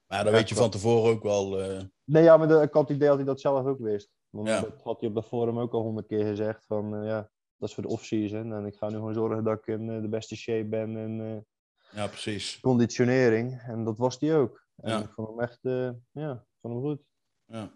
Maar 0.09 0.25
Ja, 0.25 0.31
weet 0.31 0.49
je 0.49 0.55
van 0.55 0.69
tevoren 0.69 1.11
ook 1.11 1.23
wel. 1.23 1.59
eh, 1.61 1.81
Nee, 2.03 2.23
ja, 2.23 2.37
maar 2.37 2.47
de, 2.47 2.61
ik 2.61 2.73
had 2.73 2.87
het 2.87 2.97
idee 2.97 3.07
dat 3.07 3.17
hij 3.17 3.25
dat 3.25 3.39
zelf 3.39 3.65
ook 3.65 3.79
wist. 3.79 4.09
Want 4.29 4.47
Ja. 4.47 4.61
dat 4.61 4.81
had 4.83 4.99
hij 4.99 5.09
op 5.09 5.15
de 5.15 5.23
forum 5.23 5.59
ook 5.59 5.73
al 5.73 5.81
honderd 5.81 6.07
keer 6.07 6.25
gezegd. 6.25 6.65
Van 6.65 6.95
eh, 6.95 7.05
ja, 7.07 7.29
dat 7.57 7.69
is 7.69 7.73
voor 7.75 7.83
de 7.83 7.89
off-season. 7.89 8.53
En 8.53 8.65
ik 8.65 8.75
ga 8.75 8.89
nu 8.89 8.95
gewoon 8.95 9.13
zorgen 9.13 9.43
dat 9.43 9.57
ik 9.57 9.67
in 9.67 9.89
eh, 9.89 10.01
de 10.01 10.07
beste 10.09 10.35
shape 10.35 10.65
ben 10.67 10.97
en 10.97 11.45
ja, 11.91 12.07
precies. 12.07 12.59
conditionering. 12.59 13.61
En 13.61 13.83
dat 13.83 13.97
was 13.97 14.19
hij 14.19 14.37
ook. 14.37 14.67
En 14.75 14.89
Ja. 14.91 14.99
ik 14.99 15.09
vond 15.11 15.27
hem 15.27 15.39
echt, 15.39 15.59
ja, 16.11 16.45
vond 16.61 16.73
hem 16.73 16.83
goed. 16.83 17.01
Ja, 17.45 17.71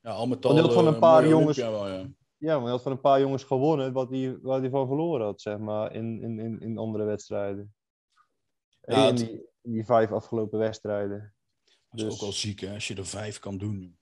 ja 0.00 0.10
al 0.10 0.26
met 0.26 0.42
Want 0.42 0.44
al. 0.44 0.52
hij 0.54 0.62
had 0.62 0.72
van 0.84 0.86
een 0.86 0.98
paar 1.00 1.28
jongens- 1.28 1.56
wel, 1.56 1.88
ja. 1.88 2.06
Ja, 2.36 2.52
maar 2.54 2.62
hij 2.62 2.70
had 2.70 2.82
van 2.82 2.92
een 2.92 3.00
paar 3.00 3.20
jongens 3.20 3.44
gewonnen 3.44 3.92
wat 3.92 4.10
hij, 4.10 4.38
waar 4.42 4.60
hij 4.60 4.70
van 4.70 4.86
verloren 4.86 5.24
had, 5.26 5.40
zeg 5.40 5.58
maar, 5.58 5.94
in, 5.94 6.22
in, 6.22 6.38
in, 6.38 6.60
in 6.60 6.78
andere 6.78 7.04
wedstrijden. 7.04 7.74
Ja, 8.80 8.96
in, 8.96 9.06
het- 9.06 9.16
die, 9.16 9.46
in 9.60 9.72
die 9.72 9.84
vijf 9.84 10.12
afgelopen 10.12 10.58
wedstrijden. 10.58 11.34
Dat 11.90 12.00
is 12.00 12.04
Dus- 12.04 12.12
ook 12.14 12.20
wel 12.20 12.32
ziek, 12.32 12.60
hè? 12.60 12.74
Als 12.74 12.88
je 12.88 12.94
er 12.94 13.06
vijf 13.06 13.38
kan 13.38 13.58
doen. 13.58 13.98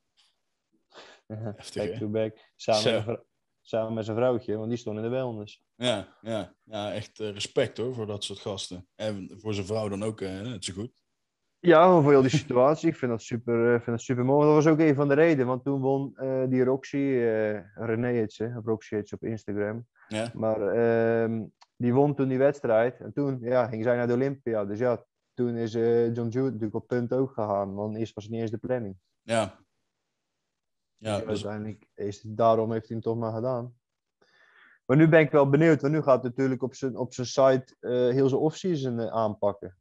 Heftig, 1.26 1.82
back 1.82 1.92
hè? 1.92 1.98
to 1.98 2.08
back. 2.08 2.52
Samen, 2.56 3.06
met, 3.06 3.24
samen 3.60 3.94
met 3.94 4.04
zijn 4.04 4.16
vrouwtje, 4.16 4.56
want 4.56 4.68
die 4.68 4.78
stond 4.78 4.96
in 4.96 5.02
de 5.02 5.08
wellness. 5.08 5.64
Ja, 5.74 6.16
ja, 6.20 6.54
ja 6.62 6.92
echt 6.92 7.20
eh, 7.20 7.30
respect 7.30 7.76
hoor 7.76 7.94
voor 7.94 8.06
dat 8.06 8.24
soort 8.24 8.38
gasten. 8.38 8.88
En 8.94 9.30
voor 9.40 9.54
zijn 9.54 9.66
vrouw 9.66 9.88
dan 9.88 10.02
ook 10.04 10.20
eh, 10.20 10.40
net 10.40 10.64
zo 10.64 10.72
goed. 10.72 11.04
Ja, 11.58 12.00
voor 12.00 12.10
heel 12.10 12.20
die 12.20 12.30
situatie. 12.30 12.88
Ik 12.88 12.96
vind 12.96 13.10
dat 13.10 13.22
super, 13.22 13.64
eh, 13.64 13.70
vind 13.70 13.86
dat 13.96 14.00
super 14.00 14.24
mooi. 14.24 14.46
Dat 14.46 14.54
was 14.54 14.66
ook 14.72 14.78
een 14.78 14.94
van 14.94 15.08
de 15.08 15.14
redenen, 15.14 15.46
want 15.46 15.64
toen 15.64 15.80
won 15.80 16.16
eh, 16.16 16.44
die 16.48 16.64
Roxy, 16.64 16.96
eh 16.96 17.58
René 17.74 18.12
heet 18.12 18.32
ze, 18.32 18.54
of 18.56 18.64
Roxy 18.64 18.94
heet 18.94 19.08
ze 19.08 19.14
op 19.14 19.24
Instagram. 19.24 19.86
Ja, 20.08 20.30
Maar 20.34 20.60
ehm, 20.60 21.44
die 21.76 21.94
won 21.94 22.14
toen 22.14 22.28
die 22.28 22.38
wedstrijd. 22.38 23.00
En 23.00 23.12
toen 23.12 23.38
ja, 23.40 23.68
ging 23.68 23.82
zij 23.82 23.96
naar 23.96 24.06
de 24.06 24.12
Olympia. 24.12 24.64
Dus 24.64 24.78
ja, 24.78 25.04
toen 25.36 25.56
is 25.56 25.74
eh, 25.74 26.14
John 26.14 26.28
Jude 26.28 26.44
natuurlijk 26.44 26.74
op 26.74 26.86
punt 26.86 27.12
ook 27.12 27.32
gegaan. 27.32 27.74
Want 27.74 27.96
eerst 27.96 28.14
was 28.14 28.24
het 28.24 28.32
niet 28.32 28.42
eens 28.42 28.50
de 28.50 28.58
planning. 28.58 28.96
ja. 29.22 29.64
Ja, 30.98 31.18
Dus 31.18 31.26
dus, 31.26 31.28
uiteindelijk 31.28 31.86
is 31.94 32.22
het, 32.22 32.36
daarom 32.36 32.72
heeft 32.72 32.88
hij 32.88 32.96
hem 32.96 33.04
toch 33.04 33.16
maar 33.16 33.32
gedaan. 33.32 33.74
Maar 34.84 34.96
nu 34.96 35.08
ben 35.08 35.20
ik 35.20 35.30
wel 35.30 35.48
benieuwd, 35.48 35.80
want 35.80 35.92
nu 35.92 36.02
gaat 36.02 36.20
hij 36.20 36.30
natuurlijk 36.30 36.62
op 36.62 36.74
zijn, 36.74 36.96
op 36.96 37.14
zijn 37.14 37.26
site 37.26 37.76
eh, 37.80 37.90
heel 37.90 38.28
zijn 38.28 38.40
off-season 38.40 39.00
eh, 39.00 39.06
aanpakken. 39.06 39.76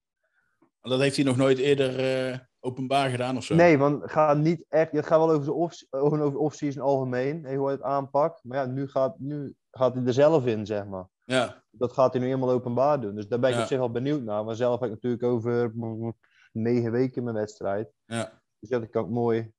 dat 0.82 0.99
heeft 0.99 1.15
hij 1.15 1.26
nog 1.26 1.38
nooit 1.38 1.57
eerder 1.57 2.49
openbaar 2.60 3.10
gedaan 3.10 3.38
of 3.38 3.44
zo. 3.44 3.56
Nee, 3.56 3.77
want 3.77 4.02
het 4.02 4.11
gaat 4.11 4.38
niet 4.38 4.65
echt. 4.69 4.91
Het 4.91 5.06
gaat 5.06 5.19
wel 5.19 5.32
over 5.32 5.44
zijn 5.44 5.56
off, 5.56 5.84
over 5.90 6.38
off-season 6.38 6.84
algemeen, 6.84 7.56
hoe 7.56 7.65
hij 7.65 7.73
het 7.73 7.84
aanpakt. 7.84 8.44
Maar 8.44 8.57
ja, 8.57 8.65
nu 8.65 8.88
gaat, 8.88 9.19
nu 9.19 9.56
gaat 9.72 9.94
hij 9.94 10.06
er 10.06 10.14
zelf 10.14 10.45
in, 10.45 10.65
zeg 10.65 10.86
maar. 10.86 11.07
Ja, 11.26 11.64
Dat 11.72 11.93
gaat 11.93 12.11
hij 12.14 12.22
nu 12.22 12.27
helemaal 12.27 12.52
openbaar 12.52 13.02
doen. 13.02 13.15
Dus 13.15 13.27
daar 13.27 13.39
ben 13.39 13.49
ik 13.49 13.56
Ja. 13.56 13.61
op 13.61 13.68
zich 13.68 13.77
wel 13.77 13.91
benieuwd 13.91 14.22
naar. 14.22 14.45
Maar 14.45 14.56
zelf 14.56 14.80
heb 14.80 14.89
ik 14.89 14.95
natuurlijk 14.95 15.23
over 15.23 15.72
negen 16.52 16.91
weken 16.91 17.23
mijn 17.23 17.35
wedstrijd. 17.35 17.91
ja. 18.06 18.41
Dus 18.60 18.69
ja, 18.69 18.80
dan 18.80 18.89
kan 18.89 19.03
ik 19.06 19.10
mooi 19.11 19.52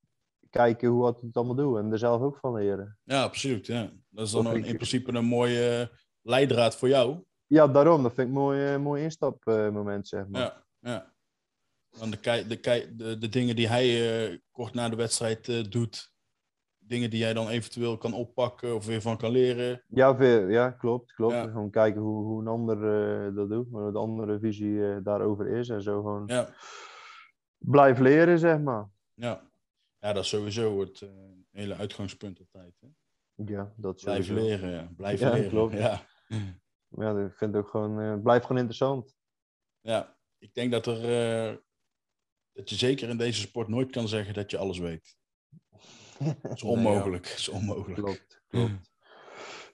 kijken 0.51 0.89
hoe 0.89 1.05
hij 1.05 1.15
het 1.27 1.37
allemaal 1.37 1.55
doet. 1.55 1.79
En 1.79 1.93
er 1.93 1.99
zelf 1.99 2.23
ook 2.23 2.39
van 2.39 2.55
leren. 2.55 2.99
ja, 3.05 3.23
absoluut. 3.23 3.67
Ja. 3.67 3.93
Dat 4.09 4.27
is 4.27 4.33
dan 4.33 4.47
een- 4.47 4.57
ik- 4.57 4.67
in 4.67 4.75
principe 4.75 5.13
een 5.15 5.25
mooie 5.25 5.91
leidraad 6.23 6.77
voor 6.77 6.89
jou. 6.89 7.25
Ja, 7.47 7.67
daarom. 7.69 8.03
Dat 8.03 8.15
vind 8.15 8.29
ik 8.29 8.35
een 8.35 8.41
mooi, 8.41 8.67
eh, 8.75 8.79
mooi 8.81 9.03
instapmoment, 9.03 10.09
zeg 10.09 10.27
maar. 10.29 10.41
Ja, 10.41 10.65
ja. 10.79 11.15
Dan 11.99 12.11
de, 12.11 12.45
de, 12.97 13.19
de 13.19 13.29
dingen 13.29 13.57
die 13.57 13.69
hij 13.69 14.27
eh, 14.31 14.39
kort 14.51 14.75
na 14.75 14.89
de 14.89 14.97
wedstrijd 14.97 15.49
eh, 15.49 15.65
doet, 15.69 16.13
dingen 16.87 17.11
die 17.11 17.19
jij 17.19 17.33
dan 17.35 17.49
eventueel 17.49 17.99
kan 17.99 18.13
oppakken 18.15 18.75
of 18.75 18.87
weer 18.87 19.01
van 19.01 19.17
kan 19.17 19.31
leren. 19.31 19.83
Ja, 19.89 20.17
veel, 20.17 20.49
ja 20.49 20.71
klopt. 20.71 21.13
klopt. 21.13 21.35
Ja. 21.35 21.43
Gewoon 21.43 21.71
kijken 21.71 22.01
hoe, 22.01 22.25
hoe 22.25 22.41
een 22.41 22.47
ander 22.49 22.77
eh, 22.77 23.35
dat 23.35 23.49
doet. 23.49 23.67
Hoe 23.71 23.93
de 23.93 23.99
andere 23.99 24.39
visie 24.39 24.89
eh, 24.91 24.97
daarover 25.03 25.47
is. 25.47 25.69
En 25.69 25.83
zo 25.83 26.03
gewoon 26.03 26.27
Ja, 26.27 26.55
blijf 27.59 27.99
leren, 27.99 28.39
zeg 28.39 28.59
maar. 28.61 28.89
ja. 29.15 29.51
ja 29.99 30.13
dat 30.13 30.23
is 30.23 30.29
sowieso 30.29 30.81
het 30.81 31.01
eh, 31.01 31.09
hele 31.51 31.75
uitgangspunt 31.75 32.39
altijd. 32.39 32.75
Hè? 32.81 32.87
Ja, 33.45 33.73
dat 33.77 34.01
Blijf 34.03 34.27
sowieso. 34.27 34.47
leren, 34.47 34.71
ja. 34.71 34.93
Blijf 34.97 35.21
Ja, 35.21 35.33
leren. 35.33 35.49
klopt. 35.51 35.73
Ja. 35.73 36.01
Ja, 36.99 37.11
ik 37.25 37.33
vind 37.37 37.55
het 37.55 37.65
ook 37.65 37.71
gewoon... 37.71 38.23
blijf 38.23 38.43
gewoon 38.43 38.57
interessant. 38.57 39.17
ja, 39.81 40.17
ik 40.39 40.55
denk 40.55 40.73
dat 40.73 40.87
er... 40.87 41.01
dat 42.53 42.71
je 42.71 42.77
zeker 42.77 43.09
in 43.09 43.17
deze 43.17 43.41
sport 43.41 43.69
nooit 43.69 43.91
kan 43.91 44.09
zeggen 44.09 44.35
dat 44.35 44.51
je 44.51 44.59
alles 44.59 44.79
weet. 44.79 45.17
Dat 46.19 46.53
is 46.57 46.63
Nee, 46.63 46.73
ja. 46.73 46.79
onmogelijk. 46.79 47.27
Is 47.27 47.49
onmogelijk. 47.49 48.01
Klopt, 48.01 48.41
klopt. 48.49 48.91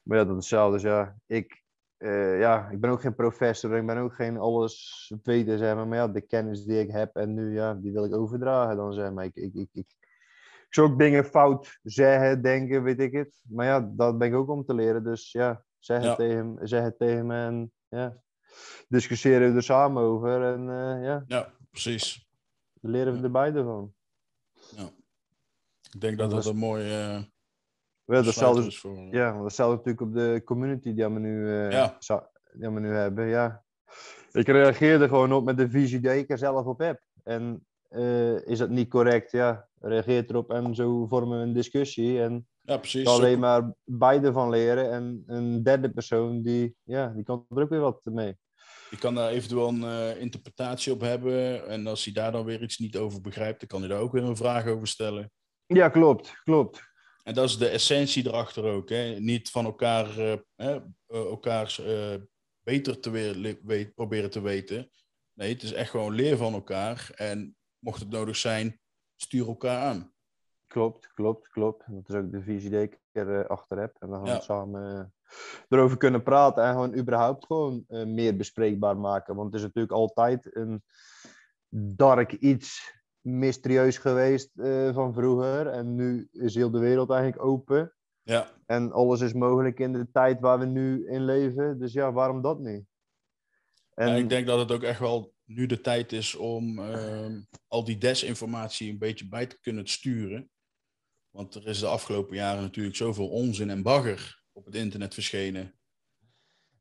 Maar 0.02 0.19
ja, 0.19 0.24
dat 0.24 0.32
is 0.36 0.36
hetzelfde. 0.36 0.73
Dus 0.73 0.82
ja, 0.82 1.16
ik, 1.27 1.62
eh, 1.97 2.39
ja, 2.39 2.69
ik 2.69 2.81
ben 2.81 2.90
ook 2.90 3.01
geen 3.01 3.14
professor. 3.14 3.77
Ik 3.77 3.86
ben 3.86 3.97
ook 3.98 4.14
geen 4.14 4.39
alles 4.39 5.12
weten, 5.23 5.59
zeg 5.59 5.74
maar. 5.74 5.86
Maar 5.86 5.98
ja, 5.98 6.09
de 6.09 6.20
kennis 6.20 6.64
die 6.64 6.81
ik 6.81 6.90
heb 6.90 7.16
en 7.16 7.35
nu, 7.35 7.55
ja, 7.55 7.74
die 7.74 7.93
wil 7.93 8.05
ik 8.05 8.14
overdragen 8.14 8.77
dan, 8.77 8.93
zeg 8.93 9.12
maar. 9.12 9.24
Ik, 9.24 9.35
ik, 9.35 9.55
ik, 9.55 9.69
ik, 9.73 9.86
ik 10.66 10.78
zou 10.78 10.90
ook 10.90 10.98
dingen 10.98 11.24
fout 11.24 11.78
zeggen, 11.82 12.43
denken, 12.43 12.82
weet 12.82 13.01
ik 13.01 13.12
het. 13.12 13.43
Maar 13.48 13.66
ja, 13.66 13.90
dat 13.93 14.19
ben 14.19 14.28
ik 14.28 14.35
ook 14.35 14.48
om 14.48 14.64
te 14.64 14.74
leren. 14.74 15.05
Dus 15.05 15.32
ja, 15.32 15.64
zeg, 15.78 16.02
Ja. 16.02 16.09
Het, 16.09 16.16
tegen, 16.16 16.59
zeg 16.62 16.82
het 16.82 16.98
tegen 16.98 17.27
me 17.27 17.35
en 17.44 17.73
ja, 17.89 18.16
discussiëren 18.89 19.51
we 19.51 19.56
er 19.56 19.62
samen 19.62 20.02
over. 20.02 20.43
En 20.52 20.60
eh, 20.70 21.05
ja, 21.05 21.24
Ja, 21.27 21.52
precies. 21.70 22.28
leren 22.81 23.16
we 23.16 23.23
er 23.23 23.31
beide 23.31 23.62
van. 23.64 23.94
Ik 25.94 26.01
denk 26.01 26.19
dat 26.19 26.31
Dat 26.31 26.43
dat 26.43 26.52
een 26.52 26.59
mooi 26.59 26.85
eh 26.85 27.23
Ja, 28.05 28.23
datzelfde 28.23 28.66
is 28.66 28.78
voor... 28.78 28.97
Ja, 29.10 29.31
want 29.31 29.43
datzelfde 29.43 29.77
natuurlijk 29.77 30.01
op 30.01 30.14
de 30.14 30.43
community 30.44 30.94
die 30.94 31.09
we 31.09 31.19
nu, 31.19 31.48
eh, 31.48 31.70
Ja. 31.70 31.98
die 32.52 32.70
we 32.70 32.81
nu 32.81 32.89
hebben. 32.94 33.27
Ja. 33.27 33.64
Ik 34.32 34.47
reageerde 34.47 35.09
gewoon 35.09 35.32
op 35.32 35.44
met 35.44 35.56
de 35.56 35.70
visie 35.70 36.01
die 36.01 36.19
ik 36.19 36.31
er 36.31 36.39
zelf 36.39 36.66
op 36.66 36.78
heb. 36.78 37.01
En 37.23 37.66
eh, 37.89 38.47
is 38.47 38.59
dat 38.59 38.69
niet 38.70 38.89
correct? 38.89 39.31
Ja, 39.32 39.69
reageer 39.81 40.24
erop 40.28 40.51
en 40.51 40.74
zo 40.74 41.06
vormen 41.06 41.39
we 41.39 41.44
een 41.44 41.52
discussie. 41.52 42.23
En 42.23 42.47
Ja, 42.60 42.77
precies. 42.77 43.05
kan 43.05 43.14
alleen 43.14 43.39
maar 43.39 43.74
beide 43.85 44.32
van 44.32 44.51
leren. 44.51 44.90
En 44.90 45.23
een 45.27 45.62
derde 45.62 45.90
persoon, 45.90 46.43
die, 46.43 46.77
ja, 46.82 47.09
die 47.09 47.24
kan 47.24 47.47
er 47.48 47.62
ook 47.62 47.69
weer 47.70 47.81
wat 47.81 48.05
mee. 48.05 48.36
Je 48.90 48.98
kan 48.98 49.14
daar 49.14 49.31
eventueel 49.31 49.69
een 49.69 49.82
eh, 49.85 50.20
interpretatie 50.20 50.93
op 50.93 51.01
hebben. 51.01 51.66
En 51.69 51.86
als 51.86 52.05
hij 52.05 52.12
daar 52.14 52.32
dan 52.32 52.44
weer 52.44 52.62
iets 52.62 52.78
niet 52.78 52.97
over 52.97 53.20
begrijpt, 53.20 53.59
dan 53.60 53.69
kan 53.69 53.81
hij 53.81 53.89
daar 53.89 54.01
ook 54.01 54.12
weer 54.12 54.23
een 54.24 54.36
vraag 54.36 54.66
over 54.66 54.86
stellen. 54.86 55.31
Ja, 55.73 55.89
klopt, 55.89 56.40
klopt. 56.44 56.90
En 57.23 57.35
dat 57.35 57.44
is 57.49 57.59
de 57.59 57.69
essentie 57.69 58.27
erachter 58.27 58.65
ook. 58.65 58.89
Hè? 58.89 59.05
Niet 59.19 59.51
van 59.51 59.65
elkaar, 59.65 60.19
eh, 60.19 60.32
eh, 60.55 60.81
elkaars 61.07 61.78
eh, 61.81 62.15
beter 62.62 63.01
te 63.01 63.11
weer, 63.11 63.59
weet, 63.62 63.94
proberen 63.94 64.31
te 64.31 64.40
weten. 64.40 64.90
Nee, 65.32 65.53
het 65.53 65.62
is 65.62 65.73
echt 65.73 65.90
gewoon 65.90 66.15
leer 66.15 66.36
van 66.36 66.53
elkaar. 66.53 67.11
En 67.15 67.57
mocht 67.78 68.01
het 68.01 68.11
nodig 68.11 68.36
zijn, 68.36 68.81
stuur 69.16 69.47
elkaar 69.47 69.82
aan. 69.82 70.12
Klopt, 70.66 71.12
klopt, 71.15 71.49
klopt. 71.49 71.85
Dat 71.89 72.09
is 72.09 72.15
ook 72.15 72.32
de 72.32 72.43
visie 72.43 72.70
die 72.70 72.81
ik 72.82 72.99
erachter 73.12 73.78
heb. 73.78 73.97
En 73.99 74.09
dan 74.09 74.16
gaan 74.16 74.24
we 74.24 74.31
Ja. 74.31 74.40
samen 74.40 75.15
erover 75.69 75.97
kunnen 75.97 76.23
praten 76.23 76.65
en 76.65 76.73
gewoon 76.73 76.97
überhaupt 76.97 77.47
gewoon 77.47 77.85
meer 77.89 78.36
bespreekbaar 78.36 78.97
maken. 78.97 79.35
Want 79.35 79.47
het 79.47 79.57
is 79.57 79.66
natuurlijk 79.66 79.93
altijd 79.93 80.57
een 80.57 80.82
dark 81.97 82.32
iets 82.32 83.01
mysterieus 83.23 83.99
geweest 83.99 84.51
eh, 84.59 84.94
van 84.94 85.15
vroeger. 85.15 85.66
En 85.66 85.94
nu 85.94 86.28
is 86.32 86.55
heel 86.55 86.70
de 86.70 86.78
wereld 86.78 87.11
eigenlijk 87.11 87.44
open. 87.44 87.94
Ja, 88.23 88.51
En 88.66 88.93
alles 88.93 89.20
is 89.20 89.32
mogelijk 89.32 89.78
in 89.78 89.93
de 89.93 90.11
tijd 90.12 90.40
waar 90.40 90.59
we 90.59 90.65
nu 90.65 91.09
in 91.09 91.24
leven. 91.24 91.78
Dus 91.78 91.93
ja, 91.93 92.12
waarom 92.12 92.43
dat 92.43 92.59
niet? 92.59 92.85
En 93.94 94.16
ik 94.16 94.28
denk 94.28 94.47
dat 94.47 94.59
het 94.59 94.73
ook 94.73 94.82
echt 94.82 94.99
wel 94.99 95.35
nu 95.44 95.66
de 95.66 95.81
tijd 95.81 96.12
is 96.12 96.35
om 96.35 96.78
ehm, 96.78 97.40
al 97.69 97.85
die 97.85 97.99
desinformatie 97.99 98.90
een 98.90 98.99
beetje 98.99 99.28
bij 99.28 99.47
te 99.47 99.61
kunnen 99.61 99.89
sturen. 99.89 100.51
Want 101.31 101.55
er 101.55 101.66
is 101.66 101.78
de 101.78 101.86
afgelopen 101.86 102.36
jaren 102.36 102.62
natuurlijk 102.62 102.97
zoveel 102.97 103.28
onzin 103.28 103.70
en 103.70 103.82
bagger 103.82 104.43
op 104.53 104.65
het 104.65 104.74
internet 104.74 105.15
verschenen. 105.15 105.74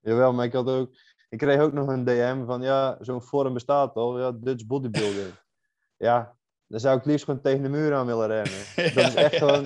Jawel, 0.01 0.33
maar 0.33 0.45
ik 0.45 0.53
had 0.53 0.67
ook... 0.67 0.95
Ik 1.29 1.37
kreeg 1.37 1.59
ook 1.59 1.73
nog 1.73 1.87
een 1.87 2.03
DM 2.03 2.45
van, 2.45 2.61
ja, 2.61 2.97
zo'n 3.01 3.21
forum 3.21 3.53
bestaat 3.53 3.95
al. 3.95 4.19
Ja, 4.19 4.31
Dutch 4.31 4.65
bodybuilding. 4.65 5.33
Ja, 6.01 6.35
dan 6.67 6.79
zou 6.79 6.97
ik 6.97 7.05
liefst 7.05 7.25
gewoon 7.25 7.41
tegen 7.41 7.63
de 7.63 7.69
muur 7.69 7.93
aan 7.93 8.05
willen 8.05 8.27
rennen. 8.27 8.53
Dat 8.95 9.07
is 9.07 9.13
echt 9.15 9.35
gewoon 9.35 9.63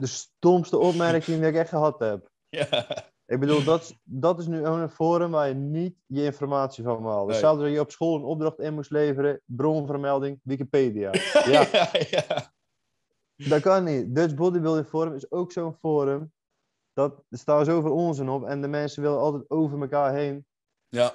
de 0.00 0.06
stomste 0.06 0.78
opmerking 0.78 1.38
die 1.38 1.46
ik 1.48 1.54
echt 1.54 1.68
gehad 1.68 1.98
heb. 1.98 2.30
Ja, 2.48 2.86
Ik 3.26 3.40
bedoel, 3.40 3.64
dat, 3.64 3.82
is- 3.82 3.98
dat 4.04 4.38
is 4.38 4.46
nu 4.46 4.64
een 4.64 4.88
forum 4.90 5.30
waar 5.30 5.48
je 5.48 5.54
niet 5.54 5.96
je 6.06 6.24
informatie 6.24 6.84
van 6.84 7.04
haalt. 7.04 7.22
Nee. 7.26 7.30
Hetzelfde 7.30 7.62
dat 7.64 7.72
je 7.72 7.80
op 7.80 7.90
school 7.90 8.16
een 8.16 8.22
opdracht 8.24 8.58
in 8.58 8.74
moest 8.74 8.90
leveren, 8.90 9.40
bronvermelding, 9.44 10.40
Wikipedia. 10.42 11.10
Ja, 11.44 11.66
ja, 11.72 11.90
ja. 12.10 12.52
dat 13.36 13.60
kan 13.62 13.84
niet. 13.84 14.14
Dutch 14.14 14.34
Bodybuilding 14.34 14.86
Forum 14.86 15.14
is 15.14 15.30
ook 15.30 15.52
zo'n 15.52 15.74
forum. 15.74 16.32
Dat, 16.92 17.22
er 17.28 17.38
staat 17.38 17.66
zoveel 17.66 17.92
onzin 17.94 18.28
op 18.28 18.44
en 18.44 18.60
de 18.60 18.68
mensen 18.68 19.02
willen 19.02 19.18
altijd 19.18 19.50
over 19.50 19.80
elkaar 19.80 20.12
heen. 20.14 20.46
ja. 20.88 21.14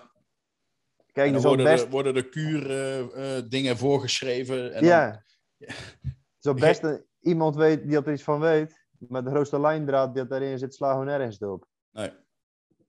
Kijk, 1.18 1.30
En 1.30 1.36
er 1.36 1.42
dan 1.42 1.42
zal 1.42 1.56
worden, 1.56 1.74
best... 1.74 1.84
de, 1.86 1.90
worden 1.90 2.14
de 2.14 2.30
kuur 2.30 3.50
dingen 3.50 3.78
voorgeschreven. 3.78 4.74
En 4.74 4.82
dan- 4.82 4.90
ja. 4.90 5.24
Er 5.58 5.74
zal 6.40 6.54
best 6.54 6.84
een- 6.84 7.06
iemand 7.20 7.56
weet 7.56 7.88
die 7.88 7.98
er 7.98 8.12
iets 8.14 8.24
van 8.24 8.40
weet, 8.40 8.86
maar 9.08 9.24
de 9.24 9.30
grootste 9.30 9.60
lijndraad 9.60 10.16
die 10.16 10.28
daarin 10.28 10.58
zit, 10.60 10.76
slaat 10.76 10.92
gewoon 10.92 11.06
nergens 11.06 11.38
op. 11.40 11.66
Nee. 11.92 12.12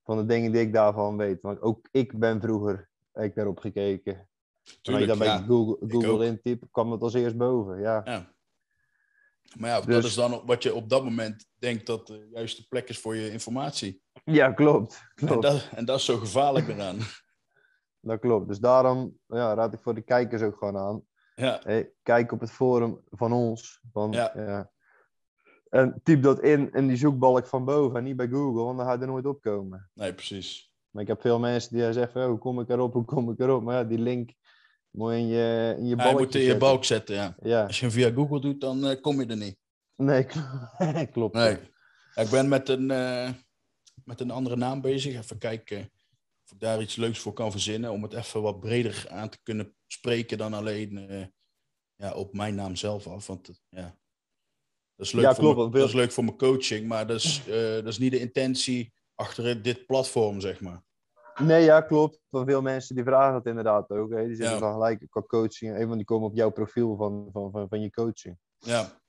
Van 0.05 0.17
de 0.17 0.27
dingen 0.27 0.53
die 0.53 0.61
ik 0.61 0.73
daarvan 0.73 1.17
weet. 1.17 1.41
Want 1.41 1.61
ook 1.61 1.89
ik 1.91 2.19
ben 2.19 2.41
vroeger, 2.41 2.89
ik 3.15 3.35
daarop 3.35 3.59
gekeken. 3.59 4.15
En 4.15 4.27
als 4.65 4.71
je 4.75 4.79
Tuurlijk, 4.83 5.07
dan 5.09 5.19
bij 5.19 5.27
ja. 5.27 5.39
Google. 5.47 5.89
Google 5.89 6.59
kwam 6.71 6.93
het 6.93 7.03
als 7.03 7.15
eerst 7.15 7.37
boven. 7.37 7.81
Ja. 7.81 8.03
Ja. 8.05 8.33
Maar 9.59 9.71
ja, 9.71 9.77
dat 9.77 9.87
Dus- 9.87 10.05
is 10.05 10.15
dan 10.15 10.43
wat 10.47 10.63
je 10.63 10.75
op 10.75 10.89
dat 10.89 11.05
moment 11.05 11.47
denkt 11.59 11.87
dat 11.87 12.07
de 12.07 12.29
juiste 12.33 12.69
plek 12.69 12.89
is 12.89 12.99
voor 12.99 13.17
je 13.17 13.31
informatie. 13.31 14.03
ja, 14.25 14.53
klopt. 14.53 15.03
En 15.15 15.27
klopt. 15.27 15.43
dat, 15.43 15.69
en 15.75 15.85
dat 15.85 15.99
is 15.99 16.05
zo 16.05 16.17
gevaarlijk 16.17 16.69
eraan. 16.69 16.99
Dat 18.01 18.21
klopt. 18.21 18.49
Dus 18.49 18.59
daarom 18.59 19.19
ja, 19.27 19.55
raad 19.55 19.73
ik 19.73 19.81
voor 19.81 19.95
de 19.95 20.01
kijkers 20.01 20.43
ook 20.43 20.57
gewoon 20.59 20.77
aan. 20.77 21.03
Ja, 21.35 21.61
Hey, 21.63 21.91
kijk 22.03 22.33
op 22.33 22.41
het 22.41 22.51
forum 22.51 23.01
van 23.11 23.33
ons. 23.33 23.81
Van, 23.93 24.13
Ja. 24.13 24.33
ja. 24.37 24.71
En 25.69 26.01
typ 26.03 26.23
dat 26.23 26.41
in 26.43 26.73
in 26.73 26.87
die 26.87 26.97
zoekbalk 26.97 27.47
van 27.47 27.65
boven 27.65 27.97
en 27.99 28.05
niet 28.05 28.17
bij 28.17 28.29
Google, 28.29 28.63
want 28.63 28.77
dan 28.79 28.87
ga 28.87 28.93
je 28.93 28.99
er 28.99 29.07
nooit 29.07 29.27
opkomen. 29.27 29.91
nee, 29.95 30.15
precies. 30.15 30.73
Maar 30.91 31.03
ik 31.03 31.09
heb 31.09 31.21
veel 31.21 31.39
mensen 31.39 31.73
die 31.73 31.93
zeggen, 31.93 32.13
van, 32.13 32.23
oh, 32.23 32.29
hoe 32.29 32.39
kom 32.39 32.61
ik 32.61 32.69
erop, 32.69 32.93
hoe 32.93 33.05
kom 33.05 33.31
ik 33.31 33.39
erop? 33.39 33.63
Maar 33.63 33.75
ja, 33.75 33.85
die 33.85 33.99
link 33.99 34.33
moet 34.91 35.11
je 35.13 35.17
in 35.19 35.27
je, 35.27 35.75
in 35.79 35.87
je 35.87 35.89
Ja, 35.89 35.89
je 35.89 35.97
balkje 35.97 36.25
moet 36.25 36.35
in 36.35 36.41
je 36.41 36.47
zetten. 36.47 36.69
balk 36.69 36.85
zetten, 36.85 37.15
ja. 37.15 37.35
Ja, 37.43 37.65
Als 37.65 37.79
je 37.81 37.85
hem 37.85 37.95
via 37.95 38.11
Google 38.13 38.41
doet, 38.41 38.61
dan 38.61 38.85
eh, 38.87 39.01
kom 39.01 39.21
je 39.21 39.27
er 39.27 39.37
niet. 39.37 39.57
nee, 39.97 40.25
kl- 40.25 40.39
klopt. 41.13 41.35
Nee. 41.35 41.57
Ik 42.15 42.31
ben 42.31 42.49
met 42.49 42.69
een, 42.69 42.91
eh, 42.91 43.31
met 44.05 44.21
een 44.21 44.31
andere 44.31 44.57
naam 44.57 44.81
bezig. 44.81 45.15
Even 45.17 45.39
kijken 45.39 45.91
ik 46.51 46.61
daar 46.61 46.81
iets 46.81 46.97
leuks 46.97 47.19
voor 47.19 47.33
kan 47.33 47.51
verzinnen. 47.51 47.91
Om 47.91 48.03
het 48.03 48.13
even 48.13 48.43
wat 48.43 48.61
breder 48.61 49.07
aan 49.09 49.29
te 49.29 49.39
kunnen 49.43 49.77
spreken 49.87 50.39
dan 50.39 50.55
alleen 50.55 51.09
eh, 51.09 51.27
ja, 51.95 52.15
op 52.15 52.35
mijn 52.35 52.55
naam 52.55 52.77
zelf 52.77 53.07
af. 53.07 53.27
Want 53.27 53.49
eh, 53.49 53.55
ja, 53.69 53.99
dat 54.95 55.07
is 55.07 55.13
leuk, 55.13 55.25
Ja, 55.25 55.35
voor, 55.35 55.39
klopt, 55.39 55.57
mijn, 55.57 55.71
want 55.71 55.81
dat 55.81 55.89
is 55.89 55.95
leuk 56.01 56.13
voor 56.13 56.25
mijn 56.25 56.37
coaching. 56.37 56.87
Maar 56.87 57.07
dat 57.07 57.17
is, 57.17 57.43
eh, 57.49 57.73
dat 57.73 57.87
is 57.87 57.99
niet 57.99 58.11
de 58.11 58.21
intentie 58.21 58.93
achter 59.15 59.63
dit 59.63 59.87
platform, 59.87 60.41
zeg 60.41 60.61
maar. 60.61 60.83
Nee, 61.41 61.65
ja, 61.65 61.81
klopt. 61.81 62.21
Van 62.31 62.47
veel 62.47 62.63
mensen 62.63 62.95
die 62.95 63.05
vragen 63.05 63.33
dat 63.33 63.47
inderdaad 63.47 63.91
ook. 63.91 64.11
Hè. 64.11 64.27
Die 64.27 64.37
zitten 64.37 64.55
Ja. 64.55 64.61
dan 64.61 64.73
gelijk 64.73 65.07
qua 65.11 65.23
coaching. 65.23 65.79
Een 65.79 65.89
van 65.89 65.97
die 65.97 66.07
komen 66.07 66.29
op 66.29 66.35
jouw 66.35 66.51
profiel 66.51 66.97
van, 66.97 67.29
van, 67.33 67.51
van, 67.51 67.69
van 67.69 67.81
je 67.81 67.91
coaching. 67.91 68.39
Ja, 68.59 69.01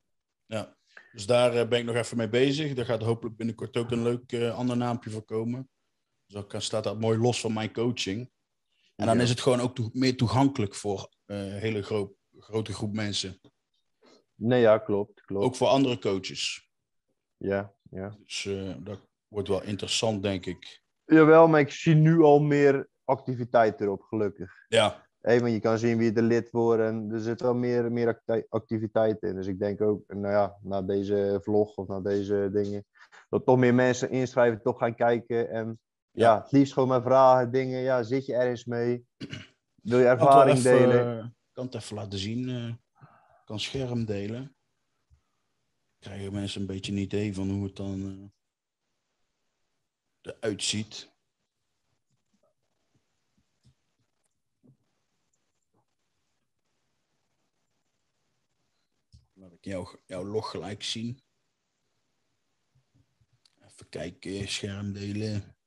ja. 0.45 0.77
Dus 1.11 1.25
daar 1.25 1.67
ben 1.67 1.79
ik 1.79 1.85
nog 1.85 1.95
even 1.95 2.17
mee 2.17 2.29
bezig. 2.29 2.73
Daar 2.73 2.85
gaat 2.85 3.01
hopelijk 3.01 3.35
binnenkort 3.35 3.77
ook 3.77 3.91
een 3.91 4.03
leuk 4.03 4.51
ander 4.51 4.77
naampje 4.77 5.09
voor 5.09 5.23
komen. 5.23 5.69
Dus 6.29 6.37
dan 6.37 6.47
kan- 6.47 6.61
staat 6.61 6.83
dat 6.83 6.99
mooi 6.99 7.17
los 7.17 7.41
van 7.41 7.53
mijn 7.53 7.73
coaching. 7.73 8.31
En 8.95 9.05
dan 9.05 9.17
Ja. 9.17 9.23
is 9.23 9.29
het 9.29 9.39
gewoon 9.39 9.59
ook 9.59 9.93
meer 9.93 10.17
toegankelijk 10.17 10.75
voor 10.75 11.09
eh, 11.25 11.45
een 11.53 11.59
hele 11.59 11.81
gro- 11.83 12.13
grote 12.37 12.73
groep 12.73 12.93
mensen. 12.93 13.39
Nee, 14.35 14.61
ja, 14.61 14.77
klopt. 14.77 15.21
klopt. 15.21 15.45
Ook 15.45 15.55
voor 15.55 15.67
andere 15.67 15.99
coaches. 15.99 16.69
Ja, 17.37 17.73
ja. 17.91 18.15
Dus 18.25 18.45
eh, 18.45 18.75
dat 18.79 18.99
wordt 19.27 19.47
wel 19.47 19.63
interessant, 19.63 20.23
denk 20.23 20.45
ik. 20.45 20.81
Jawel, 21.05 21.47
maar 21.47 21.59
ik 21.59 21.71
zie 21.71 21.95
nu 21.95 22.21
al 22.21 22.39
meer 22.39 22.87
activiteit 23.03 23.81
erop, 23.81 24.01
gelukkig. 24.01 24.51
Ja, 24.67 25.07
Hey, 25.19 25.39
want 25.41 25.53
je 25.53 25.59
kan 25.59 25.77
zien 25.77 25.97
wie 25.97 26.13
er 26.13 26.21
lid 26.23 26.51
wordt 26.51 26.81
en 26.83 27.09
er 27.11 27.19
zit 27.19 27.41
wel 27.41 27.53
meer, 27.53 27.91
meer 27.91 28.07
acti- 28.07 28.45
activiteit 28.49 29.21
in. 29.21 29.35
Dus 29.35 29.47
ik 29.47 29.59
denk 29.59 29.81
ook, 29.81 30.03
nou 30.07 30.33
ja, 30.33 30.57
na 30.61 30.81
deze 30.81 31.39
vlog 31.43 31.75
of 31.75 31.87
na 31.87 31.99
deze 31.99 32.49
dingen, 32.53 32.85
dat 33.29 33.45
toch 33.45 33.57
meer 33.57 33.73
mensen 33.73 34.09
inschrijven, 34.09 34.61
toch 34.61 34.77
gaan 34.77 34.95
kijken. 34.95 35.49
En 35.49 35.79
ja, 36.11 36.41
het 36.41 36.51
liefst 36.51 36.73
gewoon 36.73 36.89
maar 36.89 37.01
vragen, 37.01 37.51
dingen. 37.51 37.79
Ja, 37.81 38.03
zit 38.03 38.25
je 38.25 38.33
ergens 38.33 38.65
mee? 38.65 39.07
Wil 39.81 39.99
je 39.99 40.05
kan 40.05 40.19
ervaring 40.19 40.57
even, 40.57 40.71
delen? 40.71 41.19
eh, 41.19 41.25
Ik 41.25 41.53
kan 41.53 41.65
het 41.65 41.75
even 41.75 41.95
laten 41.95 42.19
zien. 42.19 42.49
eh, 42.49 42.67
Ik 42.67 43.45
kan 43.45 43.59
scherm 43.59 44.05
delen. 44.05 44.55
Krijgen 45.99 46.33
mensen 46.33 46.61
een 46.61 46.67
beetje 46.67 46.91
een 46.91 46.97
idee 46.97 47.33
van 47.33 47.49
hoe 47.49 47.63
het 47.63 47.75
dan 47.75 48.31
eh, 50.21 50.33
eruit 50.33 50.63
ziet. 50.63 51.11
Laat 59.33 59.53
ik 59.53 59.65
jou, 59.65 59.99
jouw 60.05 60.25
log 60.25 60.49
gelijk 60.49 60.83
zien. 60.83 61.23
Even 63.59 63.89
kijken, 63.89 64.47
scherm 64.47 64.93
delen. 64.93 65.57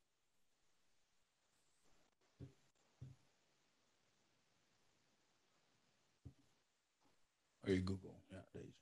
Oh, 7.64 7.68
je 7.74 7.82
Google, 7.84 8.14
ja, 8.28 8.46
deze. 8.52 8.72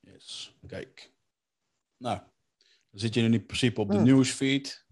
Yes, 0.00 0.56
kijk. 0.66 1.12
Nou, 1.96 2.18
dan 2.90 3.00
zit 3.00 3.14
je 3.14 3.20
nu 3.20 3.32
in 3.32 3.46
principe 3.46 3.80
op 3.80 3.88
de 3.90 3.94
Hmm. 3.96 4.04
nieuwsfeed. 4.04 4.86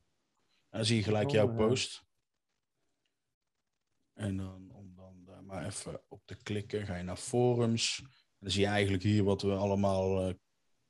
En 0.69 0.79
dan 0.79 0.85
zie 0.85 0.97
je 0.97 1.03
gelijk 1.03 1.27
Oh, 1.27 1.33
jouw 1.33 1.49
ja. 1.51 1.57
post. 1.57 2.05
En 4.13 4.37
dan, 4.37 4.71
om 4.71 4.95
dan 4.95 5.25
daar 5.25 5.45
maar 5.45 5.67
even 5.67 6.03
op 6.09 6.27
te 6.27 6.37
klikken, 6.43 6.87
ga 6.87 6.97
je 6.97 7.03
naar 7.03 7.17
forums. 7.17 7.99
En 7.99 8.07
dan 8.39 8.51
zie 8.51 8.61
je 8.61 8.67
eigenlijk 8.67 9.03
hier 9.03 9.25
wat 9.25 9.43
we 9.43 9.53
allemaal 9.55 10.29
eh, 10.29 10.35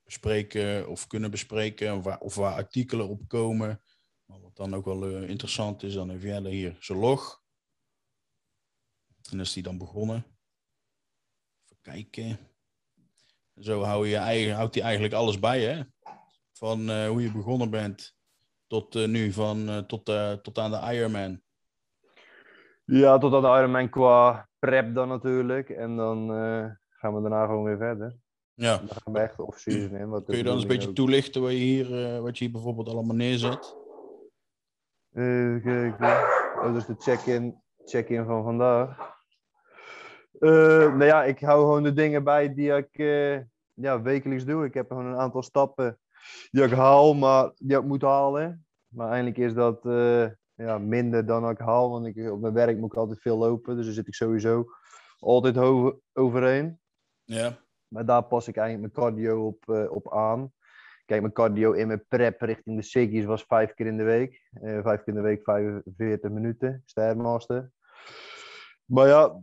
bespreken 0.03 0.89
of 0.89 1.07
kunnen 1.07 1.31
bespreken. 1.31 1.97
Of 1.97 2.05
waar, 2.05 2.21
of 2.21 2.35
waar 2.35 2.55
artikelen 2.55 3.09
op 3.09 3.29
komen. 3.29 3.83
Maar 4.25 4.41
wat 4.41 4.57
dan 4.57 4.75
ook 4.75 4.85
wel 4.85 5.07
eh, 5.07 5.29
interessant 5.29 5.83
is, 5.83 5.95
dan 5.95 6.09
heb 6.09 6.23
jij 6.23 6.37
er 6.37 6.45
hier 6.51 6.77
zijn 6.81 6.99
log. 6.99 7.43
En 9.31 9.41
is 9.41 9.53
die 9.53 9.63
dan 9.63 9.79
begonnen. 9.79 10.25
Even 11.65 11.83
kijken. 11.83 12.39
Zo 13.59 13.83
hou 13.83 14.09
je 14.09 14.17
eigen, 14.17 14.55
houdt 14.55 14.75
hij 14.75 14.85
eigenlijk 14.85 15.15
alles 15.15 15.39
bij, 15.39 15.61
hè? 15.63 15.83
Van 16.53 16.91
eh, 16.91 17.09
hoe 17.09 17.23
je 17.23 17.33
begonnen 17.33 17.71
bent 17.71 18.15
tot 18.67 18.95
eh, 18.95 19.09
nu, 19.09 19.33
van, 19.33 19.69
eh, 19.69 19.79
tot, 19.79 20.05
tot 20.43 20.59
aan 20.59 20.71
de 20.71 20.95
Ironman. 20.95 21.41
Ja, 22.85 23.19
tot 23.19 23.35
aan 23.35 23.43
de 23.43 23.49
Ironman 23.59 23.89
qua 23.89 24.49
prep 24.59 24.95
dan 24.95 25.09
natuurlijk. 25.09 25.69
En 25.71 25.97
dan 25.97 26.29
gaan 26.89 27.15
we 27.15 27.21
daarna 27.21 27.47
gewoon 27.47 27.65
weer 27.65 27.77
verder. 27.77 28.17
Ja. 28.55 28.77
Dan 28.77 28.89
gaan 28.89 29.13
we 29.13 29.19
echt 29.19 29.39
off-season 29.39 29.97
in. 29.97 30.09
Wat 30.09 30.25
Kun 30.25 30.37
je 30.37 30.43
dan 30.43 30.53
eens 30.55 30.63
een 30.63 30.69
beetje 30.69 30.89
ook- 30.89 30.95
toelichten 30.95 31.43
wat 31.43 31.51
je 31.51 31.57
hier, 31.57 32.21
wat 32.23 32.39
je 32.39 32.45
hier 32.45 32.53
bijvoorbeeld 32.53 32.89
allemaal 32.89 33.17
neerzet? 33.17 33.77
Even 35.13 35.61
kijken. 35.65 36.07
Oh, 36.63 36.73
dus 36.73 36.87
de 36.87 36.95
check-in 36.99 37.63
check 37.91 38.25
van 38.25 38.43
vandaag. 38.45 39.19
Eh, 40.39 40.51
nou 40.95 41.05
ja, 41.05 41.25
ik 41.25 41.41
hou 41.41 41.61
gewoon 41.61 41.83
de 41.83 41.93
dingen 41.93 42.25
bij 42.25 42.55
die 42.55 42.77
ik 42.77 42.89
eh, 42.99 43.39
ja, 43.75 44.03
wekelijks 44.03 44.45
doe. 44.45 44.65
Ik 44.65 44.75
heb 44.75 44.89
gewoon 44.89 45.07
een 45.07 45.19
aantal 45.19 45.43
stappen 45.43 45.99
die 46.51 46.63
ik 46.65 46.71
haal, 46.71 47.15
maar 47.15 47.51
die 47.57 47.77
ik 47.77 47.85
moet 47.85 48.03
halen. 48.03 48.67
Maar 48.89 49.07
eigenlijk 49.07 49.39
is 49.39 49.55
dat 49.55 49.87
eh, 49.87 50.27
ja, 50.55 50.79
minder 50.79 51.27
dan 51.27 51.51
ik 51.51 51.59
haal, 51.59 51.91
want 51.91 52.07
ik, 52.07 52.31
op 52.31 52.41
mijn 52.41 52.55
werk 52.55 52.79
moet 52.79 52.93
ik 52.93 52.99
altijd 52.99 53.21
veel 53.21 53.37
lopen. 53.37 53.77
Dus 53.77 53.85
daar 53.85 53.95
zit 53.95 54.07
ik 54.07 54.15
sowieso 54.15 54.65
altijd 55.19 55.57
ho- 55.57 56.01
overheen. 56.13 56.81
Ja, 57.25 57.59
Maar 57.89 58.05
daar 58.07 58.23
pas 58.23 58.49
ik 58.49 58.57
eigenlijk 58.57 58.95
mijn 58.95 59.07
cardio 59.07 59.47
op, 59.47 59.89
op 59.91 60.13
aan. 60.13 60.53
Kijk, 61.07 61.21
mijn 61.21 61.33
cardio 61.33 61.73
in 61.73 61.87
mijn 61.87 62.05
prep 62.09 62.41
richting 62.41 62.77
de 62.77 62.83
Siggy's 62.83 63.25
was 63.25 63.43
vijf 63.45 63.75
keer 63.75 63.87
in 63.87 63.97
de 63.97 64.03
week. 64.03 64.49
Vijf 64.61 65.03
keer 65.03 65.09
in 65.09 65.15
de 65.15 65.21
week, 65.21 65.43
45 65.43 66.31
minuten, 66.31 66.83
Stairmaster. 66.85 67.71
Maar 68.91 69.07
ja, 69.09 69.41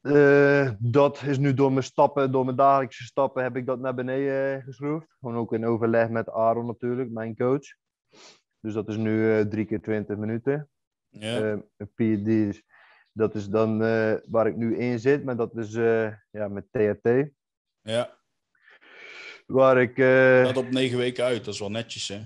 eh, 0.00 0.70
dat 0.78 1.22
is 1.22 1.38
nu 1.38 1.54
door 1.54 1.72
mijn 1.72 1.84
stappen, 1.84 2.32
door 2.32 2.44
mijn 2.44 2.56
dagelijkse 2.56 3.04
stappen, 3.04 3.42
heb 3.42 3.56
ik 3.56 3.66
dat 3.66 3.78
naar 3.80 3.94
beneden 3.94 4.56
eh, 4.58 4.64
geschroefd. 4.64 5.16
Gewoon 5.20 5.36
ook 5.36 5.52
in 5.52 5.66
overleg 5.66 6.08
met 6.08 6.30
Aaron 6.30 6.66
natuurlijk, 6.66 7.10
mijn 7.10 7.36
coach. 7.36 7.74
Dus 8.60 8.72
dat 8.74 8.88
is 8.88 8.96
nu 8.96 9.32
eh, 9.38 9.44
drie 9.46 9.64
keer 9.64 9.80
20 9.80 10.16
minuten. 10.16 10.68
ja, 11.08 11.62
PED's, 11.94 12.62
dat 13.12 13.34
is 13.34 13.48
dan 13.48 13.78
waar 14.30 14.46
ik 14.46 14.56
nu 14.56 14.76
in 14.76 14.98
zit, 14.98 15.24
maar 15.24 15.36
dat 15.36 15.56
is 15.56 15.72
ja, 16.30 16.48
met 16.48 16.66
THT. 16.70 17.30
ja. 17.82 18.18
Waar 19.46 19.80
ik. 19.80 19.98
eh, 19.98 20.44
Dat 20.44 20.56
op 20.56 20.70
negen 20.70 20.98
weken 20.98 21.24
uit, 21.24 21.44
dat 21.44 21.54
is 21.54 21.60
wel 21.60 21.70
netjes, 21.70 22.08
hè? 22.08 22.20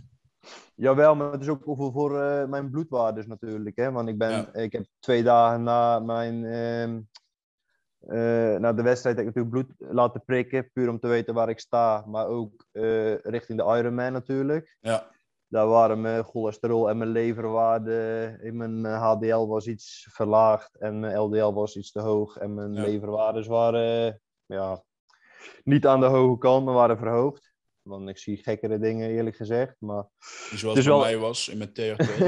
Jawel, 0.74 1.14
maar 1.14 1.32
het 1.32 1.40
is 1.40 1.48
ook 1.48 1.62
voor, 1.64 1.92
voor 1.92 2.20
eh, 2.20 2.44
mijn 2.48 2.70
bloedwaardes 2.70 3.26
natuurlijk. 3.26 3.76
Hè? 3.76 3.92
Want 3.92 4.08
ik, 4.08 4.18
ben, 4.18 4.30
Ja. 4.30 4.52
ik 4.54 4.72
heb 4.72 4.84
twee 4.98 5.22
dagen 5.22 5.62
na 5.62 5.98
mijn 5.98 6.44
ehm, 6.44 7.00
Eh 8.06 8.56
na 8.58 8.72
de 8.72 8.82
wedstrijd 8.82 9.16
heb 9.16 9.26
ik 9.26 9.34
natuurlijk 9.34 9.66
bloed 9.66 9.90
laten 9.92 10.24
prikken, 10.24 10.70
puur 10.72 10.88
om 10.88 10.98
te 11.00 11.08
weten 11.08 11.34
waar 11.34 11.48
ik 11.48 11.58
sta, 11.60 12.04
maar 12.06 12.26
ook 12.26 12.66
eh, 12.72 13.14
richting 13.16 13.58
de 13.58 13.78
Ironman 13.78 14.12
natuurlijk. 14.12 14.76
Ja, 14.80 15.10
Daar 15.48 15.66
waren 15.66 16.00
mijn 16.00 16.24
cholesterol 16.24 16.88
en 16.90 16.98
mijn 16.98 17.10
leverwaarde 17.10 18.36
in 18.42 18.56
mijn 18.56 18.84
HDL 18.84 19.46
was 19.46 19.66
iets 19.66 20.08
verlaagd 20.10 20.76
en 20.78 21.00
mijn 21.00 21.16
LDL 21.18 21.52
was 21.52 21.76
iets 21.76 21.92
te 21.92 22.00
hoog 22.00 22.36
en 22.36 22.54
mijn 22.54 22.72
Ja. 22.72 22.82
leverwaardes 22.82 23.46
waren 23.46 24.20
ja, 24.46 24.82
niet 25.64 25.86
aan 25.86 26.00
de 26.00 26.06
hoge 26.06 26.38
kant, 26.38 26.64
maar 26.64 26.74
waren 26.74 26.98
verhoogd. 26.98 27.53
Want 27.84 28.08
ik 28.08 28.18
zie 28.18 28.36
gekkere 28.36 28.78
dingen 28.78 29.08
eerlijk 29.10 29.36
gezegd, 29.36 29.76
maar 29.78 30.04
dus 30.50 30.60
zoals 30.60 30.74
bij 30.74 30.84
wel- 30.84 31.00
mij 31.00 31.18
was 31.18 31.48
in 31.48 31.58
mijn 31.58 31.72
TRT. 31.74 32.18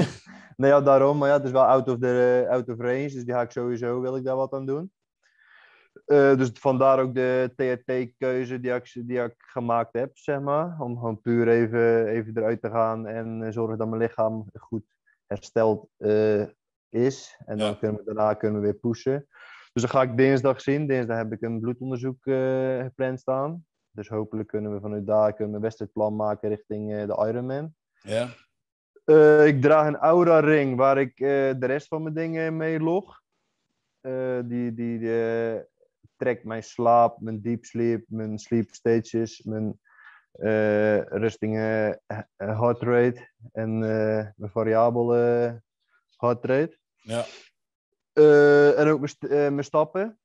nou 0.57 0.73
ja, 0.73 0.81
daarom. 0.81 1.17
Maar 1.17 1.29
ja, 1.29 1.35
het 1.35 1.45
is 1.45 1.51
wel 1.51 1.65
out 1.65 1.89
of, 1.89 1.97
the, 1.99 2.45
out 2.49 2.69
of 2.69 2.77
range. 2.79 3.09
Dus 3.09 3.23
die 3.25 3.33
ga 3.33 3.41
ik 3.41 3.51
sowieso, 3.51 4.01
wil 4.01 4.15
ik 4.15 4.23
daar 4.23 4.35
wat 4.35 4.53
aan 4.53 4.65
doen. 4.65 4.91
Eh, 6.05 6.37
dus 6.37 6.49
vandaar 6.53 6.99
ook 6.99 7.15
de 7.15 7.51
TRT-keuze 7.55 8.59
die 8.59 8.73
ik, 8.73 8.91
die 9.07 9.23
ik 9.23 9.33
gemaakt 9.37 9.93
heb, 9.93 10.17
zeg 10.17 10.39
maar. 10.39 10.79
Om 10.79 10.97
gewoon 10.97 11.21
puur 11.21 11.47
even, 11.47 12.07
even 12.07 12.37
eruit 12.37 12.61
te 12.61 12.69
gaan 12.69 13.07
en 13.07 13.53
zorgen 13.53 13.77
dat 13.77 13.87
mijn 13.87 14.01
lichaam 14.01 14.45
goed 14.53 14.85
hersteld 15.25 15.89
eh, 15.97 16.41
is. 16.89 17.39
En 17.45 17.57
dan 17.57 17.77
kunnen 17.79 17.97
we 17.97 18.05
daarna 18.13 18.33
kunnen 18.33 18.61
we 18.61 18.67
weer 18.67 18.79
pushen. 18.79 19.27
Dus 19.73 19.81
dan 19.81 19.91
ga 19.91 20.01
ik 20.01 20.17
dinsdag 20.17 20.61
zien. 20.61 20.87
Dinsdag 20.87 21.17
heb 21.17 21.31
ik 21.31 21.41
een 21.41 21.59
bloedonderzoek 21.59 22.25
eh, 22.25 22.83
gepland 22.83 23.19
staan. 23.19 23.65
Dus 23.97 24.07
hopelijk 24.09 24.47
kunnen 24.47 24.73
we 24.73 24.79
vanuit 24.79 25.05
daar 25.07 25.29
kunnen 25.33 25.49
we 25.49 25.55
een 25.55 25.61
wedstrijdplan 25.63 26.15
maken 26.15 26.49
richting 26.49 26.93
eh, 26.93 27.07
de 27.07 27.27
Ironman. 27.27 27.75
ja, 28.01 28.27
Eh, 29.05 29.45
ik 29.47 29.61
draag 29.61 29.87
een 29.87 29.95
Aura 29.97 30.39
ring 30.39 30.75
waar 30.77 30.97
ik 30.97 31.19
eh, 31.19 31.27
de 31.59 31.65
rest 31.65 31.87
van 31.87 32.01
mijn 32.03 32.13
dingen 32.15 32.57
mee 32.57 32.79
log. 32.79 33.21
Die 34.45 34.73
die 34.73 34.99
trekt 36.17 36.43
mijn 36.43 36.63
slaap, 36.63 37.21
mijn 37.21 37.41
deep 37.41 37.65
sleep, 37.65 38.03
mijn 38.07 38.39
sleep 38.39 38.69
stages, 38.73 39.41
mijn 39.43 39.79
rustige 41.09 42.01
heart 42.35 42.81
rate 42.81 43.29
en 43.51 43.77
mijn 44.35 44.51
variabele 44.51 45.61
heart 46.17 46.45
rate. 46.45 46.77
ja, 47.01 47.25
en 48.75 48.87
ook 48.87 48.97
mijn, 48.99 49.09
st- 49.09 49.29
mijn 49.29 49.63
stappen. 49.63 50.19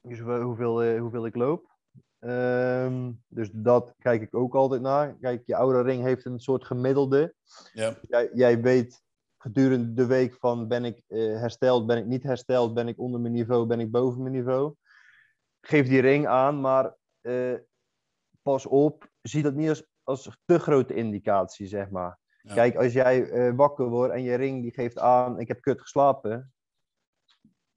Dus 0.00 0.20
hoe- 0.20 0.40
hoeveel, 0.40 0.98
hoeveel 0.98 1.26
ik 1.26 1.34
loop. 1.36 1.75
Ehm, 2.18 3.12
dus 3.28 3.50
dat 3.52 3.94
kijk 3.98 4.22
ik 4.22 4.34
ook 4.34 4.54
altijd 4.54 4.80
naar. 4.80 5.16
Kijk, 5.20 5.42
je 5.46 5.56
oude 5.56 5.82
ring 5.82 6.02
heeft 6.02 6.24
een 6.24 6.40
soort 6.40 6.64
gemiddelde. 6.64 7.34
ja, 7.72 7.96
Jij, 8.00 8.30
jij 8.32 8.60
weet 8.60 9.04
gedurende 9.38 9.92
de 9.92 10.06
week 10.06 10.34
van 10.34 10.68
ben 10.68 10.84
ik 10.84 11.02
eh, 11.06 11.18
hersteld, 11.18 11.86
ben 11.86 11.98
ik 11.98 12.06
niet 12.06 12.22
hersteld, 12.22 12.74
ben 12.74 12.88
ik 12.88 12.98
onder 12.98 13.20
mijn 13.20 13.32
niveau, 13.32 13.66
ben 13.66 13.80
ik 13.80 13.90
boven 13.90 14.22
mijn 14.22 14.34
niveau. 14.34 14.74
Geef 15.60 15.88
die 15.88 16.00
ring 16.00 16.26
aan, 16.26 16.60
maar 16.60 16.96
eh, 17.20 17.54
pas 18.42 18.66
op, 18.66 19.10
zie 19.22 19.42
dat 19.42 19.54
niet 19.54 19.68
als, 19.68 19.86
als 20.02 20.38
te 20.44 20.58
grote 20.58 20.94
indicatie, 20.94 21.66
zeg 21.66 21.90
maar. 21.90 22.18
Ja. 22.40 22.54
Kijk, 22.54 22.76
als 22.76 22.92
jij 22.92 23.30
eh, 23.30 23.54
wakker 23.54 23.88
wordt 23.88 24.12
en 24.14 24.22
je 24.22 24.34
ring 24.34 24.62
die 24.62 24.72
geeft 24.72 24.98
aan, 24.98 25.40
ik 25.40 25.48
heb 25.48 25.60
kut 25.60 25.80
geslapen, 25.80 26.52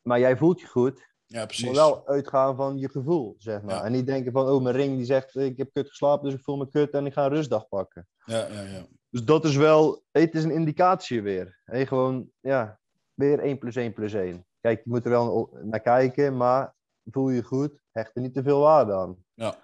maar 0.02 0.20
jij 0.20 0.38
voelt 0.38 0.61
je 0.61 0.68
goed, 0.68 1.14
ja, 1.30 1.38
maar 1.38 1.47
precies. 1.47 1.72
wel 1.72 2.07
uitgaan 2.07 2.56
van 2.56 2.77
je 2.77 2.89
gevoel, 2.89 3.35
zeg 3.38 3.61
maar. 3.61 3.76
Ja. 3.76 3.84
En 3.84 3.91
niet 3.91 4.06
denken 4.06 4.31
van, 4.31 4.49
oh, 4.49 4.64
mijn 4.64 4.76
ring 4.76 4.95
die 4.95 5.06
zegt, 5.06 5.35
ik 5.35 5.57
heb 5.57 5.69
kut 5.73 5.89
geslapen, 5.89 6.26
dus 6.26 6.34
ik 6.34 6.43
voel 6.43 6.57
me 6.57 6.69
kut 6.69 6.91
en 6.91 7.06
ik 7.06 7.14
ga 7.14 7.26
een 7.26 7.34
rustdag 7.34 7.68
pakken. 7.68 8.07
Ja, 8.26 8.47
ja, 8.47 8.61
ja. 8.61 8.85
Dus 9.10 9.23
dat 9.23 9.45
is 9.45 9.56
wel, 9.56 10.03
het 10.11 10.35
is 10.35 10.43
een 10.43 10.51
indicatie 10.51 11.22
weer. 11.22 11.60
Hey, 11.64 11.85
gewoon, 11.85 12.30
ja, 12.39 12.80
weer 13.14 13.39
1 13.39 13.57
plus 13.57 13.76
1 13.76 13.93
plus 13.93 14.14
1. 14.14 14.45
Kijk, 14.61 14.81
je 14.84 14.89
moet 14.89 15.06
er 15.06 15.10
wel 15.10 15.57
naar 15.64 15.81
kijken, 15.81 16.38
maar 16.38 16.76
voel 17.11 17.30
je 17.30 17.43
goed, 17.43 17.81
hecht 17.91 18.15
er 18.15 18.22
niet 18.22 18.34
te 18.34 18.43
veel 18.43 18.60
waarde 18.60 18.93
aan. 18.93 19.18
Ja. 19.34 19.56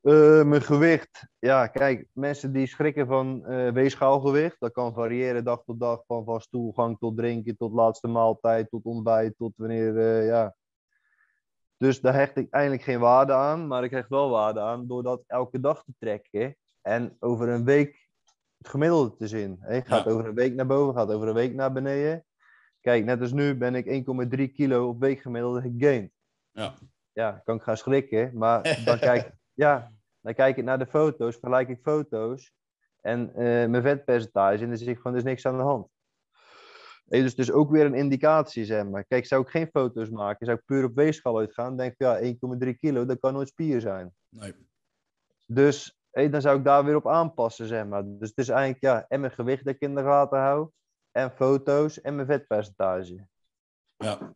Eh, 0.00 0.44
mijn 0.44 0.62
gewicht, 0.62 1.26
ja, 1.38 1.66
kijk, 1.66 2.06
mensen 2.12 2.52
die 2.52 2.66
schrikken 2.66 3.06
van 3.06 3.46
eh 3.46 3.72
weegschaalgewicht, 3.72 4.56
dat 4.60 4.72
kan 4.72 4.94
variëren 4.94 5.44
dag 5.44 5.62
tot 5.64 5.80
dag, 5.80 6.02
van, 6.06 6.24
van 6.24 6.40
stoelgang 6.40 6.98
tot 6.98 7.16
drinken, 7.16 7.56
tot 7.56 7.72
laatste 7.72 8.08
maaltijd, 8.08 8.70
tot 8.70 8.84
ontbijt, 8.84 9.36
tot 9.36 9.52
wanneer, 9.56 9.98
eh, 9.98 10.26
ja. 10.26 10.54
Dus 11.80 12.00
daar 12.00 12.14
hecht 12.14 12.36
ik 12.36 12.50
eigenlijk 12.50 12.84
geen 12.84 13.00
waarde 13.00 13.32
aan, 13.32 13.66
maar 13.66 13.84
ik 13.84 13.90
hecht 13.90 14.08
wel 14.08 14.30
waarde 14.30 14.60
aan 14.60 14.86
door 14.86 15.02
dat 15.02 15.22
elke 15.26 15.60
dag 15.60 15.84
te 15.84 15.92
trekken 15.98 16.56
en 16.82 17.16
over 17.20 17.48
een 17.48 17.64
week 17.64 18.08
het 18.58 18.68
gemiddelde 18.68 19.16
te 19.16 19.26
zien. 19.28 19.56
hè. 19.60 19.80
Gaat 19.82 20.04
Ja. 20.04 20.10
over 20.10 20.26
een 20.26 20.34
week 20.34 20.54
naar 20.54 20.66
boven, 20.66 20.94
gaat 20.94 21.12
over 21.12 21.28
een 21.28 21.34
week 21.34 21.54
naar 21.54 21.72
beneden. 21.72 22.24
Kijk, 22.80 23.04
net 23.04 23.20
als 23.20 23.32
nu 23.32 23.56
ben 23.56 23.74
ik 23.74 23.86
1,3 24.38 24.52
kilo 24.52 24.88
op 24.88 25.00
weekgemiddelde 25.00 25.60
gegained. 25.60 26.10
Ja. 26.50 26.74
Ja, 27.12 27.40
kan 27.44 27.56
ik 27.56 27.62
gaan 27.62 27.76
schrikken, 27.76 28.30
maar 28.34 28.62
dan 28.84 28.98
kijk, 28.98 29.32
ja, 29.54 29.92
dan 30.20 30.34
kijk 30.34 30.56
ik 30.56 30.64
naar 30.64 30.78
de 30.78 30.86
foto's, 30.86 31.32
vergelijk 31.36 31.68
ik 31.68 31.80
foto's 31.82 32.52
en 33.00 33.28
eh, 33.34 33.68
mijn 33.68 33.82
vetpercentage 33.82 34.62
en 34.62 34.68
dan 34.68 34.78
zie 34.78 34.88
ik 34.88 34.96
gewoon, 34.96 35.12
er 35.12 35.18
is 35.18 35.24
niks 35.24 35.46
aan 35.46 35.56
de 35.56 35.62
hand. 35.62 35.88
Hey, 37.10 37.22
dus 37.22 37.34
is 37.34 37.52
ook 37.52 37.70
weer 37.70 37.84
een 37.84 37.94
indicatie, 37.94 38.64
zeg 38.64 38.86
maar. 38.86 39.04
Kijk, 39.04 39.26
zou 39.26 39.42
ik 39.42 39.48
geen 39.48 39.68
foto's 39.72 40.10
maken, 40.10 40.46
zou 40.46 40.58
ik 40.58 40.64
puur 40.64 40.84
op 40.84 40.94
weegschaal 40.94 41.38
uitgaan, 41.38 41.76
denk 41.76 41.92
ik, 41.92 41.98
ja, 41.98 42.20
1,3 42.20 42.78
kilo, 42.78 43.04
dat 43.04 43.20
kan 43.20 43.32
nooit 43.32 43.48
spier 43.48 43.80
zijn. 43.80 44.14
Nee. 44.28 44.54
Dus 45.46 45.98
dan 46.10 46.40
zou 46.40 46.58
ik 46.58 46.64
daar 46.64 46.84
weer 46.84 46.96
op 46.96 47.08
aanpassen, 47.08 47.66
zeg 47.66 47.86
maar. 47.86 48.02
Dus 48.06 48.28
het 48.28 48.38
is 48.38 48.48
eigenlijk, 48.48 48.80
ja, 48.80 49.04
en 49.08 49.20
mijn 49.20 49.32
gewicht 49.32 49.64
dat 49.64 49.74
ik 49.74 49.80
in 49.80 49.94
de 49.94 50.02
gaten 50.02 50.38
hou, 50.38 50.70
en 51.10 51.30
foto's, 51.30 52.00
en 52.00 52.14
mijn 52.14 52.26
vetpercentage. 52.26 53.26
Ja, 53.96 54.34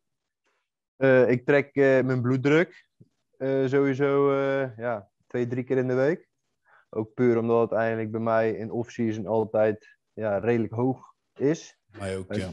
Eh, 0.97 1.31
ik 1.31 1.47
trek 1.47 1.75
eh, 1.75 2.05
mijn 2.05 2.23
bloeddruk 2.23 2.89
eh, 3.37 3.67
sowieso, 3.67 4.33
ja, 4.77 5.11
twee, 5.27 5.47
drie 5.47 5.65
keer 5.65 5.77
in 5.77 5.89
de 5.89 5.95
week. 5.95 6.29
Ook 6.91 7.15
puur 7.15 7.39
omdat 7.39 7.71
het 7.71 7.79
eigenlijk 7.79 8.11
bij 8.11 8.21
mij 8.21 8.51
in 8.51 8.71
off-season 8.71 9.27
altijd, 9.27 9.99
ja, 10.13 10.39
redelijk 10.39 10.73
hoog 10.73 11.15
is. 11.35 11.79
Mij 11.99 12.17
ook, 12.17 12.25
Oké. 12.25 12.35
ja. 12.35 12.51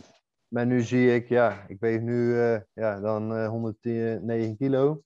Maar 0.47 0.65
nu 0.65 0.81
zie 0.81 1.15
ik, 1.15 1.27
ja, 1.29 1.65
ik 1.67 1.79
weeg 1.79 2.01
nu 2.01 2.39
eh, 2.39 2.59
ja, 2.73 2.99
dan 2.99 3.35
eh 3.35 3.47
109 3.47 4.57
kilo. 4.57 5.01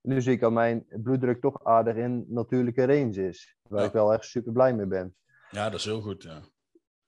Nu 0.00 0.20
zie 0.22 0.32
ik 0.32 0.40
dat 0.40 0.52
mijn 0.52 0.86
bloeddruk 0.88 1.40
toch 1.40 1.64
aardig 1.64 1.96
in 1.96 2.24
natuurlijke 2.28 2.84
range 2.86 3.28
is. 3.28 3.56
Waar 3.68 3.80
Ja. 3.80 3.86
ik 3.86 3.92
wel 3.92 4.12
echt 4.12 4.24
super 4.24 4.52
blij 4.52 4.74
mee 4.74 4.86
ben. 4.86 5.14
Ja, 5.50 5.70
dat 5.70 5.78
is 5.78 5.84
heel 5.84 6.00
goed, 6.00 6.22
ja. 6.22 6.40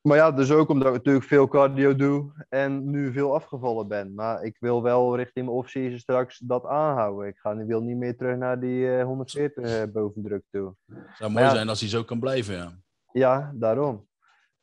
Maar 0.00 0.16
ja, 0.16 0.30
dus 0.32 0.50
ook 0.50 0.68
omdat 0.68 0.86
ik 0.88 0.92
natuurlijk 0.94 1.24
veel 1.24 1.48
cardio 1.48 1.94
doe 1.96 2.44
en 2.48 2.90
nu 2.90 3.12
veel 3.12 3.34
afgevallen 3.34 3.88
ben. 3.88 4.14
Maar 4.14 4.42
ik 4.42 4.56
wil 4.60 4.82
wel 4.82 5.16
richting 5.16 5.46
mijn 5.46 5.58
off-season 5.58 5.98
straks 5.98 6.38
dat 6.38 6.64
aanhouden. 6.66 7.28
Ik 7.28 7.38
ga, 7.38 7.52
ik 7.52 7.66
wil 7.66 7.80
niet 7.82 7.96
meer 7.96 8.16
terug 8.16 8.36
naar 8.36 8.60
die 8.60 8.96
eh, 8.96 9.04
140 9.04 9.64
eh, 9.64 9.92
bovendruk 9.92 10.42
toe. 10.50 10.74
Het 10.92 11.16
zou 11.16 11.30
mooi 11.30 11.44
ja. 11.44 11.50
zijn 11.50 11.68
als 11.68 11.80
hij 11.80 11.88
zo 11.88 12.04
kan 12.04 12.20
blijven, 12.20 12.54
ja. 12.54 12.72
Ja, 13.12 13.52
daarom. 13.54 14.08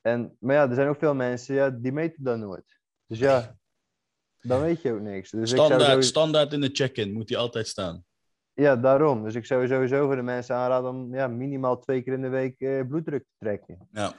En, 0.08 0.38
maar 0.40 0.56
ja, 0.56 0.70
er 0.70 0.76
zijn 0.76 0.88
ook 0.88 1.00
veel 1.00 1.16
mensen 1.16 1.56
ja, 1.56 1.70
die 1.70 1.92
meten 1.92 2.24
dat 2.24 2.38
nooit. 2.38 2.80
Dus 3.06 3.20
ja, 3.20 3.58
dan 4.42 4.62
weet 4.62 4.82
je 4.82 4.94
ook 4.94 5.02
niks. 5.02 5.32
Dus 5.32 5.52
ik 5.52 5.58
zou 5.58 5.72
Standaard, 5.72 6.06
standaard 6.06 6.54
in 6.54 6.62
de 6.62 6.70
check-in 6.72 7.14
moet 7.14 7.30
hij 7.30 7.38
altijd 7.38 7.68
staan. 7.68 8.06
Ja, 8.54 8.76
daarom. 8.76 9.24
Dus 9.24 9.36
ik 9.36 9.46
zou 9.46 9.68
sowieso 9.68 10.06
voor 10.06 10.16
de 10.16 10.22
mensen 10.22 10.56
aanraden 10.56 10.90
om 10.90 11.16
ja, 11.16 11.28
minimaal 11.28 11.80
twee 11.80 12.02
keer 12.02 12.14
in 12.14 12.22
de 12.22 12.30
week 12.30 12.60
eh, 12.60 12.88
bloeddruk 12.88 13.24
te 13.24 13.36
trekken. 13.38 13.88
Ja, 13.92 14.14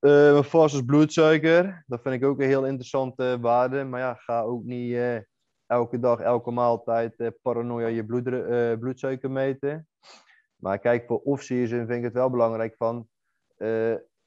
Eh 0.00 0.32
mijn 0.32 0.44
vaste 0.44 0.84
bloedsuiker, 0.84 1.84
dat 1.86 2.02
vind 2.02 2.14
ik 2.14 2.24
ook 2.24 2.40
een 2.40 2.46
heel 2.46 2.66
interessante 2.66 3.38
waarde. 3.40 3.84
Maar 3.84 4.00
ja, 4.00 4.14
ga 4.14 4.42
ook 4.42 4.64
niet 4.64 4.94
eh, 4.94 5.18
elke 5.66 5.98
dag, 5.98 6.20
elke 6.20 6.50
maaltijd 6.50 7.16
eh, 7.16 7.28
paranoia 7.42 7.86
je 7.86 8.02
eh, 8.02 8.78
bloedsuiker 8.78 9.30
meten. 9.30 9.88
Maar 10.56 10.78
kijk, 10.78 11.06
voor 11.06 11.20
off-season 11.20 11.86
vind 11.86 11.98
ik 11.98 12.04
het 12.04 12.12
wel 12.12 12.30
belangrijk 12.30 12.76
van... 12.76 13.08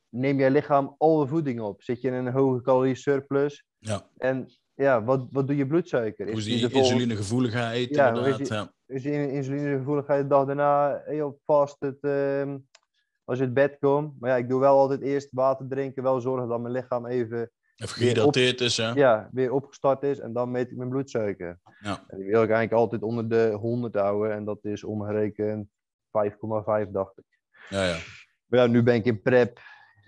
neem 0.09 0.39
je 0.39 0.51
lichaam 0.51 0.95
alle 0.97 1.27
voeding 1.27 1.59
op? 1.61 1.81
Zit 1.83 2.01
je 2.01 2.07
in 2.07 2.13
een 2.13 2.33
hoge 2.33 2.61
calorie 2.61 2.95
surplus? 2.95 3.65
ja. 3.77 4.01
En 4.17 4.47
ja, 4.73 5.03
wat, 5.03 5.27
wat 5.31 5.47
doe 5.47 5.55
je 5.55 5.67
bloedsuiker? 5.67 6.25
Hoe 6.29 6.37
is 6.37 6.43
die 6.45 6.67
die 6.67 6.77
insulinegevoeligheid, 6.77 7.89
Ja, 7.95 8.25
is 8.25 8.37
die- 8.37 8.53
Ja. 8.53 8.73
is 8.85 9.03
je 9.03 9.31
insulinegevoeligheid 9.31 10.21
de 10.21 10.27
dag 10.27 10.45
daarna 10.45 11.01
heel 11.05 11.39
vast 11.45 11.75
het, 11.79 11.97
ehm, 12.01 12.57
als 13.23 13.37
je 13.37 13.43
het 13.43 13.53
bed 13.53 13.77
komt. 13.79 14.19
Maar 14.19 14.29
ja, 14.29 14.35
ik 14.37 14.49
doe 14.49 14.59
wel 14.59 14.77
altijd 14.77 15.01
eerst 15.01 15.27
water 15.31 15.67
drinken. 15.67 16.03
Wel 16.03 16.21
zorgen 16.21 16.47
dat 16.47 16.59
mijn 16.61 16.73
lichaam 16.73 17.05
even 17.05 17.51
Even 17.75 17.95
gehydrateerd 17.95 18.61
is, 18.61 18.77
hè. 18.77 18.91
ja, 18.91 19.29
weer 19.31 19.51
opgestart 19.51 20.03
is. 20.03 20.19
En 20.19 20.33
dan 20.33 20.51
meet 20.51 20.71
ik 20.71 20.77
mijn 20.77 20.89
bloedsuiker. 20.89 21.59
Ja. 21.79 22.03
En 22.07 22.17
die 22.17 22.25
wil 22.29 22.43
ik 22.43 22.49
eigenlijk 22.49 22.71
altijd 22.71 23.01
onder 23.01 23.29
de 23.29 23.51
100 23.59 23.95
houden. 23.95 24.33
En 24.33 24.45
dat 24.45 24.59
is 24.61 24.83
omgerekend 24.83 25.67
5,5 26.11 26.91
dacht 26.91 27.17
ik. 27.17 27.25
Ja, 27.69 27.85
ja. 27.85 27.97
Maar 28.45 28.59
ja, 28.59 28.67
nu 28.67 28.83
ben 28.83 28.95
ik 28.95 29.05
in 29.05 29.21
prep. 29.21 29.59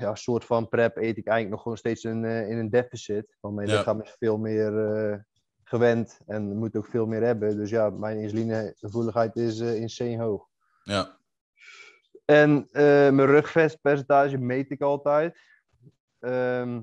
Ja, 0.02 0.10
een 0.10 0.18
soort 0.18 0.46
van 0.46 0.70
prep 0.70 0.98
eet 0.98 1.18
ik 1.18 1.26
eigenlijk 1.28 1.50
nog 1.50 1.62
gewoon 1.62 1.78
steeds 1.78 2.04
in, 2.04 2.26
eh, 2.26 2.50
in 2.50 2.58
een 2.58 2.70
deficit. 2.70 3.38
Want 3.40 3.56
mijn 3.56 3.68
Ja. 3.68 3.78
lichaam 3.78 4.02
is 4.02 4.16
veel 4.20 4.38
meer 4.38 4.86
eh, 4.86 5.18
gewend 5.64 6.20
en 6.26 6.58
moet 6.58 6.76
ook 6.76 6.86
veel 6.88 7.06
meer 7.06 7.22
hebben. 7.24 7.58
Dus 7.58 7.70
ja, 7.70 7.90
mijn 7.90 8.18
insulinegevoeligheid 8.18 9.36
is 9.36 9.60
eh 9.60 9.76
insane 9.76 10.24
hoog. 10.24 10.48
ja. 10.84 11.20
En 12.26 12.68
mijn 13.16 13.26
rugvetpercentage 13.26 14.38
meet 14.38 14.72
ik 14.72 14.82
altijd. 14.82 15.40
Ehm, 16.20 16.82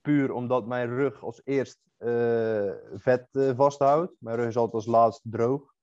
puur 0.00 0.32
omdat 0.32 0.66
mijn 0.66 0.88
rug 0.88 1.22
als 1.24 1.40
eerst 1.44 1.78
vet 2.94 3.26
vasthoudt. 3.56 4.12
Mijn 4.18 4.36
rug 4.36 4.46
is 4.48 4.56
altijd 4.56 4.74
als 4.74 4.86
laatst 4.86 5.20
droog. 5.24 5.74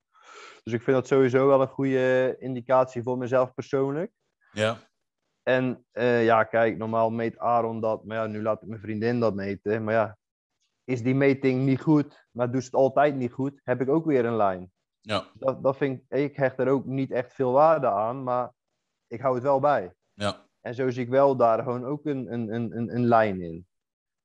Dus 0.62 0.72
ik 0.72 0.82
vind 0.82 0.96
dat 0.96 1.06
sowieso 1.06 1.46
wel 1.46 1.60
een 1.60 1.68
goede 1.68 2.36
indicatie 2.38 3.02
voor 3.02 3.18
mezelf 3.18 3.54
persoonlijk. 3.54 4.12
Ja. 4.52 4.78
En 5.48 5.84
eh, 5.92 6.24
ja, 6.24 6.44
kijk, 6.44 6.76
normaal 6.76 7.10
meet 7.10 7.38
Aaron 7.38 7.80
dat. 7.80 8.04
Maar 8.04 8.16
ja, 8.16 8.26
nu 8.26 8.42
laat 8.42 8.62
ik 8.62 8.68
mijn 8.68 8.80
vriendin 8.80 9.20
dat 9.20 9.34
meten. 9.34 9.84
Maar 9.84 9.94
ja, 9.94 10.18
is 10.84 11.02
die 11.02 11.14
meting 11.14 11.64
niet 11.64 11.80
goed, 11.80 12.26
maar 12.30 12.50
doet 12.50 12.60
ze 12.60 12.66
het 12.66 12.76
altijd 12.76 13.14
niet 13.14 13.32
goed, 13.32 13.60
heb 13.64 13.80
ik 13.80 13.88
ook 13.88 14.04
weer 14.06 14.24
een 14.24 14.36
lijn. 14.36 14.72
Ja. 15.00 15.26
Dat, 15.34 15.62
dat 15.62 15.76
vind 15.76 16.00
ik, 16.00 16.18
ik 16.18 16.36
hecht 16.36 16.58
er 16.58 16.68
ook 16.68 16.84
niet 16.84 17.10
echt 17.10 17.34
veel 17.34 17.52
waarde 17.52 17.90
aan, 17.90 18.22
maar 18.22 18.52
ik 19.06 19.20
hou 19.20 19.34
het 19.34 19.42
wel 19.42 19.60
bij. 19.60 19.92
Ja. 20.12 20.46
En 20.60 20.74
zo 20.74 20.90
zie 20.90 21.02
ik 21.02 21.08
wel 21.08 21.36
daar 21.36 21.62
gewoon 21.62 21.84
ook 21.84 22.06
een, 22.06 22.32
een, 22.32 22.54
een, 22.54 22.76
een, 22.76 22.94
een 22.94 23.06
lijn 23.06 23.40
in. 23.40 23.66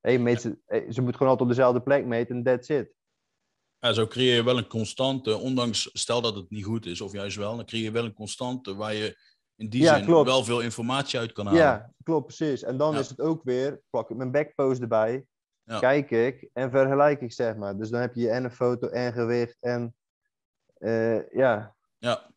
Hey, 0.00 0.18
meet 0.18 0.40
ze, 0.40 0.58
ze 0.90 1.02
moet 1.02 1.16
gewoon 1.16 1.28
altijd 1.28 1.40
op 1.40 1.48
dezelfde 1.48 1.82
plek 1.82 2.04
meten 2.04 2.36
en 2.36 2.42
that's 2.42 2.68
it. 2.68 2.94
Ja, 3.78 3.92
zo 3.92 4.06
creëer 4.06 4.34
je 4.34 4.44
wel 4.44 4.58
een 4.58 4.68
constante, 4.68 5.36
ondanks 5.36 5.90
stel 5.92 6.20
dat 6.20 6.34
het 6.34 6.50
niet 6.50 6.64
goed 6.64 6.86
is, 6.86 7.00
of 7.00 7.12
juist 7.12 7.36
wel, 7.36 7.56
dan 7.56 7.66
creëer 7.66 7.84
je 7.84 7.90
wel 7.90 8.04
een 8.04 8.12
constante 8.12 8.74
waar 8.74 8.94
je 8.94 9.16
in 9.56 9.68
die 9.68 9.82
Ja, 9.82 9.96
zin 9.96 10.04
klopt. 10.04 10.28
wel 10.28 10.44
veel 10.44 10.60
informatie 10.60 11.18
uit 11.18 11.32
kan 11.32 11.46
halen. 11.46 11.60
Ja, 11.60 11.92
klopt, 12.02 12.26
precies. 12.26 12.62
En 12.62 12.76
dan 12.76 12.92
Ja. 12.94 12.98
is 13.00 13.08
het 13.08 13.20
ook 13.20 13.42
weer, 13.44 13.80
plak 13.90 14.10
ik 14.10 14.16
mijn 14.16 14.30
backpost 14.30 14.80
erbij, 14.80 15.26
Ja. 15.64 15.78
kijk 15.78 16.10
ik 16.10 16.48
en 16.52 16.70
vergelijk 16.70 17.20
ik, 17.20 17.32
zeg 17.32 17.56
maar. 17.56 17.76
Dus 17.78 17.90
dan 17.90 18.00
heb 18.00 18.14
je 18.14 18.30
en 18.30 18.44
een 18.44 18.50
foto 18.52 18.88
en 18.88 19.12
gewicht 19.12 19.56
en 19.60 19.94
eh, 20.74 21.30
ja, 21.30 21.74
Ja. 21.98 22.30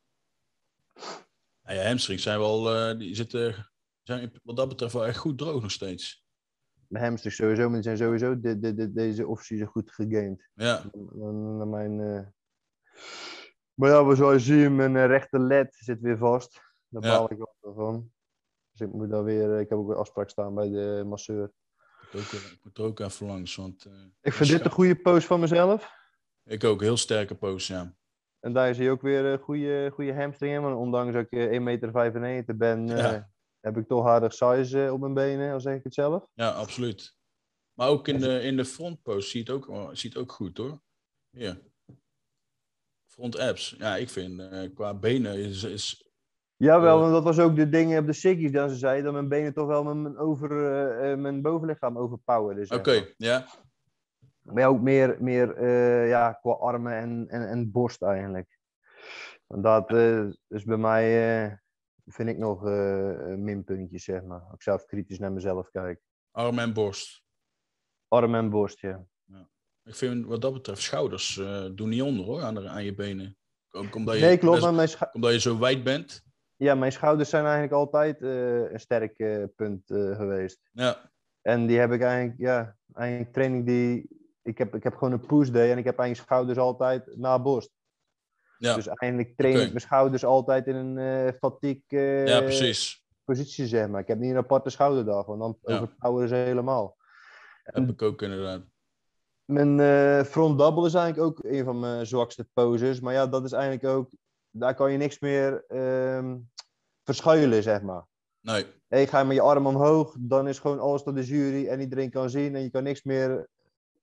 Ja, 1.63 1.73
je 1.73 1.85
hamstrings 1.87 2.23
zijn 2.23 2.39
wel, 2.39 2.75
eh, 2.75 2.97
die 2.97 3.15
zitten, 3.15 3.69
zijn 4.03 4.31
wat 4.43 4.55
dat 4.55 4.67
betreft 4.69 4.93
wel 4.93 5.05
echt 5.05 5.17
goed 5.17 5.37
droog 5.37 5.61
nog 5.61 5.71
steeds. 5.71 6.23
mijn 6.87 7.05
hamstrings 7.05 7.37
sowieso, 7.37 7.63
maar 7.63 7.73
die 7.73 7.83
zijn 7.83 7.97
sowieso 7.97 8.39
de, 8.39 8.59
de, 8.59 8.73
de, 8.73 8.91
deze 8.93 9.27
offseason 9.27 9.67
goed 9.67 9.91
gegamed. 9.91 10.49
Ja, 10.53 10.83
dan 10.93 11.69
mijn, 11.69 11.99
eh, 12.01 12.27
Maar 13.73 13.89
ja, 13.89 14.05
we 14.05 14.15
zullen 14.15 14.39
zien, 14.39 14.75
mijn 14.75 15.07
rechter 15.07 15.39
led 15.39 15.75
zit 15.79 15.99
weer 16.01 16.17
vast. 16.17 16.61
Daar 17.01 17.11
Ja. 17.11 17.17
baal 17.17 17.31
ik 17.31 17.37
wel 17.37 17.73
van. 17.73 18.11
Dus 18.71 18.87
ik 18.87 18.93
moet 18.93 19.09
daar 19.09 19.23
weer, 19.23 19.53
eh, 19.53 19.59
ik 19.59 19.69
heb 19.69 19.77
ook 19.77 19.87
weer 19.87 19.97
afspraak 19.97 20.29
staan 20.29 20.55
bij 20.55 20.69
de 20.69 21.03
masseur. 21.05 21.51
ik, 22.01 22.13
moet 22.13 22.21
ook, 22.21 22.31
ik 22.31 22.59
moet 22.63 22.77
er 22.77 22.83
ook 22.83 22.99
even 22.99 23.27
langs, 23.27 23.55
want... 23.55 23.85
eh, 23.85 23.93
Ik 24.21 24.33
vind 24.33 24.49
dit 24.49 24.65
een 24.65 24.71
goede 24.71 24.95
post 24.95 25.27
van 25.27 25.39
mezelf. 25.39 25.93
Ik 26.43 26.63
ook, 26.63 26.81
heel 26.81 26.97
sterke 26.97 27.35
post, 27.35 27.67
ja. 27.67 27.95
En 28.39 28.53
daar 28.53 28.75
zie 28.75 28.83
je 28.83 28.89
ook 28.91 29.01
weer 29.01 29.25
een 29.25 29.39
goede, 29.39 29.89
goede 29.93 30.13
hamstring 30.13 30.53
in. 30.55 30.61
Want 30.61 30.75
ondanks 30.75 31.13
dat 31.13 31.25
ik 31.29 31.31
eh, 31.31 31.51
1,95 31.51 32.19
meter 32.19 32.57
ben, 32.57 32.89
eh, 32.89 32.97
Ja. 32.97 33.29
heb 33.59 33.77
ik 33.77 33.87
toch 33.87 34.05
aardig 34.07 34.33
size 34.33 34.85
eh, 34.85 34.93
op 34.93 34.99
mijn 34.99 35.13
benen, 35.13 35.53
al 35.53 35.59
zeg 35.59 35.75
ik 35.77 35.83
het 35.83 35.93
zelf. 35.93 36.27
Ja, 36.33 36.49
absoluut. 36.51 37.17
Maar 37.73 37.87
ook 37.89 38.07
in 38.07 38.19
de, 38.19 38.41
in 38.41 38.57
de 38.57 38.65
frontpost 38.65 39.29
zie 39.29 39.43
je 39.45 39.51
het 39.51 39.61
ook, 39.63 39.69
oh, 39.69 39.89
zie 39.93 40.09
je 40.09 40.15
het 40.15 40.17
ook 40.17 40.31
goed, 40.31 40.57
hoor. 40.57 40.81
Hier. 41.29 41.61
Front 43.05 43.37
abs. 43.39 43.75
Ja, 43.77 43.95
ik 43.95 44.09
vind 44.09 44.39
eh, 44.39 44.73
qua 44.73 44.93
benen 44.93 45.37
is, 45.37 45.63
is... 45.63 46.09
Jawel, 46.57 46.95
Eh. 46.95 46.99
want 47.01 47.13
dat 47.13 47.23
was 47.23 47.39
ook 47.39 47.55
de 47.55 47.69
dingen 47.69 47.99
op 47.99 48.05
de 48.05 48.13
Siggy's 48.13 48.51
dat 48.51 48.69
ze 48.69 48.75
zeiden, 48.75 49.03
dat 49.03 49.13
mijn 49.13 49.27
benen 49.29 49.53
toch 49.53 49.67
wel 49.67 49.83
mijn, 49.83 50.17
over, 50.17 50.51
eh, 50.51 51.11
eh, 51.11 51.17
mijn 51.19 51.41
bovenlichaam 51.41 51.97
overpoweren. 51.97 52.65
zeg 52.67 52.77
Oké, 52.77 53.05
ja. 53.17 53.45
Maar 54.41 54.59
ja, 54.63 54.67
ook 54.67 54.81
meer, 54.81 55.17
meer 55.19 55.67
ja, 56.07 56.31
qua 56.31 56.51
armen 56.51 56.93
en, 56.93 57.25
en, 57.27 57.47
en 57.49 57.71
borst 57.71 58.01
eigenlijk. 58.01 58.57
Want 59.47 59.63
dat 59.63 59.91
is 60.47 60.63
bij 60.63 60.77
mij, 60.77 61.59
vind 62.05 62.29
ik 62.29 62.37
nog 62.37 62.63
minpuntjes, 63.37 64.03
zeg 64.03 64.23
maar. 64.23 64.39
Als 64.41 64.53
ik 64.53 64.61
zelf 64.61 64.85
kritisch 64.85 65.19
naar 65.19 65.31
mezelf 65.31 65.69
kijk. 65.71 65.99
Arm 66.31 66.59
en 66.59 66.73
borst. 66.73 67.23
Arm 68.07 68.35
en 68.35 68.49
borst, 68.49 68.79
ja. 68.79 69.05
Ik 69.83 69.95
vind 69.95 70.25
wat 70.25 70.41
dat 70.41 70.53
betreft 70.53 70.81
schouders 70.81 71.41
doen 71.75 71.89
niet 71.89 72.01
onder, 72.01 72.25
hoor, 72.25 72.41
aan, 72.41 72.55
de, 72.55 72.67
aan 72.67 72.83
je 72.83 72.95
benen. 72.95 73.37
Ook 73.71 73.95
omdat 73.95 74.15
je, 74.15 74.21
Nee, 74.21 74.37
klopt. 74.37 74.59
best- 74.61 74.99
mijn, 74.99 75.11
omdat 75.13 75.31
je 75.33 75.39
zo 75.39 75.59
wijd 75.59 75.83
bent. 75.83 76.23
Ja, 76.57 76.75
mijn 76.75 76.91
schouders 76.91 77.29
zijn 77.29 77.43
eigenlijk 77.43 77.73
altijd 77.73 78.21
eh, 78.21 78.71
een 78.71 78.79
sterk 78.79 79.17
eh, 79.19 79.43
punt 79.55 79.89
eh, 79.91 80.15
geweest. 80.15 80.59
Ja, 80.71 81.11
En 81.41 81.65
die 81.67 81.79
heb 81.79 81.91
ik 81.91 82.01
eigenlijk, 82.01 82.39
ja, 82.39 82.75
eigenlijk 82.93 83.33
training 83.33 83.65
die... 83.65 84.07
Ik 84.43 84.57
heb, 84.57 84.75
ik 84.75 84.83
heb 84.83 84.93
gewoon 84.95 85.13
een 85.13 85.25
push 85.25 85.49
day 85.49 85.71
en 85.71 85.77
ik 85.77 85.83
heb 85.85 85.99
eigenlijk 85.99 86.29
schouders 86.29 86.57
altijd 86.57 87.17
na 87.17 87.39
borst. 87.39 87.71
ja. 88.57 88.75
Dus 88.75 88.87
eigenlijk 88.87 89.37
train 89.37 89.59
ik 89.61 89.67
mijn 89.67 89.79
schouders 89.79 90.25
altijd 90.25 90.67
in 90.67 90.75
een 90.75 91.33
fatigue 91.33 92.25
ja 92.25 92.41
precies. 92.41 93.05
positie, 93.23 93.67
zeg 93.67 93.87
maar. 93.87 94.01
Ik 94.01 94.07
heb 94.07 94.17
niet 94.19 94.31
een 94.31 94.37
aparte 94.37 94.69
schouderdag, 94.69 95.25
want 95.25 95.39
dan 95.39 95.57
Ja. 95.61 95.73
overpoweren 95.75 96.29
ze 96.29 96.35
helemaal. 96.35 96.97
Heb 97.63 97.89
ik 97.89 98.01
ook 98.01 98.21
inderdaad. 98.21 98.61
Mijn 99.45 100.25
front 100.25 100.57
double 100.59 100.85
is 100.85 100.93
eigenlijk 100.93 101.27
ook 101.27 101.43
een 101.43 101.63
van 101.63 101.79
mijn 101.79 102.05
zwakste 102.05 102.47
poses. 102.53 102.99
Maar 102.99 103.13
ja, 103.13 103.27
dat 103.27 103.43
is 103.45 103.51
eigenlijk 103.51 103.83
ook... 103.83 104.09
Daar 104.57 104.75
kan 104.75 104.91
je 104.91 104.97
niks 104.97 105.19
meer 105.19 105.63
ehm, 105.67 106.37
verschuilen, 107.03 107.63
zeg 107.63 107.81
maar. 107.81 108.05
Nee, 108.41 108.65
Hey, 108.87 109.07
ga 109.07 109.19
je 109.19 109.25
met 109.25 109.35
je 109.35 109.41
arm 109.41 109.67
omhoog, 109.67 110.15
dan 110.19 110.47
is 110.47 110.59
gewoon 110.59 110.79
alles 110.79 111.03
tot 111.03 111.15
de 111.15 111.23
jury 111.23 111.67
en 111.67 111.79
iedereen 111.79 112.09
kan 112.09 112.29
zien 112.29 112.55
en 112.55 112.61
je 112.61 112.69
kan 112.69 112.83
niks 112.83 113.03
meer 113.03 113.47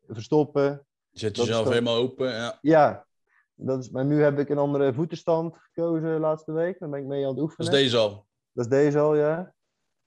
verstoppen. 0.09 0.87
je 1.11 1.19
zet 1.19 1.37
Dat 1.37 1.47
jezelf 1.47 1.69
helemaal 1.69 1.97
open. 1.97 2.29
Ja. 2.29 2.59
Ja, 2.61 3.07
dat 3.55 3.79
is, 3.83 3.91
maar 3.91 4.05
nu 4.05 4.23
heb 4.23 4.39
ik 4.39 4.49
een 4.49 4.59
andere 4.59 4.93
voetenstand 4.95 5.57
gekozen 5.57 6.21
laatste 6.21 6.53
week. 6.53 6.79
Daar 6.79 6.89
ben 6.89 7.01
ik 7.01 7.07
mee 7.07 7.21
aan 7.23 7.27
het 7.29 7.37
Dat 7.37 7.45
oefenen. 7.45 7.73
is 7.73 7.79
deze 7.79 7.97
al. 7.97 8.27
Dat 8.53 8.65
is 8.65 8.71
deze 8.71 8.99
al, 8.99 9.15
ja. 9.17 9.55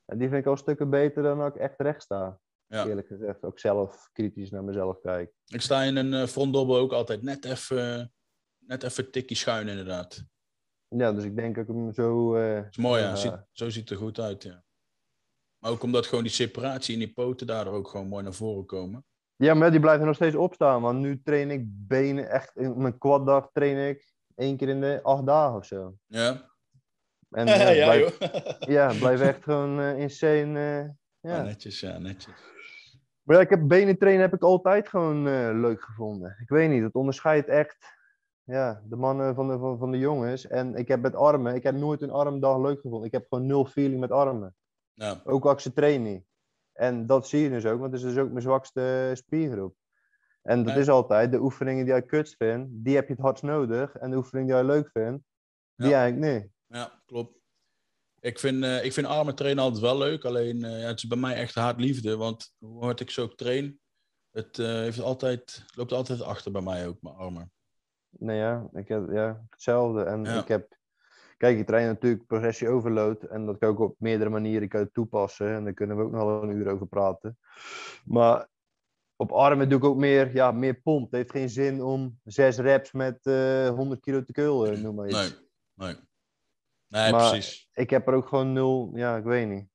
En 0.06 0.18
die 0.18 0.30
vind 0.30 0.40
ik 0.42 0.48
al 0.48 0.58
stukken 0.58 0.90
beter 0.90 1.24
dan 1.24 1.38
dat 1.38 1.56
ik 1.56 1.62
echt 1.62 1.80
recht 1.80 2.02
sta. 2.02 2.40
Ja. 2.68 2.86
Eerlijk 2.88 3.08
gezegd, 3.08 3.44
ook 3.44 3.60
zelf 3.60 4.10
kritisch 4.14 4.50
naar 4.50 4.64
mezelf 4.64 5.00
kijk. 5.02 5.32
Ik 5.46 5.62
sta 5.62 5.82
in 5.82 5.96
een 5.96 6.14
eh, 6.14 6.28
frontdobbel 6.28 6.78
ook 6.78 6.92
altijd 6.94 7.22
net 7.22 7.46
even, 7.46 8.14
net 8.60 8.84
even 8.84 9.12
tikkie 9.12 9.38
schuin, 9.38 9.68
inderdaad. 9.68 10.24
Ja, 10.98 11.14
dus 11.14 11.24
ik 11.24 11.36
denk 11.36 11.56
dat 11.56 11.68
ik 11.68 11.76
hem 11.76 11.94
zo... 11.94 12.36
eh, 12.36 12.56
Dat 12.56 12.66
is 12.70 12.78
mooi, 12.78 13.02
ja. 13.02 13.10
Ja. 13.10 13.16
Ziet, 13.16 13.34
zo 13.52 13.70
ziet 13.70 13.90
het 13.90 14.00
er 14.00 14.04
goed 14.06 14.20
uit, 14.20 14.44
ja. 14.44 14.64
Maar 15.58 15.72
ook 15.72 15.84
omdat 15.84 16.06
gewoon 16.06 16.24
die 16.24 16.34
separatie 16.34 16.94
in 16.94 17.00
die 17.00 17.14
poten 17.14 17.48
daardoor 17.48 17.74
ook 17.74 17.88
gewoon 17.88 18.08
mooi 18.08 18.24
naar 18.24 18.34
voren 18.34 18.66
komen. 18.66 19.06
Ja, 19.36 19.54
maar 19.54 19.72
die 19.72 19.80
blijven 19.80 20.06
nog 20.06 20.16
steeds 20.16 20.36
opstaan. 20.36 20.82
Want 20.82 21.00
nu 21.00 21.22
train 21.24 21.52
ik 21.52 21.64
benen 21.68 22.30
echt... 22.30 22.56
In 22.56 22.78
mijn 22.82 22.98
quaddag 22.98 23.50
train 23.54 23.88
ik 23.90 24.14
één 24.36 24.58
keer 24.58 24.70
in 24.70 24.82
de 24.82 25.00
acht 25.04 25.26
dagen 25.26 25.56
of 25.58 25.66
zo. 25.66 25.96
Ja? 26.06 26.50
En 27.30 27.46
ja, 27.48 27.70
ja, 27.70 27.86
blijf, 27.86 28.18
ja, 28.60 28.94
blijf 28.94 29.22
echt 29.22 29.44
gewoon 29.44 29.80
eh, 29.80 30.00
insane... 30.00 30.60
eh, 30.60 31.30
Ja, 31.32 31.36
ja. 31.38 31.42
netjes, 31.42 31.80
ja, 31.80 31.98
netjes. 31.98 32.34
Maar 33.24 33.36
ja, 33.36 33.42
ik 33.42 33.50
heb 33.50 33.68
benen 33.68 33.98
trainen 33.98 34.22
heb 34.22 34.34
ik 34.34 34.42
altijd 34.44 34.90
gewoon 34.90 35.28
eh, 35.28 35.50
leuk 35.54 35.82
gevonden. 35.82 36.38
Ik 36.42 36.50
weet 36.50 36.70
niet, 36.70 36.84
het 36.84 36.94
onderscheidt 36.96 37.48
echt 37.48 37.78
ja, 38.46 38.82
de 38.86 38.96
mannen 38.96 39.36
van 39.36 39.48
de, 39.48 39.58
van, 39.58 39.78
van 39.78 39.92
de 39.92 39.98
jongens. 39.98 40.48
En 40.48 40.76
ik 40.76 40.88
heb 40.88 41.02
met 41.02 41.16
armen, 41.16 41.56
ik 41.56 41.64
heb 41.64 41.76
nooit 41.76 42.02
een 42.02 42.12
armdag 42.12 42.62
leuk 42.62 42.82
gevonden. 42.82 43.08
Ik 43.08 43.12
heb 43.12 43.26
gewoon 43.30 43.46
nul 43.46 43.66
feeling 43.66 44.00
met 44.00 44.12
armen. 44.12 44.56
Ja, 44.94 45.22
Ook 45.24 45.46
als 45.46 45.54
ik 45.54 45.60
ze 45.60 45.74
train 45.74 46.02
niet. 46.02 46.24
En 46.74 47.08
dat 47.08 47.28
zie 47.28 47.42
je 47.42 47.50
dus 47.50 47.66
ook, 47.66 47.80
want 47.80 47.92
het 47.94 48.02
is 48.02 48.08
dus 48.14 48.18
ook 48.24 48.30
mijn 48.30 48.42
zwakste 48.42 49.12
spiergroep. 49.14 49.76
En 50.42 50.64
dat 50.64 50.76
is 50.76 50.90
altijd, 50.90 51.32
de 51.32 51.42
oefeningen 51.42 51.86
die 51.86 51.94
jij 51.94 52.04
kut 52.06 52.36
vindt, 52.38 52.68
die 52.72 52.96
heb 52.96 53.08
je 53.08 53.14
het 53.14 53.22
hardst 53.22 53.44
nodig. 53.44 53.96
En 53.96 54.10
de 54.10 54.18
oefeningen 54.18 54.48
die 54.48 54.56
jij 54.56 54.66
leuk 54.66 54.90
vindt, 54.94 55.24
die 55.76 55.90
Ja. 55.90 56.02
eigenlijk 56.02 56.34
niet. 56.34 56.52
ja 56.68 57.02
klopt. 57.06 57.38
Ik 58.20 58.40
vind, 58.40 58.64
eh, 58.64 58.84
ik 58.84 58.94
vind 58.94 59.08
armen 59.08 59.36
trainen 59.36 59.64
altijd 59.64 59.82
wel 59.82 59.98
leuk. 59.98 60.26
Alleen 60.26 60.64
eh, 60.64 60.82
ja, 60.82 60.88
het 60.88 60.98
is 60.98 61.08
bij 61.08 61.18
mij 61.18 61.36
echt 61.36 61.56
haatliefde. 61.56 62.18
Want 62.18 62.54
hoe 62.58 62.84
hard 62.84 63.00
ik 63.00 63.10
zo 63.10 63.22
ook 63.24 63.36
train, 63.36 63.80
het 64.32 64.60
eh, 64.60 64.66
heeft 64.66 65.00
altijd, 65.00 65.66
loopt 65.76 65.92
altijd 65.92 66.22
achter 66.22 66.52
bij 66.52 66.62
mij 66.62 66.88
ook, 66.88 67.02
mijn 67.02 67.16
armen. 67.16 67.52
Nou 68.20 68.38
ja, 68.38 68.68
ik 68.74 68.88
heb 68.88 69.12
ja, 69.12 69.46
hetzelfde. 69.50 70.04
En 70.04 70.24
Ja. 70.24 70.40
ik 70.42 70.48
heb, 70.48 70.78
kijk, 71.38 71.58
ik 71.58 71.66
train 71.68 71.88
natuurlijk 71.88 72.26
progressie 72.26 72.68
overload. 72.70 73.24
En 73.24 73.46
dat 73.46 73.58
kan 73.58 73.72
ik 73.72 73.80
op 73.80 73.96
meerdere 74.00 74.30
manieren 74.30 74.68
kan 74.68 74.92
toepassen. 74.92 75.54
En 75.54 75.64
daar 75.64 75.74
kunnen 75.74 75.98
we 75.98 76.04
ook 76.04 76.12
nog 76.12 76.24
wel 76.24 76.44
een 76.44 76.56
uur 76.56 76.68
over 76.68 76.88
praten. 76.88 77.38
Maar 78.06 78.48
op 79.16 79.32
armen 79.32 79.70
doe 79.70 79.78
ik 79.78 79.84
ook 79.84 79.98
meer, 79.98 80.34
ja, 80.34 80.52
meer 80.52 80.74
pomp. 80.82 81.04
Het 81.06 81.16
heeft 81.16 81.32
geen 81.32 81.50
zin 81.50 81.82
om 81.84 82.20
zes 82.24 82.58
reps 82.58 82.92
met 82.92 83.20
eh 83.26 83.70
100 83.70 84.02
kilo 84.02 84.24
te 84.24 84.32
kullen, 84.32 84.82
noem 84.82 84.96
maar 84.96 85.08
iets. 85.08 85.18
Nee, 85.20 85.30
nee. 85.88 85.96
Nee, 86.88 87.12
Maar- 87.12 87.30
precies. 87.30 87.70
Ik 87.74 87.90
heb 87.90 88.08
er 88.08 88.14
ook 88.14 88.28
gewoon 88.28 88.54
nul, 88.54 88.92
ja, 88.94 89.18
ik 89.18 89.24
weet 89.24 89.48
niet. 89.48 89.68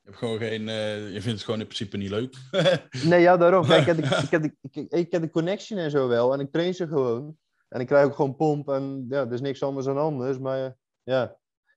Je, 0.00 0.12
hebt 0.12 0.16
gewoon 0.16 0.38
geen, 0.38 0.68
eh, 0.68 1.06
je 1.12 1.20
vindt 1.20 1.24
het 1.26 1.42
gewoon 1.42 1.60
in 1.60 1.66
principe 1.66 1.96
niet 1.96 2.10
leuk. 2.10 2.34
Nee, 3.10 3.20
ja, 3.20 3.36
daarom. 3.36 3.66
Kijk, 3.66 3.80
ik, 3.80 3.86
heb 3.86 3.96
de, 3.96 4.02
ik, 4.22 4.30
heb 4.30 4.42
de, 4.42 4.56
ik, 4.60 4.90
ik 4.92 5.12
heb 5.12 5.22
de 5.22 5.30
connection 5.30 5.78
en 5.78 5.90
zo 5.90 6.08
wel. 6.08 6.32
En 6.32 6.40
ik 6.40 6.52
train 6.52 6.74
ze 6.74 6.86
gewoon. 6.88 7.38
En 7.68 7.80
ik 7.80 7.86
krijg 7.86 8.06
ook 8.06 8.14
gewoon 8.14 8.36
pomp. 8.36 8.68
En 8.68 9.06
ja, 9.08 9.20
er 9.20 9.32
is 9.32 9.40
niks 9.40 9.62
anders 9.62 9.86
dan 9.86 9.98
anders. 9.98 10.38
Maar 10.38 10.64
eh, 10.64 10.70
ja, 11.02 11.24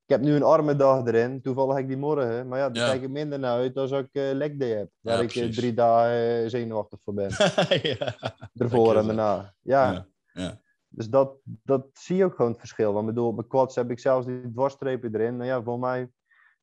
ik 0.05 0.15
heb 0.15 0.21
nu 0.21 0.35
een 0.35 0.43
armendag 0.43 1.05
erin. 1.05 1.41
Toevallig 1.41 1.73
heb 1.73 1.83
ik 1.83 1.87
die 1.89 1.97
morgen. 1.97 2.47
Maar 2.47 2.59
ja, 2.59 2.69
daar 2.69 2.83
Ja. 2.85 2.89
kijk 2.91 3.03
ik 3.03 3.09
minder 3.09 3.39
naar 3.39 3.57
uit 3.57 3.77
als 3.77 3.91
ik 3.91 4.07
eh 4.11 4.31
leg 4.33 4.55
day 4.55 4.69
heb. 4.69 4.89
Waar 4.99 5.15
Ja, 5.17 5.21
ik 5.23 5.35
eh, 5.35 5.49
drie 5.49 5.73
dagen 5.73 6.49
zenuwachtig 6.49 6.99
voor 7.03 7.13
ben. 7.13 7.29
ja. 7.97 8.15
Ervoor 8.55 8.95
en 8.97 9.05
daarna. 9.05 9.53
Ja, 9.61 10.07
Ja, 10.33 10.61
dus 10.89 11.09
dat, 11.09 11.33
dat 11.43 11.85
zie 11.93 12.15
je 12.15 12.25
ook 12.25 12.35
gewoon 12.35 12.51
het 12.51 12.59
verschil. 12.59 12.93
Want 12.93 13.05
bedoel, 13.05 13.27
op 13.27 13.35
mijn 13.35 13.47
quads 13.47 13.75
heb 13.75 13.91
ik 13.91 13.99
zelfs 13.99 14.25
die 14.25 14.51
dwarsstrepen 14.51 15.15
erin. 15.15 15.35
Nou 15.37 15.49
ja, 15.49 15.63
voor 15.63 15.79
mij 15.79 16.09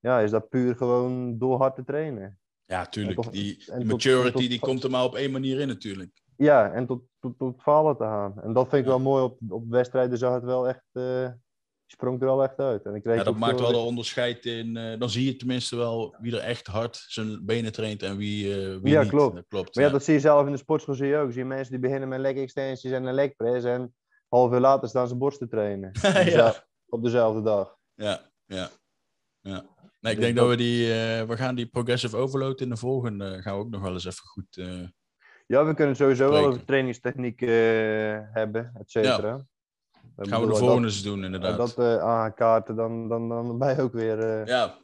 ja, 0.00 0.20
is 0.20 0.30
dat 0.30 0.48
puur 0.48 0.76
gewoon 0.76 1.38
door 1.38 1.58
hard 1.58 1.74
te 1.74 1.84
trainen. 1.84 2.38
Ja, 2.64 2.86
tuurlijk. 2.86 3.16
En 3.16 3.22
tot- 3.22 3.32
die, 3.32 3.64
en 3.66 3.78
die 3.78 3.88
tot- 3.88 4.04
maturity 4.04 4.30
tot- 4.40 4.48
die 4.50 4.58
komt 4.60 4.84
er 4.84 4.90
maar 4.90 5.04
op 5.04 5.14
één 5.14 5.30
manier 5.30 5.60
in 5.60 5.68
natuurlijk. 5.68 6.22
Ja, 6.36 6.72
en 6.72 6.86
tot, 6.86 7.02
tot, 7.20 7.38
tot 7.38 7.62
falen 7.62 7.96
te 7.96 8.02
gaan. 8.04 8.42
En 8.42 8.52
dat 8.52 8.68
vind 8.68 8.80
ik 8.82 8.88
wel 8.88 8.98
mooi 9.00 9.22
op, 9.24 9.38
op 9.48 9.64
wedstrijden. 9.68 10.18
Zag 10.18 10.34
het 10.34 10.44
wel 10.44 10.68
echt, 10.68 10.84
eh, 10.92 11.28
sprong 11.86 12.20
er 12.20 12.26
wel 12.26 12.42
echt 12.42 12.58
uit. 12.58 12.84
En 12.84 12.94
ik 12.94 13.02
kreeg 13.02 13.16
Ja, 13.16 13.22
dat 13.24 13.36
maakt 13.36 13.60
wel 13.60 13.70
de 13.72 13.76
onderscheid 13.78 14.44
in. 14.44 14.76
eh, 14.76 14.98
dan 14.98 15.10
zie 15.10 15.24
je 15.26 15.36
tenminste 15.36 15.76
wel 15.76 16.16
wie 16.20 16.32
er 16.36 16.42
echt 16.42 16.66
hard 16.66 17.04
zijn 17.08 17.44
benen 17.44 17.72
traint 17.72 18.02
en 18.02 18.16
wie, 18.16 18.52
eh, 18.54 18.76
wie 18.82 18.92
Ja, 18.92 19.00
niet. 19.00 19.10
klopt. 19.10 19.34
Dat 19.34 19.44
klopt. 19.48 19.74
Maar 19.74 19.84
ja, 19.84 19.90
ja. 19.90 19.96
dat 19.96 20.04
zie 20.04 20.14
je 20.14 20.20
zelf 20.20 20.46
in 20.46 20.52
de 20.52 20.58
sportschool 20.58 20.94
zie 20.94 21.06
je 21.06 21.16
ook. 21.16 21.30
Zie 21.32 21.40
je 21.40 21.46
mensen 21.48 21.70
die 21.72 21.80
beginnen 21.80 22.08
met 22.08 22.20
leg 22.20 22.36
extensions 22.36 22.94
en 22.94 23.04
een 23.04 23.14
leg 23.14 23.36
press. 23.36 23.64
En 23.64 23.94
half 24.28 24.52
uur 24.52 24.60
later 24.60 24.88
staan 24.88 25.08
ze 25.08 25.16
borst 25.16 25.38
te 25.38 25.48
trainen. 25.48 25.88
Op, 25.96 26.02
Ja. 26.02 26.24
dezelfde, 26.24 26.66
op 26.88 27.02
dezelfde 27.02 27.42
dag. 27.42 27.76
Ja, 27.94 28.30
ja, 28.46 28.68
ja. 29.40 29.74
Nee, 30.00 30.12
ik 30.14 30.18
Dus 30.18 30.26
denk 30.26 30.36
dat 30.36 30.48
we 30.48 30.56
die, 30.56 30.86
we 31.26 31.36
gaan 31.36 31.54
die 31.54 31.66
progressive 31.66 32.16
overload 32.16 32.60
in 32.60 32.68
de 32.68 32.76
volgende, 32.76 33.42
gaan 33.42 33.54
we 33.58 33.64
ook 33.64 33.70
nog 33.70 33.80
wel 33.82 33.92
eens 33.92 34.04
even 34.04 34.24
goed. 34.26 34.56
Ja, 35.46 35.64
we 35.64 35.74
kunnen 35.74 35.96
sowieso 35.96 36.30
wel 36.30 36.46
over 36.46 36.64
trainingstechniek 36.64 37.42
eh, 37.42 37.48
hebben, 38.32 38.72
et 38.80 38.90
cetera. 38.90 39.46
Dat 40.16 40.28
gaan 40.28 40.40
we 40.40 40.46
de 40.46 40.54
volgende 40.56 40.88
dat- 40.88 41.02
doen, 41.02 41.24
inderdaad. 41.24 41.56
dat 41.56 41.78
eh 41.78 41.98
aankaarten, 41.98 42.76
dan, 42.76 43.08
dan, 43.08 43.28
dan 43.28 43.58
ben 43.58 43.74
je 43.76 43.82
ook 43.82 43.92
weer... 43.92 44.18
eh, 44.18 44.46
ja, 44.46 44.78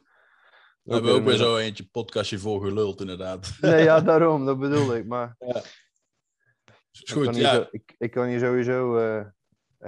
we 0.83 0.93
hebben 0.93 1.13
ook 1.13 1.23
weer 1.23 1.35
zo 1.37 1.57
eentje 1.57 1.87
podcastje 1.91 2.39
voor 2.39 2.61
geluld, 2.61 2.99
inderdaad. 3.01 3.57
Nee, 3.61 3.83
ja, 3.83 4.01
daarom, 4.11 4.45
dat 4.45 4.59
bedoel 4.59 4.95
ik. 4.95 5.05
Maar 5.05 5.35
Is 5.39 6.99
ik, 7.01 7.05
kan 7.13 7.23
goed, 7.25 7.35
ja. 7.35 7.53
zo- 7.53 7.67
ik, 7.71 7.95
ik 7.97 8.11
kan 8.11 8.25
hier 8.27 8.39
sowieso 8.39 8.95
de 8.97 9.31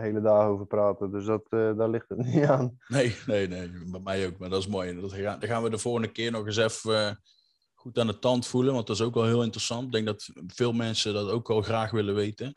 hele 0.01 0.21
dag 0.21 0.45
over 0.47 0.65
praten. 0.65 1.11
Dus 1.11 1.25
dat, 1.25 1.43
daar 1.49 1.89
ligt 1.89 2.09
het 2.09 2.17
niet 2.25 2.43
aan. 2.45 2.77
Nee, 2.87 3.15
nee, 3.25 3.47
nee, 3.47 3.69
bij 3.91 3.99
mij 4.03 4.27
ook, 4.27 4.37
maar 4.37 4.49
dat 4.49 4.59
is 4.59 4.67
mooi. 4.67 5.01
Dat 5.01 5.13
gaan, 5.13 5.39
dan 5.39 5.49
gaan 5.49 5.63
we 5.63 5.69
de 5.69 5.77
volgende 5.77 6.11
keer 6.11 6.31
nog 6.31 6.45
eens 6.45 6.57
even 6.57 7.19
goed 7.85 7.99
aan 7.99 8.07
de 8.07 8.19
tand 8.19 8.47
voelen, 8.47 8.73
want 8.73 8.87
dat 8.87 8.95
is 8.95 9.01
ook 9.01 9.13
wel 9.13 9.25
heel 9.25 9.43
interessant. 9.43 9.85
Ik 9.85 9.91
denk 9.91 10.05
dat 10.05 10.29
veel 10.47 10.73
mensen 10.73 11.13
dat 11.13 11.29
ook 11.29 11.47
wel 11.47 11.61
graag 11.61 11.91
willen 11.91 12.15
weten. 12.15 12.51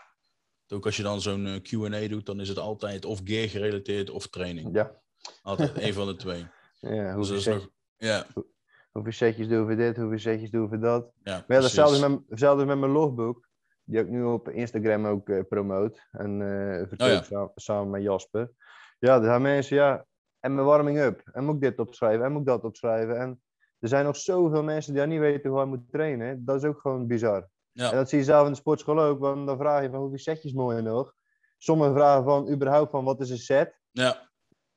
Ook 0.69 0.85
als 0.87 0.97
je 0.97 1.03
dan 1.03 1.21
zo'n 1.21 1.47
eh, 1.47 1.61
Q&A 1.63 2.09
doet, 2.09 2.27
dan 2.27 2.41
is 2.41 2.49
het 2.49 2.59
altijd 2.59 3.05
of 3.05 3.21
gear 3.25 3.49
gerelateerd 3.49 4.11
of 4.11 4.27
training. 4.29 4.69
Ja, 4.75 5.01
Altijd 5.43 5.73
één 5.79 5.95
van 5.95 6.07
de 6.07 6.17
twee. 6.17 6.47
ja 6.81 7.15
Dus 7.15 7.15
hoeveel, 7.15 7.27
dat 7.29 7.37
is 7.37 7.43
set- 7.43 7.55
nog... 7.55 7.69
Ja, 7.97 8.27
hoeveel 8.93 9.13
setjes 9.13 9.49
doen 9.49 9.67
we 9.67 9.75
dit, 9.77 9.97
hoeveel 9.97 10.19
setjes 10.19 10.51
doen 10.51 10.69
we 10.69 10.79
dat. 10.79 11.11
ja, 11.23 11.45
Maar 11.47 11.57
ja, 11.57 11.63
datzelfde 11.63 12.09
met, 12.09 12.21
hetzelfde 12.29 12.65
met 12.65 12.79
mijn 12.79 12.93
logboek. 12.93 13.47
Die 13.85 14.01
ik 14.01 14.09
nu 14.09 14.23
op 14.25 14.49
Instagram 14.49 15.07
ook 15.07 15.49
promoot. 15.49 16.07
En 16.11 16.43
eh 16.43 16.89
verkoop 16.89 17.01
Oh 17.01 17.13
ja. 17.13 17.23
samen, 17.23 17.51
samen 17.55 17.91
met 17.91 18.03
Jasper. 18.03 18.51
Ja, 18.99 19.17
er 19.19 19.25
zijn 19.25 19.43
mensen, 19.43 19.77
ja. 19.77 20.07
En 20.41 20.55
mijn 20.55 20.67
warming-up. 20.67 21.23
En 21.33 21.45
moet 21.45 21.55
ik 21.55 21.61
dit 21.61 21.79
opschrijven. 21.79 22.25
En 22.25 22.33
moet 22.33 22.41
ik 22.41 22.47
dat 22.47 22.65
opschrijven. 22.65 23.21
En 23.21 23.43
er 23.79 23.89
zijn 23.89 24.05
nog 24.05 24.17
zoveel 24.17 24.63
mensen 24.63 24.95
die 24.95 25.07
niet 25.07 25.19
weten 25.21 25.51
hoe 25.51 25.59
hij 25.59 25.69
moet 25.69 25.91
trainen. 25.91 26.45
Dat 26.45 26.57
is 26.57 26.69
ook 26.69 26.81
gewoon 26.81 27.07
bizar. 27.07 27.49
Ja. 27.73 27.91
En 27.91 27.97
dat 27.97 28.09
zie 28.09 28.19
je 28.19 28.25
zelf 28.25 28.45
in 28.47 28.53
de 28.53 28.59
sportschool 28.59 29.01
ook. 29.01 29.19
Want 29.19 29.47
dan 29.47 29.57
vraag 29.59 29.83
je 29.83 29.91
van 29.91 30.01
hoeveel 30.01 30.19
setjes 30.19 30.53
moet 30.53 30.75
je 30.77 30.83
nog? 30.83 31.15
Sommigen 31.59 31.95
vragen 31.95 32.25
van 32.25 32.51
überhaupt 32.51 32.91
van 32.91 33.05
wat 33.05 33.21
is 33.21 33.31
een 33.31 33.39
set? 33.39 33.81
Ja, 33.91 34.31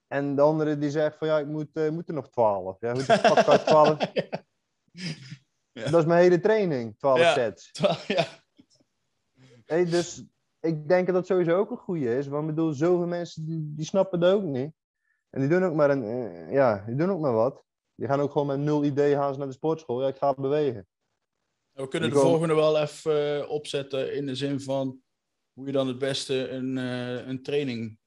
En 0.07 0.35
de 0.35 0.41
andere 0.41 0.77
die 0.77 0.89
zegt 0.89 1.17
van 1.17 1.27
ja, 1.27 1.39
ik 1.39 1.47
moet, 1.47 1.69
eh, 1.73 1.89
moet 1.89 2.07
er 2.07 2.13
nog 2.13 2.29
12. 2.29 2.79
Ja, 2.79 2.91
hoe 2.93 3.03
de 3.03 3.13
fuck 3.13 3.45
kan 3.45 3.55
ik 3.55 3.61
12? 3.61 3.97
Ja. 5.73 5.89
Dat 5.89 5.99
is 5.99 6.05
mijn 6.05 6.21
hele 6.21 6.39
training, 6.39 6.97
12 6.97 7.19
Ja. 7.19 7.33
sets. 7.33 7.71
ja. 8.07 8.25
Hey, 9.65 9.85
dus 9.85 10.23
ik 10.59 10.87
denk 10.87 11.05
dat 11.05 11.15
dat 11.15 11.25
sowieso 11.25 11.57
ook 11.57 11.71
een 11.71 11.77
goede 11.77 12.17
is. 12.17 12.27
Want 12.27 12.49
ik 12.49 12.55
bedoel, 12.55 12.73
zoveel 12.73 13.07
mensen 13.07 13.45
die, 13.45 13.73
die 13.75 13.85
snappen 13.85 14.19
dat 14.19 14.33
ook 14.33 14.43
niet. 14.43 14.73
En 15.29 15.39
die 15.39 15.49
doen 15.49 15.63
ook 15.63 15.73
maar 15.73 15.89
een, 15.89 16.03
eh, 16.03 16.51
ja, 16.53 16.83
die 16.85 16.95
doen 16.95 17.11
ook 17.11 17.19
maar 17.19 17.33
wat. 17.33 17.63
Die 18.01 18.09
gaan 18.09 18.19
ook 18.19 18.31
gewoon 18.31 18.47
met 18.47 18.59
nul 18.59 18.83
idee 18.83 19.13
gaan 19.15 19.33
ze 19.33 19.39
naar 19.39 19.47
de 19.47 19.53
sportschool. 19.53 20.01
Ja, 20.01 20.07
ik 20.07 20.17
ga 20.17 20.33
bewegen. 20.33 20.87
We 21.71 21.87
kunnen 21.87 22.09
de 22.09 22.15
volgende 22.15 22.55
wel 22.55 22.77
even 22.77 23.41
eh, 23.41 23.49
opzetten 23.49 24.13
in 24.13 24.25
de 24.25 24.35
zin 24.35 24.61
van 24.61 25.01
hoe 25.53 25.65
je 25.65 25.71
dan 25.71 25.87
het 25.87 25.97
beste 25.97 26.49
een, 26.49 26.77
eh, 26.77 27.27
een 27.27 27.43
training, 27.43 27.99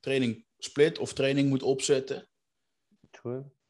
training 0.00 0.46
split 0.58 0.98
of 0.98 1.12
training 1.12 1.48
moet 1.48 1.62
opzetten. 1.62 2.28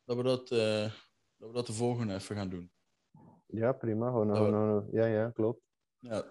Dat 0.05 0.17
we 0.17 0.23
dat, 0.23 0.51
eh, 0.51 0.91
dat, 1.37 1.49
we 1.49 1.53
dat 1.53 1.67
de 1.67 1.73
volgende 1.73 2.15
even 2.15 2.37
gaan 2.37 2.49
doen. 2.49 2.73
Ja, 3.47 3.73
prima. 3.73 4.07
Gewoon, 4.07 4.29
Ja, 4.29 4.35
gewoon, 4.35 4.53
gewoon- 4.53 4.89
ja, 4.93 5.07
ja, 5.07 5.31
klopt. 5.31 5.61
Ja, 5.99 6.25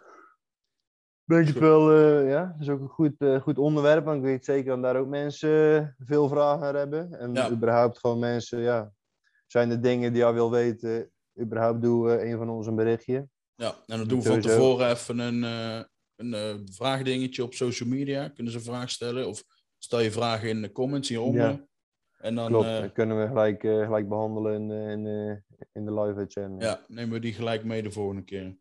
het 1.25 1.51
wel, 1.51 1.93
ja. 2.25 2.45
Dat 2.45 2.61
is 2.61 2.69
ook 2.69 2.79
een 2.79 2.87
goed, 2.87 3.15
goed 3.41 3.57
onderwerp. 3.57 4.05
Want 4.05 4.17
ik 4.17 4.23
weet 4.23 4.45
zeker 4.45 4.71
dat 4.71 4.81
daar 4.81 4.95
ook 4.95 5.07
mensen 5.07 5.95
veel 5.99 6.27
vragen 6.27 6.59
naar 6.59 6.75
hebben. 6.75 7.13
En 7.13 7.33
Ja. 7.33 7.49
überhaupt 7.51 7.99
gewoon 7.99 8.19
mensen, 8.19 8.59
ja. 8.59 8.93
Zijn 9.51 9.69
er 9.69 9.81
dingen 9.81 10.13
die 10.13 10.21
jij 10.21 10.33
wil 10.33 10.51
weten? 10.51 11.11
Überhaupt 11.39 11.81
doe 11.81 12.11
eh, 12.11 12.29
een 12.29 12.37
van 12.37 12.49
ons 12.49 12.67
een 12.67 12.75
berichtje. 12.75 13.27
ja. 13.55 13.75
en 13.87 13.97
dan 13.97 14.07
doen 14.07 14.21
we 14.21 14.27
van 14.27 14.41
tevoren 14.41 14.89
even 14.89 15.19
een, 15.19 15.43
eh, 15.43 15.83
een 16.15 16.33
eh, 16.33 16.55
vraagdingetje 16.65 17.43
op 17.43 17.53
social 17.53 17.89
media. 17.89 18.27
Kunnen 18.27 18.51
ze 18.51 18.57
een 18.57 18.65
vraag 18.65 18.89
stellen 18.89 19.27
of 19.27 19.43
stel 19.77 19.99
je 19.99 20.11
vragen 20.11 20.49
in 20.49 20.61
de 20.61 20.71
comments 20.71 21.09
hieronder. 21.09 21.49
Ja. 21.49 21.67
En 22.17 22.35
dan 22.35 22.47
Klopt. 22.47 22.91
kunnen 22.91 23.21
we 23.21 23.27
gelijk, 23.27 23.61
gelijk 23.61 24.09
behandelen 24.09 24.53
in, 24.53 24.71
in, 24.71 25.05
in 25.71 25.85
de 25.85 26.01
live 26.01 26.25
channel. 26.27 26.61
Ja, 26.61 26.85
nemen 26.87 27.13
we 27.13 27.19
die 27.19 27.33
gelijk 27.33 27.63
mee 27.63 27.83
de 27.83 27.91
volgende 27.91 28.23
keer. 28.23 28.57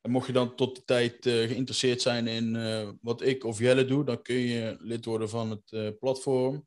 En 0.00 0.10
mocht 0.10 0.26
je 0.26 0.32
dan 0.32 0.54
tot 0.54 0.76
de 0.76 0.84
tijd 0.84 1.16
geïnteresseerd 1.20 2.02
zijn 2.02 2.26
in 2.26 2.58
wat 3.00 3.22
ik 3.22 3.44
of 3.44 3.58
Jelle 3.58 3.84
doe, 3.84 4.04
dan 4.04 4.22
kun 4.22 4.34
je 4.34 4.76
lid 4.78 5.04
worden 5.04 5.28
van 5.28 5.50
het 5.50 5.98
platform. 5.98 6.66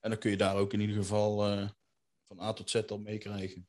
En 0.00 0.10
dan 0.10 0.18
kun 0.18 0.30
je 0.30 0.36
daar 0.36 0.56
ook 0.56 0.72
in 0.72 0.80
ieder 0.80 0.96
geval 0.96 1.44
van 2.36 2.44
A 2.46 2.52
tot 2.52 2.70
Z 2.70 2.74
al 2.88 2.98
meekrijgen. 2.98 3.68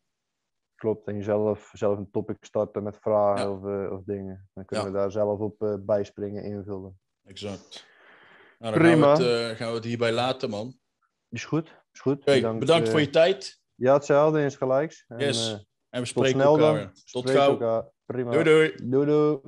Klopt. 0.75 1.07
En 1.07 1.15
jezelf 1.15 1.71
zelf 1.73 1.97
een 1.97 2.11
topic 2.11 2.37
starten 2.39 2.83
met 2.83 2.97
vragen 3.01 3.45
Ja. 3.45 3.51
of, 3.51 3.65
eh, 3.65 3.91
of 3.91 4.03
dingen. 4.03 4.49
Dan 4.53 4.65
kunnen 4.65 4.85
Ja. 4.85 4.91
we 4.91 4.97
daar 4.97 5.11
zelf 5.11 5.39
op 5.39 5.61
eh, 5.61 5.75
bijspringen, 5.79 6.43
invullen. 6.43 6.99
Exact. 7.23 7.85
Nou, 8.59 8.73
dan 8.73 8.81
Prima. 8.83 9.15
Gaan, 9.15 9.23
we 9.25 9.29
het, 9.31 9.51
eh, 9.51 9.57
gaan 9.57 9.69
we 9.69 9.75
het 9.75 9.83
hierbij 9.83 10.11
laten, 10.11 10.49
man. 10.49 10.79
Is 11.29 11.45
goed. 11.45 11.83
Is 11.91 11.99
goed. 11.99 12.23
bedankt, 12.25 12.69
eh, 12.85 12.91
voor 12.91 12.99
je 12.99 13.09
tijd. 13.09 13.61
Ja, 13.75 13.93
hetzelfde 13.93 14.41
insgelijks. 14.41 15.05
En, 15.07 15.19
Yes. 15.19 15.51
En 15.51 15.57
we 15.89 15.97
tot 15.97 16.07
spreken 16.07 16.39
snel 16.39 16.57
elkaar 16.59 16.79
dan. 16.83 16.93
Tot 16.93 17.03
Spreek 17.23 17.37
gauw. 17.37 17.49
elkaar. 17.49 17.89
Prima. 18.05 18.31
Doei 18.31 18.43
doei. 18.43 18.75
Doei 18.89 19.05
doei. 19.05 19.39